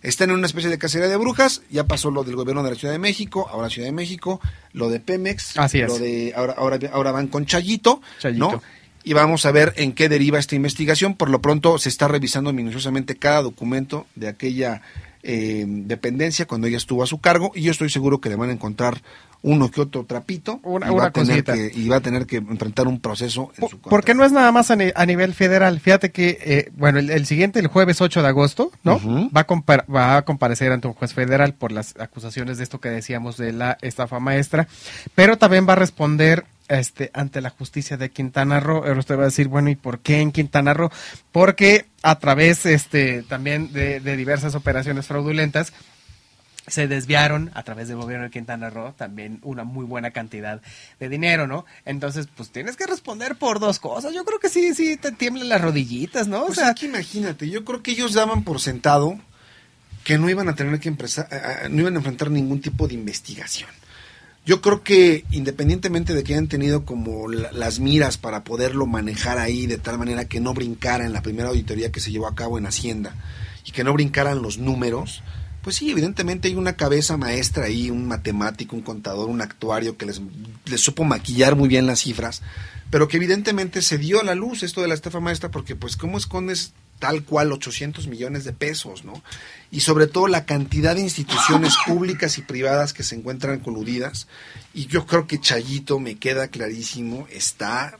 Están 0.02 0.30
en 0.30 0.36
una 0.36 0.46
especie 0.46 0.70
de 0.70 0.78
cacería 0.78 1.08
de 1.08 1.16
brujas, 1.16 1.62
ya 1.68 1.84
pasó 1.84 2.12
lo 2.12 2.22
del 2.22 2.36
gobierno 2.36 2.62
de 2.62 2.70
la 2.70 2.76
Ciudad 2.76 2.94
de 2.94 3.00
México, 3.00 3.48
ahora 3.50 3.68
Ciudad 3.68 3.88
de 3.88 3.92
México, 3.92 4.40
lo 4.72 4.88
de 4.88 5.00
Pemex, 5.00 5.58
Así 5.58 5.80
es. 5.80 5.88
lo 5.88 5.98
de 5.98 6.32
ahora, 6.36 6.54
ahora, 6.56 6.78
ahora 6.92 7.10
van 7.10 7.26
con 7.26 7.44
Chayito, 7.44 8.00
Chayito. 8.20 8.52
¿no? 8.52 8.62
Y 9.06 9.12
vamos 9.14 9.46
a 9.46 9.52
ver 9.52 9.72
en 9.76 9.92
qué 9.92 10.08
deriva 10.08 10.38
esta 10.38 10.56
investigación. 10.56 11.14
Por 11.14 11.30
lo 11.30 11.40
pronto 11.40 11.78
se 11.78 11.88
está 11.88 12.08
revisando 12.08 12.52
minuciosamente 12.52 13.14
cada 13.16 13.40
documento 13.40 14.04
de 14.16 14.26
aquella 14.28 14.82
eh, 15.22 15.64
dependencia 15.66 16.46
cuando 16.46 16.66
ella 16.66 16.76
estuvo 16.76 17.02
a 17.02 17.06
su 17.06 17.18
cargo 17.20 17.52
y 17.54 17.62
yo 17.62 17.70
estoy 17.70 17.88
seguro 17.88 18.20
que 18.20 18.28
le 18.28 18.36
van 18.36 18.50
a 18.50 18.52
encontrar 18.52 19.00
uno 19.42 19.70
que 19.70 19.80
otro 19.80 20.04
trapito 20.04 20.58
Una- 20.64 20.86
y, 20.86 20.90
va 20.90 20.94
una 20.96 21.04
a 21.06 21.10
tener 21.12 21.44
que, 21.44 21.70
y 21.72 21.88
va 21.88 21.96
a 21.96 22.00
tener 22.00 22.26
que 22.26 22.36
enfrentar 22.38 22.88
un 22.88 22.98
proceso 23.00 23.52
en 23.54 23.60
Por- 23.60 23.70
su. 23.70 23.78
Porque 23.80 24.14
no 24.14 24.24
es 24.24 24.32
nada 24.32 24.50
más 24.50 24.70
a, 24.72 24.76
ni- 24.76 24.90
a 24.94 25.06
nivel 25.06 25.34
federal. 25.34 25.78
Fíjate 25.78 26.10
que, 26.10 26.38
eh, 26.44 26.70
bueno, 26.76 26.98
el, 26.98 27.10
el 27.10 27.26
siguiente, 27.26 27.60
el 27.60 27.68
jueves 27.68 28.00
8 28.00 28.22
de 28.22 28.28
agosto, 28.28 28.72
¿no? 28.82 28.98
Va, 29.36 29.42
a 29.42 29.46
compar- 29.46 29.84
va 29.94 30.16
a 30.16 30.22
comparecer 30.22 30.72
ante 30.72 30.88
un 30.88 30.94
juez 30.94 31.14
federal 31.14 31.54
por 31.54 31.70
las 31.70 31.94
acusaciones 32.00 32.58
de 32.58 32.64
esto 32.64 32.80
que 32.80 32.88
decíamos 32.88 33.36
de 33.36 33.52
la 33.52 33.78
estafa 33.82 34.18
maestra, 34.18 34.66
pero 35.14 35.38
también 35.38 35.64
va 35.68 35.74
a 35.74 35.76
responder 35.76 36.44
este, 36.68 37.10
ante 37.14 37.40
la 37.40 37.50
justicia 37.50 37.96
de 37.96 38.10
Quintana 38.10 38.60
Roo. 38.60 38.78
Ahora 38.84 38.98
usted 38.98 39.16
va 39.16 39.22
a 39.22 39.26
decir, 39.26 39.48
bueno, 39.48 39.70
¿y 39.70 39.76
por 39.76 40.00
qué 40.00 40.20
en 40.20 40.32
Quintana 40.32 40.74
Roo? 40.74 40.90
Porque 41.32 41.86
a 42.02 42.18
través 42.18 42.66
este, 42.66 43.22
también 43.22 43.72
de, 43.72 44.00
de 44.00 44.16
diversas 44.16 44.54
operaciones 44.54 45.06
fraudulentas, 45.06 45.72
se 46.68 46.88
desviaron 46.88 47.52
a 47.54 47.62
través 47.62 47.86
del 47.86 47.96
gobierno 47.96 48.24
de 48.24 48.30
Quintana 48.32 48.70
Roo 48.70 48.92
también 48.96 49.38
una 49.42 49.62
muy 49.62 49.84
buena 49.84 50.10
cantidad 50.10 50.60
de 50.98 51.08
dinero, 51.08 51.46
¿no? 51.46 51.64
Entonces, 51.84 52.26
pues 52.36 52.50
tienes 52.50 52.76
que 52.76 52.86
responder 52.86 53.36
por 53.36 53.60
dos 53.60 53.78
cosas. 53.78 54.12
Yo 54.12 54.24
creo 54.24 54.40
que 54.40 54.48
sí, 54.48 54.74
sí, 54.74 54.96
te 54.96 55.12
tiemblan 55.12 55.48
las 55.48 55.60
rodillitas, 55.60 56.26
¿no? 56.26 56.42
O 56.42 56.46
Pues 56.46 56.58
sea, 56.58 56.70
aquí 56.70 56.86
imagínate, 56.86 57.48
yo 57.48 57.64
creo 57.64 57.82
que 57.84 57.92
ellos 57.92 58.14
daban 58.14 58.42
por 58.42 58.60
sentado 58.60 59.16
que 60.02 60.18
no 60.18 60.28
iban 60.28 60.48
a 60.48 60.56
tener 60.56 60.80
que 60.80 60.88
a- 60.88 61.68
no 61.68 61.80
iban 61.82 61.94
a 61.94 61.98
enfrentar 61.98 62.32
ningún 62.32 62.60
tipo 62.60 62.88
de 62.88 62.94
investigación. 62.94 63.70
Yo 64.46 64.60
creo 64.62 64.84
que 64.84 65.24
independientemente 65.32 66.14
de 66.14 66.22
que 66.22 66.34
hayan 66.34 66.46
tenido 66.46 66.84
como 66.84 67.28
la- 67.28 67.50
las 67.50 67.80
miras 67.80 68.16
para 68.16 68.44
poderlo 68.44 68.86
manejar 68.86 69.38
ahí 69.38 69.66
de 69.66 69.76
tal 69.76 69.98
manera 69.98 70.26
que 70.26 70.38
no 70.40 70.54
brincara 70.54 71.04
en 71.04 71.12
la 71.12 71.20
primera 71.22 71.48
auditoría 71.48 71.90
que 71.90 71.98
se 72.00 72.12
llevó 72.12 72.28
a 72.28 72.34
cabo 72.36 72.56
en 72.56 72.66
Hacienda 72.66 73.14
y 73.64 73.72
que 73.72 73.82
no 73.82 73.92
brincaran 73.92 74.42
los 74.42 74.58
números, 74.58 75.22
pues 75.62 75.74
sí, 75.74 75.90
evidentemente 75.90 76.46
hay 76.46 76.54
una 76.54 76.76
cabeza 76.76 77.16
maestra 77.16 77.64
ahí, 77.64 77.90
un 77.90 78.06
matemático, 78.06 78.76
un 78.76 78.82
contador, 78.82 79.28
un 79.28 79.42
actuario 79.42 79.96
que 79.96 80.06
les, 80.06 80.20
les 80.66 80.80
supo 80.80 81.02
maquillar 81.02 81.56
muy 81.56 81.68
bien 81.68 81.88
las 81.88 81.98
cifras, 82.02 82.40
pero 82.88 83.08
que 83.08 83.16
evidentemente 83.16 83.82
se 83.82 83.98
dio 83.98 84.20
a 84.20 84.24
la 84.24 84.36
luz 84.36 84.62
esto 84.62 84.80
de 84.80 84.86
la 84.86 84.94
estafa 84.94 85.18
maestra 85.18 85.50
porque 85.50 85.74
pues 85.74 85.96
cómo 85.96 86.18
escondes 86.18 86.72
tal 86.98 87.24
cual 87.24 87.52
800 87.52 88.06
millones 88.06 88.44
de 88.44 88.52
pesos, 88.52 89.04
¿no? 89.04 89.22
Y 89.70 89.80
sobre 89.80 90.06
todo 90.06 90.28
la 90.28 90.46
cantidad 90.46 90.94
de 90.94 91.02
instituciones 91.02 91.74
públicas 91.86 92.38
y 92.38 92.42
privadas 92.42 92.92
que 92.92 93.02
se 93.02 93.14
encuentran 93.16 93.60
coludidas. 93.60 94.28
Y 94.74 94.86
yo 94.86 95.06
creo 95.06 95.26
que 95.26 95.40
Chayito, 95.40 95.98
me 95.98 96.16
queda 96.16 96.48
clarísimo, 96.48 97.26
está, 97.30 97.98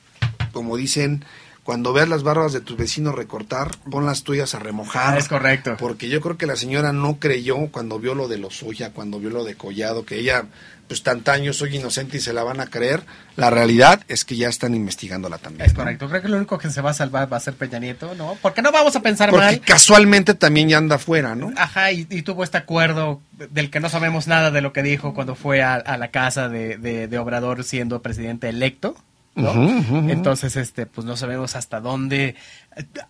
como 0.52 0.76
dicen, 0.76 1.24
cuando 1.66 1.92
veas 1.92 2.08
las 2.08 2.22
barbas 2.22 2.52
de 2.52 2.60
tu 2.60 2.76
vecino 2.76 3.10
recortar, 3.12 3.72
pon 3.90 4.06
las 4.06 4.22
tuyas 4.22 4.54
a 4.54 4.60
remojar. 4.60 5.14
Ah, 5.14 5.18
es 5.18 5.26
correcto. 5.28 5.76
Porque 5.78 6.08
yo 6.08 6.20
creo 6.20 6.38
que 6.38 6.46
la 6.46 6.54
señora 6.56 6.92
no 6.92 7.16
creyó 7.18 7.56
cuando 7.72 7.98
vio 7.98 8.14
lo 8.14 8.28
de 8.28 8.38
los 8.38 8.62
Oya, 8.62 8.92
cuando 8.92 9.18
vio 9.18 9.30
lo 9.30 9.42
de 9.44 9.56
Collado, 9.56 10.06
que 10.06 10.20
ella, 10.20 10.44
pues 10.86 11.02
tanto 11.02 11.32
años 11.32 11.56
soy 11.56 11.74
inocente 11.76 12.18
y 12.18 12.20
se 12.20 12.32
la 12.32 12.44
van 12.44 12.60
a 12.60 12.66
creer. 12.68 13.02
La 13.34 13.50
realidad 13.50 14.00
es 14.06 14.24
que 14.24 14.36
ya 14.36 14.48
están 14.48 14.76
investigándola 14.76 15.38
también. 15.38 15.66
es 15.66 15.72
¿no? 15.74 15.80
correcto. 15.80 16.08
Creo 16.08 16.22
que 16.22 16.28
lo 16.28 16.36
único 16.36 16.56
que 16.56 16.70
se 16.70 16.80
va 16.80 16.90
a 16.90 16.94
salvar 16.94 17.30
va 17.32 17.36
a 17.36 17.40
ser 17.40 17.54
Peña 17.54 17.80
Nieto, 17.80 18.14
¿no? 18.14 18.38
Porque 18.40 18.62
no 18.62 18.70
vamos 18.70 18.94
a 18.94 19.02
pensar 19.02 19.30
Porque 19.30 19.44
mal. 19.44 19.60
casualmente 19.60 20.34
también 20.34 20.68
ya 20.68 20.78
anda 20.78 20.94
afuera, 20.96 21.34
¿no? 21.34 21.52
Ajá, 21.56 21.90
y, 21.90 22.06
y 22.08 22.22
tuvo 22.22 22.44
este 22.44 22.58
acuerdo 22.58 23.20
del 23.50 23.70
que 23.70 23.80
no 23.80 23.88
sabemos 23.88 24.28
nada 24.28 24.52
de 24.52 24.60
lo 24.60 24.72
que 24.72 24.84
dijo 24.84 25.14
cuando 25.14 25.34
fue 25.34 25.64
a, 25.64 25.74
a 25.74 25.98
la 25.98 26.12
casa 26.12 26.48
de, 26.48 26.78
de- 26.78 27.08
de 27.08 27.18
Obrador 27.18 27.64
siendo 27.64 28.00
presidente 28.02 28.48
electo. 28.48 28.96
¿No? 29.36 30.10
Entonces, 30.10 30.56
este, 30.56 30.86
pues 30.86 31.04
no 31.06 31.16
sabemos 31.16 31.54
hasta 31.56 31.80
dónde 31.80 32.34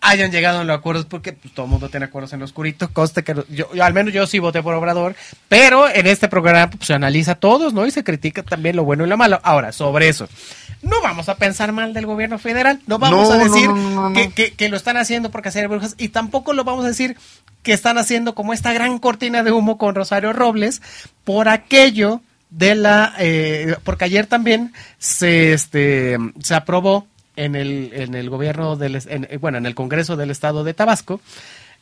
hayan 0.01 0.31
llegado 0.31 0.61
en 0.61 0.67
los 0.67 0.77
acuerdos, 0.77 1.05
porque 1.05 1.33
pues, 1.33 1.53
todo 1.53 1.65
el 1.65 1.71
mundo 1.71 1.89
tiene 1.89 2.05
acuerdos 2.05 2.31
en 2.33 2.39
lo 2.39 2.45
oscurito. 2.45 2.89
Conste 2.93 3.23
que 3.23 3.33
yo, 3.49 3.71
yo- 3.73 3.83
al 3.83 3.93
menos 3.93 4.13
yo 4.13 4.25
sí 4.27 4.39
voté 4.39 4.61
por 4.63 4.73
Obrador, 4.75 5.15
pero 5.49 5.89
en 5.89 6.07
este 6.07 6.27
programa 6.29 6.69
pues, 6.69 6.85
se 6.87 6.93
analiza 6.93 7.33
a 7.33 7.35
todos, 7.35 7.73
¿no? 7.73 7.85
Y 7.85 7.91
se 7.91 8.03
critica 8.03 8.43
también 8.43 8.75
lo 8.75 8.83
bueno 8.85 9.05
y 9.05 9.09
lo 9.09 9.17
malo. 9.17 9.39
Ahora, 9.43 9.71
sobre 9.71 10.07
eso, 10.09 10.27
no 10.81 11.01
vamos 11.01 11.27
a 11.27 11.35
pensar 11.35 11.71
mal 11.73 11.93
del 11.93 12.05
gobierno 12.05 12.37
federal, 12.39 12.79
no 12.87 12.99
vamos 12.99 13.27
No, 13.29 13.33
a 13.33 13.37
decir 13.43 13.67
no, 13.69 13.75
no, 13.75 14.09
no. 14.09 14.15
que, 14.15 14.29
que- 14.31 14.53
que 14.53 14.69
lo 14.69 14.77
están 14.77 14.95
haciendo 14.97 15.31
por 15.31 15.45
hacer 15.47 15.67
brujas 15.67 15.95
y 15.97 16.09
tampoco 16.09 16.53
lo 16.53 16.63
vamos 16.63 16.85
a 16.85 16.89
decir 16.89 17.17
que 17.63 17.73
están 17.73 17.97
haciendo 17.97 18.35
como 18.35 18.53
esta 18.53 18.71
gran 18.71 18.99
cortina 18.99 19.43
de 19.43 19.51
humo 19.51 19.77
con 19.77 19.95
Rosario 19.95 20.31
Robles 20.31 20.81
por 21.25 21.49
aquello 21.49 22.21
de 22.49 22.75
la 22.75 23.13
eh, 23.19 23.75
porque 23.83 24.05
ayer 24.05 24.25
también 24.25 24.73
se 24.97 25.53
este 25.53 26.17
se 26.41 26.55
aprobó 26.55 27.07
en 27.35 27.55
el 27.55 27.91
en 27.93 28.15
el 28.15 28.29
gobierno 28.29 28.75
del 28.77 28.95
en- 29.07 29.27
eh, 29.29 29.37
bueno 29.37 29.57
en 29.57 29.65
el 29.65 29.75
Congreso 29.75 30.15
del 30.15 30.31
Estado 30.31 30.63
de 30.63 30.73
Tabasco 30.73 31.19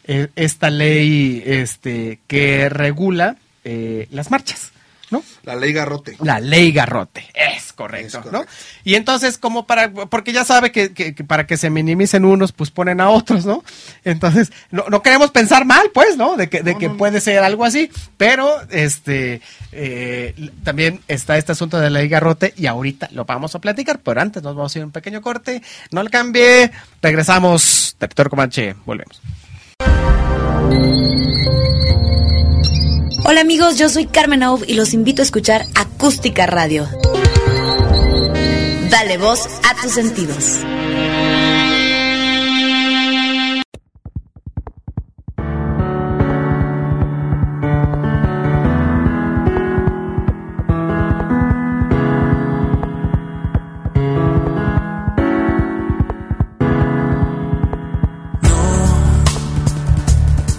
eh, 0.07 0.27
esta 0.35 0.69
ley 0.69 1.41
este 1.45 2.19
que 2.27 2.69
regula 2.69 3.37
eh, 3.63 4.07
las 4.11 4.31
marchas 4.31 4.71
¿no? 5.11 5.23
La 5.43 5.55
ley 5.55 5.71
Garrote. 5.73 6.17
La 6.21 6.39
ley 6.39 6.71
garrote, 6.71 7.25
es 7.33 7.71
correcto, 7.73 8.21
Es 8.25 8.31
¿no? 8.31 8.45
Y 8.83 8.95
entonces, 8.95 9.37
como 9.37 9.67
para, 9.67 9.91
porque 9.91 10.31
ya 10.33 10.43
sabe 10.45 10.71
que, 10.71 10.93
que- 10.93 11.13
que 11.13 11.23
para 11.23 11.45
que 11.45 11.57
se 11.57 11.69
minimicen 11.69 12.25
unos, 12.25 12.51
pues 12.51 12.71
ponen 12.71 12.99
a 13.01 13.09
otros, 13.09 13.45
¿no? 13.45 13.63
Entonces, 14.03 14.51
no, 14.71 14.85
no 14.89 15.01
queremos 15.01 15.31
pensar 15.31 15.65
mal, 15.65 15.91
pues, 15.93 16.17
¿no? 16.17 16.35
De 16.37 16.49
que, 16.49 16.61
de 16.63 16.73
No, 16.73 16.79
que 16.79 16.87
no, 16.89 16.97
puede 16.97 17.21
ser 17.21 17.39
algo 17.43 17.65
así, 17.65 17.89
pero 18.17 18.49
este, 18.71 19.41
eh, 19.71 20.33
también 20.63 21.01
está 21.07 21.37
este 21.37 21.51
asunto 21.51 21.77
de 21.79 21.89
la 21.89 21.99
ley 21.99 22.07
garrote 22.09 22.53
y 22.57 22.65
ahorita 22.65 23.09
lo 23.11 23.25
vamos 23.25 23.53
a 23.55 23.59
platicar, 23.59 23.99
pero 23.99 24.21
antes 24.21 24.41
nos 24.43 24.55
vamos 24.55 24.75
a 24.75 24.79
ir 24.79 24.83
a 24.83 24.85
un 24.85 24.91
pequeño 24.91 25.21
corte, 25.21 25.61
no 25.91 26.01
le 26.03 26.09
cambie, 26.09 26.71
regresamos, 27.01 27.95
territorio 27.99 28.29
Comanche, 28.29 28.75
volvemos. 28.85 29.21
Hola 33.27 33.41
amigos, 33.41 33.79
yo 33.79 33.89
soy 33.89 34.05
Carmen 34.05 34.43
Aub 34.43 34.63
y 34.67 34.75
los 34.75 34.93
invito 34.93 35.23
a 35.23 35.25
escuchar 35.25 35.65
Acústica 35.73 36.45
Radio. 36.45 36.87
Dale 38.91 39.17
voz 39.17 39.47
a 39.67 39.81
tus 39.81 39.93
sentidos. 39.93 40.59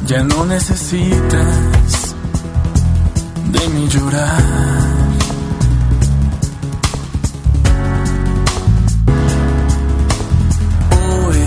Ya 0.08 0.24
no 0.24 0.44
necesitas 0.46 2.05
de 3.52 3.68
mi 3.68 3.88
llorar. 3.88 4.42
Hoy, 10.90 11.44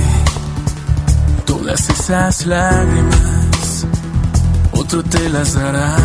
todas 1.45 1.89
esas 1.89 2.45
lágrimas, 2.45 3.85
otro 4.71 5.03
te 5.03 5.29
las 5.29 5.53
dará. 5.53 5.95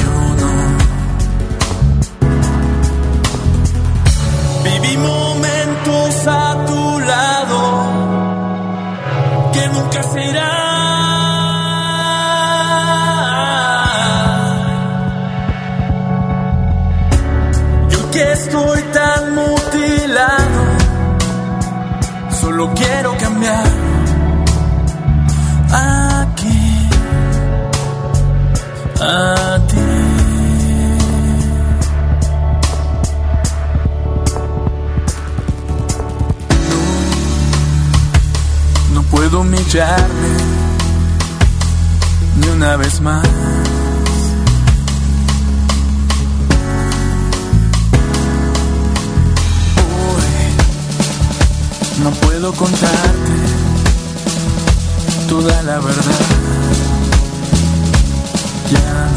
Yo 0.00 0.12
no. 0.40 0.52
Viví 4.64 4.96
momentos 4.96 6.26
a 6.26 6.64
tu 6.66 7.00
lado 7.00 7.60
que 9.52 9.68
nunca 9.68 10.02
serán. 10.02 10.63
Solo 22.44 22.70
quiero 22.74 23.16
cambiar. 23.16 23.66
Aquí, 25.72 26.88
a 29.00 29.58
ti. 29.70 29.76
No 38.92 39.02
puedo 39.04 39.40
humillarme 39.40 40.32
ni 42.40 42.48
una 42.48 42.76
vez 42.76 43.00
más. 43.00 43.73
No 52.04 52.10
puedo 52.10 52.52
contarte 52.52 53.32
toda 55.26 55.62
la 55.62 55.78
verdad. 55.78 56.20
Ya. 58.70 59.08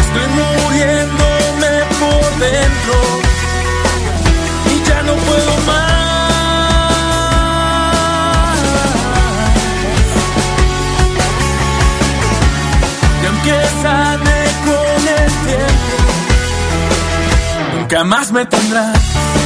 Estoy 0.00 0.26
muriéndome 0.38 1.84
por 2.00 2.38
dentro 2.40 3.15
nunca 17.96 18.04
más 18.04 18.30
me 18.30 18.44
tendrás. 18.44 19.45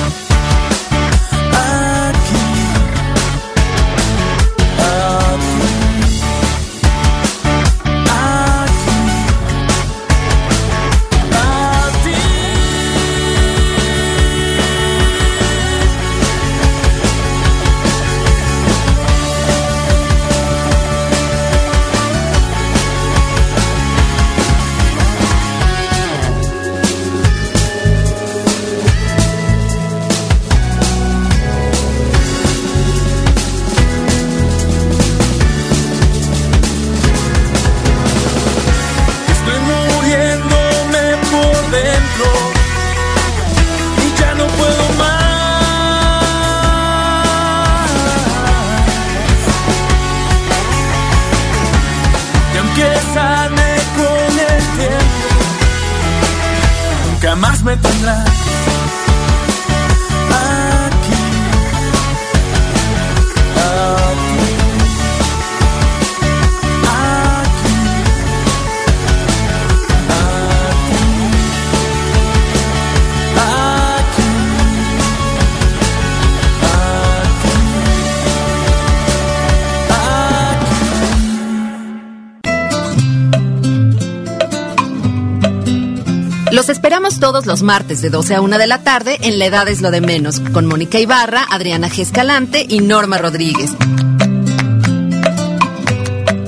Todos 87.31 87.47
los 87.47 87.62
martes 87.62 88.02
de 88.02 88.11
12 88.11 88.35
a 88.35 88.40
1 88.40 88.59
de 88.59 88.66
la 88.66 88.82
tarde 88.82 89.16
en 89.23 89.39
La 89.39 89.47
Edad 89.47 89.69
es 89.69 89.81
lo 89.81 89.93
de 89.93 90.01
menos, 90.01 90.40
con 90.52 90.66
Mónica 90.66 90.98
Ibarra, 90.98 91.47
Adriana 91.48 91.89
G. 91.89 92.01
Escalante 92.01 92.66
y 92.69 92.81
Norma 92.81 93.19
Rodríguez. 93.19 93.70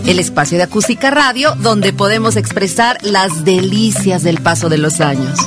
El 0.05 0.19
espacio 0.19 0.59
de 0.59 0.65
acústica 0.65 1.13
radio 1.13 1.55
donde 1.55 1.93
podemos 1.93 2.35
expresar 2.35 2.99
las 3.03 3.45
delicias 3.45 4.25
del 4.25 4.41
paso 4.41 4.69
de 4.69 4.79
los 4.79 5.01
años. 5.01 5.39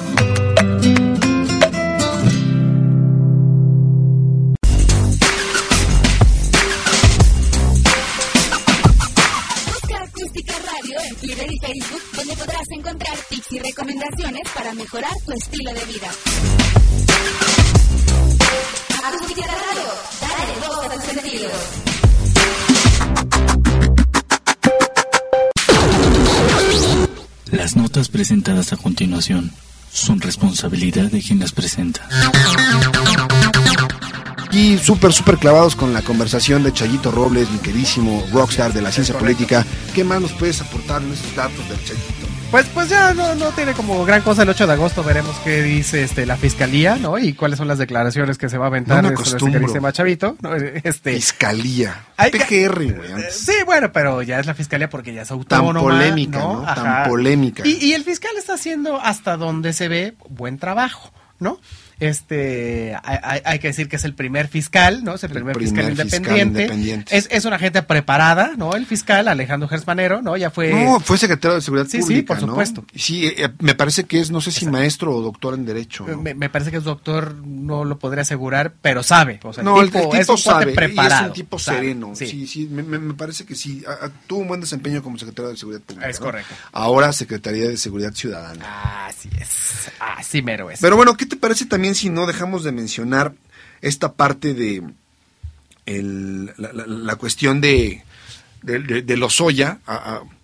Presentadas 28.15 28.71
a 28.71 28.77
continuación 28.77 29.51
son 29.91 30.21
responsabilidad 30.21 31.11
de 31.11 31.21
quien 31.21 31.37
las 31.37 31.51
presenta. 31.51 32.07
Y 34.53 34.77
súper, 34.77 35.11
súper 35.11 35.37
clavados 35.37 35.75
con 35.75 35.91
la 35.91 36.01
conversación 36.01 36.63
de 36.63 36.71
Chayito 36.71 37.11
Robles, 37.11 37.51
mi 37.51 37.57
queridísimo 37.57 38.25
rockstar 38.31 38.71
de 38.71 38.81
la 38.81 38.93
ciencia 38.93 39.17
política. 39.17 39.65
¿Qué 39.93 40.05
más 40.05 40.21
nos 40.21 40.31
puedes 40.31 40.61
aportar 40.61 41.01
en 41.01 41.11
esos 41.11 41.35
datos 41.35 41.67
del 41.67 41.77
Chayito? 41.83 42.24
Pues, 42.55 42.67
pues 42.67 42.87
ya 42.87 43.13
no, 43.13 43.35
no 43.35 43.51
tiene 43.51 43.73
como 43.73 44.05
gran 44.05 44.21
cosa 44.21 44.43
el 44.43 44.49
8 44.49 44.65
de 44.65 44.71
agosto. 44.71 45.03
Veremos 45.03 45.35
qué 45.43 45.61
dice 45.61 46.03
este 46.03 46.25
la 46.25 46.37
fiscalía, 46.37 46.95
¿no? 46.95 47.17
Y 47.19 47.33
cuáles 47.33 47.57
son 47.57 47.67
las 47.67 47.79
declaraciones 47.79 48.37
que 48.37 48.47
se 48.47 48.57
va 48.57 48.63
a 48.63 48.67
aventar 48.69 49.03
No 49.03 49.09
me 49.09 49.13
este 49.15 49.27
acostumbro. 49.27 49.59
carísimo 49.59 49.91
Chavito. 49.91 50.37
¿no? 50.39 50.55
Este, 50.55 51.15
Fiscalía. 51.15 52.05
PGR, 52.15 52.93
güey. 52.93 53.11
antes. 53.11 53.35
Sí, 53.35 53.51
bueno, 53.65 53.91
pero 53.91 54.21
ya 54.21 54.39
es 54.39 54.45
la 54.45 54.53
fiscalía 54.53 54.89
porque 54.89 55.13
ya 55.13 55.23
es 55.23 55.31
autónoma. 55.31 55.81
polémica, 55.81 56.39
¿no? 56.39 56.61
Tan 56.63 57.09
polémica. 57.09 57.63
Y, 57.67 57.73
y 57.87 57.93
el 57.93 58.05
fiscal 58.05 58.31
está 58.37 58.53
haciendo 58.53 59.01
hasta 59.01 59.35
donde 59.35 59.73
se 59.73 59.89
ve 59.89 60.13
buen 60.29 60.57
trabajo, 60.57 61.11
¿no? 61.39 61.59
Este, 61.99 62.95
hay, 63.03 63.59
que 63.59 63.67
decir 63.67 63.87
que 63.87 63.95
es 63.95 64.03
el 64.05 64.13
primer 64.13 64.47
fiscal, 64.47 65.03
¿no? 65.03 65.15
Es 65.15 65.23
el, 65.23 65.31
primer, 65.31 65.57
fiscal, 65.57 65.85
primer 65.85 66.03
fiscal 66.09 66.21
independiente. 66.21 66.61
independiente. 66.63 67.17
Es, 67.17 67.27
es 67.31 67.45
una 67.45 67.57
gente 67.57 67.81
preparada, 67.83 68.51
¿no? 68.57 68.73
El 68.75 68.85
fiscal 68.85 69.27
Alejandro 69.27 69.67
Gersmanero, 69.69 70.21
¿no? 70.21 70.35
Ya 70.37 70.49
fue. 70.51 70.71
No, 70.73 70.99
fue 70.99 71.17
secretario 71.17 71.55
de 71.55 71.61
Seguridad 71.61 71.87
Sí, 71.87 71.97
sí, 71.97 72.01
Pública, 72.01 72.33
por 72.35 72.41
¿no? 72.43 72.47
supuesto. 72.49 72.85
Sí, 72.95 73.27
eh, 73.27 73.49
me 73.59 73.75
parece 73.75 74.03
que 74.03 74.19
es, 74.19 74.31
no 74.31 74.41
sé 74.41 74.51
si 74.51 74.65
maestro 74.67 75.15
o 75.15 75.21
doctor 75.21 75.53
en 75.53 75.65
Derecho. 75.65 76.05
¿no? 76.07 76.17
Me, 76.21 76.33
me 76.33 76.49
parece 76.49 76.71
que 76.71 76.77
es 76.77 76.83
doctor, 76.83 77.33
no 77.35 77.85
lo 77.85 77.97
podría 77.99 78.23
asegurar, 78.23 78.73
pero 78.81 79.03
sabe. 79.03 79.39
O 79.43 79.53
sea, 79.53 79.63
no, 79.63 79.77
el, 79.81 79.87
el 79.87 79.91
tipo 79.93 80.15
es 80.15 80.27
un 80.29 80.37
sabe, 80.37 80.71
y 80.71 80.75
preparado. 80.75 81.21
es 81.23 81.27
un 81.29 81.33
tipo 81.33 81.59
sabe, 81.59 81.77
sereno. 81.79 82.11
sí. 82.15 82.25
Sí, 82.27 82.47
sí, 82.47 82.67
me, 82.69 82.83
me- 82.83 83.13
parece 83.13 83.45
que 83.45 83.55
sí. 83.55 83.83
Tuvo 84.27 84.39
un 84.39 84.47
buen 84.49 84.59
desempeño 84.61 85.01
como 85.01 85.17
secretario 85.17 85.51
de 85.51 85.57
Seguridad 85.57 85.81
Pública. 85.81 86.09
Es 86.09 86.19
correcto. 86.19 86.53
Ahora 86.71 87.13
Secretaría 87.13 87.69
de 87.69 87.77
Seguridad 87.77 88.13
Ciudadana. 88.13 89.05
Así 89.07 89.29
es. 89.39 89.89
Así 89.99 90.41
mero 90.41 90.69
es. 90.69 90.79
Pero 90.81 90.95
bueno, 90.97 91.15
¿qué 91.15 91.25
te 91.25 91.35
parece 91.37 91.65
también 91.65 91.84
si 91.93 92.09
no 92.09 92.25
dejamos 92.25 92.63
de 92.63 92.71
mencionar 92.71 93.33
esta 93.81 94.13
parte 94.13 94.55
de 94.55 94.81
la, 96.57 97.15
cuestión 97.17 97.61
de, 97.61 98.03
de, 98.63 98.79
de- 98.79 99.03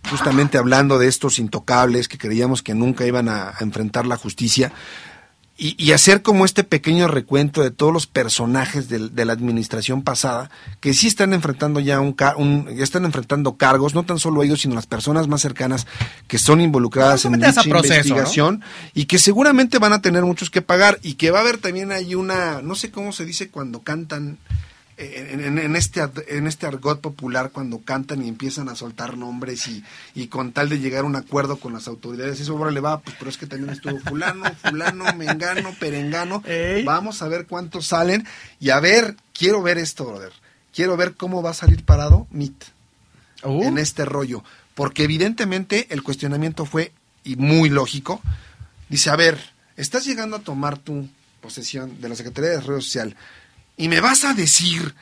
justamente 0.10 0.58
hablando 0.60 1.00
de 1.00 1.08
estos 1.08 1.40
intocables 1.40 2.08
que 2.08 2.20
creíamos 2.20 2.62
que 2.62 2.76
nunca 2.76 3.08
iban 3.08 3.30
a 3.30 3.54
enfrentar 3.62 4.06
la 4.06 4.18
justicia? 4.18 4.72
Y, 5.58 5.76
y 5.84 5.92
hacer 5.92 6.22
como 6.24 6.46
este 6.46 6.64
pequeño 6.64 7.08
recuento 7.08 7.62
de 7.62 7.70
todos 7.72 7.94
los 7.94 8.08
personajes 8.08 8.90
del- 8.90 9.14
de, 9.14 9.26
la 9.26 9.34
administración 9.34 10.02
pasada 10.02 10.50
que 10.80 10.94
sí 10.94 11.08
están 11.08 11.34
enfrentando 11.34 11.80
ya 11.80 12.00
un, 12.00 12.16
un- 12.38 12.68
ya 12.76 12.84
están 12.84 13.06
enfrentando 13.06 13.58
cargos, 13.58 13.94
no 13.94 14.04
tan 14.04 14.18
solo 14.18 14.42
ellos, 14.44 14.62
sino 14.62 14.74
las 14.76 14.88
personas 14.88 15.28
más 15.28 15.42
cercanas 15.42 15.86
que 16.28 16.40
son 16.40 16.62
involucradas 16.62 17.26
en 17.26 17.34
dicha 17.34 17.62
proceso, 17.70 17.94
investigación 18.10 18.64
y 18.94 19.06
que 19.06 19.20
seguramente 19.20 19.78
van 19.78 19.94
a 19.94 20.02
tener 20.02 20.24
muchos 20.24 20.50
que 20.50 20.62
pagar 20.62 21.00
y 21.04 21.14
que 21.16 21.30
va 21.32 21.40
a 21.40 21.42
haber 21.42 21.58
también 21.60 21.92
ahí 21.92 22.16
una, 22.16 22.62
no 22.62 22.74
sé 22.76 22.90
cómo 22.90 23.12
se 23.12 23.26
dice 23.26 23.50
cuando 23.52 23.82
cantan 23.82 24.38
en, 25.02 25.40
en- 25.44 25.58
en 25.60 25.76
este 25.76 26.02
en 26.28 26.48
este 26.48 26.66
argot 26.68 27.02
popular 27.02 27.52
cuando 27.52 27.80
cantan 27.82 28.24
y 28.24 28.28
empiezan 28.28 28.70
a 28.70 28.76
soltar 28.76 29.18
nombres 29.18 29.68
y, 29.68 29.84
y 30.16 30.28
con 30.28 30.52
tal 30.52 30.70
de 30.70 30.80
llegar 30.80 31.02
a 31.04 31.08
un 31.08 31.16
acuerdo 31.16 31.58
con 31.58 31.74
las 31.74 31.88
autoridades 31.88 32.40
eso 32.40 32.58
ahora 32.58 32.72
le 32.72 32.80
va 32.80 33.00
pues 33.00 33.16
pero 33.18 33.30
es 33.30 33.38
que 33.38 33.48
también 33.48 33.72
estuvo 33.72 33.98
fulano 34.00 34.44
fulano 34.64 35.06
mengano 35.16 35.74
perengano 35.80 36.44
vamos 36.86 37.22
a 37.22 37.28
ver 37.28 37.48
cuántos 37.48 37.88
salen. 37.88 38.26
Y 38.60 38.70
a 38.70 38.80
ver 38.80 39.16
quiero 39.34 39.62
ver 39.62 39.78
esto 39.78 40.06
brother. 40.06 40.32
Quiero 40.74 40.96
ver 40.98 41.16
cómo 41.16 41.42
va 41.42 41.50
a 41.52 41.54
salir 41.56 41.84
parado 41.84 42.28
MIT 42.32 42.64
Uh. 43.44 43.64
en 43.64 43.80
este 43.80 44.06
rollo. 44.06 44.44
Porque 44.76 45.04
evidentemente 45.04 45.88
el 45.90 46.04
cuestionamiento 46.04 46.66
fue 46.66 46.92
y 47.24 47.36
muy 47.38 47.70
lógico 47.70 48.22
dice 48.88 49.10
a 49.10 49.16
ver 49.16 49.40
estás 49.78 50.06
llegando 50.06 50.36
a 50.38 50.42
tomar 50.42 50.78
tu 50.78 51.10
posesión 51.42 52.00
de 52.02 52.10
la 52.10 52.16
Secretaría 52.16 52.52
de 52.52 52.56
Desarrollo 52.58 52.82
Social 52.82 53.16
y 53.82 53.88
me 53.90 54.00
vas 54.00 54.24
a 54.24 54.34
decir 54.34 54.94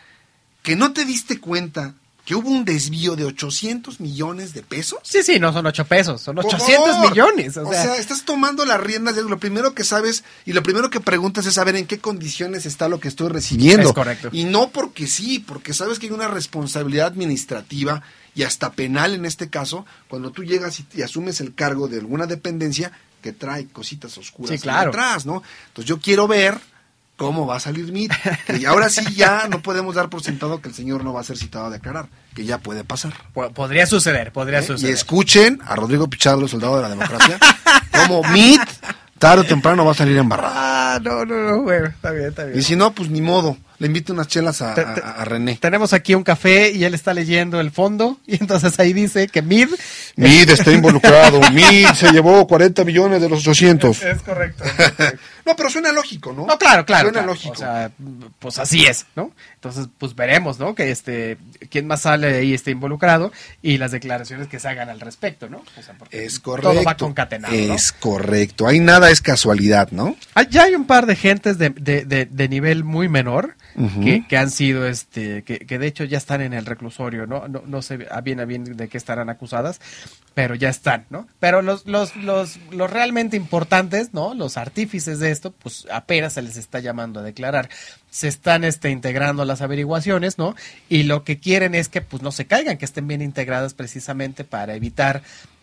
que 0.63 0.75
no 0.75 0.93
te 0.93 1.05
diste 1.05 1.39
cuenta 1.39 1.93
que 2.25 2.35
hubo 2.35 2.49
un 2.49 2.63
desvío 2.63 3.15
de 3.15 3.25
800 3.25 3.99
millones 3.99 4.53
de 4.53 4.61
pesos. 4.61 4.99
Sí, 5.03 5.23
sí, 5.23 5.39
no 5.39 5.51
son 5.51 5.65
8 5.65 5.85
pesos, 5.85 6.21
son 6.21 6.35
Por 6.35 6.45
800 6.45 6.87
favor. 6.91 7.09
millones. 7.09 7.57
O, 7.57 7.67
O 7.67 7.71
sea, 7.73 7.81
sea, 7.83 7.95
estás 7.95 8.23
tomando 8.23 8.65
las 8.65 8.79
riendas 8.79 9.15
de 9.15 9.23
lo 9.23 9.39
primero 9.39 9.73
que 9.73 9.83
sabes 9.83 10.23
y 10.45 10.53
lo 10.53 10.61
primero 10.61 10.91
que 10.91 10.99
preguntas 10.99 11.47
es 11.47 11.55
saber 11.55 11.75
en 11.75 11.87
qué 11.87 11.97
condiciones 11.99 12.67
está 12.67 12.87
lo 12.87 12.99
que 12.99 13.07
estoy 13.07 13.29
recibiendo. 13.29 13.89
Es 13.89 13.95
correcto. 13.95 14.29
Y 14.31 14.43
no 14.43 14.69
porque 14.69 15.07
sí, 15.07 15.39
porque 15.39 15.73
sabes 15.73 15.97
que 15.97 16.05
hay 16.05 16.11
una 16.11 16.27
responsabilidad 16.27 17.07
administrativa 17.07 18.03
y 18.35 18.43
hasta 18.43 18.73
penal 18.73 19.15
en 19.15 19.25
este 19.25 19.49
caso, 19.49 19.87
cuando 20.07 20.29
tú 20.31 20.43
llegas 20.43 20.79
y, 20.79 20.85
y 20.93 21.01
asumes 21.01 21.41
el 21.41 21.55
cargo 21.55 21.87
de 21.87 21.97
alguna 21.97 22.27
dependencia 22.27 22.91
que 23.23 23.33
trae 23.33 23.65
cositas 23.69 24.15
oscuras 24.19 24.51
Sí, 24.55 24.61
claro. 24.61 24.89
atrás, 24.91 25.25
¿no? 25.25 25.41
Entonces 25.69 25.89
yo 25.89 25.99
quiero 25.99 26.27
ver 26.27 26.59
cómo 27.19 27.45
va 27.45 27.57
a 27.57 27.59
salir 27.59 27.91
MIT. 27.91 28.11
Que 28.47 28.65
ahora 28.65 28.89
sí 28.89 29.01
ya 29.13 29.47
no 29.47 29.61
podemos 29.61 29.93
dar 29.93 30.09
por 30.09 30.23
sentado 30.23 30.61
que 30.61 30.69
el 30.69 30.73
señor 30.73 31.03
no 31.03 31.13
va 31.13 31.21
a 31.21 31.23
ser 31.23 31.37
citado 31.37 31.65
a 31.65 31.69
declarar, 31.69 32.07
que 32.33 32.45
ya 32.45 32.57
puede 32.57 32.83
pasar. 32.83 33.13
po- 33.33 33.51
podría 33.51 33.85
suceder, 33.85 34.31
podría 34.31 34.59
¿eh? 34.59 34.63
Y 34.63 34.65
suceder. 34.67 34.93
escuchen 34.95 35.59
a 35.65 35.75
Rodrigo 35.75 36.09
Pichardo, 36.09 36.41
el 36.43 36.49
soldado 36.49 36.77
de 36.77 36.81
la 36.83 36.89
democracia, 36.89 37.37
como 37.91 38.23
MIT 38.23 38.61
tarde 39.19 39.41
o 39.41 39.45
temprano 39.45 39.83
va 39.85 39.91
a 39.91 39.95
salir 39.95 40.17
embarrado. 40.17 40.53
Ah, 40.55 40.99
no, 41.03 41.25
no, 41.25 41.35
no, 41.35 41.61
bueno, 41.61 41.87
está 41.87 42.11
bien, 42.11 42.27
está 42.29 42.45
bien. 42.45 42.57
Y 42.57 42.63
si 42.63 42.75
no, 42.77 42.91
pues 42.93 43.09
ni 43.09 43.21
modo. 43.21 43.57
Le 43.79 43.87
invito 43.87 44.11
unas 44.11 44.27
chelas 44.27 44.61
a, 44.61 44.75
René. 45.25 45.57
Tenemos 45.59 45.93
aquí 45.93 46.13
un 46.13 46.23
café 46.23 46.69
y 46.71 46.83
él 46.83 46.93
está 46.93 47.13
leyendo 47.13 47.59
el 47.61 47.71
fondo 47.71 48.19
y 48.27 48.35
entonces 48.35 48.77
ahí 48.79 48.93
dice 48.93 49.27
que 49.27 49.41
Mid 49.41 49.69
MIT 50.17 50.49
está 50.49 50.71
involucrado. 50.71 51.39
MIT 51.51 51.95
se 51.95 52.11
llevó 52.11 52.45
40 52.45 52.83
millones 52.83 53.21
de 53.21 53.29
los 53.29 53.39
800. 53.39 54.03
es 54.03 54.21
correcto. 54.23 54.63
No, 55.45 55.55
pero 55.55 55.69
suena 55.69 55.91
lógico, 55.91 56.33
¿no? 56.33 56.45
No, 56.45 56.57
claro, 56.57 56.85
claro. 56.85 57.09
Suena 57.09 57.19
claro. 57.19 57.33
lógico. 57.33 57.53
O 57.53 57.57
sea, 57.57 57.89
pues 58.37 58.59
así 58.59 58.85
es, 58.85 59.05
¿no? 59.15 59.31
Entonces, 59.59 59.87
pues 59.97 60.15
veremos, 60.15 60.57
¿no? 60.57 60.73
Que 60.73 60.89
este, 60.89 61.37
quién 61.69 61.85
más 61.85 62.03
sale 62.03 62.31
de 62.31 62.39
ahí 62.39 62.53
esté 62.53 62.71
involucrado 62.71 63.33
y 63.61 63.77
las 63.77 63.91
declaraciones 63.91 64.47
que 64.47 64.57
se 64.57 64.69
hagan 64.69 64.87
al 64.87 65.01
respecto, 65.01 65.49
¿no? 65.49 65.57
O 65.77 65.81
sea, 65.81 65.95
porque 65.99 66.23
es 66.23 66.39
correcto. 66.39 66.71
todo 66.71 66.83
va 66.85 66.95
concatenado, 66.95 67.53
¿no? 67.53 67.73
Es 67.73 67.91
correcto. 67.91 68.67
Ahí 68.67 68.79
nada 68.79 69.11
es 69.11 69.19
casualidad, 69.19 69.91
¿no? 69.91 70.15
Hay- 70.33 70.47
ya 70.49 70.63
hay 70.63 70.75
un 70.75 70.85
par 70.85 71.05
de 71.07 71.17
gentes 71.17 71.57
de, 71.57 71.71
de, 71.71 72.05
de, 72.05 72.25
de 72.25 72.47
nivel 72.47 72.85
muy 72.85 73.09
menor 73.09 73.55
que, 74.03 74.25
que 74.27 74.37
han 74.37 74.49
sido, 74.49 74.87
este, 74.87 75.43
que, 75.43 75.59
que 75.59 75.77
de 75.79 75.87
hecho 75.87 76.03
ya 76.03 76.17
están 76.17 76.41
en 76.41 76.53
el 76.53 76.65
reclusorio, 76.65 77.27
¿no? 77.27 77.47
No, 77.47 77.61
no 77.65 77.81
sé 77.81 78.07
a 78.11 78.19
bien 78.19 78.39
a 78.41 78.45
bien 78.45 78.63
de 78.65 78.87
qué 78.89 78.97
estarán 78.97 79.29
acusadas, 79.29 79.79
pero 80.33 80.55
ya 80.55 80.67
están, 80.69 81.05
¿no? 81.09 81.27
Pero 81.39 81.61
los, 81.61 81.85
los, 81.85 82.15
los, 82.17 82.57
los 82.71 82.89
realmente 82.91 83.37
importantes, 83.37 84.13
¿no? 84.13 84.33
Los 84.33 84.57
artífices 84.57 85.19
de 85.19 85.31
esto, 85.31 85.51
pues 85.51 85.85
apenas 85.91 86.33
se 86.33 86.41
les 86.41 86.57
está 86.57 86.79
llamando 86.79 87.21
a 87.21 87.23
declarar. 87.23 87.69
Se 88.11 88.27
están 88.27 88.63
este, 88.63 88.89
integrando 88.89 89.45
las 89.45 89.61
averiguaciones, 89.61 90.37
¿no? 90.37 90.55
Y 90.89 91.03
lo 91.03 91.23
que 91.23 91.39
quieren 91.39 91.75
es 91.75 91.89
que 91.89 92.01
pues 92.01 92.23
no 92.23 92.31
se 92.31 92.45
caigan, 92.45 92.77
que 92.77 92.85
estén 92.85 93.07
bien 93.07 93.21
integradas 93.21 93.73
precisamente 93.73 94.43
para 94.43 94.75
evitar 94.75 95.21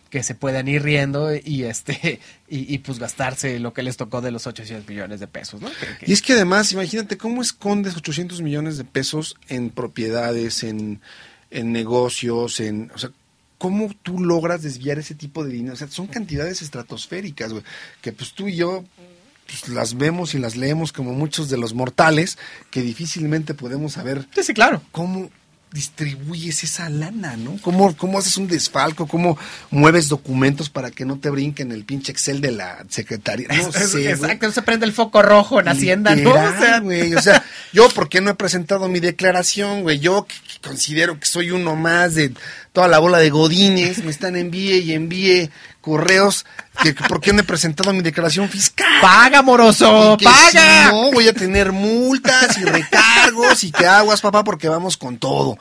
que 0.09 0.23
se 0.23 0.35
puedan 0.35 0.67
ir 0.67 0.83
riendo 0.83 1.35
y 1.35 1.63
este 1.63 2.19
y, 2.47 2.77
pues 2.79 2.99
gastarse 2.99 3.59
lo 3.59 3.73
que 3.73 3.83
les 3.83 3.97
tocó 3.97 4.21
de 4.21 4.31
los 4.31 4.47
800 4.47 4.87
millones 4.87 5.19
de 5.19 5.27
pesos, 5.27 5.61
¿no? 5.61 5.69
Y 6.05 6.13
es 6.13 6.21
que 6.21 6.33
además, 6.33 6.71
imagínate 6.71 7.17
cómo 7.17 7.41
escondes 7.41 7.97
800 7.97 8.41
millones 8.41 8.77
de 8.77 8.85
pesos 8.85 9.35
en 9.49 9.69
propiedades, 9.69 10.63
en, 10.63 11.01
en 11.51 11.71
negocios, 11.71 12.59
en... 12.59 12.91
O 12.95 12.97
sea, 12.97 13.11
¿cómo 13.57 13.93
tú 14.01 14.19
logras 14.19 14.61
desviar 14.61 14.99
ese 14.99 15.15
tipo 15.15 15.43
de 15.43 15.51
dinero? 15.51 15.73
O 15.73 15.77
sea, 15.77 15.87
son 15.87 16.07
cantidades 16.07 16.61
estratosféricas, 16.61 17.51
güey, 17.51 17.63
que 18.01 18.13
pues 18.13 18.33
tú 18.33 18.47
y 18.47 18.55
yo 18.55 18.83
pues, 19.47 19.67
las 19.69 19.97
vemos 19.97 20.33
y 20.35 20.39
las 20.39 20.55
leemos 20.55 20.91
como 20.93 21.13
muchos 21.13 21.49
de 21.49 21.57
los 21.57 21.73
mortales, 21.73 22.37
que 22.69 22.81
difícilmente 22.81 23.53
podemos 23.53 23.93
saber 23.93 24.27
Sí, 24.35 24.43
sí, 24.43 24.53
claro. 24.53 24.81
cómo 24.91 25.29
distribuyes 25.69 26.63
esa 26.63 26.89
lana, 26.89 27.35
¿no? 27.35 27.57
¿Cómo, 27.61 27.95
cómo 27.97 28.17
haces 28.17 28.37
un 28.37 28.47
desfalco? 28.47 29.05
¿Cómo 29.05 29.37
mueves 29.69 30.07
documentos 30.07 30.69
para 30.69 30.91
que 30.91 31.03
no 31.05 31.19
te 31.19 31.29
brinquen 31.29 31.73
el 31.73 31.83
pinche 31.83 32.11
Excel 32.13 32.39
de 32.39 32.51
la 32.51 32.85
secretaría? 32.89 33.47
No 33.49 33.53
Es- 33.67 33.91
sé, 33.91 34.09
exacto, 34.09 34.49
se 34.51 34.61
prende 34.61 34.85
el 34.85 34.93
foco 34.93 35.21
rojo 35.21 35.59
en 35.59 35.67
Hacienda, 35.67 36.15
¿no? 36.15 36.29
Literal, 36.31 36.55
O 36.55 36.59
sea, 36.59 36.79
güey, 36.79 37.13
o 37.15 37.21
sea, 37.21 37.43
yo 37.73 37.89
por 37.89 38.07
qué 38.09 38.21
no 38.21 38.31
he 38.31 38.35
presentado 38.35 38.87
mi 38.87 38.99
declaración, 39.01 39.83
güey, 39.83 39.99
yo 39.99 40.25
que, 40.25 40.35
que 40.35 40.67
considero 40.67 41.19
que 41.19 41.25
soy 41.25 41.51
uno 41.51 41.75
más 41.75 42.15
de 42.15 42.31
toda 42.77 42.87
la 42.87 42.99
bola 42.99 43.17
de 43.17 43.31
godines, 43.31 44.03
me 44.03 44.11
están 44.11 44.35
envíe 44.35 44.77
y 44.77 44.93
envíe 44.93 45.49
correos, 45.81 46.45
que, 46.83 46.93
que 46.93 47.03
por 47.05 47.19
qué 47.19 47.33
no 47.33 47.39
he 47.39 47.43
presentado 47.43 47.91
mi 47.91 48.03
declaración 48.03 48.47
fiscal. 48.49 48.85
paga, 49.01 49.41
moroso, 49.41 50.15
paga. 50.23 50.51
si 50.51 50.91
no, 50.91 51.11
voy 51.11 51.27
a 51.27 51.33
tener 51.33 51.71
multas 51.71 52.55
y 52.59 52.65
recargos 52.65 53.63
y 53.63 53.71
que 53.71 53.87
aguas, 53.87 54.21
papá, 54.21 54.43
porque 54.43 54.69
vamos 54.69 54.95
con 54.95 55.17
todo. 55.17 55.57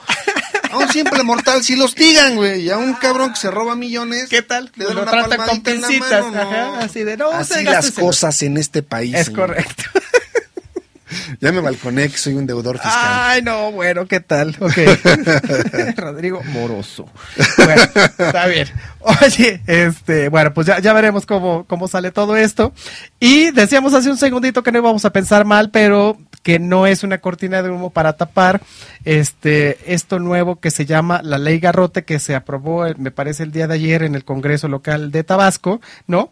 A 0.70 0.76
un 0.76 0.92
simple 0.92 1.22
mortal 1.22 1.64
si 1.64 1.74
los 1.74 1.94
digan, 1.94 2.36
güey. 2.36 2.64
Y 2.64 2.70
a 2.70 2.76
un 2.76 2.92
cabrón 2.92 3.30
que 3.30 3.40
se 3.40 3.50
roba 3.50 3.76
millones. 3.76 4.28
¿Qué 4.28 4.42
tal? 4.42 4.70
Le 4.74 4.84
dan 4.84 4.96
Lo 4.96 5.02
una 5.04 5.10
tratan 5.10 5.38
con 5.38 5.62
palmadita 5.62 5.70
en 5.70 5.80
la 5.80 5.88
pincitas, 5.88 6.24
mano, 6.24 6.34
no. 6.34 6.50
ajá, 6.50 6.78
así 6.80 7.02
de, 7.02 7.16
no, 7.16 7.30
Así 7.30 7.64
las 7.64 7.92
cosas 7.92 8.42
en 8.42 8.58
este 8.58 8.82
país. 8.82 9.14
Es 9.14 9.26
señor. 9.26 9.46
correcto. 9.46 9.84
Ya 11.40 11.52
me 11.52 11.60
balconé 11.60 12.08
que 12.08 12.16
soy 12.16 12.34
un 12.34 12.46
deudor 12.46 12.76
fiscal. 12.76 12.92
Ay, 12.94 13.42
no, 13.42 13.72
bueno, 13.72 14.06
¿qué 14.06 14.20
tal? 14.20 14.56
Ok. 14.66 14.76
Rodrigo 15.96 16.42
Moroso. 16.52 17.08
Bueno, 17.56 17.82
está 17.82 18.46
bien. 18.46 18.68
Oye, 19.00 19.60
este, 19.66 20.28
bueno, 20.28 20.52
pues 20.52 20.66
ya, 20.66 20.80
ya 20.80 20.92
veremos 20.92 21.26
cómo, 21.26 21.64
cómo 21.66 21.88
sale 21.88 22.10
todo 22.10 22.36
esto. 22.36 22.72
Y 23.20 23.50
decíamos 23.52 23.94
hace 23.94 24.10
un 24.10 24.16
segundito 24.18 24.62
que 24.62 24.72
no 24.72 24.78
íbamos 24.78 25.04
a 25.04 25.10
pensar 25.10 25.44
mal, 25.44 25.70
pero 25.70 26.18
que 26.46 26.60
no 26.60 26.86
es 26.86 27.02
una 27.02 27.18
cortina 27.18 27.60
de 27.60 27.70
humo 27.70 27.90
para 27.90 28.16
tapar 28.16 28.60
este 29.04 29.92
esto 29.92 30.20
nuevo 30.20 30.60
que 30.60 30.70
se 30.70 30.86
llama 30.86 31.20
la 31.24 31.38
ley 31.38 31.58
Garrote 31.58 32.04
que 32.04 32.20
se 32.20 32.36
aprobó 32.36 32.86
eh, 32.86 32.94
me 32.98 33.10
parece 33.10 33.42
el 33.42 33.50
día 33.50 33.66
de 33.66 33.74
ayer 33.74 34.04
en 34.04 34.14
el 34.14 34.24
Congreso 34.24 34.68
local 34.68 35.10
de 35.10 35.24
Tabasco, 35.24 35.80
¿no? 36.06 36.30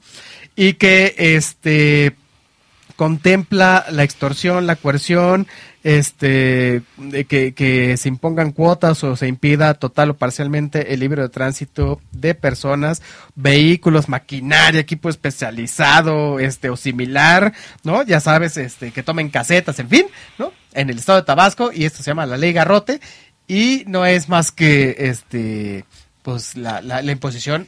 Y 0.54 0.74
que 0.74 1.16
este 1.18 2.14
contempla 2.96 3.84
la 3.90 4.04
extorsión, 4.04 4.66
la 4.66 4.76
coerción, 4.76 5.46
este, 5.82 6.82
que 7.20 7.94
se 7.98 8.08
impongan 8.08 8.52
cuotas 8.52 9.04
o 9.04 9.16
se 9.16 9.28
impida 9.28 9.74
total 9.74 10.10
o 10.10 10.16
parcialmente 10.16 10.94
el 10.94 11.00
libre 11.00 11.22
de 11.22 11.28
tránsito 11.28 12.00
de 12.12 12.34
personas, 12.34 13.02
vehículos, 13.34 14.08
maquinaria, 14.08 14.80
equipo 14.80 15.08
especializado, 15.08 16.38
este, 16.38 16.70
o 16.70 16.76
similar, 16.76 17.52
¿no? 17.82 18.02
Ya 18.02 18.20
sabes, 18.20 18.56
este, 18.56 18.92
que 18.92 19.02
tomen 19.02 19.28
casetas, 19.28 19.78
en 19.78 19.88
fin, 19.88 20.06
¿no? 20.38 20.52
En 20.72 20.88
el 20.88 20.98
estado 20.98 21.20
de 21.20 21.26
Tabasco, 21.26 21.70
y 21.72 21.84
esto 21.84 22.02
se 22.02 22.10
llama 22.10 22.26
la 22.26 22.36
ley 22.36 22.52
Garrote, 22.52 23.00
y 23.46 23.84
no 23.86 24.06
es 24.06 24.28
más 24.28 24.52
que, 24.52 24.96
este, 24.98 25.84
pues, 26.22 26.56
la, 26.56 26.80
la, 26.80 27.02
la 27.02 27.12
imposición 27.12 27.66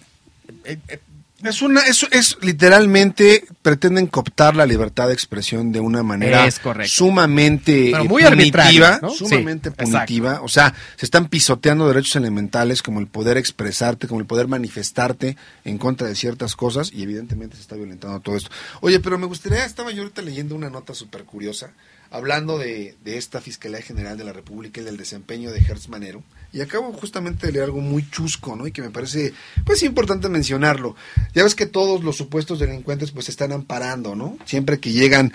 eh, 0.65 0.79
eh, 0.89 0.99
Es 1.47 1.63
una, 1.63 1.81
es, 1.83 2.07
es 2.11 2.39
literalmente 2.43 3.45
pretenden 3.63 4.07
cooptar 4.07 4.57
la 4.57 4.67
libertad 4.67 5.09
de 5.09 5.15
expresión 5.15 5.73
de 5.73 5.81
una 5.81 6.03
manera 6.03 6.47
Es 6.47 6.61
sumamente 6.87 7.91
Pero 7.93 8.05
muy 8.05 8.25
punitiva, 8.25 8.99
¿no? 9.01 9.11
sumamente 9.11 9.71
Sí, 9.71 9.77
punitiva. 9.77 10.41
O 10.43 10.49
sea, 10.49 10.75
se 10.97 11.07
están 11.07 11.29
pisoteando 11.29 11.89
derechos 11.89 12.17
elementales 12.17 12.83
como 12.83 13.01
el 13.01 13.07
poder 13.07 13.37
expresarte, 13.37 14.09
como 14.09 14.21
el 14.21 14.27
poder 14.27 14.49
manifestarte 14.49 15.37
en 15.65 15.79
contra 15.79 16.07
de 16.07 16.15
ciertas 16.15 16.57
cosas 16.57 16.91
y 16.93 17.03
evidentemente 17.03 17.57
se 17.57 17.63
está 17.63 17.77
violentando 17.77 18.21
todo 18.21 18.37
esto. 18.37 18.51
Oye, 18.81 19.01
pero 19.01 19.19
me 19.19 19.27
gustaría, 19.27 19.65
estaba 19.65 19.91
yo 19.91 20.03
ahorita 20.03 20.23
leyendo 20.23 20.55
una 20.55 20.71
nota 20.71 20.95
súper 20.95 21.25
curiosa 21.25 21.73
hablando 22.11 22.59
de, 22.59 22.97
de 23.05 23.19
esta 23.19 23.41
Fiscalía 23.41 23.83
General 23.83 24.17
de 24.17 24.25
la 24.25 24.33
República 24.33 24.81
y 24.81 24.85
del 24.85 24.97
desempeño 24.97 25.51
de 25.51 25.61
Hertz 25.61 25.89
Manero. 25.89 26.23
Y 26.53 26.61
acabo 26.61 26.93
justamente 26.93 27.47
de 27.47 27.53
leer 27.53 27.65
algo 27.67 27.81
muy 27.81 28.09
chusco, 28.11 28.57
¿no? 28.57 28.67
Y 28.67 28.73
que 28.73 28.83
me 28.83 28.91
parece, 28.91 29.35
pues, 29.65 29.83
importante 29.83 30.29
mencionarlo. 30.29 30.97
Ya 31.35 31.43
ves 31.43 31.55
que 31.55 31.67
todos 31.67 32.03
los 32.03 32.17
supuestos 32.17 32.59
delincuentes, 32.59 33.11
pues, 33.11 33.27
se 33.27 33.31
están 33.31 33.53
amparando, 33.53 34.15
¿no? 34.15 34.39
Siempre 34.47 34.81
que 34.81 34.93
llegan, 34.93 35.33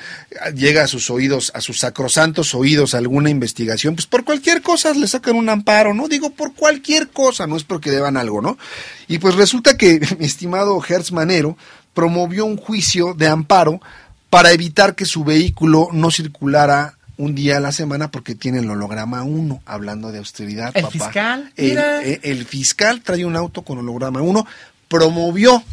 llega 0.55 0.83
a 0.83 0.87
sus 0.87 1.09
oídos, 1.09 1.51
a 1.53 1.61
sus 1.61 1.79
sacrosantos 1.79 2.55
oídos 2.55 2.95
alguna 2.95 3.29
investigación, 3.29 3.95
pues, 3.95 4.07
por 4.07 4.23
cualquier 4.23 4.61
cosa 4.61 4.93
le 4.93 5.07
sacan 5.07 5.35
un 5.35 5.49
amparo, 5.49 5.93
¿no? 5.93 6.07
Digo, 6.07 6.31
por 6.31 6.53
cualquier 6.53 7.09
cosa, 7.09 7.47
no 7.47 7.57
es 7.57 7.63
porque 7.63 7.91
deban 7.91 8.17
algo, 8.17 8.41
¿no? 8.41 8.57
Y 9.07 9.19
pues 9.19 9.35
resulta 9.35 9.77
que 9.77 9.99
mi 10.19 10.25
estimado 10.25 10.81
Hertz 10.87 11.11
Manero 11.11 11.57
promovió 11.93 12.45
un 12.45 12.57
juicio 12.57 13.13
de 13.13 13.27
amparo 13.27 13.81
para 14.29 14.51
evitar 14.51 14.95
que 14.95 15.05
su 15.05 15.23
vehículo 15.23 15.89
no 15.91 16.09
circulara 16.09 16.97
un 17.21 17.35
día 17.35 17.57
a 17.57 17.59
la 17.59 17.71
semana 17.71 18.09
porque 18.09 18.33
tiene 18.33 18.59
el 18.59 18.69
holograma 18.69 19.21
1, 19.23 19.61
hablando 19.65 20.11
de 20.11 20.17
austeridad. 20.17 20.71
¿El 20.73 20.81
papá. 20.83 20.91
fiscal? 20.91 21.53
El, 21.55 21.69
Mira. 21.69 22.03
eh, 22.03 22.19
el 22.23 22.45
fiscal 22.45 23.01
trae 23.01 23.25
un 23.25 23.35
auto 23.35 23.61
con 23.61 23.77
holograma 23.77 24.21
1, 24.21 24.45
promovió 24.87 25.63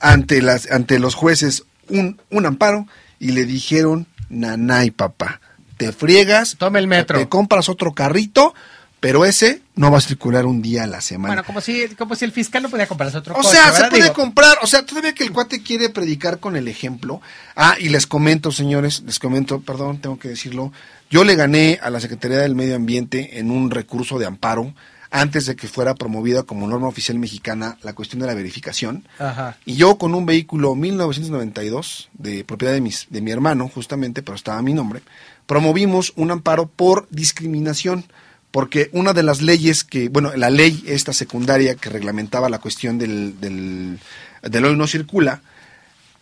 ante, 0.00 0.40
las, 0.40 0.70
ante 0.70 0.98
los 0.98 1.14
jueces 1.14 1.64
un, 1.88 2.18
un 2.30 2.46
amparo 2.46 2.86
y 3.20 3.32
le 3.32 3.44
dijeron, 3.44 4.06
nanay 4.30 4.90
papá, 4.90 5.40
te 5.76 5.92
friegas, 5.92 6.56
Toma 6.58 6.78
el 6.78 6.86
metro. 6.86 7.18
te 7.18 7.28
compras 7.28 7.68
otro 7.68 7.92
carrito, 7.92 8.54
pero 9.00 9.24
ese 9.24 9.62
no 9.74 9.90
va 9.90 9.98
a 9.98 10.00
circular 10.00 10.46
un 10.46 10.60
día 10.60 10.84
a 10.84 10.86
la 10.86 11.00
semana. 11.00 11.34
Bueno, 11.34 11.46
como 11.46 11.60
si, 11.60 11.88
como 11.90 12.14
si 12.14 12.24
el 12.24 12.32
fiscal 12.32 12.62
no 12.62 12.68
podía 12.68 12.86
comprarse 12.86 13.18
otro 13.18 13.34
O 13.34 13.36
coche, 13.38 13.50
sea, 13.50 13.72
se 13.72 13.84
puede 13.88 14.02
Digo, 14.02 14.14
comprar, 14.14 14.58
o 14.62 14.66
sea, 14.66 14.84
todavía 14.84 15.14
que 15.14 15.24
el 15.24 15.32
cuate 15.32 15.62
quiere 15.62 15.88
predicar 15.88 16.40
con 16.40 16.56
el 16.56 16.66
ejemplo. 16.68 17.20
Ah, 17.54 17.76
y 17.78 17.90
les 17.90 18.06
comento, 18.06 18.50
señores, 18.50 19.02
les 19.06 19.18
comento, 19.18 19.60
perdón, 19.60 20.00
tengo 20.00 20.18
que 20.18 20.28
decirlo. 20.28 20.72
Yo 21.10 21.24
le 21.24 21.36
gané 21.36 21.78
a 21.82 21.90
la 21.90 22.00
Secretaría 22.00 22.38
del 22.38 22.54
Medio 22.54 22.76
Ambiente 22.76 23.38
en 23.38 23.50
un 23.50 23.70
recurso 23.70 24.18
de 24.18 24.26
amparo 24.26 24.74
antes 25.10 25.46
de 25.46 25.56
que 25.56 25.68
fuera 25.68 25.94
promovida 25.94 26.42
como 26.42 26.66
norma 26.66 26.88
oficial 26.88 27.18
mexicana 27.18 27.78
la 27.82 27.94
cuestión 27.94 28.20
de 28.20 28.26
la 28.26 28.34
verificación. 28.34 29.06
Ajá. 29.18 29.56
Y 29.64 29.76
yo 29.76 29.96
con 29.96 30.14
un 30.14 30.26
vehículo 30.26 30.74
1992 30.74 32.10
de 32.12 32.44
propiedad 32.44 32.74
de, 32.74 32.80
mis, 32.80 33.06
de 33.10 33.20
mi 33.20 33.30
hermano, 33.30 33.70
justamente, 33.72 34.22
pero 34.22 34.36
estaba 34.36 34.58
a 34.58 34.62
mi 34.62 34.74
nombre, 34.74 35.02
promovimos 35.46 36.12
un 36.16 36.30
amparo 36.30 36.66
por 36.68 37.08
discriminación, 37.10 38.04
porque 38.50 38.88
una 38.92 39.12
de 39.12 39.22
las 39.22 39.42
leyes 39.42 39.84
que, 39.84 40.08
bueno, 40.08 40.32
la 40.36 40.50
ley 40.50 40.82
esta 40.86 41.12
secundaria 41.12 41.74
que 41.74 41.90
reglamentaba 41.90 42.48
la 42.48 42.58
cuestión 42.58 42.98
del, 42.98 43.40
del, 43.40 43.98
del 44.42 44.64
hoy 44.64 44.76
no 44.76 44.86
circula, 44.86 45.42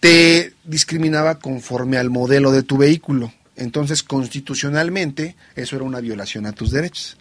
te 0.01 0.53
discriminaba 0.65 1.39
conforme 1.39 1.99
al 1.99 2.11
modelo 2.11 2.51
de 2.53 2.63
tu 2.63 2.77
vehículo. 2.77 3.33
Entonces, 3.57 4.03
constitucionalmente, 4.03 5.37
eso 5.55 5.77
era 5.77 5.85
una 5.85 6.01
violación 6.01 6.47
a 6.47 6.53
tus 6.53 6.71
derechos. 6.71 7.17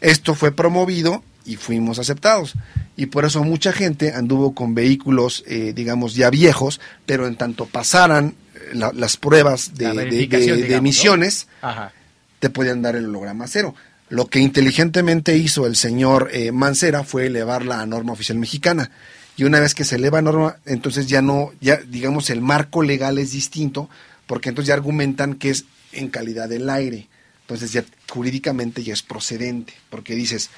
Esto 0.00 0.34
fue 0.34 0.52
promovido 0.52 1.22
y 1.44 1.56
fuimos 1.56 1.98
aceptados. 1.98 2.54
Y 2.96 3.06
por 3.06 3.24
eso 3.24 3.44
mucha 3.44 3.72
gente 3.72 4.12
anduvo 4.14 4.54
con 4.54 4.74
vehículos, 4.74 5.44
eh, 5.46 5.72
digamos, 5.74 6.14
ya 6.14 6.30
viejos, 6.30 6.80
pero 7.04 7.26
en 7.26 7.36
tanto 7.36 7.66
pasaran 7.66 8.34
eh, 8.54 8.58
la- 8.74 8.92
las 8.92 9.16
pruebas 9.16 9.74
de, 9.74 9.84
La 9.84 9.90
de- 9.90 9.96
de- 9.98 10.04
verificación, 10.06 10.56
de 10.56 10.62
digamos, 10.64 10.70
¿no? 10.70 10.78
emisiones, 10.88 11.46
te 12.38 12.50
podían 12.50 12.80
dar 12.82 12.96
el 12.96 13.06
holograma 13.06 13.46
cero. 13.48 13.74
Lo 14.08 14.26
que 14.26 14.38
inteligentemente 14.38 15.36
hizo 15.36 15.66
el 15.66 15.74
señor 15.76 16.30
eh, 16.32 16.52
Mancera 16.52 17.02
fue 17.02 17.26
elevarla 17.26 17.80
a 17.80 17.86
norma 17.86 18.12
oficial 18.12 18.38
mexicana. 18.38 18.90
Y 19.36 19.44
una 19.44 19.60
vez 19.60 19.74
que 19.74 19.84
se 19.84 19.96
eleva 19.96 20.18
a 20.18 20.22
norma, 20.22 20.56
entonces 20.64 21.08
ya 21.08 21.20
no, 21.22 21.52
ya 21.60 21.76
digamos 21.76 22.30
el 22.30 22.40
marco 22.40 22.82
legal 22.82 23.18
es 23.18 23.32
distinto, 23.32 23.90
porque 24.26 24.48
entonces 24.48 24.68
ya 24.68 24.74
argumentan 24.74 25.34
que 25.34 25.50
es 25.50 25.64
en 25.92 26.08
calidad 26.08 26.48
del 26.48 26.70
aire. 26.70 27.08
Entonces 27.42 27.72
ya 27.72 27.84
jurídicamente 28.08 28.82
ya 28.82 28.92
es 28.94 29.02
procedente, 29.02 29.74
porque 29.90 30.14
dices, 30.14 30.50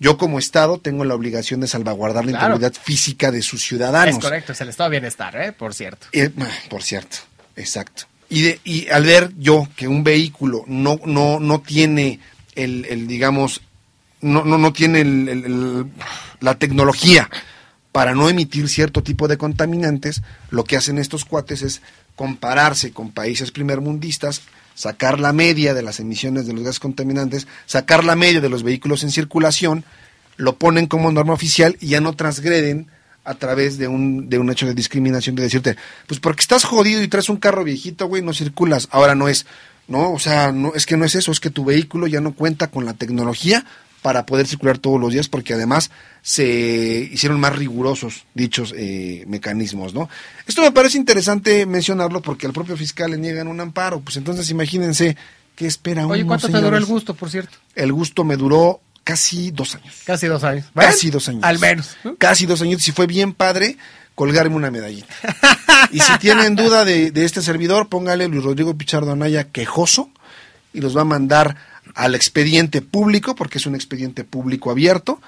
yo 0.00 0.16
como 0.18 0.38
Estado 0.38 0.78
tengo 0.78 1.04
la 1.04 1.14
obligación 1.14 1.60
de 1.60 1.68
salvaguardar 1.68 2.24
la 2.24 2.32
Claro. 2.32 2.54
integridad 2.56 2.82
física 2.82 3.30
de 3.30 3.42
sus 3.42 3.62
ciudadanos. 3.62 4.16
Es 4.16 4.22
correcto, 4.22 4.52
es 4.52 4.60
el 4.60 4.68
estado 4.70 4.90
de 4.90 4.96
bienestar, 4.98 5.36
¿eh? 5.40 5.52
Por 5.52 5.74
cierto. 5.74 6.06
Eh, 6.12 6.30
por 6.68 6.82
cierto, 6.82 7.18
exacto. 7.56 8.04
Y, 8.30 8.42
de, 8.42 8.60
y 8.64 8.88
al 8.88 9.04
ver 9.04 9.32
yo 9.38 9.68
que 9.76 9.88
un 9.88 10.04
vehículo 10.04 10.64
no, 10.66 11.00
no, 11.06 11.40
no 11.40 11.60
tiene 11.60 12.20
el, 12.64 13.06
digamos, 13.06 13.60
no, 14.20 14.44
no, 14.44 14.58
no 14.58 14.72
tiene 14.72 15.00
el- 15.02 15.86
la 16.40 16.54
tecnología 16.58 17.28
para 17.92 18.14
no 18.14 18.28
emitir 18.28 18.68
cierto 18.68 19.02
tipo 19.02 19.28
de 19.28 19.38
contaminantes, 19.38 20.22
lo 20.50 20.64
que 20.64 20.76
hacen 20.76 20.98
estos 20.98 21.24
cuates 21.24 21.62
es 21.62 21.80
compararse 22.16 22.92
con 22.92 23.10
países 23.12 23.50
primermundistas, 23.50 24.42
sacar 24.74 25.18
la 25.18 25.32
media 25.32 25.74
de 25.74 25.82
las 25.82 25.98
emisiones 26.00 26.46
de 26.46 26.52
los 26.52 26.62
gases 26.62 26.80
contaminantes, 26.80 27.46
sacar 27.66 28.04
la 28.04 28.14
media 28.16 28.40
de 28.40 28.48
los 28.48 28.62
vehículos 28.62 29.02
en 29.02 29.10
circulación, 29.10 29.84
lo 30.36 30.56
ponen 30.56 30.86
como 30.86 31.10
norma 31.10 31.32
oficial 31.32 31.76
y 31.80 31.88
ya 31.88 32.00
no 32.00 32.12
transgreden 32.12 32.86
a 33.24 33.34
través 33.34 33.76
de 33.78 33.88
un, 33.88 34.28
de 34.28 34.38
un 34.38 34.50
hecho 34.50 34.66
de 34.66 34.74
discriminación, 34.74 35.34
de 35.36 35.42
decirte, 35.42 35.76
pues 36.06 36.20
porque 36.20 36.40
estás 36.40 36.64
jodido 36.64 37.02
y 37.02 37.08
traes 37.08 37.28
un 37.28 37.36
carro 37.38 37.64
viejito, 37.64 38.06
güey, 38.06 38.22
no 38.22 38.32
circulas. 38.32 38.88
Ahora 38.90 39.14
no 39.14 39.28
es, 39.28 39.46
no, 39.88 40.12
o 40.12 40.18
sea, 40.18 40.52
no, 40.52 40.74
es 40.74 40.86
que 40.86 40.96
no 40.96 41.04
es 41.04 41.14
eso, 41.14 41.32
es 41.32 41.40
que 41.40 41.50
tu 41.50 41.64
vehículo 41.64 42.06
ya 42.06 42.20
no 42.20 42.34
cuenta 42.34 42.68
con 42.68 42.84
la 42.84 42.94
tecnología 42.94 43.64
para 44.02 44.26
poder 44.26 44.46
circular 44.46 44.78
todos 44.78 45.00
los 45.00 45.12
días, 45.12 45.28
porque 45.28 45.54
además 45.54 45.90
se 46.22 47.08
hicieron 47.10 47.40
más 47.40 47.56
rigurosos 47.56 48.24
dichos 48.34 48.72
eh, 48.76 49.24
mecanismos, 49.26 49.94
¿no? 49.94 50.08
Esto 50.46 50.62
me 50.62 50.72
parece 50.72 50.98
interesante 50.98 51.66
mencionarlo 51.66 52.22
porque 52.22 52.46
al 52.46 52.52
propio 52.52 52.76
fiscal 52.76 53.10
le 53.10 53.18
niegan 53.18 53.48
un 53.48 53.60
amparo, 53.60 54.00
pues 54.00 54.16
entonces 54.16 54.48
imagínense 54.50 55.16
qué 55.56 55.66
espera 55.66 56.04
uno. 56.04 56.14
Oye, 56.14 56.24
¿cuánto 56.24 56.48
te 56.48 56.60
duró 56.60 56.76
el 56.76 56.84
gusto, 56.84 57.14
por 57.14 57.30
cierto? 57.30 57.58
El 57.74 57.92
gusto 57.92 58.24
me 58.24 58.36
duró 58.36 58.80
casi 59.02 59.50
dos 59.50 59.74
años. 59.74 60.02
Casi 60.04 60.26
dos 60.26 60.44
años. 60.44 60.66
Casi 60.74 61.10
dos 61.10 61.28
años. 61.28 61.42
Al 61.42 61.58
menos. 61.58 61.96
¿no? 62.04 62.14
Casi 62.16 62.46
dos 62.46 62.60
años. 62.62 62.82
Si 62.82 62.92
fue 62.92 63.06
bien 63.06 63.32
padre, 63.32 63.78
colgarme 64.18 64.56
una 64.56 64.72
medallita. 64.72 65.14
y 65.92 66.00
si 66.00 66.18
tienen 66.18 66.56
duda 66.56 66.84
de, 66.84 67.12
de 67.12 67.24
este 67.24 67.40
servidor, 67.40 67.88
póngale 67.88 68.26
Luis 68.26 68.42
Rodrigo 68.42 68.76
Pichardo 68.76 69.12
Anaya 69.12 69.44
quejoso 69.44 70.10
y 70.72 70.80
los 70.80 70.96
va 70.96 71.02
a 71.02 71.04
mandar 71.04 71.56
al 71.94 72.16
expediente 72.16 72.82
público, 72.82 73.36
porque 73.36 73.58
es 73.58 73.66
un 73.66 73.76
expediente 73.76 74.24
público 74.24 74.72
abierto, 74.72 75.20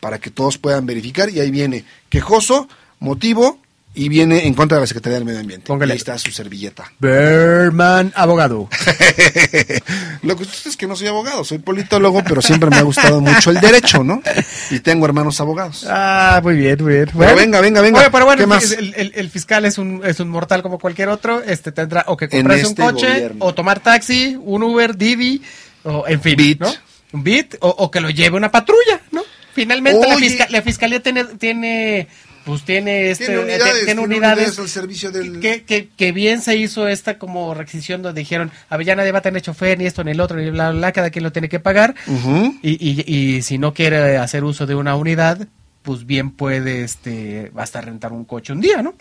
para 0.00 0.18
que 0.18 0.30
todos 0.30 0.56
puedan 0.56 0.86
verificar. 0.86 1.28
Y 1.28 1.40
ahí 1.40 1.50
viene 1.50 1.84
quejoso, 2.08 2.70
motivo, 3.00 3.60
y 3.94 4.08
viene 4.08 4.46
en 4.46 4.54
contra 4.54 4.76
de 4.76 4.82
la 4.82 4.86
Secretaría 4.86 5.16
del 5.18 5.24
Medio 5.24 5.40
Ambiente. 5.40 5.66
Póngale. 5.66 5.90
Y 5.90 5.92
ahí 5.94 5.98
está 5.98 6.16
su 6.18 6.30
servilleta. 6.30 6.92
Berman, 7.00 8.12
abogado. 8.14 8.68
Lo 10.22 10.36
que 10.36 10.42
usted 10.44 10.70
es 10.70 10.76
que 10.76 10.86
no 10.86 10.94
soy 10.96 11.08
abogado, 11.08 11.44
soy 11.44 11.58
politólogo, 11.58 12.22
pero 12.24 12.40
siempre 12.42 12.70
me 12.70 12.76
ha 12.76 12.82
gustado 12.82 13.20
mucho 13.20 13.50
el 13.50 13.60
derecho, 13.60 14.04
¿no? 14.04 14.22
Y 14.70 14.80
tengo 14.80 15.06
hermanos 15.06 15.40
abogados. 15.40 15.84
Ah, 15.88 16.40
muy 16.42 16.56
bien, 16.56 16.76
muy 16.82 16.92
bien. 16.94 17.10
Pero 17.16 17.34
venga, 17.36 17.60
venga, 17.60 17.80
venga. 17.80 18.00
Oye, 18.00 18.10
pero 18.10 18.24
bueno, 18.24 18.40
¿Qué 18.40 18.46
más? 18.46 18.70
El, 18.72 18.94
el- 18.96 19.12
el 19.14 19.30
fiscal 19.30 19.64
es 19.64 19.78
un, 19.78 20.02
es 20.04 20.20
un 20.20 20.28
mortal 20.28 20.62
como 20.62 20.78
cualquier 20.78 21.08
otro. 21.08 21.42
Este 21.42 21.72
tendrá 21.72 22.04
o 22.06 22.16
que 22.16 22.28
comprarse 22.28 22.62
este 22.66 22.82
un 22.82 22.90
coche, 22.90 23.06
gobierno. 23.08 23.44
o 23.44 23.54
tomar 23.54 23.80
taxi, 23.80 24.36
un 24.40 24.62
Uber, 24.62 24.96
Didi, 24.96 25.42
o 25.84 26.04
en 26.06 26.20
fin, 26.20 26.36
Bit. 26.36 26.60
¿no? 26.60 26.72
Un 27.12 27.24
Bit, 27.24 27.56
o, 27.60 27.68
o 27.68 27.90
que 27.90 28.00
lo 28.00 28.10
lleve 28.10 28.36
una 28.36 28.50
patrulla, 28.50 29.00
¿no? 29.12 29.22
Finalmente 29.54 30.06
la, 30.06 30.16
fisca- 30.16 30.46
la 30.50 30.62
fiscalía 30.62 31.02
tiene, 31.02 31.24
tiene, 31.24 32.06
pues 32.48 32.62
tiene 32.64 33.10
este, 33.10 33.26
Tiene 33.26 33.40
unidades, 33.42 33.64
tiene 33.74 33.84
tiene 33.84 34.00
unidades 34.00 34.36
unidades 34.38 34.58
al 34.58 34.68
servicio 34.70 35.10
del- 35.10 35.38
que, 35.40 35.64
que, 35.64 35.90
que 35.94 36.12
bien 36.12 36.40
se 36.40 36.56
hizo 36.56 36.88
esta 36.88 37.18
como 37.18 37.52
requisición 37.52 38.00
donde 38.00 38.20
dijeron, 38.22 38.50
a 38.70 38.76
ver, 38.78 38.86
ya 38.86 38.96
nadie 38.96 39.12
va 39.12 39.18
a 39.18 39.22
tener 39.22 39.42
chofer, 39.42 39.76
ni 39.76 39.84
esto, 39.84 40.02
ni 40.02 40.12
el 40.12 40.20
otro, 40.20 40.38
ni 40.38 40.48
bla, 40.50 40.70
bla, 40.70 40.78
bla, 40.78 40.92
cada 40.92 41.10
quien 41.10 41.24
lo 41.24 41.30
tiene 41.30 41.50
que 41.50 41.60
pagar. 41.60 41.94
Ujú. 42.06 42.58
Y, 42.62 42.70
y, 42.80 43.14
y 43.36 43.42
si 43.42 43.58
no 43.58 43.74
quiere 43.74 44.16
hacer 44.16 44.44
uso 44.44 44.64
de 44.66 44.74
una 44.74 44.96
unidad, 44.96 45.46
pues 45.82 46.06
bien 46.06 46.30
puede 46.30 46.84
este 46.84 47.52
hasta 47.56 47.82
rentar 47.82 48.12
un 48.12 48.24
coche 48.24 48.54
un 48.54 48.62
día, 48.62 48.80
¿no? 48.82 48.94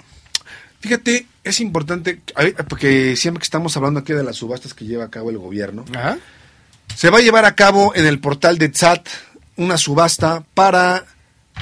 Fíjate, 0.82 1.26
es 1.44 1.60
importante, 1.62 2.20
porque 2.68 3.16
siempre 3.16 3.40
que 3.40 3.46
estamos 3.46 3.76
hablando 3.78 4.02
aquí 4.02 4.12
de 4.12 4.24
las 4.24 4.36
subastas 4.36 4.74
que 4.74 4.84
lleva 4.86 5.06
a 5.06 5.10
cabo 5.10 5.30
el 5.30 5.38
gobierno, 5.38 5.86
Ajá. 5.96 6.18
se 6.96 7.10
va 7.10 7.18
a 7.20 7.22
llevar 7.22 7.46
a 7.46 7.56
cabo 7.56 7.94
en 7.96 8.06
el 8.06 8.20
portal 8.20 8.58
de 8.58 8.70
TSAT 8.70 9.08
una 9.56 9.78
subasta 9.78 10.44
para 10.54 11.06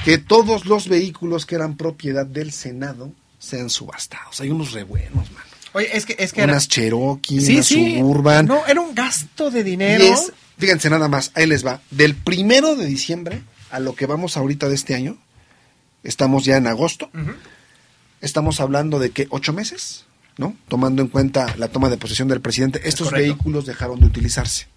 que 0.04 0.18
todos 0.18 0.66
los 0.66 0.88
vehículos 0.88 1.46
que 1.46 1.54
eran 1.56 1.76
propiedad 1.76 2.26
del 2.26 2.52
Senado 2.52 3.12
sean 3.38 3.70
subastados. 3.70 4.40
Hay 4.40 4.50
unos 4.50 4.72
re 4.72 4.84
buenos, 4.84 5.30
mano. 5.32 5.46
Oye, 5.72 5.94
es 5.96 6.06
que 6.06 6.16
es 6.18 6.32
que 6.32 6.42
era- 6.42 6.52
Unas 6.52 6.68
Cherokee, 6.68 7.40
Sí, 7.40 7.54
unas 7.54 7.66
sí. 7.66 7.96
Suburban. 7.98 8.46
No, 8.46 8.66
era 8.66 8.80
un 8.80 8.94
gasto 8.94 9.50
de 9.50 9.62
dinero. 9.62 10.04
Y 10.04 10.08
es, 10.08 10.32
fíjense 10.58 10.88
nada 10.90 11.08
más, 11.08 11.32
ahí 11.34 11.46
les 11.46 11.66
va. 11.66 11.80
Del 11.90 12.14
primero 12.14 12.76
de 12.76 12.86
diciembre 12.86 13.42
a 13.70 13.78
lo 13.80 13.94
que 13.94 14.06
vamos 14.06 14.36
ahorita 14.36 14.68
de 14.68 14.74
este 14.74 14.94
año, 14.94 15.18
estamos 16.02 16.44
ya 16.44 16.56
en 16.56 16.66
agosto, 16.66 17.10
estamos 18.20 18.60
hablando 18.60 18.98
de 18.98 19.10
que 19.10 19.26
ocho 19.30 19.52
meses, 19.52 20.06
¿no? 20.38 20.56
Tomando 20.68 21.02
en 21.02 21.08
cuenta 21.08 21.54
la 21.58 21.68
toma 21.68 21.90
de 21.90 21.98
posesión 21.98 22.28
del 22.28 22.40
presidente, 22.40 22.80
estos 22.88 23.10
vehículos 23.10 23.66
dejaron 23.66 24.00
de 24.00 24.06
utilizarse. 24.06 24.68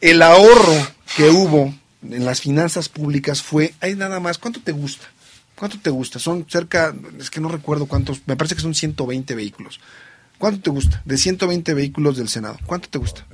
El 0.00 0.20
ahorro 0.22 0.74
que 1.16 1.28
hubo 1.30 1.72
en 2.02 2.24
las 2.24 2.40
finanzas 2.40 2.88
públicas 2.88 3.42
fue, 3.42 3.74
ahí 3.80 3.94
nada 3.94 4.20
más, 4.20 4.38
¿cuánto 4.38 4.60
te 4.60 4.72
gusta? 4.72 5.06
¿Cuánto 5.54 5.78
te 5.78 5.90
gusta? 5.90 6.18
Son 6.18 6.46
cerca, 6.48 6.94
es 7.18 7.30
que 7.30 7.40
no 7.40 7.48
recuerdo 7.48 7.86
cuántos, 7.86 8.22
me 8.26 8.36
parece 8.36 8.54
que 8.54 8.62
son 8.62 8.74
120 8.74 9.34
vehículos. 9.34 9.80
¿Cuánto 10.38 10.60
te 10.62 10.70
gusta? 10.70 11.02
De 11.04 11.18
120 11.18 11.74
vehículos 11.74 12.16
del 12.16 12.28
Senado. 12.30 12.58
¿Cuánto 12.64 12.88
te 12.88 12.96
gusta? 12.98 13.26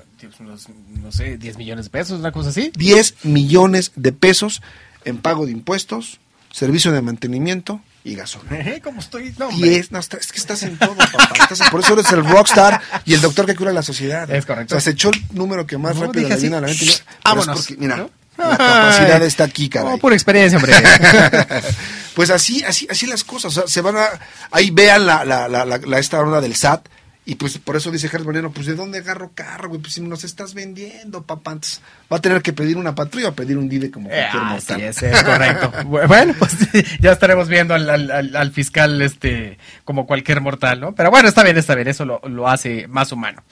No 1.03 1.13
sé, 1.13 1.37
10 1.39 1.57
millones 1.59 1.85
de 1.87 1.91
pesos, 1.91 2.19
una 2.19 2.33
cosa 2.33 2.49
así. 2.49 2.73
10 2.77 3.25
millones 3.25 3.93
de 3.95 4.11
pesos 4.13 4.61
en 5.05 5.19
pago 5.19 5.47
de 5.47 5.53
impuestos, 5.53 6.19
servicio 6.51 6.91
de 6.91 7.03
mantenimiento 7.03 7.81
y 8.03 8.17
gasolina. 8.17 8.57
Ejé, 8.59 8.81
¿Cómo 8.81 9.01
estoy? 9.01 9.33
No, 9.39 9.47
hombre. 9.49 9.69
10, 9.71 9.93
no, 9.93 10.01
está- 10.01 10.17
es 10.17 10.33
que 10.33 10.39
estás 10.39 10.65
en 10.65 10.77
todo, 10.79 10.97
papá. 10.97 11.31
Estás 11.43 11.61
en- 11.61 11.69
por 11.71 11.81
eso 11.81 11.93
eres 11.93 12.11
el 12.11 12.25
rockstar 12.25 12.81
y 13.05 13.15
el 13.15 13.21
doctor 13.21 13.47
que 13.47 13.55
cura 13.55 13.73
la 13.73 13.83
sociedad. 13.83 14.29
Es 14.31 14.45
correcto. 14.47 14.75
O 14.75 14.81
sea, 14.81 14.85
se 14.85 14.91
echó 14.91 15.11
el 15.11 15.23
número 15.33 15.65
que 15.67 15.79
más 15.79 15.95
No, 15.95 16.07
rápido 16.07 16.29
le 16.29 16.37
viene 16.37 16.57
a 16.57 16.61
la 16.61 16.67
mente. 16.67 16.87
vámonos, 17.25 17.57
porque, 17.59 17.77
mira, 17.77 17.97
¿no? 17.99 18.11
La 18.37 18.57
capacidad 18.57 19.21
Ay. 19.23 19.29
está 19.29 19.45
aquí, 19.45 19.69
caray. 19.69 19.91
No, 19.93 19.99
pura 19.99 20.15
experiencia, 20.15 20.59
hombre. 20.59 20.73
pues 22.15 22.31
así, 22.31 22.63
así, 22.65 22.87
así 22.91 23.07
las 23.07 23.25
cosas. 23.25 23.57
o 23.57 23.61
sea, 23.61 23.69
se 23.69 23.81
van 23.81 23.97
a, 23.97 24.07
ahí 24.51 24.71
vean 24.71 25.07
la, 25.07 25.25
la, 25.25 25.49
la, 25.49 25.65
la- 25.65 25.99
esta 25.99 26.21
onda 26.21 26.41
del 26.41 26.55
SAT. 26.55 26.89
Y 27.29 27.35
pues 27.35 27.59
por 27.59 27.75
eso 27.75 27.91
dice 27.91 28.09
Gerardo 28.09 28.27
Moreno, 28.27 28.53
pues 28.53 28.67
¿de 28.69 28.77
dónde 28.77 28.99
agarro 28.99 29.33
carro, 29.35 29.69
güey? 29.69 29.81
Pues 29.81 29.95
si 29.95 30.01
nos 30.01 30.23
estás 30.23 30.55
vendiendo, 30.55 31.25
papá. 31.25 31.51
Entonces, 31.55 31.81
va 32.11 32.19
a 32.19 32.21
tener 32.21 32.41
que 32.41 32.53
pedir 32.53 32.77
una 32.77 32.95
patrulla 32.95 33.31
o 33.31 33.35
pedir 33.35 33.59
un 33.59 33.69
DIVE 33.69 33.91
como 33.91 34.09
cualquier 34.09 34.43
Ah, 34.43 34.51
mortal. 34.53 34.77
sí, 34.79 34.85
ese 34.85 35.11
es 35.11 35.25
correcto. 35.25 35.73
Bu- 35.87 36.07
Bueno, 36.07 36.35
pues 36.39 36.53
ya 37.01 37.11
estaremos 37.11 37.49
viendo 37.49 37.75
al- 37.75 37.91
al- 37.91 38.37
al 38.37 38.53
fiscal 38.53 39.03
este 39.03 39.59
como 39.85 40.07
cualquier 40.07 40.41
mortal, 40.41 40.79
¿no? 40.79 40.95
Pero 40.95 41.11
bueno, 41.11 41.29
está 41.29 41.43
bien, 41.43 41.57
está 41.59 41.75
bien, 41.75 41.89
eso 41.89 42.05
lo, 42.05 42.21
lo 42.29 42.49
hace 42.49 42.87
más 42.87 43.11
humano. 43.11 43.43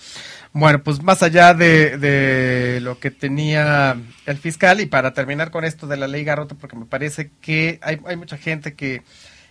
Bueno, 0.57 0.85
pues 0.85 1.03
más 1.03 1.25
allá 1.25 1.53
de, 1.53 1.99
de 1.99 2.81
lo 2.81 3.01
que 3.01 3.11
tenía 3.11 3.97
el 4.25 4.39
fiscal, 4.39 4.81
y 4.81 4.87
para 4.87 5.13
terminar 5.13 5.51
con 5.51 5.65
esto 5.65 5.89
de 5.89 5.97
la 5.97 6.07
ley 6.07 6.23
Garrote, 6.23 6.55
porque 6.55 6.77
me 6.77 6.87
parece 6.87 7.33
que 7.41 7.81
hay, 7.83 7.99
hay 8.07 8.15
mucha 8.15 8.39
gente 8.39 8.75
que 8.75 9.03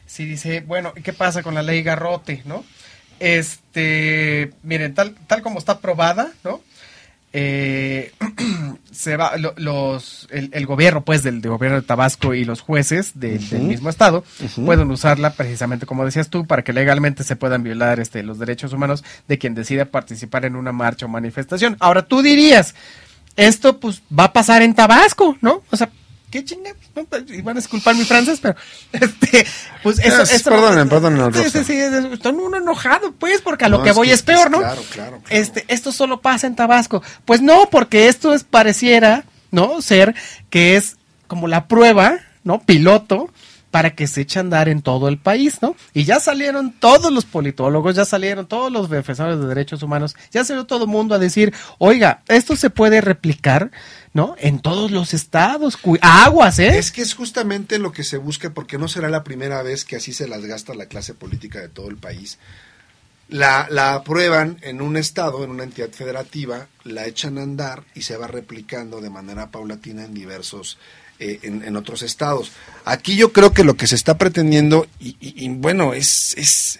sí 0.05 0.23
dice, 0.23 0.61
bueno, 0.61 0.93
¿y 0.95 1.01
¿qué 1.01 1.11
pasa 1.11 1.43
con 1.43 1.55
la 1.55 1.61
ley 1.61 1.83
Garrote, 1.83 2.41
no? 2.45 2.63
Este, 3.19 4.53
miren, 4.63 4.93
tal, 4.93 5.13
tal 5.27 5.41
como 5.41 5.59
está 5.59 5.73
aprobada, 5.73 6.31
¿no? 6.45 6.61
Eh, 7.33 8.11
se 8.91 9.17
va 9.17 9.37
lo- 9.37 9.53
los 9.57 10.27
el, 10.31 10.49
el 10.53 10.65
gobierno 10.65 11.01
pues 11.03 11.23
del, 11.23 11.41
del 11.41 11.51
gobierno 11.51 11.81
de 11.81 11.85
Tabasco 11.87 12.33
y 12.35 12.45
los 12.45 12.61
jueces 12.61 13.11
de- 13.19 13.39
del 13.39 13.61
mismo 13.63 13.89
estado 13.89 14.23
pueden 14.65 14.89
usarla 14.91 15.31
precisamente 15.33 15.85
como 15.87 16.05
decías 16.05 16.29
tú 16.29 16.45
para 16.45 16.63
que 16.63 16.73
legalmente 16.73 17.23
se 17.23 17.35
puedan 17.35 17.63
violar 17.63 17.99
este 17.99 18.21
los 18.23 18.37
derechos 18.39 18.71
humanos 18.73 19.03
de 19.27 19.37
quien 19.39 19.55
decida 19.55 19.85
participar 19.85 20.45
en 20.45 20.55
una 20.55 20.71
marcha 20.71 21.05
o 21.07 21.09
manifestación. 21.09 21.75
Ahora 21.79 22.03
tú 22.05 22.21
dirías 22.21 22.75
esto 23.35 23.79
pues 23.79 24.03
va 24.17 24.25
a 24.25 24.33
pasar 24.33 24.61
en 24.61 24.75
Tabasco 24.75 25.35
no 25.41 25.63
o 25.71 25.75
sea 25.75 25.89
qué 26.33 26.43
chingados 26.43 26.77
¿no? 26.95 27.03
Pues, 27.05 27.23
y 27.29 27.41
van 27.41 27.55
a 27.57 27.59
disculpar 27.59 27.93
mi 27.95 28.03
francés 28.05 28.39
pero 28.41 28.55
este 28.91 29.45
pues 29.83 29.99
eso, 29.99 30.23
Es- 30.23 30.31
eso- 30.33 30.49
perdonen, 30.49 30.89
perdonen 30.89 31.33
sí, 31.33 31.49
sí, 31.51 31.63
sí, 31.63 31.73
es- 31.79 31.93
están 32.11 32.35
uno 32.39 32.57
enojado 32.57 33.11
pues 33.13 33.39
porque 33.41 33.65
a 33.65 33.69
lo 33.69 33.77
No, 33.77 33.83
que 33.83 33.91
es 33.91 33.95
voy 33.95 34.07
que- 34.07 34.13
es 34.15 34.23
peor 34.23 34.49
no 34.49 34.57
Claro, 34.59 34.81
claro. 34.91 35.19
claro. 35.23 35.23
este, 35.29 35.63
esto 35.67 35.91
solo 35.91 36.21
pasa 36.21 36.47
en 36.47 36.55
Tabasco. 36.55 37.03
Pues 37.25 37.41
no, 37.41 37.69
porque 37.69 38.07
esto 38.07 38.33
es 38.33 38.43
pareciera, 38.43 39.25
¿no? 39.51 39.81
Ser 39.81 40.15
que 40.49 40.75
es 40.75 40.97
como 41.27 41.47
la 41.47 41.67
prueba, 41.67 42.17
¿no? 42.43 42.59
Piloto 42.61 43.29
para 43.73 43.95
que 43.95 44.05
se 44.05 44.21
eche 44.21 44.37
a 44.37 44.41
andar 44.41 44.69
en 44.69 44.83
todo 44.83 45.07
el 45.07 45.17
país, 45.17 45.63
¿no? 45.63 45.75
Y 45.95 46.03
ya 46.03 46.19
salieron 46.19 46.73
todos 46.73 47.11
los 47.11 47.25
politólogos, 47.25 47.95
ya 47.95 48.05
salieron 48.05 48.45
todos 48.45 48.71
los 48.71 48.87
defensores 48.87 49.39
de 49.39 49.47
derechos 49.47 49.81
humanos, 49.81 50.15
ya 50.29 50.45
salió 50.45 50.67
todo 50.67 50.83
el 50.83 50.91
mundo 50.91 51.15
a 51.15 51.17
decir, 51.17 51.55
oiga, 51.79 52.21
esto 52.27 52.55
se 52.55 52.69
puede 52.69 53.01
replicar, 53.01 53.71
¿no? 54.13 54.35
En 54.37 54.59
todos 54.59 54.91
los 54.91 55.15
estados, 55.15 55.79
aguas, 56.01 56.59
¿eh? 56.59 56.77
Es 56.77 56.91
que 56.91 57.01
es 57.01 57.15
justamente 57.15 57.79
lo 57.79 57.91
que 57.91 58.03
se 58.03 58.17
busca 58.17 58.53
porque 58.53 58.77
no 58.77 58.87
será 58.87 59.09
la 59.09 59.23
primera 59.23 59.63
vez 59.63 59.85
que 59.85 59.95
así 59.95 60.13
se 60.13 60.27
las 60.27 60.45
gasta 60.45 60.75
la 60.75 60.85
clase 60.85 61.15
política 61.15 61.59
de 61.59 61.69
todo 61.69 61.89
el 61.89 61.97
país. 61.97 62.37
La, 63.27 63.65
la 63.71 63.95
aprueban 63.95 64.59
en 64.61 64.83
un 64.83 64.97
estado, 64.97 65.43
en 65.43 65.49
una 65.49 65.63
entidad 65.63 65.89
federativa, 65.89 66.67
la 66.83 67.07
echan 67.07 67.39
a 67.39 67.41
andar 67.41 67.85
y 67.95 68.03
se 68.03 68.17
va 68.17 68.27
replicando 68.27 69.01
de 69.01 69.09
manera 69.09 69.49
paulatina 69.49 70.05
en 70.05 70.13
diversos, 70.13 70.77
eh, 71.19 71.39
en, 71.43 71.75
otros 71.75 72.01
estados. 72.01 72.51
Aquí 72.85 73.15
yo 73.15 73.31
creo 73.31 73.51
que 73.53 73.63
lo 73.63 73.75
que 73.75 73.87
se 73.87 73.95
está 73.95 74.17
pretendiendo, 74.17 74.87
y, 74.99 75.15
y- 75.19 75.45
y 75.45 75.49
bueno, 75.49 75.93
es, 75.93 76.33
es, 76.37 76.79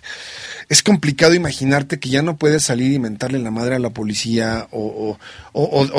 es 0.70 0.84
complicado 0.84 1.34
imaginarte 1.34 2.00
que 2.00 2.10
ya 2.10 2.22
no 2.22 2.38
puedes 2.38 2.64
salir 2.64 2.92
y 2.92 3.00
mentarle 3.00 3.40
la 3.40 3.52
madre 3.52 3.76
a 3.76 3.80
la 3.80 3.90
policía 3.92 4.68
o, 4.72 5.18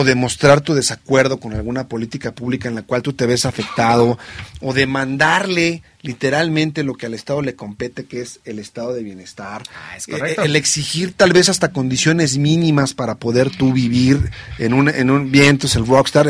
demostrar 0.05 0.61
tu 0.61 0.75
desacuerdo 0.75 1.39
con 1.41 1.55
alguna 1.55 1.89
política 1.89 2.33
pública 2.33 2.69
en 2.69 2.75
la 2.75 2.83
cual 2.83 3.03
tú 3.03 3.13
te 3.13 3.27
ves 3.27 3.47
afectado 3.47 4.19
o 4.61 4.73
demandarle 4.73 5.83
literalmente 6.03 6.83
lo 6.83 6.95
que 6.95 7.07
al 7.07 7.15
Estado 7.15 7.41
le 7.41 7.55
compete, 7.55 8.05
que 8.05 8.21
es 8.21 8.41
el 8.45 8.59
estado 8.59 8.93
de 8.93 9.03
bienestar. 9.03 9.63
Ah, 9.75 9.97
e, 9.97 10.37
el, 10.45 10.55
exigir 10.55 11.15
tal 11.15 11.33
vez 11.33 11.49
hasta 11.49 11.73
condiciones 11.73 12.37
mínimas 12.37 12.93
para 12.93 13.15
poder 13.15 13.51
tú 13.51 13.73
vivir 13.73 14.31
en 14.59 14.75
un, 14.75 15.31
viento, 15.31 15.67
es 15.67 15.77
el 15.77 15.87
rockstar. 15.87 16.29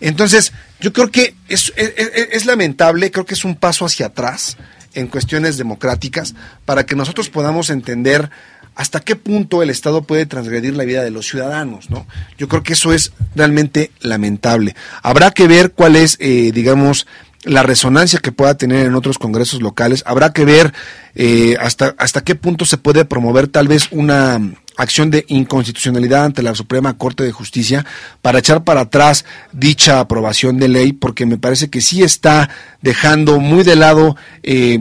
Entonces, 0.00 0.52
yo 0.80 0.92
creo 0.92 1.10
que 1.10 1.34
es, 1.48 1.72
es 1.76 2.46
lamentable, 2.46 3.10
creo 3.10 3.26
que 3.26 3.34
es 3.34 3.44
un 3.44 3.56
paso 3.56 3.84
hacia 3.84 4.06
atrás 4.06 4.56
en 4.94 5.08
cuestiones 5.08 5.56
democráticas 5.56 6.34
para 6.64 6.86
que 6.86 6.96
nosotros 6.96 7.30
podamos 7.30 7.70
entender 7.70 8.30
hasta 8.74 9.00
qué 9.00 9.16
punto 9.16 9.62
el 9.62 9.70
Estado 9.70 10.02
puede 10.02 10.26
transgredir 10.26 10.76
la 10.76 10.84
vida 10.84 11.02
de 11.02 11.10
los 11.10 11.26
ciudadanos, 11.26 11.90
¿no? 11.90 12.06
Yo 12.38 12.48
creo 12.48 12.62
que 12.62 12.72
eso 12.72 12.92
es 12.92 13.12
realmente 13.36 13.90
lamentable. 14.00 14.74
Habrá 15.02 15.30
que 15.30 15.46
ver 15.46 15.72
cuál 15.72 15.96
es, 15.96 16.16
eh, 16.20 16.50
digamos, 16.52 17.06
la 17.44 17.62
resonancia 17.62 18.18
que 18.18 18.32
pueda 18.32 18.56
tener 18.56 18.86
en 18.86 18.94
otros 18.94 19.18
congresos 19.18 19.62
locales. 19.62 20.02
Habrá 20.06 20.32
que 20.32 20.44
ver 20.44 20.72
eh, 21.14 21.56
hasta, 21.60 21.94
hasta 21.98 22.22
qué 22.22 22.34
punto 22.34 22.64
se 22.64 22.78
puede 22.78 23.04
promover 23.04 23.48
tal 23.48 23.68
vez 23.68 23.88
una 23.92 24.40
acción 24.76 25.10
de 25.10 25.24
inconstitucionalidad 25.28 26.24
ante 26.24 26.42
la 26.42 26.54
Suprema 26.54 26.96
Corte 26.96 27.22
de 27.22 27.32
Justicia 27.32 27.84
para 28.22 28.38
echar 28.38 28.64
para 28.64 28.82
atrás 28.82 29.24
dicha 29.52 30.00
aprobación 30.00 30.58
de 30.58 30.68
ley, 30.68 30.92
porque 30.92 31.26
me 31.26 31.38
parece 31.38 31.70
que 31.70 31.80
sí 31.80 32.02
está 32.02 32.50
dejando 32.82 33.40
muy 33.40 33.64
de 33.64 33.76
lado 33.76 34.16
eh, 34.42 34.80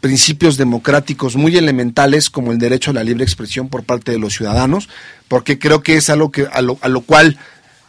principios 0.00 0.56
democráticos 0.56 1.36
muy 1.36 1.56
elementales 1.56 2.28
como 2.28 2.52
el 2.52 2.58
derecho 2.58 2.90
a 2.90 2.94
la 2.94 3.04
libre 3.04 3.24
expresión 3.24 3.68
por 3.68 3.84
parte 3.84 4.10
de 4.12 4.18
los 4.18 4.34
ciudadanos, 4.34 4.88
porque 5.28 5.58
creo 5.58 5.82
que 5.82 5.96
es 5.96 6.10
algo 6.10 6.30
que 6.30 6.46
a 6.52 6.60
lo, 6.60 6.78
a 6.80 6.88
lo 6.88 7.02
cual 7.02 7.38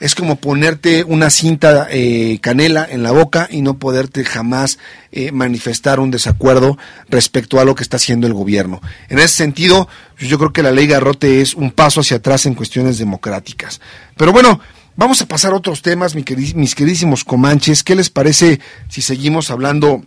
es 0.04 0.16
como 0.16 0.36
ponerte 0.36 1.06
una 1.06 1.30
cinta 1.30 1.88
eh, 1.90 2.38
canela 2.42 2.86
en 2.90 3.04
la 3.04 3.12
boca 3.12 3.48
y 3.50 3.62
no 3.62 3.78
poderte 3.78 4.26
jamás 4.26 4.78
eh, 5.14 5.32
manifestar 5.32 6.02
un 6.02 6.12
desacuerdo 6.12 6.78
respecto 7.08 7.58
a 7.58 7.64
lo 7.64 7.74
que 7.74 7.84
está 7.84 7.96
haciendo 7.96 8.28
el 8.28 8.34
gobierno. 8.34 8.82
En 9.08 9.20
ese 9.20 9.30
sentido, 9.30 9.88
pues, 10.20 10.30
yo 10.30 10.38
creo 10.38 10.52
que 10.52 10.62
la 10.62 10.72
ley 10.72 10.88
Garrote 10.88 11.40
es 11.40 11.54
un 11.54 11.72
paso 11.72 12.02
hacia 12.02 12.18
atrás 12.18 12.46
en 12.46 12.54
cuestiones 12.54 12.98
democráticas. 12.98 13.80
Pero 14.18 14.34
bueno, 14.34 14.60
vamos 14.98 15.22
a 15.22 15.26
pasar 15.26 15.54
a 15.54 15.56
otros 15.56 15.82
temas, 15.82 16.16
mis 16.16 16.76
queridísimos 16.76 17.24
comanches. 17.24 17.82
¿Qué 17.82 17.96
les 17.96 18.10
parece 18.10 18.60
si 18.90 19.02
seguimos 19.02 19.52
hablando 19.52 20.04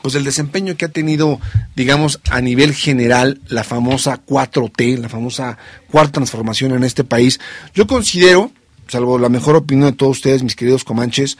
pues 0.00 0.14
del 0.14 0.22
desempeño 0.22 0.76
que 0.76 0.84
ha 0.84 0.90
tenido, 0.90 1.40
digamos, 1.74 2.20
a 2.30 2.40
nivel 2.40 2.72
general 2.72 3.40
la 3.48 3.64
famosa 3.64 4.20
4T, 4.24 4.96
la 4.96 5.08
famosa 5.08 5.58
cuarta 5.90 6.12
transformación 6.12 6.70
en 6.72 6.84
este 6.84 7.02
país. 7.02 7.40
Yo 7.74 7.88
considero, 7.88 8.52
salvo 8.88 9.18
la 9.18 9.28
mejor 9.28 9.56
opinión 9.56 9.90
de 9.90 9.96
todos 9.96 10.16
ustedes, 10.18 10.42
mis 10.42 10.56
queridos 10.56 10.84
comanches, 10.84 11.38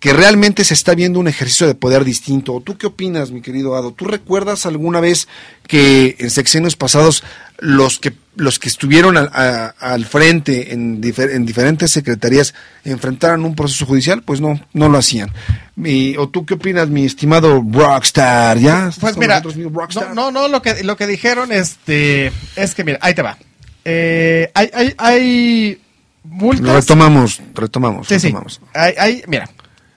que 0.00 0.12
realmente 0.12 0.64
se 0.64 0.74
está 0.74 0.94
viendo 0.96 1.20
un 1.20 1.28
ejercicio 1.28 1.68
de 1.68 1.76
poder 1.76 2.02
distinto. 2.04 2.60
¿Tú 2.64 2.76
qué 2.76 2.88
opinas, 2.88 3.30
mi 3.30 3.40
querido 3.40 3.76
Ado? 3.76 3.92
¿Tú 3.92 4.04
recuerdas 4.04 4.66
alguna 4.66 4.98
vez 4.98 5.28
que 5.68 6.16
en 6.18 6.28
sexenios 6.30 6.74
pasados 6.76 7.22
los 7.58 8.00
que 8.00 8.12
los 8.34 8.58
que 8.58 8.68
estuvieron 8.68 9.18
al, 9.18 9.26
a- 9.34 9.74
al 9.78 10.06
frente 10.06 10.72
en, 10.72 11.02
difer- 11.02 11.30
en 11.34 11.44
diferentes 11.44 11.90
secretarías 11.92 12.54
enfrentaran 12.82 13.44
un 13.44 13.54
proceso 13.54 13.86
judicial? 13.86 14.22
Pues 14.22 14.40
no, 14.40 14.58
no 14.72 14.88
lo 14.88 14.98
hacían. 14.98 15.30
Mi- 15.76 16.16
¿O 16.16 16.28
tú 16.30 16.46
qué 16.46 16.54
opinas, 16.54 16.88
mi 16.88 17.04
estimado 17.04 17.62
Rockstar? 17.70 18.58
¿Ya? 18.58 18.88
¿Estás 18.88 18.98
Pues 18.98 19.16
mira, 19.18 19.34
nosotros, 19.34 19.56
mi 19.56 19.64
Rockstar? 19.70 20.14
no, 20.16 20.32
no, 20.32 20.40
no, 20.42 20.48
lo 20.48 20.62
que, 20.62 20.82
lo 20.82 20.96
que 20.96 21.06
dijeron 21.06 21.52
este, 21.52 22.32
es 22.56 22.74
que, 22.74 22.82
mira, 22.82 22.98
ahí 23.02 23.14
te 23.14 23.22
va. 23.22 23.38
Eh, 23.84 24.50
hay, 24.54 24.70
hay, 24.74 24.94
hay 24.96 25.80
multas. 26.24 26.74
Retomamos, 26.74 27.40
retomamos, 27.54 28.08
Sí, 28.08 28.18
sí. 28.20 28.26
retomamos. 28.28 28.60
Hay, 28.74 28.94
hay- 28.98 29.22
mira, 29.26 29.48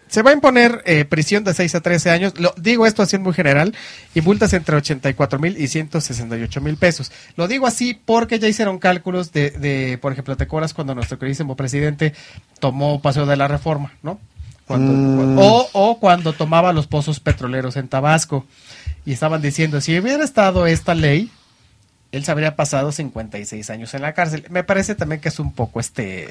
se 0.08 0.22
va 0.22 0.30
a 0.32 0.34
imponer 0.34 0.82
eh, 0.86 1.04
prisión 1.06 1.44
de 1.44 1.54
6 1.54 1.76
a 1.76 1.82
13 1.82 2.10
años. 2.12 2.34
Lo, 2.40 2.54
digo 2.58 2.86
esto 2.86 3.02
así 3.02 3.16
en 3.16 3.24
muy 3.24 3.34
general. 3.34 3.76
Y 4.14 4.22
multas 4.22 4.54
entre 4.54 4.76
84 4.76 5.40
mil 5.40 5.58
y 5.60 5.68
168 5.68 6.62
mil 6.62 6.78
pesos. 6.78 7.12
Lo 7.36 7.48
digo 7.48 7.68
así 7.68 8.00
porque 8.06 8.40
ya 8.40 8.48
hicieron 8.48 8.80
cálculos 8.80 9.32
de, 9.34 9.52
de, 9.52 9.98
por 9.98 10.12
ejemplo, 10.14 10.38
¿te 10.38 10.46
acuerdas 10.46 10.74
cuando 10.74 10.96
nuestro 10.96 11.18
queridísimo 11.20 11.56
presidente 11.56 12.14
tomó 12.60 13.02
paseo 13.02 13.26
de 13.26 13.36
la 13.36 13.48
reforma, 13.48 13.94
no? 14.04 14.20
Cuando- 14.68 14.94
Mm. 14.94 15.38
o, 15.40 15.70
o 15.74 16.00
cuando 16.00 16.34
tomaba 16.34 16.72
los 16.74 16.88
pozos 16.88 17.20
petroleros 17.20 17.76
en 17.76 17.88
Tabasco. 17.88 18.46
Y 19.06 19.14
estaban 19.14 19.42
diciendo, 19.42 19.80
si 19.82 20.00
hubiera 20.00 20.24
estado 20.24 20.66
esta 20.66 20.96
ley, 20.96 21.30
él 22.16 22.24
se 22.26 22.32
habría 22.32 22.56
pasado 22.56 22.92
56 22.92 23.70
años 23.70 23.94
en 23.94 24.02
la 24.02 24.14
cárcel. 24.14 24.46
Me 24.50 24.64
parece 24.64 24.96
también 24.96 25.22
que 25.22 25.30
es 25.30 25.40
un 25.40 25.54
poco 25.54 25.80
este... 25.80 26.28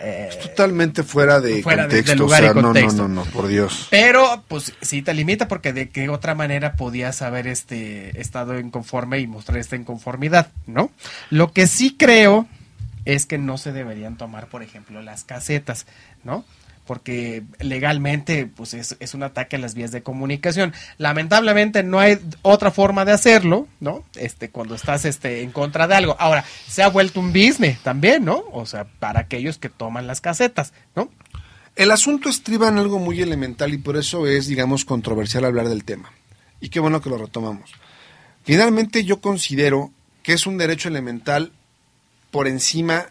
eh, 0.00 0.28
Totalmente 0.42 1.02
fuera 1.02 1.40
de 1.40 1.62
Fuera 1.62 1.86
de- 1.86 1.96
de 1.96 2.02
contexto. 2.02 2.22
lugar 2.22 2.42
o 2.42 2.44
sea, 2.46 2.54
no, 2.54 2.62
contexto. 2.62 3.02
no, 3.02 3.08
no, 3.08 3.24
no, 3.24 3.30
por 3.30 3.46
Dios. 3.46 3.86
Pero, 3.90 4.44
pues 4.48 4.72
sí 4.82 5.02
te 5.02 5.14
limita 5.14 5.48
porque 5.48 5.72
de 5.72 5.88
qué 5.88 6.08
otra 6.08 6.34
manera 6.34 6.74
podías 6.74 7.22
haber 7.22 7.46
este 7.46 8.20
estado 8.20 8.58
inconforme 8.58 9.20
y 9.20 9.26
mostrar 9.26 9.58
esta 9.58 9.76
inconformidad, 9.76 10.48
¿no? 10.66 10.90
Lo 11.30 11.52
que 11.52 11.66
sí 11.66 11.96
creo 11.98 12.46
es 13.04 13.26
que 13.26 13.38
no 13.38 13.58
se 13.58 13.72
deberían 13.72 14.16
tomar, 14.16 14.46
por 14.48 14.62
ejemplo, 14.62 15.02
las 15.02 15.24
casetas, 15.24 15.86
¿no? 16.24 16.44
Porque 16.86 17.42
legalmente, 17.60 18.46
pues 18.46 18.74
es, 18.74 18.96
es 19.00 19.14
un 19.14 19.22
ataque 19.22 19.56
a 19.56 19.58
las 19.58 19.74
vías 19.74 19.90
de 19.90 20.02
comunicación. 20.02 20.74
Lamentablemente 20.98 21.82
no 21.82 21.98
hay 21.98 22.18
otra 22.42 22.70
forma 22.70 23.04
de 23.04 23.12
hacerlo, 23.12 23.66
¿no? 23.80 24.04
Este, 24.16 24.50
cuando 24.50 24.74
estás 24.74 25.04
este, 25.04 25.42
en 25.42 25.50
contra 25.50 25.86
de 25.86 25.94
algo. 25.94 26.16
Ahora, 26.18 26.44
se 26.68 26.82
ha 26.82 26.88
vuelto 26.88 27.20
un 27.20 27.32
business 27.32 27.78
también, 27.80 28.24
¿no? 28.24 28.44
O 28.52 28.66
sea, 28.66 28.84
para 28.84 29.20
aquellos 29.20 29.58
que 29.58 29.70
toman 29.70 30.06
las 30.06 30.20
casetas, 30.20 30.72
¿no? 30.94 31.10
El 31.76 31.90
asunto 31.90 32.28
estriba 32.28 32.68
en 32.68 32.78
algo 32.78 33.00
muy 33.00 33.20
elemental 33.20 33.74
y 33.74 33.78
por 33.78 33.96
eso 33.96 34.28
es, 34.28 34.46
digamos, 34.46 34.84
controversial 34.84 35.44
hablar 35.44 35.68
del 35.68 35.84
tema. 35.84 36.12
Y 36.60 36.68
qué 36.68 36.78
bueno 36.78 37.00
que 37.00 37.10
lo 37.10 37.18
retomamos. 37.18 37.72
Finalmente 38.44 39.04
yo 39.04 39.20
considero 39.20 39.90
que 40.22 40.34
es 40.34 40.46
un 40.46 40.56
derecho 40.56 40.88
elemental 40.88 41.52
por 42.30 42.46
encima 42.46 43.06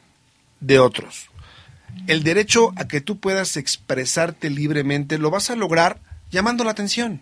de 0.61 0.79
otros. 0.79 1.29
El 2.07 2.23
derecho 2.23 2.73
a 2.75 2.87
que 2.87 3.01
tú 3.01 3.19
puedas 3.19 3.57
expresarte 3.57 4.49
libremente 4.49 5.17
lo 5.17 5.29
vas 5.29 5.49
a 5.49 5.55
lograr 5.55 5.99
llamando 6.31 6.63
la 6.63 6.71
atención. 6.71 7.21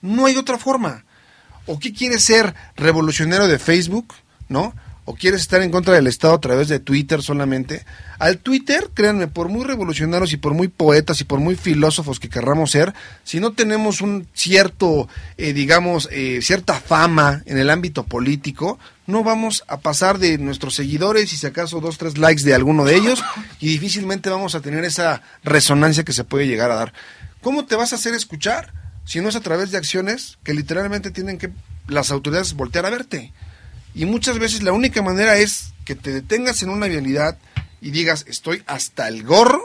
No 0.00 0.26
hay 0.26 0.36
otra 0.36 0.58
forma. 0.58 1.04
¿O 1.66 1.78
qué 1.78 1.92
quieres 1.92 2.24
ser 2.24 2.54
revolucionario 2.76 3.48
de 3.48 3.58
Facebook? 3.58 4.14
¿No? 4.48 4.74
¿O 5.06 5.14
quieres 5.14 5.42
estar 5.42 5.60
en 5.60 5.70
contra 5.70 5.94
del 5.94 6.06
Estado 6.06 6.32
a 6.32 6.40
través 6.40 6.68
de 6.68 6.80
Twitter 6.80 7.20
solamente? 7.22 7.84
Al 8.18 8.38
Twitter, 8.38 8.88
créanme, 8.94 9.26
por 9.26 9.50
muy 9.50 9.64
revolucionarios 9.64 10.32
y 10.32 10.38
por 10.38 10.54
muy 10.54 10.68
poetas 10.68 11.20
y 11.20 11.24
por 11.24 11.40
muy 11.40 11.56
filósofos 11.56 12.18
que 12.18 12.30
querramos 12.30 12.70
ser, 12.70 12.94
si 13.22 13.38
no 13.38 13.52
tenemos 13.52 14.00
un 14.00 14.26
cierto, 14.32 15.06
eh, 15.36 15.52
digamos, 15.52 16.08
eh, 16.10 16.40
cierta 16.40 16.80
fama 16.80 17.42
en 17.44 17.58
el 17.58 17.68
ámbito 17.68 18.04
político, 18.04 18.78
no 19.06 19.22
vamos 19.22 19.62
a 19.68 19.80
pasar 19.80 20.18
de 20.18 20.38
nuestros 20.38 20.74
seguidores 20.74 21.30
y 21.34 21.36
si 21.36 21.46
acaso 21.46 21.80
dos, 21.80 21.98
tres 21.98 22.16
likes 22.16 22.42
de 22.42 22.54
alguno 22.54 22.86
de 22.86 22.96
ellos 22.96 23.22
y 23.60 23.68
difícilmente 23.68 24.30
vamos 24.30 24.54
a 24.54 24.60
tener 24.60 24.84
esa 24.84 25.20
resonancia 25.42 26.04
que 26.04 26.14
se 26.14 26.24
puede 26.24 26.46
llegar 26.46 26.70
a 26.70 26.76
dar. 26.76 26.94
¿Cómo 27.42 27.66
te 27.66 27.76
vas 27.76 27.92
a 27.92 27.96
hacer 27.96 28.14
escuchar 28.14 28.72
si 29.04 29.20
no 29.20 29.28
es 29.28 29.36
a 29.36 29.42
través 29.42 29.70
de 29.70 29.76
acciones 29.76 30.38
que 30.44 30.54
literalmente 30.54 31.10
tienen 31.10 31.36
que 31.36 31.50
las 31.88 32.10
autoridades 32.10 32.54
voltear 32.54 32.86
a 32.86 32.90
verte? 32.90 33.34
Y 33.94 34.04
muchas 34.06 34.38
veces 34.38 34.62
la 34.62 34.72
única 34.72 35.02
manera 35.02 35.36
es 35.36 35.72
que 35.84 35.94
te 35.94 36.12
detengas 36.12 36.62
en 36.62 36.70
una 36.70 36.86
vialidad 36.86 37.38
y 37.80 37.90
digas, 37.90 38.24
estoy 38.28 38.62
hasta 38.66 39.08
el 39.08 39.22
gorro, 39.22 39.62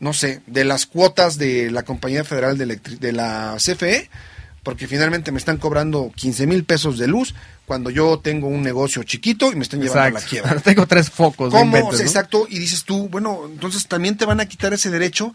no 0.00 0.12
sé, 0.12 0.42
de 0.46 0.64
las 0.64 0.86
cuotas 0.86 1.38
de 1.38 1.70
la 1.70 1.82
Compañía 1.84 2.24
Federal 2.24 2.58
de, 2.58 2.66
Electri- 2.66 2.98
de 2.98 3.12
la 3.12 3.56
CFE, 3.58 4.10
porque 4.62 4.86
finalmente 4.86 5.32
me 5.32 5.38
están 5.38 5.56
cobrando 5.56 6.12
15 6.14 6.46
mil 6.46 6.64
pesos 6.64 6.98
de 6.98 7.06
luz 7.06 7.34
cuando 7.64 7.88
yo 7.88 8.18
tengo 8.18 8.48
un 8.48 8.62
negocio 8.62 9.02
chiquito 9.04 9.52
y 9.52 9.56
me 9.56 9.62
están 9.62 9.80
llevando 9.80 10.18
a 10.18 10.20
la 10.20 10.26
quiebra. 10.26 10.56
Tengo 10.60 10.86
tres 10.86 11.08
focos. 11.08 11.50
¿Cómo? 11.52 11.64
inventes, 11.64 11.94
O 11.94 11.96
sea, 11.96 12.04
¿no? 12.04 12.08
Exacto. 12.10 12.46
Y 12.50 12.58
dices 12.58 12.84
tú, 12.84 13.08
bueno, 13.08 13.42
entonces 13.46 13.86
también 13.86 14.16
te 14.16 14.24
van 14.26 14.40
a 14.40 14.46
quitar 14.46 14.72
ese 14.74 14.90
derecho. 14.90 15.32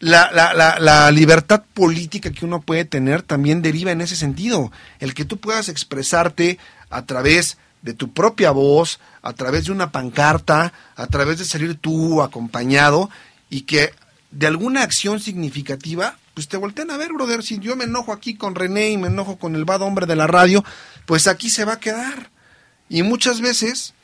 La, 0.00 0.30
la, 0.34 0.52
la, 0.52 0.80
la 0.80 1.10
libertad 1.12 1.62
política 1.72 2.32
que 2.32 2.44
uno 2.44 2.60
puede 2.60 2.84
tener 2.84 3.22
también 3.22 3.62
deriva 3.62 3.92
en 3.92 4.00
ese 4.00 4.16
sentido. 4.16 4.72
El 4.98 5.14
que 5.14 5.24
tú 5.24 5.38
puedas 5.38 5.68
expresarte 5.68 6.58
a 6.92 7.04
través 7.06 7.58
de 7.82 7.94
tu 7.94 8.12
propia 8.12 8.52
voz, 8.52 9.00
a 9.22 9.32
través 9.32 9.64
de 9.64 9.72
una 9.72 9.90
pancarta, 9.90 10.72
a 10.94 11.06
través 11.08 11.38
de 11.38 11.44
salir 11.44 11.76
tú 11.76 12.22
acompañado 12.22 13.10
y 13.50 13.62
que 13.62 13.92
de 14.30 14.46
alguna 14.46 14.82
acción 14.82 15.20
significativa, 15.20 16.16
pues 16.34 16.48
te 16.48 16.56
voltean 16.56 16.90
a 16.90 16.96
ver, 16.96 17.12
brother. 17.12 17.42
Si 17.42 17.58
yo 17.58 17.76
me 17.76 17.84
enojo 17.84 18.12
aquí 18.12 18.34
con 18.34 18.54
René 18.54 18.90
y 18.90 18.98
me 18.98 19.08
enojo 19.08 19.36
con 19.36 19.56
el 19.56 19.64
bad 19.64 19.82
hombre 19.82 20.06
de 20.06 20.16
la 20.16 20.26
radio, 20.26 20.64
pues 21.06 21.26
aquí 21.26 21.50
se 21.50 21.64
va 21.64 21.74
a 21.74 21.80
quedar. 21.80 22.30
Y 22.88 23.02
muchas 23.02 23.40
veces 23.40 23.94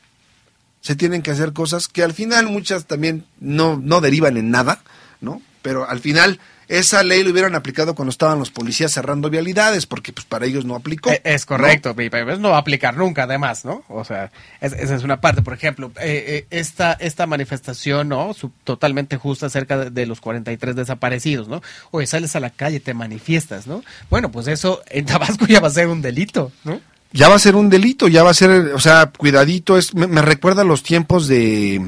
se 0.81 0.95
tienen 0.95 1.21
que 1.21 1.31
hacer 1.31 1.53
cosas 1.53 1.87
que 1.87 2.03
al 2.03 2.13
final 2.13 2.47
muchas 2.47 2.85
también 2.85 3.25
no, 3.39 3.77
no 3.77 4.01
derivan 4.01 4.37
en 4.37 4.51
nada, 4.51 4.81
¿no? 5.21 5.41
Pero 5.61 5.89
al 5.89 5.99
final 5.99 6.39
esa 6.69 7.03
ley 7.03 7.23
lo 7.23 7.31
hubieran 7.31 7.55
aplicado 7.55 7.95
cuando 7.95 8.11
estaban 8.11 8.39
los 8.39 8.51
policías 8.51 8.91
cerrando 8.93 9.29
vialidades, 9.29 9.85
porque 9.85 10.13
pues 10.13 10.25
para 10.25 10.45
ellos 10.45 10.63
no 10.65 10.75
aplicó. 10.75 11.09
Eh, 11.09 11.19
Es 11.23 11.45
correcto, 11.45 11.95
y 11.97 12.09
pero 12.09 12.37
no 12.37 12.51
va 12.51 12.57
a 12.57 12.59
aplicar 12.59 12.95
nunca, 12.95 13.23
además, 13.23 13.65
¿no? 13.65 13.83
O 13.89 14.05
sea, 14.05 14.31
es- 14.61 14.73
esa 14.73 14.95
es 14.95 15.03
una 15.03 15.19
parte. 15.19 15.41
Por 15.41 15.53
ejemplo, 15.55 15.91
eh, 15.99 16.23
eh, 16.27 16.47
esta, 16.51 16.93
esta 16.93 17.25
manifestación, 17.27 18.07
¿no? 18.09 18.33
Totalmente 18.63 19.17
justa 19.17 19.47
acerca 19.47 19.77
de, 19.77 19.89
de 19.89 20.05
los 20.05 20.21
43 20.21 20.75
desaparecidos, 20.75 21.47
¿no? 21.47 21.61
Oye, 21.91 22.05
sales 22.07 22.35
a 22.35 22.39
la 22.39 22.51
calle, 22.51 22.79
te 22.79 22.93
manifiestas, 22.93 23.65
¿no? 23.67 23.83
Bueno, 24.09 24.31
pues 24.31 24.47
eso 24.47 24.81
en 24.89 25.05
Tabasco 25.07 25.47
ya 25.47 25.59
va 25.59 25.67
a 25.69 25.71
ser 25.71 25.87
un 25.87 26.01
delito, 26.01 26.51
¿no? 26.63 26.79
Ya 27.11 27.27
va 27.27 27.35
a 27.35 27.39
ser 27.39 27.55
un 27.55 27.71
delito, 27.71 28.07
ya 28.07 28.21
va 28.21 28.29
a 28.29 28.33
ser, 28.35 28.51
o 28.75 28.79
sea, 28.79 29.11
cuidadito, 29.17 29.79
es, 29.79 29.95
me, 29.95 30.05
me 30.05 30.21
recuerda 30.21 30.61
a 30.61 30.65
los 30.65 30.83
tiempos 30.83 31.27
de 31.27 31.81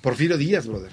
Porfirio 0.00 0.36
Díaz, 0.36 0.66
brother, 0.66 0.90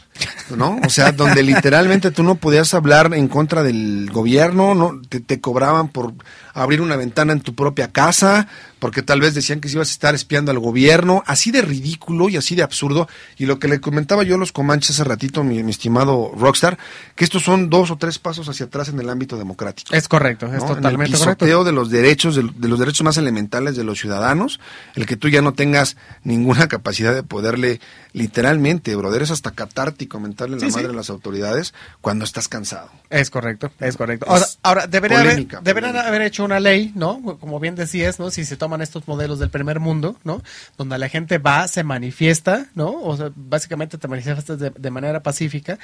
¿no? 0.56 0.80
O 0.86 0.90
sea, 0.90 1.12
donde 1.12 1.44
literalmente 1.44 2.12
tú 2.12 2.24
no 2.24 2.36
podías 2.36 2.74
hablar 2.74 3.14
en 3.14 3.28
contra 3.28 3.64
del 3.64 4.10
gobierno, 4.12 4.76
no 4.76 5.02
te, 5.08 5.20
te 5.20 5.40
cobraban 5.40 5.90
por 5.90 6.14
abrir 6.54 6.82
una 6.82 6.96
ventana 6.96 7.34
en 7.34 7.42
tu 7.42 7.56
propia 7.56 7.92
casa, 7.92 8.48
porque 8.80 9.04
tal 9.04 9.22
vez 9.22 9.34
decían 9.34 9.62
que 9.62 9.70
si 9.70 9.76
ibas 9.76 9.90
a 9.90 9.92
estar 9.92 10.16
espiando 10.16 10.52
al 10.52 10.60
gobierno, 10.60 11.24
así 11.28 11.52
de 11.52 11.62
ridículo 11.62 12.30
y 12.30 12.38
así 12.38 12.56
de 12.56 12.64
absurdo. 12.64 13.08
Y 13.38 13.46
lo 13.46 13.60
que 13.60 13.68
le 13.68 13.80
comentaba 13.80 14.24
yo 14.24 14.36
a 14.36 14.38
los 14.38 14.52
comanches 14.52 14.92
hace 14.92 15.04
ratito, 15.04 15.44
mi, 15.44 15.64
mi 15.64 15.72
estimado 15.72 16.32
Rockstar, 16.36 16.78
que 17.16 17.24
estos 17.24 17.44
son 17.44 17.70
dos 17.70 17.92
o 17.92 17.98
tres 17.98 18.20
pasos 18.20 18.50
hacia 18.50 18.66
atrás 18.66 18.90
en 18.90 19.00
el 19.00 19.10
ámbito 19.10 19.38
democrático. 19.38 19.94
Es 19.94 20.08
correcto, 20.08 20.48
es 20.48 20.54
¿no? 20.54 20.58
En 20.58 20.64
el 20.64 20.76
totalmente 20.76 21.18
correcto. 21.18 21.46
pisoteo 21.46 21.64
de 21.64 21.72
los 21.72 21.90
derechos, 21.90 22.36
de, 22.36 22.50
de 22.56 22.68
los 22.68 22.80
derechos 22.80 23.04
más 23.04 23.18
elementales 23.18 23.76
de 23.76 23.84
los 23.84 24.00
ciudadanos, 24.00 24.60
el 24.96 25.06
que 25.06 25.16
tú 25.16 25.30
ya 25.30 25.42
no 25.42 25.54
tengas 25.54 25.96
ninguna 26.24 26.68
capacidad 26.68 27.14
de 27.14 27.24
poderle, 27.24 27.80
literalmente, 28.14 28.96
brother, 28.96 29.22
es 29.22 29.32
hasta 29.32 29.52
catártico 29.52 30.11
mentarle 30.20 30.56
la 30.58 30.62
Sí, 30.62 30.72
sí. 30.72 30.78
madre 30.78 30.90
a 30.92 30.96
las 30.96 31.10
autoridades 31.10 31.74
cuando 32.02 32.26
estás 32.26 32.48
cansado. 32.48 32.90
Es 33.10 33.30
correcto, 33.30 33.72
es 33.80 33.96
correcto. 33.98 34.26
Es 34.26 34.32
Ahora, 34.32 34.46
ahora 34.64 34.88
debería 34.88 35.20
haber, 35.20 35.32
polémica, 35.32 35.62
deberían 35.64 35.92
polémica. 35.94 36.10
haber 36.10 36.22
hecho 36.24 36.44
una 36.44 36.60
ley, 36.60 36.92
¿no? 36.96 37.22
Como 37.40 37.60
bien 37.60 37.76
decías, 37.76 38.20
¿no? 38.20 38.32
Si 38.32 38.46
se 38.46 38.58
toman 38.58 38.82
estos 38.82 39.08
modelos 39.08 39.40
del 39.40 39.50
primer 39.50 39.80
mundo, 39.80 40.18
¿no? 40.24 40.42
Donde 40.78 40.98
la 40.98 41.10
gente 41.10 41.38
va, 41.38 41.68
se 41.68 41.84
manifiesta, 41.84 42.68
¿no? 42.76 42.92
O 43.02 43.16
sea, 43.18 43.32
básicamente 43.36 43.98
te 43.98 44.08
manifiestas 44.08 44.60
de, 44.60 44.70
de 44.72 44.92
manera 44.92 45.22
pacífica 45.24 45.78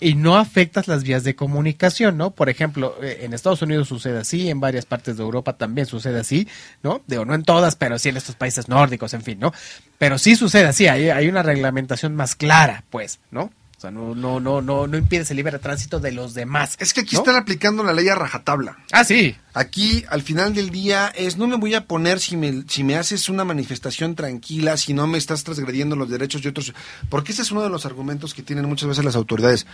y 0.00 0.16
no 0.16 0.36
afectas 0.36 0.88
las 0.88 1.04
vías 1.04 1.22
de 1.22 1.36
comunicación, 1.36 2.16
¿no? 2.18 2.32
Por 2.32 2.48
ejemplo, 2.48 2.96
eh, 3.02 3.20
en 3.22 3.34
Estados 3.34 3.62
Unidos 3.62 3.86
sucede 3.86 4.18
así, 4.18 4.50
en 4.50 4.58
varias 4.58 4.84
partes 4.84 5.16
de 5.16 5.22
Europa 5.22 5.52
también 5.52 5.86
sucede 5.86 6.18
así, 6.18 6.48
¿no? 6.82 7.02
Digo, 7.06 7.24
no 7.24 7.34
en 7.34 7.44
todas, 7.44 7.76
pero 7.76 7.96
sí 8.00 8.08
en 8.08 8.16
estos 8.16 8.34
países 8.34 8.68
nórdicos, 8.68 9.14
en 9.14 9.22
fin, 9.22 9.38
¿no? 9.38 9.52
Pero 9.98 10.18
sí 10.18 10.34
sucede 10.34 10.66
así, 10.66 10.88
hay, 10.88 11.10
hay 11.10 11.28
una 11.28 11.44
reglamentación 11.44 12.16
más 12.16 12.34
clara, 12.34 12.82
pues, 12.90 13.20
¿no? 13.30 13.52
O 13.82 13.84
sea, 13.84 13.90
no, 13.90 14.14
no, 14.14 14.38
no, 14.38 14.62
no, 14.62 14.86
no 14.86 14.96
impides 14.96 15.28
el 15.32 15.38
libre 15.38 15.58
tránsito 15.58 15.98
de 15.98 16.12
los 16.12 16.34
demás. 16.34 16.76
Es 16.78 16.94
que 16.94 17.00
aquí 17.00 17.16
¿no? 17.16 17.22
están 17.22 17.34
aplicando 17.34 17.82
la 17.82 17.92
ley 17.92 18.08
a 18.08 18.14
rajatabla. 18.14 18.76
Ah, 18.92 19.02
sí. 19.02 19.34
Aquí, 19.54 20.04
al 20.08 20.22
final 20.22 20.54
del 20.54 20.70
día, 20.70 21.08
es 21.16 21.36
no 21.36 21.48
me 21.48 21.56
voy 21.56 21.74
a 21.74 21.84
poner 21.88 22.20
si 22.20 22.36
me, 22.36 22.62
si 22.68 22.84
me 22.84 22.94
haces 22.96 23.28
una 23.28 23.44
manifestación 23.44 24.14
tranquila, 24.14 24.76
si 24.76 24.94
no 24.94 25.08
me 25.08 25.18
estás 25.18 25.42
transgrediendo 25.42 25.96
los 25.96 26.08
derechos 26.08 26.42
de 26.42 26.50
otros. 26.50 26.72
Porque 27.08 27.32
ese 27.32 27.42
es 27.42 27.50
uno 27.50 27.60
de 27.64 27.70
los 27.70 27.84
argumentos 27.84 28.34
que 28.34 28.42
tienen 28.44 28.66
muchas 28.66 28.88
veces 28.88 29.04
las 29.04 29.16
autoridades. 29.16 29.66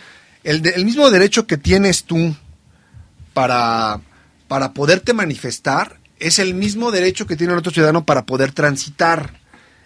El, 0.43 0.63
de- 0.63 0.71
el 0.71 0.87
mismo 0.87 1.11
derecho 1.11 1.47
que 1.47 1.59
tienes 1.59 2.05
tú 2.05 2.35
para, 3.35 4.01
para 4.49 4.73
poderte 4.73 5.13
manifestar 5.13 5.99
es 6.19 6.39
el 6.39 6.55
mismo 6.55 6.91
derecho 6.93 7.27
que 7.27 7.37
tiene 7.37 7.53
el 7.53 7.59
otro 7.59 7.73
ciudadano 7.73 8.07
para 8.07 8.25
poder 8.25 8.53
transitar. 8.53 9.39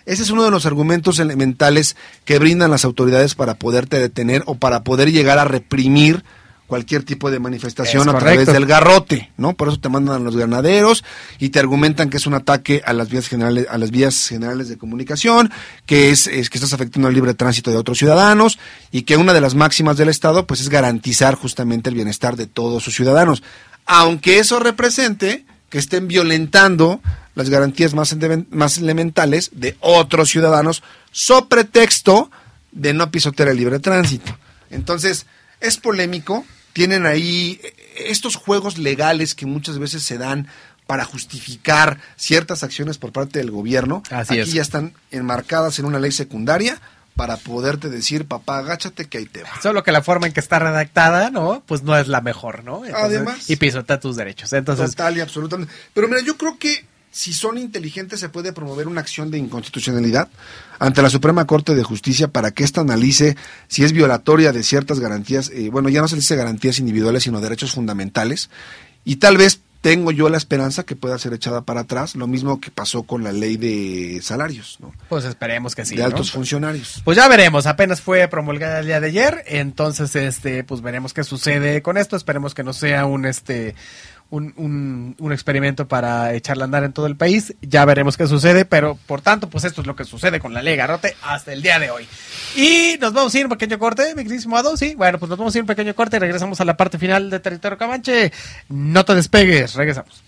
Ese 0.06 0.22
es 0.22 0.30
uno 0.30 0.44
de 0.44 0.50
los 0.50 0.66
argumentos 0.66 1.18
elementales 1.18 1.96
que 2.24 2.38
brindan 2.38 2.70
las 2.70 2.84
autoridades 2.84 3.34
para 3.34 3.54
poderte 3.54 3.98
detener 3.98 4.42
o 4.46 4.56
para 4.56 4.84
poder 4.84 5.10
llegar 5.12 5.38
a 5.38 5.44
reprimir 5.44 6.24
cualquier 6.72 7.02
tipo 7.02 7.30
de 7.30 7.38
manifestación 7.38 8.08
Es 8.08 8.14
a 8.14 8.18
través 8.18 8.46
del 8.46 8.64
garrote, 8.64 9.30
¿no? 9.36 9.52
Por 9.52 9.68
eso 9.68 9.78
te 9.78 9.90
mandan 9.90 10.16
a 10.16 10.18
los 10.20 10.38
ganaderos 10.38 11.04
y 11.38 11.50
te 11.50 11.58
argumentan 11.58 12.08
que 12.08 12.16
es 12.16 12.26
un 12.26 12.32
ataque 12.32 12.80
a 12.86 12.94
las 12.94 13.10
vías 13.10 13.28
generales, 13.28 13.66
a 13.68 13.76
las 13.76 13.90
vías 13.90 14.26
generales 14.26 14.70
de 14.70 14.78
comunicación, 14.78 15.52
que 15.84 16.08
es, 16.08 16.26
es 16.28 16.48
que 16.48 16.56
estás 16.56 16.72
afectando 16.72 17.08
el 17.08 17.14
libre 17.14 17.34
tránsito 17.34 17.70
de 17.70 17.76
otros 17.76 17.98
ciudadanos 17.98 18.58
y 18.90 19.02
que 19.02 19.18
una 19.18 19.34
de 19.34 19.42
las 19.42 19.54
máximas 19.54 19.98
del 19.98 20.08
Estado 20.08 20.46
pues 20.46 20.62
es 20.62 20.70
garantizar 20.70 21.34
justamente 21.34 21.90
el 21.90 21.94
bienestar 21.94 22.36
de 22.36 22.46
todos 22.46 22.82
sus 22.82 22.94
ciudadanos, 22.94 23.42
aunque 23.84 24.38
eso 24.38 24.58
represente 24.58 25.44
que 25.73 25.78
estén 25.78 26.07
violentando 26.07 27.01
las 27.35 27.49
garantías 27.49 27.94
más, 27.94 28.15
más 28.51 28.77
elementales 28.77 29.51
de 29.55 29.74
otros 29.81 30.28
ciudadanos, 30.28 30.82
so 31.12 31.49
pretexto 31.49 32.31
de 32.73 32.93
no 32.93 33.11
pisotear 33.11 33.49
el 33.49 33.57
libre 33.57 33.78
tránsito. 33.78 34.36
Entonces, 34.69 35.24
es 35.61 35.78
polémico, 35.78 36.44
tienen 36.74 37.07
ahí 37.07 37.59
eh, 37.62 37.74
estos 38.09 38.36
juegos 38.36 38.77
legales 38.77 39.35
que 39.35 39.47
muchas 39.47 39.78
veces 39.78 40.03
se 40.03 40.19
dan 40.19 40.47
para 40.86 41.07
justificar 41.07 41.99
ciertas 42.16 42.62
acciones 42.62 42.99
por 42.99 43.12
parte 43.12 43.39
del 43.39 43.51
gobierno, 43.51 44.03
Así 44.11 44.35
aquí 44.35 44.51
es. 44.51 44.53
ya 44.53 44.61
están 44.61 44.93
enmarcadas 45.11 45.78
en 45.78 45.86
una 45.86 46.01
ley 46.01 46.12
secundaria 46.12 46.82
para 47.16 47.36
poderte 47.36 47.89
decir, 47.89 48.26
papá, 48.26 48.59
agáchate 48.59 49.06
que 49.06 49.18
ahí 49.18 49.26
te 49.26 49.43
va. 49.43 49.51
Solo 49.62 49.82
que 49.82 49.93
la 49.93 50.02
forma 50.02 50.26
en 50.26 50.32
que 50.32 50.40
está 50.40 50.59
redactada, 50.59 51.30
¿no? 51.30 51.62
Pues 51.66 51.82
no 51.82 51.97
es 51.97 52.09
la 52.09 52.20
mejor, 52.20 52.64
¿no? 52.64 52.82
Además. 52.94 53.51
Y 53.51 53.56
pisotea 53.56 54.01
tus 54.01 54.16
derechos. 54.16 54.52
Entonces, 54.52 54.90
Total 54.90 55.16
y 55.16 55.20
absolutamente. 55.20 55.72
Pero 55.93 56.09
mira, 56.09 56.20
yo 56.22 56.36
creo 56.36 56.59
que 56.59 56.84
si 57.10 57.34
son 57.34 57.59
inteligentes 57.59 58.20
se 58.20 58.30
puede 58.30 58.55
promover 58.55 58.89
una 58.89 59.02
acción 59.02 59.30
de 59.30 59.36
inconstitucionalidad 59.36 60.28
ante 60.78 61.02
la 61.02 61.10
Suprema 61.10 61.47
Corte 61.47 61.74
de 61.74 61.82
Justicia 61.84 62.28
para 62.28 62.52
que 62.52 62.64
ésta 62.64 62.80
analice 62.80 63.36
si 63.68 63.84
es 63.84 63.93
violatoria 63.93 64.51
de 64.51 64.62
ciertas 64.62 64.98
garantías, 64.98 65.51
eh, 65.51 65.68
bueno, 65.70 65.90
ya 65.90 66.01
no 66.01 66.09
se 66.09 66.16
dice 66.16 66.34
garantías 66.34 66.78
individuales, 66.78 67.24
sino 67.24 67.40
derechos 67.40 67.72
fundamentales. 67.72 68.48
Y 69.05 69.16
tal 69.16 69.36
vez 69.36 69.60
tengo 69.82 70.12
yo 70.12 70.28
la 70.28 70.36
esperanza 70.36 70.84
que 70.84 70.94
pueda 70.94 71.18
ser 71.18 71.34
echada 71.34 71.62
para 71.62 71.80
atrás, 71.80 72.14
lo 72.14 72.28
mismo 72.28 72.60
que 72.60 72.70
pasó 72.70 73.02
con 73.02 73.24
la 73.24 73.32
ley 73.32 73.56
de 73.56 74.20
salarios, 74.22 74.78
¿no? 74.80 74.92
pues 75.09 75.24
esperemos 75.24 75.74
que 75.74 75.84
sí. 75.84 75.96
de 75.96 76.02
¿no? 76.02 76.06
altos 76.06 76.30
funcionarios. 76.30 77.02
Pues 77.04 77.16
ya 77.16 77.28
veremos, 77.28 77.66
apenas 77.66 78.00
fue 78.00 78.28
promulgada 78.28 78.78
el 78.78 78.86
día 78.86 79.00
de 79.00 79.09
ayer, 79.09 79.42
entonces 79.48 80.14
este, 80.14 80.62
pues 80.62 80.82
veremos 80.82 81.12
qué 81.12 81.24
sucede 81.24 81.82
con 81.82 81.98
esto, 81.98 82.14
esperemos 82.14 82.54
que 82.54 82.62
no 82.62 82.72
sea 82.72 83.06
un 83.06 83.26
este 83.26 83.74
un, 84.32 85.14
un, 85.18 85.32
experimento 85.32 85.86
para 85.86 86.32
echarla 86.32 86.64
a 86.64 86.66
andar 86.66 86.84
en 86.84 86.94
todo 86.94 87.06
el 87.06 87.16
país, 87.16 87.54
ya 87.60 87.84
veremos 87.84 88.16
qué 88.16 88.26
sucede, 88.26 88.64
pero 88.64 88.98
por 89.06 89.20
tanto, 89.20 89.50
pues 89.50 89.64
esto 89.64 89.82
es 89.82 89.86
lo 89.86 89.94
que 89.94 90.04
sucede 90.04 90.40
con 90.40 90.54
la 90.54 90.62
ley 90.62 90.74
Garrote 90.74 91.14
hasta 91.22 91.52
el 91.52 91.60
día 91.60 91.78
de 91.78 91.90
hoy. 91.90 92.09
Y 92.56 92.96
nos 92.98 93.12
vamos 93.12 93.34
a 93.34 93.38
ir 93.38 93.44
un 93.44 93.50
pequeño 93.50 93.78
corte, 93.78 94.14
mi 94.14 94.22
queridísimo 94.22 94.56
Ado, 94.56 94.74
sí, 94.78 94.94
bueno, 94.94 95.18
pues 95.18 95.28
nos 95.28 95.38
vamos 95.38 95.54
a 95.54 95.59
ir 95.59 95.62
un 95.62 95.66
pequeño 95.66 95.94
corte 95.94 96.16
y 96.16 96.20
regresamos 96.20 96.60
a 96.62 96.64
la 96.64 96.78
parte 96.78 96.98
final 96.98 97.28
de 97.28 97.40
Territorio 97.40 97.76
Camanche. 97.76 98.32
No 98.70 99.04
te 99.04 99.14
despegues, 99.14 99.74
regresamos. 99.74 100.22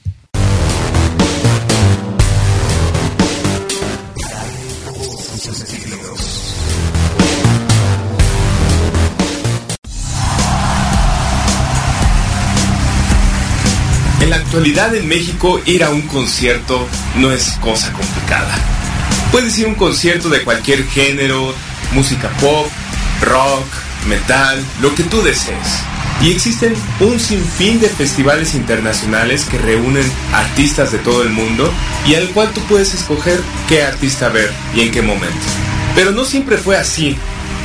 En 14.25 14.31
la 14.31 14.37
actualidad 14.37 14.95
en 14.95 15.07
México 15.07 15.61
ir 15.67 15.85
a 15.85 15.91
un 15.91 16.01
concierto 16.01 16.89
no 17.17 17.31
es 17.31 17.59
cosa 17.61 17.93
complicada. 17.93 18.55
Puedes 19.31 19.59
ir 19.59 19.67
a 19.67 19.69
un 19.69 19.75
concierto 19.75 20.31
de 20.31 20.43
cualquier 20.43 20.83
género, 20.87 21.55
música 21.93 22.31
pop, 22.41 22.67
rock, 23.21 23.67
metal, 24.09 24.65
lo 24.81 24.95
que 24.95 25.03
tú 25.03 25.21
desees. 25.21 25.83
Y 26.23 26.33
existen 26.33 26.75
un 27.01 27.21
sinfín 27.21 27.81
de 27.81 27.91
festivales 27.91 28.55
internacionales 28.55 29.45
que 29.45 29.59
reúnen 29.59 30.11
artistas 30.33 30.91
de 30.91 31.01
todo 31.01 31.23
el 31.23 31.29
mundo 31.29 31.71
y 32.07 32.15
al 32.15 32.31
cual 32.31 32.51
tú 32.55 32.63
puedes 32.63 32.95
escoger 32.95 33.39
qué 33.69 33.83
artista 33.83 34.31
ver 34.31 34.51
y 34.75 34.81
en 34.81 34.91
qué 34.91 35.03
momento. 35.03 35.47
Pero 35.95 36.13
no 36.13 36.25
siempre 36.25 36.57
fue 36.57 36.79
así. 36.79 37.15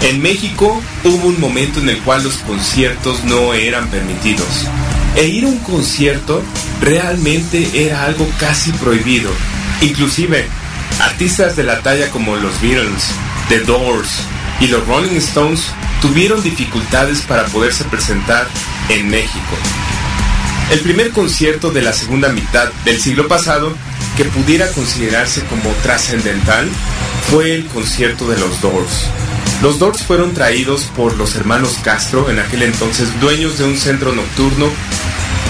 En 0.02 0.22
México 0.22 0.82
hubo 1.06 1.26
un 1.26 1.40
momento 1.40 1.80
en 1.80 1.88
el 1.88 2.00
cual 2.00 2.22
los 2.22 2.36
conciertos 2.40 3.24
no 3.24 3.54
eran 3.54 3.88
permitidos. 3.88 4.68
E 5.16 5.28
ir 5.28 5.46
a 5.46 5.48
un 5.48 5.60
concierto 5.60 6.44
realmente 6.82 7.70
era 7.74 8.04
algo 8.04 8.28
casi 8.40 8.72
prohibido. 8.74 9.32
Inclusive, 9.82 10.48
artistas 11.02 11.56
de 11.56 11.64
la 11.64 11.82
talla 11.82 12.10
como 12.10 12.36
los 12.36 12.60
Beatles, 12.62 13.12
The 13.50 13.60
Doors 13.62 14.10
y 14.60 14.68
los 14.68 14.86
Rolling 14.88 15.18
Stones 15.18 15.64
tuvieron 16.02 16.42
dificultades 16.42 17.22
para 17.22 17.46
poderse 17.46 17.84
presentar 17.86 18.48
en 18.90 19.10
México. 19.10 19.58
El 20.72 20.82
primer 20.82 21.12
concierto 21.12 21.72
de 21.72 21.82
la 21.82 21.94
segunda 21.94 22.30
mitad 22.30 22.72
del 22.86 23.00
siglo 23.00 23.28
pasado 23.28 23.74
que 24.16 24.26
pudiera 24.26 24.68
considerarse 24.72 25.44
como 25.46 25.72
trascendental 25.82 26.70
fue 27.32 27.56
el 27.56 27.66
concierto 27.66 28.28
de 28.28 28.38
los 28.38 28.62
Doors. 28.62 29.08
Los 29.62 29.78
Doors 29.78 30.04
fueron 30.04 30.34
traídos 30.34 30.84
por 30.96 31.18
los 31.18 31.36
hermanos 31.36 31.80
Castro, 31.84 32.30
en 32.30 32.40
aquel 32.40 32.64
entonces 32.64 33.20
dueños 33.20 33.58
de 33.58 33.66
un 33.66 33.76
centro 33.76 34.14
nocturno. 34.14 34.70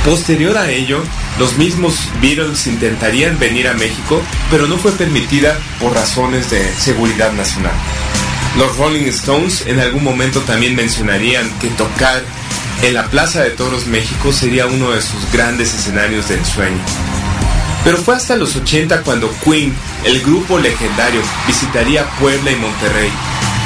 Posterior 0.03 0.57
a 0.57 0.71
ello, 0.71 1.03
los 1.37 1.59
mismos 1.59 1.95
Beatles 2.19 2.65
intentarían 2.65 3.37
venir 3.37 3.67
a 3.67 3.75
México, 3.75 4.19
pero 4.49 4.65
no 4.65 4.77
fue 4.77 4.93
permitida 4.93 5.59
por 5.79 5.93
razones 5.93 6.49
de 6.49 6.73
seguridad 6.73 7.33
nacional. 7.33 7.73
Los 8.57 8.75
Rolling 8.77 9.05
Stones 9.09 9.65
en 9.67 9.79
algún 9.79 10.03
momento 10.03 10.39
también 10.41 10.75
mencionarían 10.75 11.47
que 11.59 11.67
tocar 11.69 12.23
en 12.81 12.95
la 12.95 13.05
Plaza 13.05 13.43
de 13.43 13.51
Toros 13.51 13.85
México 13.85 14.33
sería 14.33 14.65
uno 14.65 14.89
de 14.89 15.03
sus 15.03 15.31
grandes 15.31 15.71
escenarios 15.75 16.29
de 16.29 16.37
ensueño. 16.37 16.81
Pero 17.83 17.97
fue 17.97 18.15
hasta 18.15 18.35
los 18.35 18.55
80 18.55 19.03
cuando 19.03 19.31
Queen, 19.43 19.71
el 20.03 20.19
grupo 20.21 20.57
legendario, 20.57 21.21
visitaría 21.45 22.09
Puebla 22.19 22.51
y 22.51 22.55
Monterrey, 22.55 23.11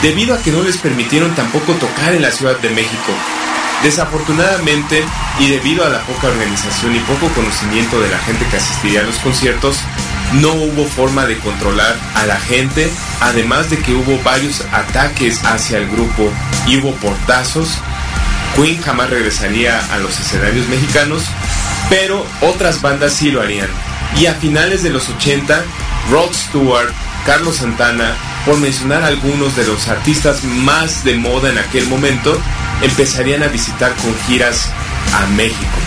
debido 0.03 0.35
a 0.35 0.38
que 0.39 0.51
no 0.51 0.61
les 0.61 0.77
permitieron 0.77 1.34
tampoco 1.34 1.71
tocar 1.73 2.13
en 2.13 2.21
la 2.21 2.31
Ciudad 2.31 2.59
de 2.59 2.69
México. 2.69 3.13
Desafortunadamente, 3.84 5.03
y 5.39 5.47
debido 5.47 5.85
a 5.85 5.89
la 5.89 6.01
poca 6.01 6.27
organización 6.27 6.95
y 6.95 6.99
poco 6.99 7.30
conocimiento 7.30 7.99
de 8.01 8.09
la 8.09 8.19
gente 8.19 8.45
que 8.51 8.57
asistiría 8.57 8.99
a 8.99 9.03
los 9.03 9.17
conciertos, 9.19 9.77
no 10.34 10.53
hubo 10.53 10.85
forma 10.85 11.25
de 11.25 11.38
controlar 11.38 11.95
a 12.15 12.25
la 12.25 12.39
gente, 12.39 12.91
además 13.21 13.69
de 13.69 13.77
que 13.77 13.93
hubo 13.93 14.21
varios 14.23 14.61
ataques 14.73 15.41
hacia 15.45 15.77
el 15.77 15.89
grupo 15.89 16.30
y 16.67 16.77
hubo 16.77 16.93
portazos. 16.95 17.77
Queen 18.55 18.81
jamás 18.81 19.09
regresaría 19.09 19.80
a 19.93 19.99
los 19.99 20.19
escenarios 20.19 20.67
mexicanos, 20.67 21.23
pero 21.89 22.25
otras 22.41 22.81
bandas 22.81 23.13
sí 23.13 23.31
lo 23.31 23.41
harían. 23.41 23.69
Y 24.17 24.25
a 24.25 24.35
finales 24.35 24.84
de 24.84 24.89
los 24.89 25.07
80, 25.07 25.63
Rod 26.11 26.34
Stewart, 26.34 26.91
Carlos 27.25 27.57
Santana, 27.57 28.13
por 28.45 28.57
mencionar 28.57 29.03
algunos 29.03 29.55
de 29.55 29.65
los 29.65 29.87
artistas 29.87 30.43
más 30.43 31.03
de 31.03 31.15
moda 31.15 31.49
en 31.49 31.57
aquel 31.57 31.87
momento, 31.87 32.39
empezarían 32.81 33.43
a 33.43 33.47
visitar 33.47 33.93
con 33.95 34.15
giras 34.27 34.69
a 35.13 35.27
México. 35.27 35.77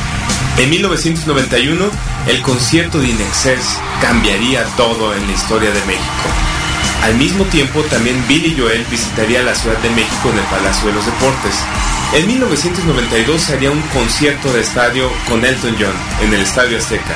En 0.58 0.70
1991, 0.70 1.84
el 2.28 2.42
concierto 2.42 2.98
de 2.98 3.08
Inexcess 3.08 3.78
cambiaría 4.00 4.64
todo 4.76 5.14
en 5.14 5.26
la 5.26 5.32
historia 5.32 5.70
de 5.70 5.84
México. 5.84 6.28
Al 7.02 7.14
mismo 7.16 7.44
tiempo, 7.44 7.82
también 7.82 8.24
Billy 8.26 8.56
Joel 8.58 8.84
visitaría 8.90 9.42
la 9.42 9.54
Ciudad 9.54 9.78
de 9.78 9.90
México 9.90 10.30
en 10.30 10.38
el 10.38 10.44
Palacio 10.44 10.88
de 10.88 10.94
los 10.94 11.04
Deportes. 11.04 11.54
En 12.14 12.26
1992 12.26 13.42
se 13.42 13.52
haría 13.52 13.70
un 13.70 13.82
concierto 13.92 14.52
de 14.52 14.60
estadio 14.60 15.10
con 15.28 15.44
Elton 15.44 15.76
John 15.78 15.94
en 16.22 16.32
el 16.32 16.40
Estadio 16.40 16.78
Azteca. 16.78 17.14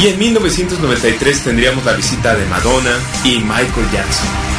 Y 0.00 0.08
en 0.08 0.18
1993 0.18 1.42
tendríamos 1.42 1.84
la 1.84 1.94
visita 1.94 2.36
de 2.36 2.44
Madonna 2.46 2.96
y 3.24 3.38
Michael 3.38 3.90
Jackson. 3.92 4.57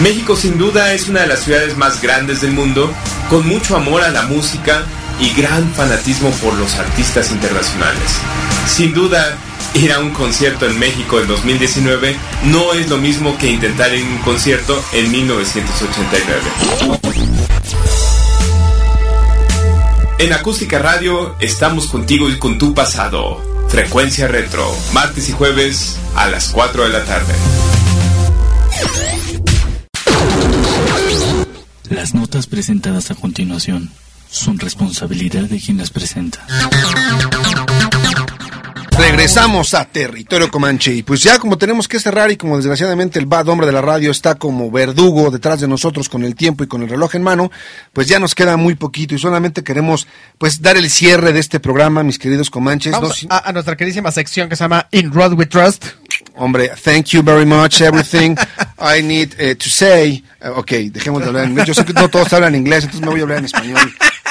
México 0.00 0.36
sin 0.36 0.58
duda 0.58 0.92
es 0.92 1.08
una 1.08 1.20
de 1.20 1.28
las 1.28 1.44
ciudades 1.44 1.76
más 1.76 2.02
grandes 2.02 2.40
del 2.40 2.52
mundo, 2.52 2.92
con 3.30 3.46
mucho 3.46 3.76
amor 3.76 4.02
a 4.02 4.10
la 4.10 4.22
música 4.22 4.82
y 5.20 5.30
gran 5.30 5.72
fanatismo 5.74 6.30
por 6.42 6.54
los 6.54 6.74
artistas 6.74 7.30
internacionales. 7.30 8.18
Sin 8.66 8.92
duda, 8.92 9.36
ir 9.74 9.92
a 9.92 10.00
un 10.00 10.10
concierto 10.10 10.66
en 10.66 10.78
México 10.78 11.20
en 11.20 11.28
2019 11.28 12.16
no 12.44 12.72
es 12.72 12.88
lo 12.88 12.98
mismo 12.98 13.38
que 13.38 13.50
intentar 13.50 13.94
ir 13.94 14.04
a 14.04 14.08
un 14.08 14.18
concierto 14.18 14.82
en 14.92 15.10
1989. 15.10 16.40
En 20.18 20.32
Acústica 20.32 20.78
Radio 20.78 21.36
estamos 21.38 21.86
contigo 21.86 22.28
y 22.28 22.38
con 22.38 22.58
tu 22.58 22.74
pasado. 22.74 23.42
Frecuencia 23.68 24.28
Retro, 24.28 24.74
martes 24.92 25.28
y 25.28 25.32
jueves 25.32 25.98
a 26.14 26.28
las 26.28 26.48
4 26.48 26.84
de 26.84 26.88
la 26.90 27.04
tarde. 27.04 27.34
Las 32.14 32.20
notas 32.20 32.46
presentadas 32.46 33.10
a 33.10 33.16
continuación 33.16 33.90
son 34.30 34.60
responsabilidad 34.60 35.42
de 35.48 35.60
quien 35.60 35.78
las 35.78 35.90
presenta. 35.90 36.46
Regresamos 38.96 39.74
a 39.74 39.84
Territorio 39.84 40.48
Comanche 40.48 40.94
y 40.94 41.02
pues 41.02 41.24
ya 41.24 41.40
como 41.40 41.58
tenemos 41.58 41.88
que 41.88 41.98
cerrar 41.98 42.30
y 42.30 42.36
como 42.36 42.56
desgraciadamente 42.56 43.18
el 43.18 43.26
bad 43.26 43.48
hombre 43.48 43.66
de 43.66 43.72
la 43.72 43.82
radio 43.82 44.12
está 44.12 44.36
como 44.36 44.70
verdugo 44.70 45.32
detrás 45.32 45.60
de 45.60 45.66
nosotros 45.66 46.08
con 46.08 46.22
el 46.22 46.36
tiempo 46.36 46.62
y 46.62 46.68
con 46.68 46.84
el 46.84 46.88
reloj 46.88 47.16
en 47.16 47.24
mano, 47.24 47.50
pues 47.92 48.06
ya 48.06 48.20
nos 48.20 48.36
queda 48.36 48.56
muy 48.56 48.76
poquito 48.76 49.16
y 49.16 49.18
solamente 49.18 49.64
queremos 49.64 50.06
pues 50.38 50.62
dar 50.62 50.76
el 50.76 50.90
cierre 50.90 51.32
de 51.32 51.40
este 51.40 51.58
programa, 51.58 52.04
mis 52.04 52.20
queridos 52.20 52.48
Comanches. 52.48 52.92
Vamos 52.92 53.24
No 53.24 53.34
a, 53.34 53.48
a 53.48 53.52
nuestra 53.52 53.76
queridísima 53.76 54.12
sección 54.12 54.48
que 54.48 54.54
se 54.54 54.62
llama 54.62 54.86
In 54.92 55.12
Road 55.12 55.32
We 55.32 55.46
Trust. 55.46 55.86
Hombre, 56.36 56.70
thank 56.84 57.06
you 57.06 57.24
very 57.24 57.44
much, 57.44 57.80
everything 57.80 58.36
I 58.78 59.02
need 59.02 59.32
eh, 59.38 59.54
to 59.54 59.68
say. 59.68 60.24
Eh, 60.40 60.48
ok, 60.48 60.70
dejemos 60.90 61.22
de 61.22 61.28
hablar 61.28 61.44
en 61.44 61.50
inglés. 61.50 61.66
Yo 61.66 61.74
sé 61.74 61.84
que 61.84 61.92
no 61.92 62.08
todos 62.08 62.32
hablan 62.32 62.54
inglés, 62.54 62.84
entonces 62.84 63.00
me 63.02 63.08
voy 63.10 63.20
a 63.20 63.22
hablar 63.22 63.38
en 63.38 63.44
español. 63.46 63.78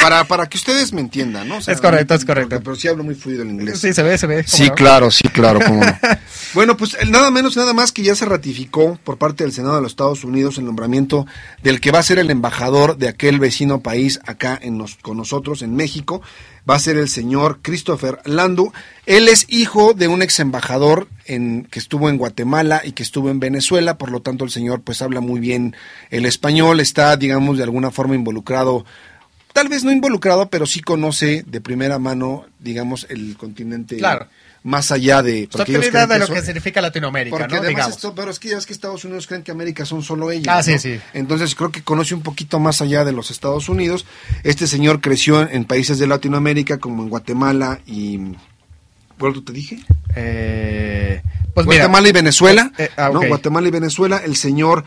Para, 0.02 0.26
para 0.26 0.48
que 0.48 0.58
ustedes 0.58 0.92
me 0.92 1.00
entiendan, 1.00 1.48
¿no? 1.48 1.58
O 1.58 1.62
sea, 1.62 1.74
Es 1.74 1.80
correcto, 1.80 2.14
es 2.14 2.26
correcto. 2.26 2.60
Pero 2.62 2.76
sí 2.76 2.90
hablo 2.90 3.06
muy 3.06 3.16
fluido 3.16 3.44
el 3.44 3.50
inglés. 3.52 3.80
Sí, 3.80 3.94
se 3.94 4.04
ve, 4.04 4.18
se 4.18 4.28
ve. 4.28 4.44
Sí, 4.46 4.70
claro, 4.72 5.10
sí, 5.10 5.24
claro, 5.30 5.60
cómo 5.66 5.80
no. 5.84 5.98
Bueno, 6.54 6.76
pues 6.78 6.96
el 7.00 7.10
nada 7.10 7.32
menos 7.32 7.56
nada 7.56 7.74
más 7.74 7.92
que 7.94 8.04
ya 8.04 8.14
se 8.14 8.26
ratificó 8.26 9.00
por 9.04 9.18
parte 9.18 9.44
del 9.44 9.54
Senado 9.54 9.76
de 9.76 9.82
los 9.82 9.94
Estados 9.94 10.24
Unidos 10.24 10.58
el 10.58 10.66
nombramiento 10.66 11.26
del 11.64 11.80
que 11.80 11.92
va 11.92 12.00
a 12.00 12.04
ser 12.04 12.20
el 12.20 12.30
embajador 12.30 12.98
de 12.98 13.08
aquel 13.08 13.40
vecino 13.40 13.80
país 13.80 14.20
acá 14.26 14.60
en 14.62 14.78
nos- 14.78 14.96
con 15.02 15.16
nosotros 15.18 15.62
en 15.62 15.76
México. 15.76 16.22
Va 16.70 16.76
a 16.76 16.80
ser 16.80 16.98
el 16.98 17.10
señor 17.10 17.60
Christopher 17.62 18.20
Landu. 18.24 18.72
Él 19.06 19.28
es 19.28 19.46
hijo 19.50 19.94
de 19.94 20.08
un 20.08 20.22
ex 20.22 20.40
embajador 20.40 21.08
en, 21.26 21.66
que 21.70 21.80
estuvo 21.80 22.10
en 22.10 22.18
Guatemala 22.18 22.82
y 22.84 22.94
que 22.94 23.04
estuvo 23.04 23.30
en 23.30 23.40
Venezuela, 23.40 23.98
por 23.98 24.12
lo 24.12 24.22
tanto 24.22 24.46
el 24.46 24.52
señor 24.52 24.82
pues 24.82 25.02
habla 25.02 25.20
muy 25.20 25.40
bien 25.40 25.76
el 26.10 26.26
español, 26.26 26.80
está 26.80 27.18
digamos 27.18 27.58
de 27.58 27.64
alguna 27.64 27.92
forma 27.92 28.16
involucrado 28.16 28.86
tal 29.54 29.70
vez 29.70 29.84
no 29.84 29.92
involucrado, 29.92 30.50
pero 30.50 30.66
sí 30.66 30.82
conoce 30.82 31.44
de 31.48 31.62
primera 31.62 32.00
mano, 32.00 32.46
digamos, 32.60 33.06
el 33.10 33.38
continente 33.38 33.98
Claro. 33.98 34.28
más 34.64 34.92
allá 34.92 35.22
de... 35.22 35.42
Idea 35.42 35.66
creen 35.66 36.10
de 36.10 36.20
lo 36.20 36.28
que 36.28 36.42
significa 36.42 36.82
Latinoamérica, 36.82 37.38
porque 37.38 37.56
¿no? 37.56 37.62
además 37.62 37.70
Digamos. 37.76 37.96
esto- 37.96 38.16
pero 38.16 38.32
es 38.32 38.40
que 38.40 38.50
ya 38.50 38.58
es 38.58 38.66
que 38.66 38.74
Estados 38.74 39.04
Unidos 39.06 39.28
creen 39.28 39.44
que 39.44 39.52
América 39.52 39.86
son 39.86 40.02
solo 40.04 40.32
ellos. 40.32 40.48
Ah, 40.50 40.64
sí, 40.64 40.74
¿no? 40.74 40.80
sí. 40.80 41.00
Entonces 41.14 41.54
creo 41.56 41.72
que 41.72 41.84
conoce 41.84 42.16
un 42.16 42.22
poquito 42.24 42.60
más 42.60 42.82
allá 42.82 43.06
de 43.06 43.12
los 43.12 43.30
Estados 43.32 43.70
Unidos. 43.70 44.06
Este 44.44 44.68
señor 44.68 45.02
creció 45.02 45.48
en 45.50 45.66
países 45.66 46.00
de 46.00 46.08
Latinoamérica 46.08 46.80
como 46.80 47.04
en 47.04 47.10
Guatemala 47.10 47.80
y... 47.86 48.20
¿Cuál 49.20 49.42
te 49.44 49.54
dije? 49.54 49.80
Eh, 50.16 51.22
pues 51.54 51.68
mira, 51.68 51.84
Guatemala 51.86 52.10
y 52.10 52.12
Venezuela. 52.12 52.72
Eh, 52.78 52.90
ah, 52.98 53.10
¿no? 53.14 53.22
Guatemala 53.22 53.68
y 53.68 53.72
Venezuela. 53.72 54.18
El 54.26 54.36
señor, 54.36 54.84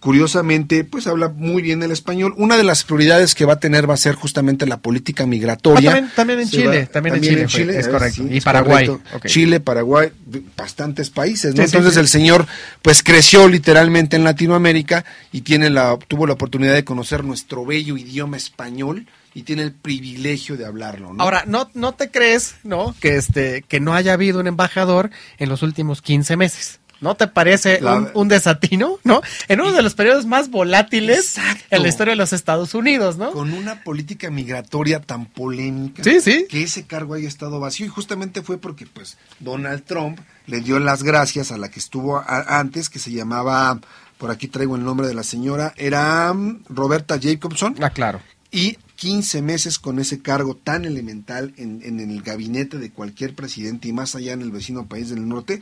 curiosamente, 0.00 0.84
pues 0.84 1.06
habla 1.06 1.28
muy 1.28 1.60
bien 1.62 1.82
el 1.82 1.90
español. 1.90 2.34
Una 2.36 2.56
de 2.56 2.64
las 2.64 2.84
prioridades 2.84 3.34
que 3.34 3.44
va 3.44 3.54
a 3.54 3.60
tener 3.60 3.88
va 3.88 3.94
a 3.94 3.98
ser 3.98 4.14
justamente 4.14 4.66
la 4.66 4.78
política 4.78 5.26
migratoria. 5.26 5.90
Ah, 5.90 5.94
también- 5.94 6.14
también 6.14 6.40
en 6.40 6.48
Chile, 6.48 6.86
también 6.86 7.14
en 7.16 7.20
Chile 7.22 7.48
fue, 7.48 7.78
es 7.78 7.86
eh. 8.18 8.28
Y 8.30 8.40
Paraguay. 8.40 8.88
Chile, 9.26 9.60
Paraguay, 9.60 10.10
bastantes 10.56 11.10
países, 11.10 11.54
¿no? 11.54 11.62
Sí, 11.62 11.66
Entonces 11.66 11.94
sí. 11.94 12.00
el 12.00 12.08
señor, 12.08 12.46
pues 12.82 13.02
creció 13.02 13.48
literalmente 13.48 14.16
en 14.16 14.24
Latinoamérica 14.24 15.04
y 15.32 15.40
tiene 15.40 15.70
la, 15.70 15.98
tuvo 16.06 16.26
la 16.26 16.34
oportunidad 16.34 16.74
de 16.74 16.84
conocer 16.84 17.24
nuestro 17.24 17.66
bello 17.66 17.96
idioma 17.96 18.36
español 18.36 19.06
y 19.34 19.42
tiene 19.42 19.62
el 19.62 19.72
privilegio 19.72 20.56
de 20.56 20.64
hablarlo, 20.64 21.12
¿no? 21.12 21.22
Ahora, 21.22 21.44
no, 21.46 21.70
no 21.74 21.92
te 21.94 22.10
crees, 22.10 22.54
¿no? 22.62 22.94
Que 23.00 23.16
este, 23.16 23.62
que 23.68 23.78
no 23.80 23.94
haya 23.94 24.12
habido 24.12 24.40
un 24.40 24.46
embajador 24.46 25.10
en 25.38 25.48
los 25.48 25.62
últimos 25.62 26.02
15 26.02 26.36
meses. 26.36 26.80
¿No 27.00 27.14
te 27.14 27.28
parece 27.28 27.80
La- 27.80 27.94
un, 27.96 28.08
un 28.14 28.28
desatino, 28.28 28.98
no? 29.04 29.20
En 29.46 29.60
uno 29.60 29.72
de 29.72 29.82
los 29.82 29.94
periodos 29.94 30.26
más 30.26 30.50
volátiles 30.50 31.36
Exacto. 31.38 31.64
en 31.70 31.82
la 31.82 31.88
historia 31.88 32.12
de 32.12 32.16
los 32.16 32.32
Estados 32.32 32.74
Unidos, 32.74 33.16
¿no? 33.18 33.30
con 33.32 33.52
una 33.52 33.84
política 33.84 34.30
migratoria 34.30 35.00
tan 35.00 35.26
polémica 35.26 36.02
Sí, 36.02 36.20
sí. 36.20 36.46
que 36.48 36.62
ese 36.64 36.86
cargo 36.86 37.14
haya 37.14 37.28
estado 37.28 37.60
vacío 37.60 37.86
y 37.86 37.88
justamente 37.88 38.42
fue 38.42 38.58
porque 38.58 38.86
pues 38.86 39.16
Donald 39.38 39.84
Trump 39.84 40.18
le 40.46 40.60
dio 40.60 40.78
las 40.80 41.02
gracias 41.02 41.52
a 41.52 41.58
la 41.58 41.70
que 41.70 41.78
estuvo 41.78 42.16
a- 42.18 42.58
antes 42.58 42.88
que 42.90 42.98
se 42.98 43.12
llamaba 43.12 43.78
por 44.18 44.30
aquí 44.32 44.48
traigo 44.48 44.74
el 44.74 44.84
nombre 44.84 45.06
de 45.06 45.14
la 45.14 45.22
señora 45.22 45.74
era 45.76 46.32
mm, 46.32 46.64
Roberta 46.68 47.18
Jacobson 47.22 47.76
Ah, 47.80 47.90
claro. 47.90 48.20
y 48.50 48.76
15 48.96 49.42
meses 49.42 49.78
con 49.78 50.00
ese 50.00 50.20
cargo 50.20 50.56
tan 50.56 50.84
elemental 50.84 51.54
en, 51.56 51.80
en 51.84 52.00
el 52.00 52.22
gabinete 52.22 52.78
de 52.78 52.90
cualquier 52.90 53.36
presidente 53.36 53.86
y 53.86 53.92
más 53.92 54.16
allá 54.16 54.32
en 54.32 54.42
el 54.42 54.50
vecino 54.50 54.86
país 54.86 55.10
del 55.10 55.28
norte, 55.28 55.60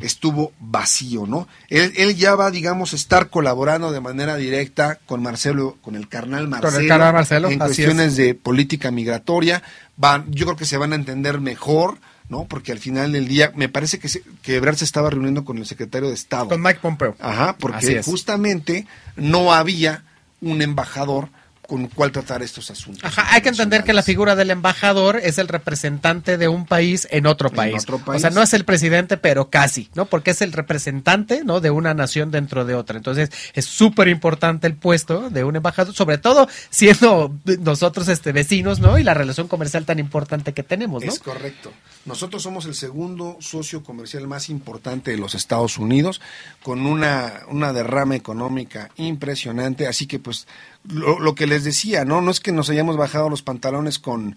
estuvo 0.00 0.52
vacío, 0.60 1.26
¿no? 1.26 1.48
Él, 1.68 1.92
él 1.96 2.16
ya 2.16 2.34
va, 2.34 2.50
digamos, 2.50 2.92
estar 2.92 3.30
colaborando 3.30 3.92
de 3.92 4.00
manera 4.00 4.36
directa 4.36 4.98
con 5.06 5.22
Marcelo, 5.22 5.78
con 5.80 5.94
el 5.96 6.08
carnal 6.08 6.48
Marcelo, 6.48 6.88
carnal 6.88 7.14
Marcelo, 7.14 7.48
en 7.48 7.58
cuestiones 7.58 8.16
de 8.16 8.34
política 8.34 8.90
migratoria. 8.90 9.62
Van, 9.96 10.30
yo 10.30 10.44
creo 10.46 10.56
que 10.56 10.66
se 10.66 10.76
van 10.76 10.92
a 10.92 10.96
entender 10.96 11.40
mejor, 11.40 11.98
¿no? 12.28 12.44
Porque 12.44 12.72
al 12.72 12.78
final 12.78 13.12
del 13.12 13.26
día, 13.28 13.52
me 13.54 13.68
parece 13.68 13.98
que, 13.98 14.08
se, 14.08 14.22
que 14.42 14.56
Ebrard 14.56 14.76
se 14.76 14.84
estaba 14.84 15.08
reuniendo 15.08 15.44
con 15.44 15.58
el 15.58 15.66
secretario 15.66 16.08
de 16.08 16.14
Estado. 16.14 16.48
Con 16.48 16.62
Mike 16.62 16.80
Pompeo. 16.82 17.16
Ajá, 17.18 17.56
porque 17.58 18.02
justamente 18.02 18.86
no 19.16 19.54
había 19.54 20.04
un 20.42 20.60
embajador 20.60 21.30
con 21.66 21.82
el 21.82 21.90
cual 21.90 22.12
tratar 22.12 22.42
estos 22.42 22.70
asuntos. 22.70 23.04
Ajá, 23.04 23.26
hay 23.34 23.42
que 23.42 23.48
entender 23.48 23.84
que 23.84 23.92
la 23.92 24.02
figura 24.02 24.36
del 24.36 24.50
embajador 24.50 25.20
es 25.22 25.38
el 25.38 25.48
representante 25.48 26.38
de 26.38 26.48
un 26.48 26.66
país 26.66 27.08
en 27.10 27.26
otro 27.26 27.48
En 27.48 27.56
país. 27.56 27.86
O 28.06 28.18
sea, 28.18 28.30
no 28.30 28.42
es 28.42 28.54
el 28.54 28.64
presidente, 28.64 29.16
pero 29.16 29.50
casi, 29.50 29.90
¿no? 29.94 30.06
Porque 30.06 30.30
es 30.30 30.42
el 30.42 30.52
representante, 30.52 31.42
¿no? 31.44 31.60
De 31.60 31.70
una 31.70 31.94
nación 31.94 32.30
dentro 32.30 32.64
de 32.64 32.74
otra. 32.74 32.96
Entonces, 32.96 33.30
es 33.54 33.64
súper 33.64 34.08
importante 34.08 34.66
el 34.66 34.74
puesto 34.74 35.30
de 35.30 35.44
un 35.44 35.56
embajador, 35.56 35.94
sobre 35.94 36.18
todo 36.18 36.48
siendo 36.70 37.34
nosotros 37.60 38.08
este 38.08 38.32
vecinos, 38.32 38.80
¿no? 38.80 38.98
Y 38.98 39.02
la 39.02 39.14
relación 39.14 39.48
comercial 39.48 39.84
tan 39.84 39.98
importante 39.98 40.54
que 40.54 40.62
tenemos, 40.62 41.04
¿no? 41.04 41.12
Es 41.12 41.18
correcto. 41.18 41.72
Nosotros 42.04 42.42
somos 42.42 42.66
el 42.66 42.74
segundo 42.74 43.36
socio 43.40 43.82
comercial 43.82 44.28
más 44.28 44.48
importante 44.48 45.10
de 45.10 45.16
los 45.16 45.34
Estados 45.34 45.78
Unidos, 45.78 46.20
con 46.62 46.86
una, 46.86 47.40
una 47.48 47.72
derrama 47.72 48.14
económica 48.14 48.90
impresionante. 48.96 49.88
Así 49.88 50.06
que, 50.06 50.20
pues, 50.20 50.46
lo, 50.88 51.18
lo 51.18 51.34
que 51.34 51.46
les 51.46 51.64
decía, 51.64 52.04
¿no? 52.04 52.20
No 52.20 52.30
es 52.30 52.40
que 52.40 52.52
nos 52.52 52.70
hayamos 52.70 52.96
bajado 52.96 53.28
los 53.28 53.42
pantalones 53.42 53.98
con, 53.98 54.36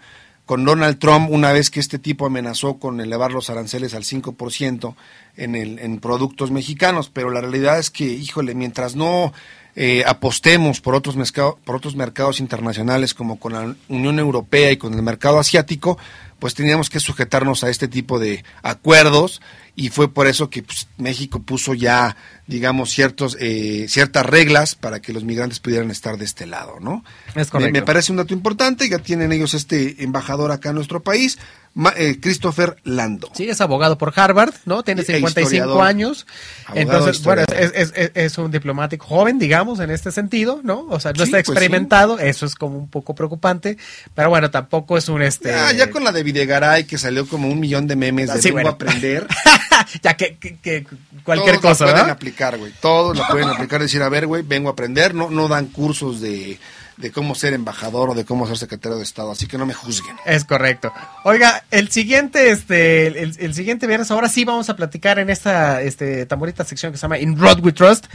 con 0.50 0.66
Donald 0.66 0.98
Trump 0.98 1.30
una 1.30 1.52
vez 1.52 1.70
que 1.70 1.80
este 1.80 2.00
tipo 2.00 2.26
amenazó 2.26 2.80
con 2.80 3.00
elevar 3.02 3.32
los 3.32 3.52
aranceles 3.52 3.94
al 3.94 4.04
5% 4.04 4.96
en, 5.38 5.56
el, 5.56 5.78
en 5.78 6.00
productos 6.00 6.50
mexicanos, 6.50 7.12
pero 7.14 7.30
la 7.30 7.42
realidad 7.42 7.78
es 7.78 7.92
que, 7.92 8.06
híjole, 8.06 8.56
mientras 8.56 8.96
no 8.96 9.32
eh, 9.76 10.04
apostemos 10.08 10.82
por 10.82 10.96
otros, 10.96 11.16
por 11.64 11.76
otros 11.76 11.96
mercados 11.96 12.40
internacionales 12.40 13.14
como 13.14 13.40
con 13.40 13.54
la 13.54 13.76
Unión 13.88 14.18
Europea 14.18 14.72
y 14.72 14.78
con 14.78 14.96
el 14.96 15.04
mercado 15.04 15.38
asiático, 15.38 16.00
pues 16.40 16.53
teníamos 16.56 16.90
que 16.90 16.99
sujetarnos 16.99 17.64
a 17.64 17.70
este 17.70 17.88
tipo 17.88 18.20
de 18.20 18.44
acuerdos 18.64 19.41
y 19.76 19.90
fue 19.90 20.14
por 20.14 20.28
eso 20.28 20.49
que 20.49 20.64
pues, 20.64 20.88
México 20.98 21.41
puso 21.41 21.74
ya, 21.74 22.18
digamos, 22.48 22.90
ciertos, 22.90 23.38
eh, 23.40 23.86
ciertas 23.88 24.26
reglas 24.26 24.76
para 24.76 25.02
que 25.02 25.14
los 25.14 25.24
migrantes 25.24 25.60
pudieran 25.60 25.91
estar 25.91 26.18
de 26.18 26.26
este 26.26 26.45
lado, 26.45 26.80
¿no? 26.82 27.03
Es 27.30 27.36
Me, 27.36 27.45
correcto. 27.45 27.74
me 27.74 27.82
parece 27.84 28.11
un 28.11 28.18
dato 28.18 28.34
importante, 28.34 28.90
ya 28.90 28.99
tienen 28.99 29.32
ellos 29.32 29.53
este 29.53 30.03
embajador 30.03 30.52
acá 30.52 30.70
en 30.70 30.76
nuestro 30.76 31.02
país, 31.02 31.38
Ma- 31.76 31.94
eh, 31.96 32.20
Christopher 32.20 32.78
Lando. 32.84 33.30
Sí, 33.34 33.48
es 33.48 33.62
abogado 33.62 33.98
por 33.98 34.12
Harvard, 34.16 34.54
¿no? 34.66 34.84
Tiene 34.84 35.02
E 35.02 35.06
55 35.06 35.41
historiador. 35.41 35.84
años. 35.86 36.26
Entonces, 36.74 37.20
e 37.22 37.24
bueno, 37.24 37.44
es, 37.56 37.72
es- 37.76 37.94
es- 37.96 38.12
es 38.16 38.38
un 38.38 38.52
diplomático 38.52 39.06
joven, 39.06 39.40
digamos, 39.40 39.80
en 39.80 39.91
este 39.91 40.12
sentido, 40.12 40.60
¿no? 40.64 40.88
O 40.90 41.00
sea, 41.00 41.12
no 41.12 41.18
Sí, 41.18 41.24
está 41.24 41.38
pues 41.38 41.46
sí. 41.46 41.52
experimentado, 41.52 42.20
eso 42.20 42.46
es 42.46 42.56
como 42.56 42.78
un 42.78 42.90
poco 42.90 43.16
preocupante, 43.16 43.78
pero 44.16 44.30
bueno, 44.30 44.50
tampoco 44.52 44.98
es 44.98 45.08
un 45.10 45.22
este... 45.22 45.50
Ya, 45.50 45.72
ya 45.72 45.90
con 45.91 46.04
la 46.04 46.12
de 46.12 46.24
Videgaray 46.24 46.86
que 46.86 46.98
salió 46.98 47.28
como 47.28 47.48
un 47.48 47.60
millón 47.60 47.88
de 47.88 47.96
memes 47.96 48.28
de 48.28 48.34
Ah, 48.34 48.41
sí, 48.41 48.50
vengo 48.52 48.56
bueno. 48.56 48.70
a 48.70 48.74
aprender. 48.74 49.28
ya 50.04 50.16
que, 50.18 50.38
que- 50.38 50.58
que 50.58 50.86
cualquier 51.24 51.60
Todos 51.60 51.78
cosa, 51.78 51.86
la 51.86 51.91
pueden 51.94 52.10
aplicar, 52.10 52.58
güey. 52.58 52.74
Todos 52.82 53.18
la 53.18 53.28
pueden 53.28 53.48
aplicar. 53.50 53.82
Decir, 53.82 54.02
a 54.02 54.10
ver, 54.10 54.26
güey, 54.28 54.41
vengo 54.44 54.70
a 54.70 54.74
aprender. 54.74 55.14
No, 55.14 55.30
no 55.30 55.48
dan 55.48 55.68
cursos 55.68 56.20
de, 56.20 56.60
de 57.00 57.12
cómo 57.12 57.34
ser 57.34 57.54
embajador 57.54 58.10
o 58.10 58.14
de 58.14 58.26
cómo 58.26 58.46
ser 58.46 58.58
secretario 58.58 58.98
de 58.98 59.04
Estado. 59.04 59.32
Así 59.32 59.48
que 59.48 59.58
no 59.58 59.66
me 59.66 59.74
juzguen. 59.74 60.16
Es 60.26 60.44
correcto. 60.44 60.92
Oiga, 61.24 61.64
el 61.72 61.90
siguiente, 61.90 62.52
este, 62.52 63.08
el, 63.08 63.36
el 63.40 63.54
siguiente 63.54 63.88
viernes, 63.88 64.12
ahora 64.12 64.28
sí 64.30 64.44
vamos 64.46 64.70
a 64.70 64.76
platicar 64.76 65.18
en 65.18 65.30
esta, 65.30 65.82
este, 65.82 66.26
tan 66.26 66.40
bonita 66.40 66.64
sección 66.66 66.92
que 66.92 66.98
se 66.98 67.04
llama 67.04 67.18
In 67.18 67.38
Road 67.40 67.60
We 67.64 67.72
Trust, 67.72 68.06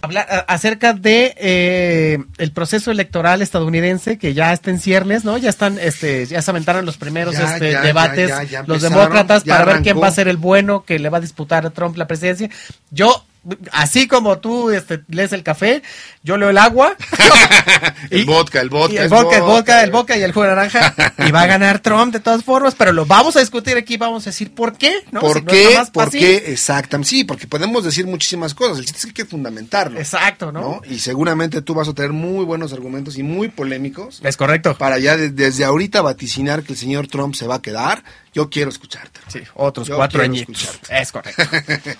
hablar 0.00 0.26
a- 0.30 0.52
acerca 0.52 0.94
de 0.94 1.34
eh, 1.36 2.18
el 2.38 2.52
proceso 2.52 2.90
electoral 2.90 3.42
estadounidense 3.42 4.16
que 4.18 4.32
ya 4.34 4.52
está 4.52 4.70
en 4.70 4.80
ciernes, 4.80 5.24
¿no? 5.24 5.36
Ya 5.38 5.50
están, 5.50 5.78
este, 5.78 6.26
ya 6.26 6.40
se 6.42 6.50
aventaron 6.50 6.84
los 6.86 6.96
primeros 6.96 7.36
Ya, 7.36 7.52
este, 7.54 7.72
ya, 7.72 7.82
debates, 7.82 8.30
ya, 8.50 8.62
los 8.66 8.80
demócratas 8.82 9.44
para 9.44 9.64
ver 9.66 9.82
quién 9.82 10.00
va 10.02 10.08
a 10.08 10.10
ser 10.12 10.26
el 10.28 10.38
bueno 10.38 10.84
que 10.84 10.98
le 10.98 11.08
va 11.10 11.18
a 11.18 11.20
disputar 11.20 11.66
a 11.66 11.70
Trump 11.70 11.96
la 11.98 12.06
presidencia. 12.06 12.48
Yo 12.90 13.24
Así 13.72 14.06
como 14.06 14.38
tú 14.38 14.70
este, 14.70 15.02
lees 15.08 15.32
el 15.32 15.42
café, 15.42 15.82
yo 16.22 16.36
leo 16.36 16.50
el 16.50 16.58
agua. 16.58 16.94
el 18.10 18.24
vodka, 18.24 18.60
el 18.60 18.68
vodka. 18.68 18.94
Y 18.94 18.98
el 18.98 19.08
vodka, 19.08 19.36
el 19.36 19.42
vodka, 19.42 19.82
el 19.82 19.90
vodka 19.90 20.16
y 20.16 20.22
el 20.22 20.32
jugo 20.32 20.44
de 20.44 20.50
naranja. 20.50 20.94
Y 21.26 21.30
va 21.32 21.42
a 21.42 21.46
ganar 21.46 21.80
Trump 21.80 22.12
de 22.12 22.20
todas 22.20 22.44
formas, 22.44 22.74
pero 22.76 22.92
lo 22.92 23.04
vamos 23.06 23.36
a 23.36 23.40
discutir 23.40 23.76
aquí, 23.76 23.96
vamos 23.96 24.26
a 24.26 24.30
decir 24.30 24.54
por 24.54 24.76
qué. 24.76 25.02
¿no? 25.10 25.20
¿Por 25.20 25.38
Si 25.38 25.44
qué? 25.44 25.82
¿Por 25.92 26.10
qué? 26.10 26.36
Exactamente. 26.52 27.08
Sí, 27.10 27.24
porque 27.24 27.46
podemos 27.46 27.84
decir 27.84 28.06
muchísimas 28.06 28.54
cosas. 28.54 28.78
El 28.78 28.84
chiste 28.84 28.98
es 28.98 29.04
que 29.04 29.08
hay 29.10 29.14
que 29.14 29.24
fundamentarlo. 29.24 29.98
Exacto, 29.98 30.52
¿no? 30.52 30.80
Y 30.88 30.98
seguramente 31.00 31.62
tú 31.62 31.74
vas 31.74 31.88
a 31.88 31.94
tener 31.94 32.12
muy 32.12 32.44
buenos 32.44 32.72
argumentos 32.72 33.18
y 33.18 33.22
muy 33.22 33.48
polémicos. 33.48 34.20
Es 34.22 34.36
correcto. 34.36 34.76
Para 34.78 34.98
ya 34.98 35.16
de- 35.16 35.30
desde 35.30 35.64
ahorita 35.64 36.00
vaticinar 36.02 36.62
que 36.62 36.74
el 36.74 36.78
señor 36.78 37.08
Trump 37.08 37.34
se 37.34 37.46
va 37.46 37.56
a 37.56 37.62
quedar. 37.62 38.04
Yo 38.34 38.48
quiero 38.48 38.70
escucharte. 38.70 39.20
Sí, 39.28 39.40
otros 39.54 39.88
Yo 39.88 39.96
cuatro 39.96 40.22
añitos. 40.22 40.80
Es 40.88 41.12
correcto. 41.12 41.42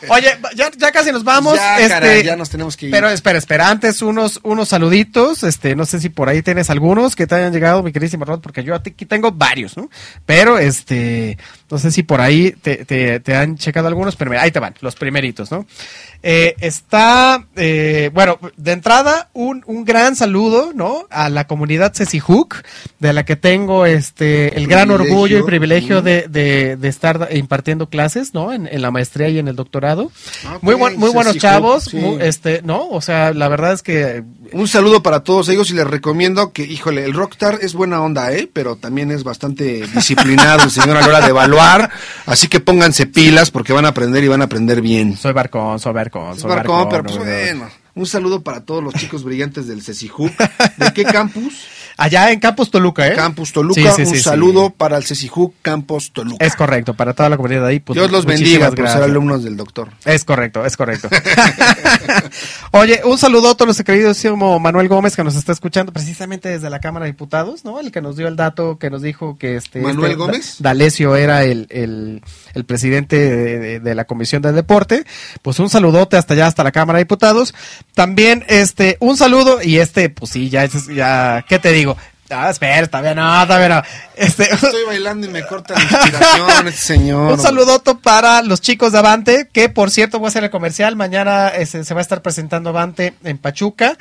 Oye, 0.08 0.38
ya, 0.54 0.70
ya 0.70 0.90
casi 0.90 1.12
nos 1.12 1.24
vamos. 1.24 1.56
Ya, 1.56 1.76
este, 1.76 1.88
caray, 1.90 2.22
ya 2.22 2.36
nos 2.36 2.48
tenemos 2.48 2.74
que 2.76 2.86
ir. 2.86 2.92
Pero 2.92 3.10
espera, 3.10 3.38
espera, 3.38 3.68
antes 3.68 4.00
unos, 4.00 4.40
unos 4.42 4.70
saluditos, 4.70 5.42
este, 5.42 5.76
no 5.76 5.84
sé 5.84 6.00
si 6.00 6.08
por 6.08 6.30
ahí 6.30 6.40
tienes 6.40 6.70
algunos 6.70 7.16
que 7.16 7.26
te 7.26 7.34
hayan 7.34 7.52
llegado, 7.52 7.82
mi 7.82 7.92
queridísimo 7.92 8.24
Rod, 8.24 8.40
porque 8.40 8.64
yo 8.64 8.74
aquí 8.74 9.04
tengo 9.04 9.30
varios, 9.32 9.76
¿no? 9.76 9.90
Pero, 10.24 10.58
este, 10.58 11.36
No 11.72 11.78
sé 11.78 11.90
si 11.90 12.02
por 12.02 12.20
ahí 12.20 12.50
te, 12.60 12.84
te- 12.84 13.18
te 13.20 13.34
han 13.34 13.56
checado 13.56 13.88
algunos, 13.88 14.14
pero 14.14 14.30
mira, 14.30 14.42
ahí 14.42 14.50
te 14.50 14.60
van, 14.60 14.74
los 14.82 14.94
primeritos, 14.94 15.50
¿no? 15.50 15.64
Eh, 16.22 16.54
está, 16.60 17.46
eh, 17.56 18.10
bueno, 18.12 18.38
de 18.58 18.72
entrada, 18.72 19.30
un, 19.32 19.64
un 19.66 19.84
gran 19.86 20.14
saludo, 20.14 20.72
¿no? 20.74 21.06
A 21.08 21.30
la 21.30 21.46
comunidad 21.46 21.94
Cecihuc, 21.94 22.62
de 23.00 23.12
la 23.14 23.24
que 23.24 23.36
tengo 23.36 23.86
este 23.86 24.54
el 24.56 24.66
gran 24.66 24.88
Privilegio. 24.88 25.14
orgullo 25.14 25.38
y 25.38 25.42
privilegio 25.44 26.02
de, 26.02 26.26
de, 26.28 26.76
de 26.76 26.88
estar 26.88 27.28
impartiendo 27.32 27.88
clases, 27.88 28.34
¿no? 28.34 28.52
En, 28.52 28.66
en 28.66 28.82
la 28.82 28.90
maestría 28.90 29.30
y 29.30 29.38
en 29.38 29.48
el 29.48 29.56
doctorado. 29.56 30.12
Ah, 30.46 30.58
Muy, 30.60 30.74
buen- 30.74 30.98
muy 30.98 31.10
buenos 31.10 31.38
chavos, 31.38 31.84
sí. 31.84 31.96
muy, 31.96 32.20
este, 32.22 32.60
¿no? 32.62 32.86
O 32.90 33.00
sea, 33.00 33.32
la 33.32 33.48
verdad 33.48 33.72
es 33.72 33.82
que 33.82 34.22
Un 34.50 34.66
saludo 34.66 35.02
para 35.02 35.20
todos 35.20 35.48
ellos 35.48 35.70
y 35.70 35.74
les 35.74 35.86
recomiendo 35.86 36.52
que, 36.52 36.64
híjole, 36.64 37.04
el 37.04 37.14
rockstar 37.14 37.58
es 37.62 37.74
buena 37.74 38.02
onda, 38.02 38.32
¿eh? 38.32 38.50
Pero 38.52 38.74
también 38.76 39.12
es 39.12 39.22
bastante 39.22 39.86
disciplinado 39.94 40.64
el 40.64 40.70
señor 40.70 40.96
a 40.96 41.00
la 41.00 41.06
hora 41.06 41.20
de 41.20 41.28
evaluar. 41.28 41.90
Así 42.26 42.48
que 42.48 42.58
pónganse 42.58 43.06
pilas 43.06 43.52
porque 43.52 43.72
van 43.72 43.84
a 43.84 43.88
aprender 43.88 44.24
y 44.24 44.28
van 44.28 44.42
a 44.42 44.46
aprender 44.46 44.80
bien. 44.80 45.16
soy 45.16 45.32
barcón, 45.32 45.78
soy 45.78 45.92
barcón, 45.92 46.38
soy 46.38 46.50
Barcón, 46.50 46.88
pero 46.90 47.02
no, 47.02 47.08
pues 47.08 47.18
no. 47.18 47.24
bueno. 47.24 47.70
Un 47.94 48.06
saludo 48.06 48.42
para 48.42 48.64
todos 48.64 48.82
los 48.82 48.94
chicos 48.94 49.22
brillantes 49.22 49.68
del 49.68 49.82
CECIJUC. 49.82 50.32
¿De 50.78 50.92
qué 50.94 51.04
campus? 51.04 51.66
Allá 52.02 52.32
en 52.32 52.40
Campus 52.40 52.68
Toluca, 52.70 53.06
¿eh? 53.06 53.14
Campus 53.14 53.52
Toluca. 53.52 53.80
Sí, 53.80 53.86
sí, 53.94 54.02
un 54.02 54.16
sí, 54.16 54.20
saludo 54.22 54.70
para 54.70 54.96
el 54.96 55.04
CECIJUC 55.04 55.54
Campus 55.62 56.12
Toluca. 56.12 56.44
Es 56.44 56.56
correcto, 56.56 56.94
para 56.94 57.12
toda 57.14 57.28
la 57.28 57.36
comunidad 57.36 57.64
ahí. 57.66 57.78
Pues, 57.78 57.94
Dios 57.96 58.10
los 58.10 58.24
bendiga 58.26 58.70
por 58.72 58.88
ser 58.88 59.02
alumnos 59.04 59.44
del 59.44 59.56
doctor. 59.56 59.88
Es 60.04 60.24
correcto, 60.24 60.66
es 60.66 60.76
correcto. 60.76 61.08
Oye, 62.72 63.00
un 63.04 63.18
saludo 63.18 63.56
a 63.58 63.64
nuestro 63.64 63.84
queridísimo 63.84 64.58
Manuel 64.58 64.88
Gómez 64.88 65.14
que 65.14 65.22
nos 65.22 65.36
está 65.36 65.52
escuchando 65.52 65.92
precisamente 65.92 66.48
desde 66.48 66.70
la 66.70 66.80
Cámara 66.80 67.04
de 67.06 67.12
Diputados, 67.12 67.64
¿no? 67.64 67.78
El 67.78 67.92
que 67.92 68.00
nos 68.00 68.16
dio 68.16 68.26
el 68.28 68.34
dato, 68.36 68.78
que 68.78 68.90
nos 68.90 69.02
dijo 69.02 69.36
que 69.38 69.56
este... 69.56 69.80
¿Manuel 69.80 70.12
este 70.12 70.16
Gómez? 70.18 70.56
Da- 70.58 70.70
D'Alessio 70.70 71.14
era 71.16 71.44
el, 71.44 71.66
el, 71.70 72.22
el 72.54 72.64
presidente 72.64 73.16
de, 73.16 73.58
de- 73.58 73.80
de 73.80 73.94
la 73.94 74.06
Comisión 74.06 74.42
del 74.42 74.54
Deporte. 74.54 75.04
Pues 75.42 75.58
un 75.58 75.68
saludote 75.68 76.16
hasta 76.16 76.34
allá, 76.34 76.46
hasta 76.46 76.64
la 76.64 76.72
Cámara 76.72 76.96
de 76.98 77.04
Diputados. 77.04 77.54
También, 77.94 78.44
este, 78.48 78.96
un 79.00 79.16
saludo, 79.16 79.62
y 79.62 79.78
este, 79.78 80.08
pues 80.08 80.30
sí, 80.32 80.48
ya, 80.48 80.66
ya, 80.94 81.44
¿qué 81.48 81.58
te 81.58 81.72
digo? 81.72 81.91
Ah, 82.32 82.50
espera, 82.50 82.86
todavía 82.86 83.14
no, 83.14 83.46
todavía 83.46 83.68
no. 83.68 83.82
Este, 84.16 84.44
Estoy 84.52 84.82
bailando 84.86 85.26
y 85.26 85.30
me 85.30 85.44
corta 85.46 85.74
la 85.74 85.82
inspiración 85.82 86.68
este 86.68 86.80
señor. 86.80 87.32
un 87.32 87.40
saludoto 87.40 87.98
para 87.98 88.42
los 88.42 88.60
chicos 88.60 88.92
de 88.92 88.98
Avante, 88.98 89.48
que 89.52 89.68
por 89.68 89.90
cierto 89.90 90.18
voy 90.18 90.26
a 90.26 90.28
hacer 90.28 90.44
el 90.44 90.50
comercial. 90.50 90.96
Mañana 90.96 91.48
este, 91.48 91.84
se 91.84 91.94
va 91.94 92.00
a 92.00 92.02
estar 92.02 92.22
presentando 92.22 92.70
Avante 92.70 93.14
en 93.24 93.38
Pachuca. 93.38 93.96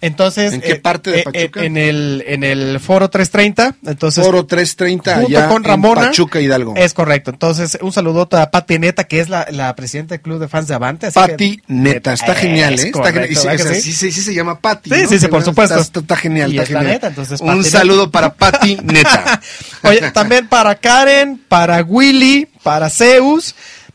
Entonces, 0.00 0.52
¿En 0.52 0.60
qué 0.60 0.72
eh, 0.72 0.76
parte 0.76 1.10
de 1.10 1.20
eh, 1.20 1.22
Pachuca? 1.24 1.62
eh, 1.62 1.66
en 1.66 1.76
el 1.76 2.24
en 2.26 2.44
el 2.44 2.78
Foro 2.80 3.08
330. 3.10 3.76
Entonces, 3.86 4.24
Foro 4.24 4.44
330 4.46 5.14
junto 5.22 5.28
allá 5.38 5.48
con 5.48 5.64
Ramona. 5.64 6.00
en 6.02 6.06
Pachuca 6.08 6.40
Hidalgo. 6.40 6.74
Es 6.76 6.92
correcto. 6.94 7.30
Entonces, 7.30 7.78
un 7.80 7.92
saludoto 7.92 8.36
a 8.36 8.50
Pati 8.50 8.78
Neta, 8.78 9.04
que 9.04 9.20
es 9.20 9.28
la, 9.28 9.46
la 9.50 9.74
presidenta 9.74 10.14
del 10.14 10.20
club 10.22 10.38
de 10.40 10.48
fans 10.48 10.68
de 10.68 10.74
Avante. 10.74 11.06
así 11.06 11.14
Pati 11.14 11.56
que- 11.56 11.62
Neta, 11.68 12.12
está 12.12 12.32
Es 12.32 12.38
genial, 12.38 12.74
¿eh? 12.78 12.82
Está 12.94 13.12
genial. 13.12 13.28
Sí, 13.28 13.34
¿verdad 13.46 13.54
o 13.54 13.58
sea, 13.58 13.72
que 13.72 13.80
sí, 13.80 13.92
sí? 13.92 14.12
se 14.12 14.34
llama 14.34 14.58
Pati. 14.60 14.90
Sí, 14.90 15.02
¿no? 15.02 15.08
sí, 15.08 15.18
sí, 15.18 15.28
por 15.28 15.42
supuesto. 15.42 15.78
Está, 15.80 16.00
está 16.00 16.16
genial, 16.16 16.52
Y 16.52 16.58
está 16.58 16.66
genial. 16.66 16.86
neta, 16.86 17.06
entonces, 17.08 17.40
Pati 17.40 17.58
Neta. 17.58 17.73
Saludo 17.78 18.10
para 18.10 18.34
Pati 18.34 18.76
Neta. 18.82 19.40
Oye, 19.82 20.10
también 20.12 20.48
para 20.48 20.74
Karen, 20.74 21.38
para 21.48 21.82
Willy, 21.82 22.48
para 22.62 22.88
Zeus, 22.90 23.54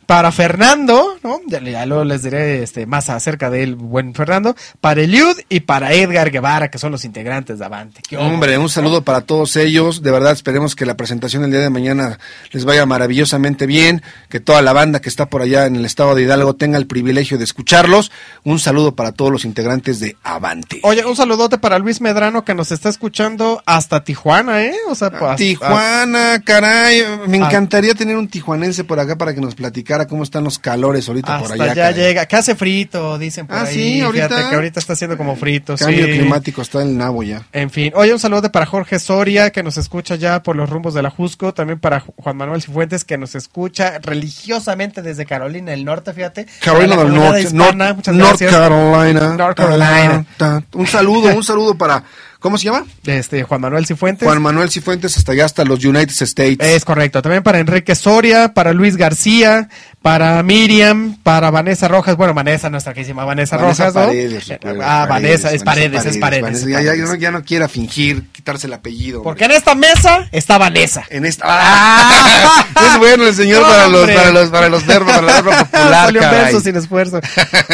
para 0.09 0.31
Fernando, 0.31 1.19
¿no? 1.21 1.39
Ya, 1.45 1.61
ya 1.61 1.85
luego 1.85 2.03
les 2.03 2.23
diré 2.23 2.63
este, 2.63 2.87
más 2.87 3.11
acerca 3.11 3.51
del 3.51 3.75
buen 3.75 4.15
Fernando, 4.15 4.55
para 4.81 5.03
Eliud 5.03 5.37
y 5.49 5.59
para 5.59 5.93
Edgar 5.93 6.31
Guevara, 6.31 6.71
que 6.71 6.79
son 6.79 6.91
los 6.91 7.05
integrantes 7.05 7.59
de 7.59 7.65
Avante. 7.65 8.01
¿Qué 8.09 8.17
Hombre, 8.17 8.57
un 8.57 8.69
saludo 8.69 9.03
para 9.03 9.21
todos 9.21 9.55
ellos. 9.55 10.01
De 10.01 10.09
verdad, 10.09 10.31
esperemos 10.31 10.75
que 10.75 10.87
la 10.87 10.97
presentación 10.97 11.43
el 11.43 11.51
día 11.51 11.59
de 11.59 11.69
mañana 11.69 12.17
les 12.51 12.65
vaya 12.65 12.87
maravillosamente 12.87 13.67
bien, 13.67 14.01
que 14.29 14.39
toda 14.39 14.63
la 14.63 14.73
banda 14.73 14.99
que 14.99 15.09
está 15.09 15.27
por 15.27 15.43
allá 15.43 15.67
en 15.67 15.75
el 15.75 15.85
estado 15.85 16.15
de 16.15 16.23
Hidalgo 16.23 16.55
tenga 16.55 16.79
el 16.79 16.87
privilegio 16.87 17.37
de 17.37 17.43
escucharlos. 17.43 18.11
Un 18.43 18.57
saludo 18.57 18.95
para 18.95 19.11
todos 19.11 19.31
los 19.31 19.45
integrantes 19.45 19.99
de 19.99 20.17
Avante. 20.23 20.79
Oye, 20.81 21.05
un 21.05 21.15
saludote 21.15 21.59
para 21.59 21.77
Luis 21.77 22.01
Medrano 22.01 22.43
que 22.43 22.55
nos 22.55 22.71
está 22.71 22.89
escuchando 22.89 23.61
hasta 23.67 24.03
Tijuana, 24.03 24.63
¿eh? 24.63 24.73
O 24.89 24.95
sea, 24.95 25.11
pues, 25.11 25.35
Tijuana, 25.35 26.41
caray, 26.43 27.03
me 27.27 27.37
Ah. 27.37 27.45
encantaría 27.45 27.93
tener 27.93 28.17
un 28.17 28.27
tijuanense 28.27 28.83
por 28.83 28.99
acá 28.99 29.15
para 29.15 29.35
que 29.35 29.41
nos 29.41 29.53
platicara 29.53 29.98
cómo 30.07 30.23
están 30.23 30.43
los 30.43 30.59
calores 30.59 31.07
ahorita 31.07 31.35
hasta 31.37 31.47
por 31.49 31.53
allá. 31.61 31.73
ya 31.73 31.75
caray. 31.89 31.93
llega. 31.93 32.25
Que 32.25 32.35
hace 32.35 32.55
frito, 32.55 33.17
dicen 33.17 33.47
por 33.47 33.57
Ah, 33.57 33.63
ahí. 33.63 33.73
sí, 33.73 34.01
ahorita. 34.01 34.27
Fíjate 34.29 34.49
que 34.49 34.55
ahorita 34.55 34.79
está 34.79 34.93
haciendo 34.93 35.17
como 35.17 35.35
frito, 35.35 35.75
Cambio 35.77 36.05
sí. 36.05 36.11
climático 36.11 36.61
está 36.61 36.81
en 36.81 36.89
el 36.89 36.97
nabo 36.97 37.23
ya. 37.23 37.43
En 37.51 37.69
fin, 37.69 37.91
oye, 37.95 38.13
un 38.13 38.19
saludo 38.19 38.51
para 38.51 38.65
Jorge 38.65 38.99
Soria, 38.99 39.49
que 39.51 39.63
nos 39.63 39.77
escucha 39.77 40.15
ya 40.15 40.41
por 40.43 40.55
los 40.55 40.69
rumbos 40.69 40.93
de 40.93 41.01
la 41.01 41.09
Jusco, 41.09 41.53
también 41.53 41.79
para 41.79 42.01
Ju- 42.01 42.13
Juan 42.17 42.37
Manuel 42.37 42.61
Cifuentes, 42.61 43.03
que 43.05 43.17
nos 43.17 43.35
escucha 43.35 43.99
religiosamente 43.99 45.01
desde 45.01 45.25
Carolina 45.25 45.71
del 45.71 45.85
Norte, 45.85 46.13
fíjate. 46.13 46.45
Carolina 46.61 46.95
del 46.97 47.13
Norte, 47.13 47.41
hispana, 47.41 47.93
North. 48.13 48.39
Carolina. 48.39 49.35
North 49.35 49.57
Carolina. 49.57 50.25
Ta, 50.37 50.61
ta. 50.61 50.77
Un 50.77 50.87
saludo, 50.87 51.35
un 51.35 51.43
saludo 51.43 51.75
para, 51.77 52.03
¿cómo 52.39 52.57
se 52.57 52.65
llama? 52.65 52.85
Este, 53.05 53.43
Juan 53.43 53.61
Manuel 53.61 53.85
Cifuentes. 53.85 54.25
Juan 54.27 54.41
Manuel 54.41 54.69
Cifuentes 54.69 55.17
hasta 55.17 55.31
allá, 55.33 55.45
hasta 55.45 55.65
los 55.65 55.83
United 55.83 56.13
States. 56.21 56.57
Es 56.59 56.85
correcto. 56.85 57.21
También 57.21 57.43
para 57.43 57.59
Enrique 57.59 57.95
Soria, 57.95 58.53
para 58.53 58.73
Luis 58.73 58.95
García, 58.97 59.69
para 60.01 60.41
Miriam, 60.43 61.15
para 61.23 61.49
Vanessa 61.51 61.87
Rojas. 61.87 62.15
Bueno, 62.15 62.33
Vanessa, 62.33 62.69
nuestra 62.69 62.93
queridísima 62.93 63.25
Vanessa, 63.25 63.57
Vanessa 63.57 63.85
Rojas, 63.89 63.95
¿no? 63.95 64.01
Paredes, 64.07 64.59
ah, 64.81 65.05
Vanessa, 65.09 65.51
es 65.51 65.63
Paredes, 65.63 66.05
es 66.05 66.17
Paredes. 66.17 66.41
Vanessa. 66.43 66.65
es 66.65 66.71
Ya, 66.71 66.81
ya- 66.81 66.89
Paredes. 66.91 66.99
ya 66.99 67.05
no, 67.13 67.15
ya 67.15 67.31
no 67.31 67.43
quiera 67.43 67.67
fingir, 67.67 68.23
quitarse 68.49 68.67
el 68.67 68.73
apellido. 68.73 69.21
Porque 69.21 69.45
en 69.45 69.51
esta 69.51 69.75
mesa 69.75 70.27
está 70.31 70.57
Vanessa. 70.57 71.03
En 71.09 71.25
esta. 71.25 71.45
¡Ah! 71.47 72.65
es 72.93 72.97
bueno 72.99 73.27
el 73.27 73.33
señor 73.35 73.61
para 73.61 73.87
los, 73.87 74.09
para 74.09 74.31
los, 74.31 74.49
para 74.49 74.69
los 74.69 74.85
verbos, 74.85 75.13
para 75.15 75.19
el 75.37 75.43
verbo 75.43 75.51
popular. 75.65 76.05
Salió 76.05 76.21
un 76.21 76.25
caray. 76.27 76.41
verso 76.45 76.59
sin 76.61 76.75
esfuerzo. 76.75 77.19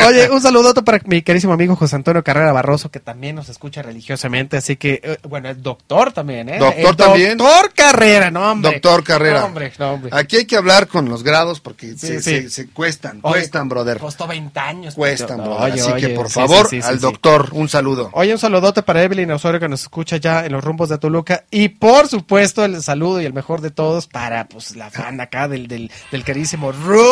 Oye, 0.07 0.29
un 0.29 0.41
saludote 0.41 0.81
para 0.83 0.99
mi 1.05 1.21
querísimo 1.21 1.53
amigo 1.53 1.75
José 1.75 1.95
Antonio 1.95 2.23
Carrera 2.23 2.51
Barroso, 2.51 2.89
que 2.91 2.99
también 2.99 3.35
nos 3.35 3.47
escucha 3.49 3.81
religiosamente, 3.81 4.57
así 4.57 4.75
que, 4.75 4.99
eh, 5.03 5.17
bueno, 5.27 5.49
es 5.49 5.61
doctor 5.63 6.11
también, 6.11 6.49
¿eh? 6.49 6.57
Doctor 6.59 6.89
El 6.89 6.95
también. 6.95 7.37
Doctor 7.37 7.71
Carrera, 7.73 8.31
no, 8.31 8.51
hombre. 8.51 8.71
Doctor 8.73 9.03
Carrera. 9.03 9.39
No, 9.39 9.45
hombre, 9.45 9.71
no, 9.79 9.91
hombre. 9.93 10.11
Aquí 10.13 10.37
hay 10.37 10.45
que 10.45 10.57
hablar 10.57 10.87
con 10.87 11.07
los 11.07 11.23
grados 11.23 11.59
porque 11.61 11.95
se, 11.97 12.21
sí. 12.21 12.21
se- 12.21 12.49
se 12.49 12.67
cuestan, 12.67 13.19
Oye, 13.21 13.35
cuestan, 13.39 13.69
brother. 13.69 13.97
Costó 13.99 14.27
20 14.27 14.59
años. 14.59 14.95
Cuestan, 14.95 15.37
brother. 15.37 15.71
oye, 15.73 15.81
Así 15.81 15.93
que, 15.93 16.09
por 16.09 16.29
favor, 16.29 16.67
sí, 16.69 16.79
al 16.83 16.99
doctor, 16.99 17.49
un 17.53 17.69
saludo. 17.69 18.09
Oye, 18.13 18.33
un 18.33 18.39
saludote 18.39 18.81
para 18.83 19.03
Evelyn 19.03 19.31
Osorio 19.31 19.59
que 19.59 19.69
nos 19.69 19.81
escucha 19.81 20.17
ya 20.17 20.45
en 20.45 20.51
los 20.51 20.63
rumbos 20.65 20.89
de 20.89 20.97
Toluca. 20.97 21.45
Y 21.51 21.69
por 21.69 22.07
supuesto, 22.07 22.65
el 22.65 22.81
saludo 22.83 23.21
y 23.21 23.25
el 23.25 23.33
mejor 23.33 23.61
de 23.61 23.71
todos 23.71 24.07
para 24.07 24.47
pues 24.47 24.75
la 24.75 24.89
fan 24.89 25.21
acá 25.21 25.47
del, 25.47 25.67
del, 25.67 25.91
del 26.11 26.23
queridísimo 26.23 26.71
Ruth. 26.71 27.05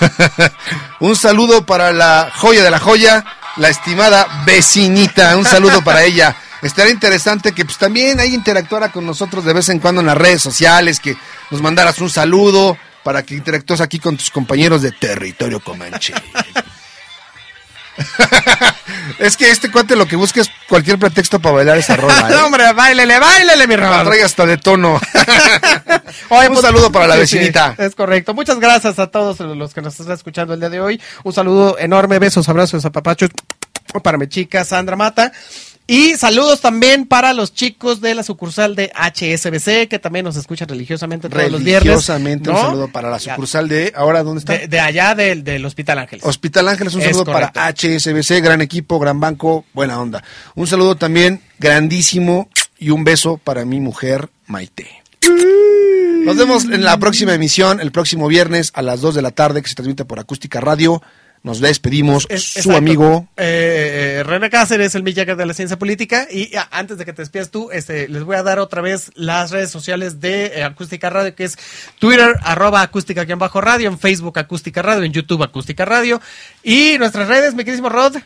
Un 1.00 1.14
saludo 1.14 1.64
para 1.66 1.92
la 1.92 2.32
joya 2.34 2.64
de 2.64 2.70
la 2.70 2.78
joya, 2.78 3.24
la 3.56 3.68
estimada 3.68 4.42
vecinita. 4.44 5.36
Un 5.36 5.44
saludo 5.44 5.82
para 5.82 6.02
ella. 6.04 6.36
Estaría 6.62 6.92
interesante 6.92 7.52
que 7.52 7.64
pues 7.64 7.76
también 7.76 8.18
ahí 8.20 8.34
interactuara 8.34 8.90
con 8.90 9.04
nosotros 9.04 9.44
de 9.44 9.52
vez 9.52 9.68
en 9.68 9.80
cuando 9.80 10.00
en 10.00 10.06
las 10.06 10.16
redes 10.16 10.40
sociales, 10.42 10.98
que 10.98 11.16
nos 11.50 11.60
mandaras 11.60 11.98
un 11.98 12.08
saludo 12.08 12.78
para 13.02 13.22
que 13.22 13.34
interactúes 13.34 13.82
aquí 13.82 13.98
con 13.98 14.16
tus 14.16 14.30
compañeros 14.30 14.80
de 14.80 14.90
territorio 14.92 15.60
comanche. 15.60 16.14
es 19.18 19.36
que 19.36 19.50
este 19.50 19.70
cuate 19.70 19.96
lo 19.96 20.06
que 20.06 20.16
busca 20.16 20.40
es 20.40 20.50
cualquier 20.68 20.98
pretexto 20.98 21.38
para 21.40 21.56
bailar 21.56 21.78
esa 21.78 21.96
rola. 21.96 22.20
¿eh? 22.30 22.32
No, 22.32 22.46
hombre, 22.46 22.72
bailele, 22.72 23.18
bailele, 23.18 23.66
mi 23.66 23.76
La 23.76 23.88
Raúl. 23.90 24.06
trae 24.08 24.22
hasta 24.22 24.46
de 24.46 24.56
tono. 24.58 25.00
Oye, 26.30 26.48
Un 26.48 26.54
pues, 26.54 26.60
saludo 26.60 26.90
para 26.92 27.06
la 27.06 27.14
sí, 27.14 27.20
vecinita. 27.20 27.74
es 27.78 27.94
correcto. 27.94 28.34
Muchas 28.34 28.58
gracias 28.58 28.98
a 28.98 29.06
todos 29.08 29.40
los 29.40 29.74
que 29.74 29.82
nos 29.82 29.98
están 29.98 30.14
escuchando 30.14 30.54
el 30.54 30.60
día 30.60 30.70
de 30.70 30.80
hoy. 30.80 31.00
Un 31.22 31.32
saludo 31.32 31.78
enorme, 31.78 32.18
besos, 32.18 32.48
abrazos, 32.48 32.84
apapachos 32.84 33.30
para 34.02 34.18
mi 34.18 34.26
chica 34.28 34.64
Sandra 34.64 34.96
Mata. 34.96 35.32
Y 35.86 36.14
saludos 36.14 36.62
también 36.62 37.06
para 37.06 37.34
los 37.34 37.52
chicos 37.52 38.00
de 38.00 38.14
la 38.14 38.22
sucursal 38.22 38.74
de 38.74 38.90
HSBC, 38.94 39.86
que 39.88 39.98
también 39.98 40.24
nos 40.24 40.36
escuchan 40.36 40.66
religiosamente 40.66 41.28
todos 41.28 41.50
los 41.50 41.62
viernes. 41.62 41.84
Religiosamente, 41.84 42.48
un 42.48 42.56
saludo 42.56 42.88
para 42.88 43.10
la 43.10 43.18
sucursal 43.18 43.68
de. 43.68 43.92
¿Ahora 43.94 44.22
dónde 44.22 44.38
está? 44.38 44.54
De, 44.54 44.66
de 44.68 44.80
allá 44.80 45.14
del, 45.14 45.44
del 45.44 45.62
Hospital 45.66 45.98
Ángeles. 45.98 46.24
Hospital 46.24 46.68
Ángeles, 46.68 46.94
un 46.94 47.02
Es 47.02 47.08
saludo 47.08 47.26
correcto. 47.26 47.52
para 47.52 47.68
HSBC, 47.74 48.42
gran 48.42 48.62
equipo, 48.62 48.98
gran 48.98 49.20
banco, 49.20 49.66
buena 49.74 50.00
onda. 50.00 50.24
Un 50.54 50.66
saludo 50.66 50.96
también 50.96 51.42
grandísimo 51.58 52.48
y 52.78 52.88
un 52.88 53.04
beso 53.04 53.36
para 53.36 53.66
mi 53.66 53.78
mujer 53.80 54.30
Maite. 54.46 55.02
Nos 56.24 56.36
vemos 56.36 56.64
en 56.64 56.82
la 56.82 56.96
próxima 56.96 57.34
emisión, 57.34 57.80
el 57.80 57.92
próximo 57.92 58.28
viernes 58.28 58.72
a 58.74 58.80
las 58.80 59.02
2 59.02 59.14
de 59.16 59.22
la 59.22 59.30
tarde, 59.32 59.60
que 59.60 59.68
se 59.68 59.74
transmite 59.74 60.06
por 60.06 60.18
Acústica 60.18 60.60
Radio. 60.60 61.02
Nos 61.44 61.60
despedimos, 61.60 62.26
Es- 62.30 62.42
su 62.54 62.58
exacto. 62.60 62.78
amigo. 62.78 63.28
Eh, 63.36 64.16
eh, 64.18 64.22
René 64.24 64.48
Cáceres, 64.48 64.94
el 64.94 65.02
Millaga 65.02 65.34
de 65.36 65.44
la 65.44 65.52
ciencia 65.52 65.78
política. 65.78 66.26
Y 66.30 66.50
antes 66.70 66.96
de 66.96 67.04
que 67.04 67.12
te 67.12 67.20
despidas 67.20 67.50
tú, 67.50 67.70
este, 67.70 68.08
les 68.08 68.24
voy 68.24 68.36
a 68.36 68.42
dar 68.42 68.58
otra 68.58 68.80
vez 68.80 69.10
las 69.14 69.50
redes 69.50 69.70
sociales 69.70 70.20
de 70.20 70.46
eh, 70.46 70.64
Acústica 70.64 71.10
Radio, 71.10 71.34
que 71.34 71.44
es 71.44 71.58
Twitter, 71.98 72.34
arroba 72.42 72.80
acústica 72.80 73.20
aquí 73.20 73.32
en 73.32 73.38
bajo 73.38 73.60
radio, 73.60 73.88
en 73.90 73.98
Facebook 73.98 74.38
Acústica 74.38 74.80
Radio, 74.80 75.04
en 75.04 75.12
YouTube 75.12 75.42
Acústica 75.42 75.84
Radio. 75.84 76.18
Y 76.62 76.96
nuestras 76.98 77.28
redes, 77.28 77.52
mi 77.54 77.58
queridísimo 77.62 77.90
Rod. 77.90 78.16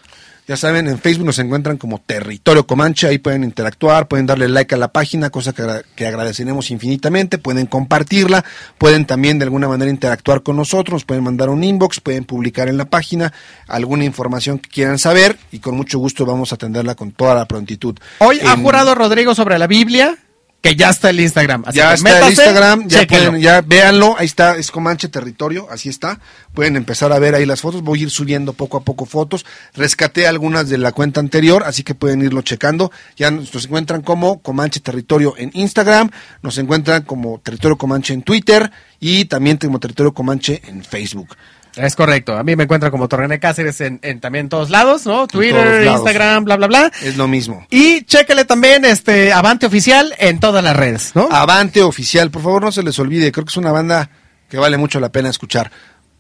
Ya 0.49 0.57
saben, 0.57 0.89
en 0.89 0.99
Facebook 0.99 1.27
nos 1.27 1.39
encuentran 1.41 1.77
como 1.77 2.01
Territorio 2.01 2.67
Comanche, 2.67 3.07
ahí 3.07 3.19
pueden 3.19 3.45
interactuar, 3.45 4.09
pueden 4.09 4.25
darle 4.25 4.49
like 4.49 4.75
a 4.75 4.79
la 4.79 4.89
página, 4.89 5.29
cosa 5.29 5.53
que, 5.53 5.63
que 5.95 6.07
agradeceremos 6.07 6.71
infinitamente, 6.71 7.37
pueden 7.37 7.67
compartirla, 7.67 8.43
pueden 8.79 9.05
también 9.05 9.39
de 9.39 9.45
alguna 9.45 9.69
manera 9.69 9.91
interactuar 9.91 10.43
con 10.43 10.57
nosotros, 10.57 11.05
pueden 11.05 11.23
mandar 11.23 11.51
un 11.51 11.63
inbox, 11.63 12.01
pueden 12.01 12.25
publicar 12.25 12.69
en 12.69 12.79
la 12.79 12.87
página 12.87 13.35
alguna 13.67 14.07
información 14.07 14.59
que 14.59 14.71
quieran 14.71 14.99
saber 14.99 15.37
y 15.53 15.59
con 15.59 15.77
mucho 15.77 15.99
gusto 15.99 16.25
vamos 16.25 16.51
a 16.51 16.55
atenderla 16.55 16.95
con 16.95 17.13
toda 17.13 17.35
la 17.35 17.45
prontitud. 17.45 17.99
Hoy 18.21 18.41
ha 18.41 18.57
jurado 18.57 18.95
Rodrigo 18.95 19.35
sobre 19.35 19.59
la 19.59 19.67
Biblia, 19.67 20.17
que 20.61 20.77
ya 20.77 20.91
está 20.91 21.11
el 21.11 21.21
Instagram. 21.21 21.65
Así 21.67 21.79
ya 21.79 21.89
que 21.89 21.95
está 21.95 22.19
el 22.19 22.31
Instagram, 22.31 22.89
ya 22.89 23.07
pueden, 23.07 23.41
ya 23.41 23.61
véanlo, 23.61 24.17
ahí 24.19 24.27
está, 24.27 24.57
es 24.57 24.71
Comanche 24.71 25.09
Territorio, 25.09 25.69
así 25.71 25.89
está. 25.89 26.21
Pueden 26.55 26.77
empezar 26.77 27.13
a 27.13 27.19
ver 27.19 27.35
ahí 27.35 27.47
las 27.47 27.61
fotos, 27.61 27.83
voy 27.83 28.01
a 28.01 28.03
ir 28.05 28.11
subiendo 28.11 28.53
poco 28.53 28.77
a 28.77 28.81
poco 28.81 29.05
fotos. 29.05 29.47
Rescaté 29.75 30.27
algunas 30.27 30.69
de 30.69 30.79
la 30.79 30.93
cuenta 30.93 31.21
anterior, 31.21 31.63
así 31.65 31.83
que 31.83 31.95
pueden 31.95 32.23
irlo 32.23 32.43
checando. 32.43 32.91
Ya 33.17 33.31
nos 33.31 33.49
nos 33.59 33.65
encuentran 33.65 34.03
como 34.03 34.41
Comanche 34.41 34.81
Territorio 34.81 35.35
en 35.37 35.51
Instagram, 35.55 36.11
nos 36.43 36.59
encuentran 36.59 37.03
como 37.03 37.41
Territorio 37.41 37.77
Comanche 37.77 38.15
en 38.15 38.23
Twitter 38.23 38.71
y 39.01 39.25
también 39.25 39.57
como 39.57 39.81
Territorio 39.81 40.15
Comanche 40.15 40.63
en 40.67 40.85
Facebook. 40.85 41.37
Es 41.79 41.97
correcto. 41.97 42.37
A 42.37 42.43
mí 42.43 42.57
me 42.57 42.65
encuentran 42.65 42.91
como 42.91 43.09
Torrené 43.09 43.39
Cáceres 43.39 43.81
en, 43.81 44.01
en 44.03 44.21
también 44.21 44.49
todos 44.49 44.71
lados, 44.71 45.07
¿no? 45.07 45.27
Twitter, 45.27 45.85
lados. 45.85 46.01
Instagram, 46.01 46.45
bla, 46.45 46.57
bla, 46.57 46.67
bla. 46.67 46.93
Es 47.03 47.17
lo 47.17 47.29
mismo. 47.29 47.67
Y 47.71 48.03
chéquele 48.03 48.45
también 48.45 48.85
este 48.85 49.33
Avante 49.33 49.67
Oficial 49.67 50.15
en 50.19 50.41
todas 50.41 50.63
las 50.63 50.77
redes, 50.77 51.13
¿no? 51.15 51.29
Avante 51.31 51.83
Oficial, 51.83 52.31
por 52.31 52.43
favor 52.43 52.63
no 52.63 52.73
se 52.73 52.83
les 52.83 52.99
olvide, 52.99 53.33
creo 53.33 53.45
que 53.45 53.51
es 53.51 53.57
una 53.57 53.73
banda 53.73 54.11
que 54.49 54.59
vale 54.59 54.77
mucho 54.77 55.01
la 55.01 55.11
pena 55.11 55.29
escuchar. 55.31 55.71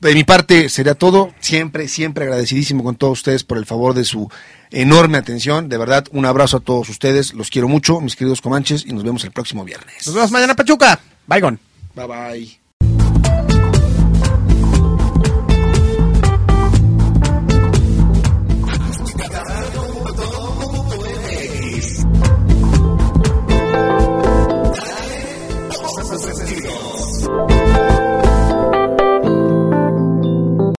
De 0.00 0.14
mi 0.14 0.22
parte 0.22 0.68
sería 0.68 0.94
todo, 0.94 1.34
siempre, 1.40 1.88
siempre 1.88 2.24
agradecidísimo 2.24 2.84
con 2.84 2.94
todos 2.94 3.18
ustedes 3.18 3.42
por 3.42 3.58
el 3.58 3.66
favor 3.66 3.94
de 3.94 4.04
su 4.04 4.30
enorme 4.70 5.18
atención, 5.18 5.68
de 5.68 5.76
verdad 5.76 6.04
un 6.12 6.24
abrazo 6.24 6.58
a 6.58 6.60
todos 6.60 6.88
ustedes, 6.88 7.34
los 7.34 7.50
quiero 7.50 7.66
mucho, 7.66 8.00
mis 8.00 8.14
queridos 8.14 8.40
comanches, 8.40 8.84
y 8.86 8.92
nos 8.92 9.02
vemos 9.02 9.24
el 9.24 9.32
próximo 9.32 9.64
viernes. 9.64 10.06
Nos 10.06 10.14
vemos 10.14 10.30
mañana, 10.30 10.54
Pachuca. 10.54 11.00
Bye, 11.26 11.40
gon. 11.40 11.58
Bye 11.96 12.06
bye. 12.06 12.67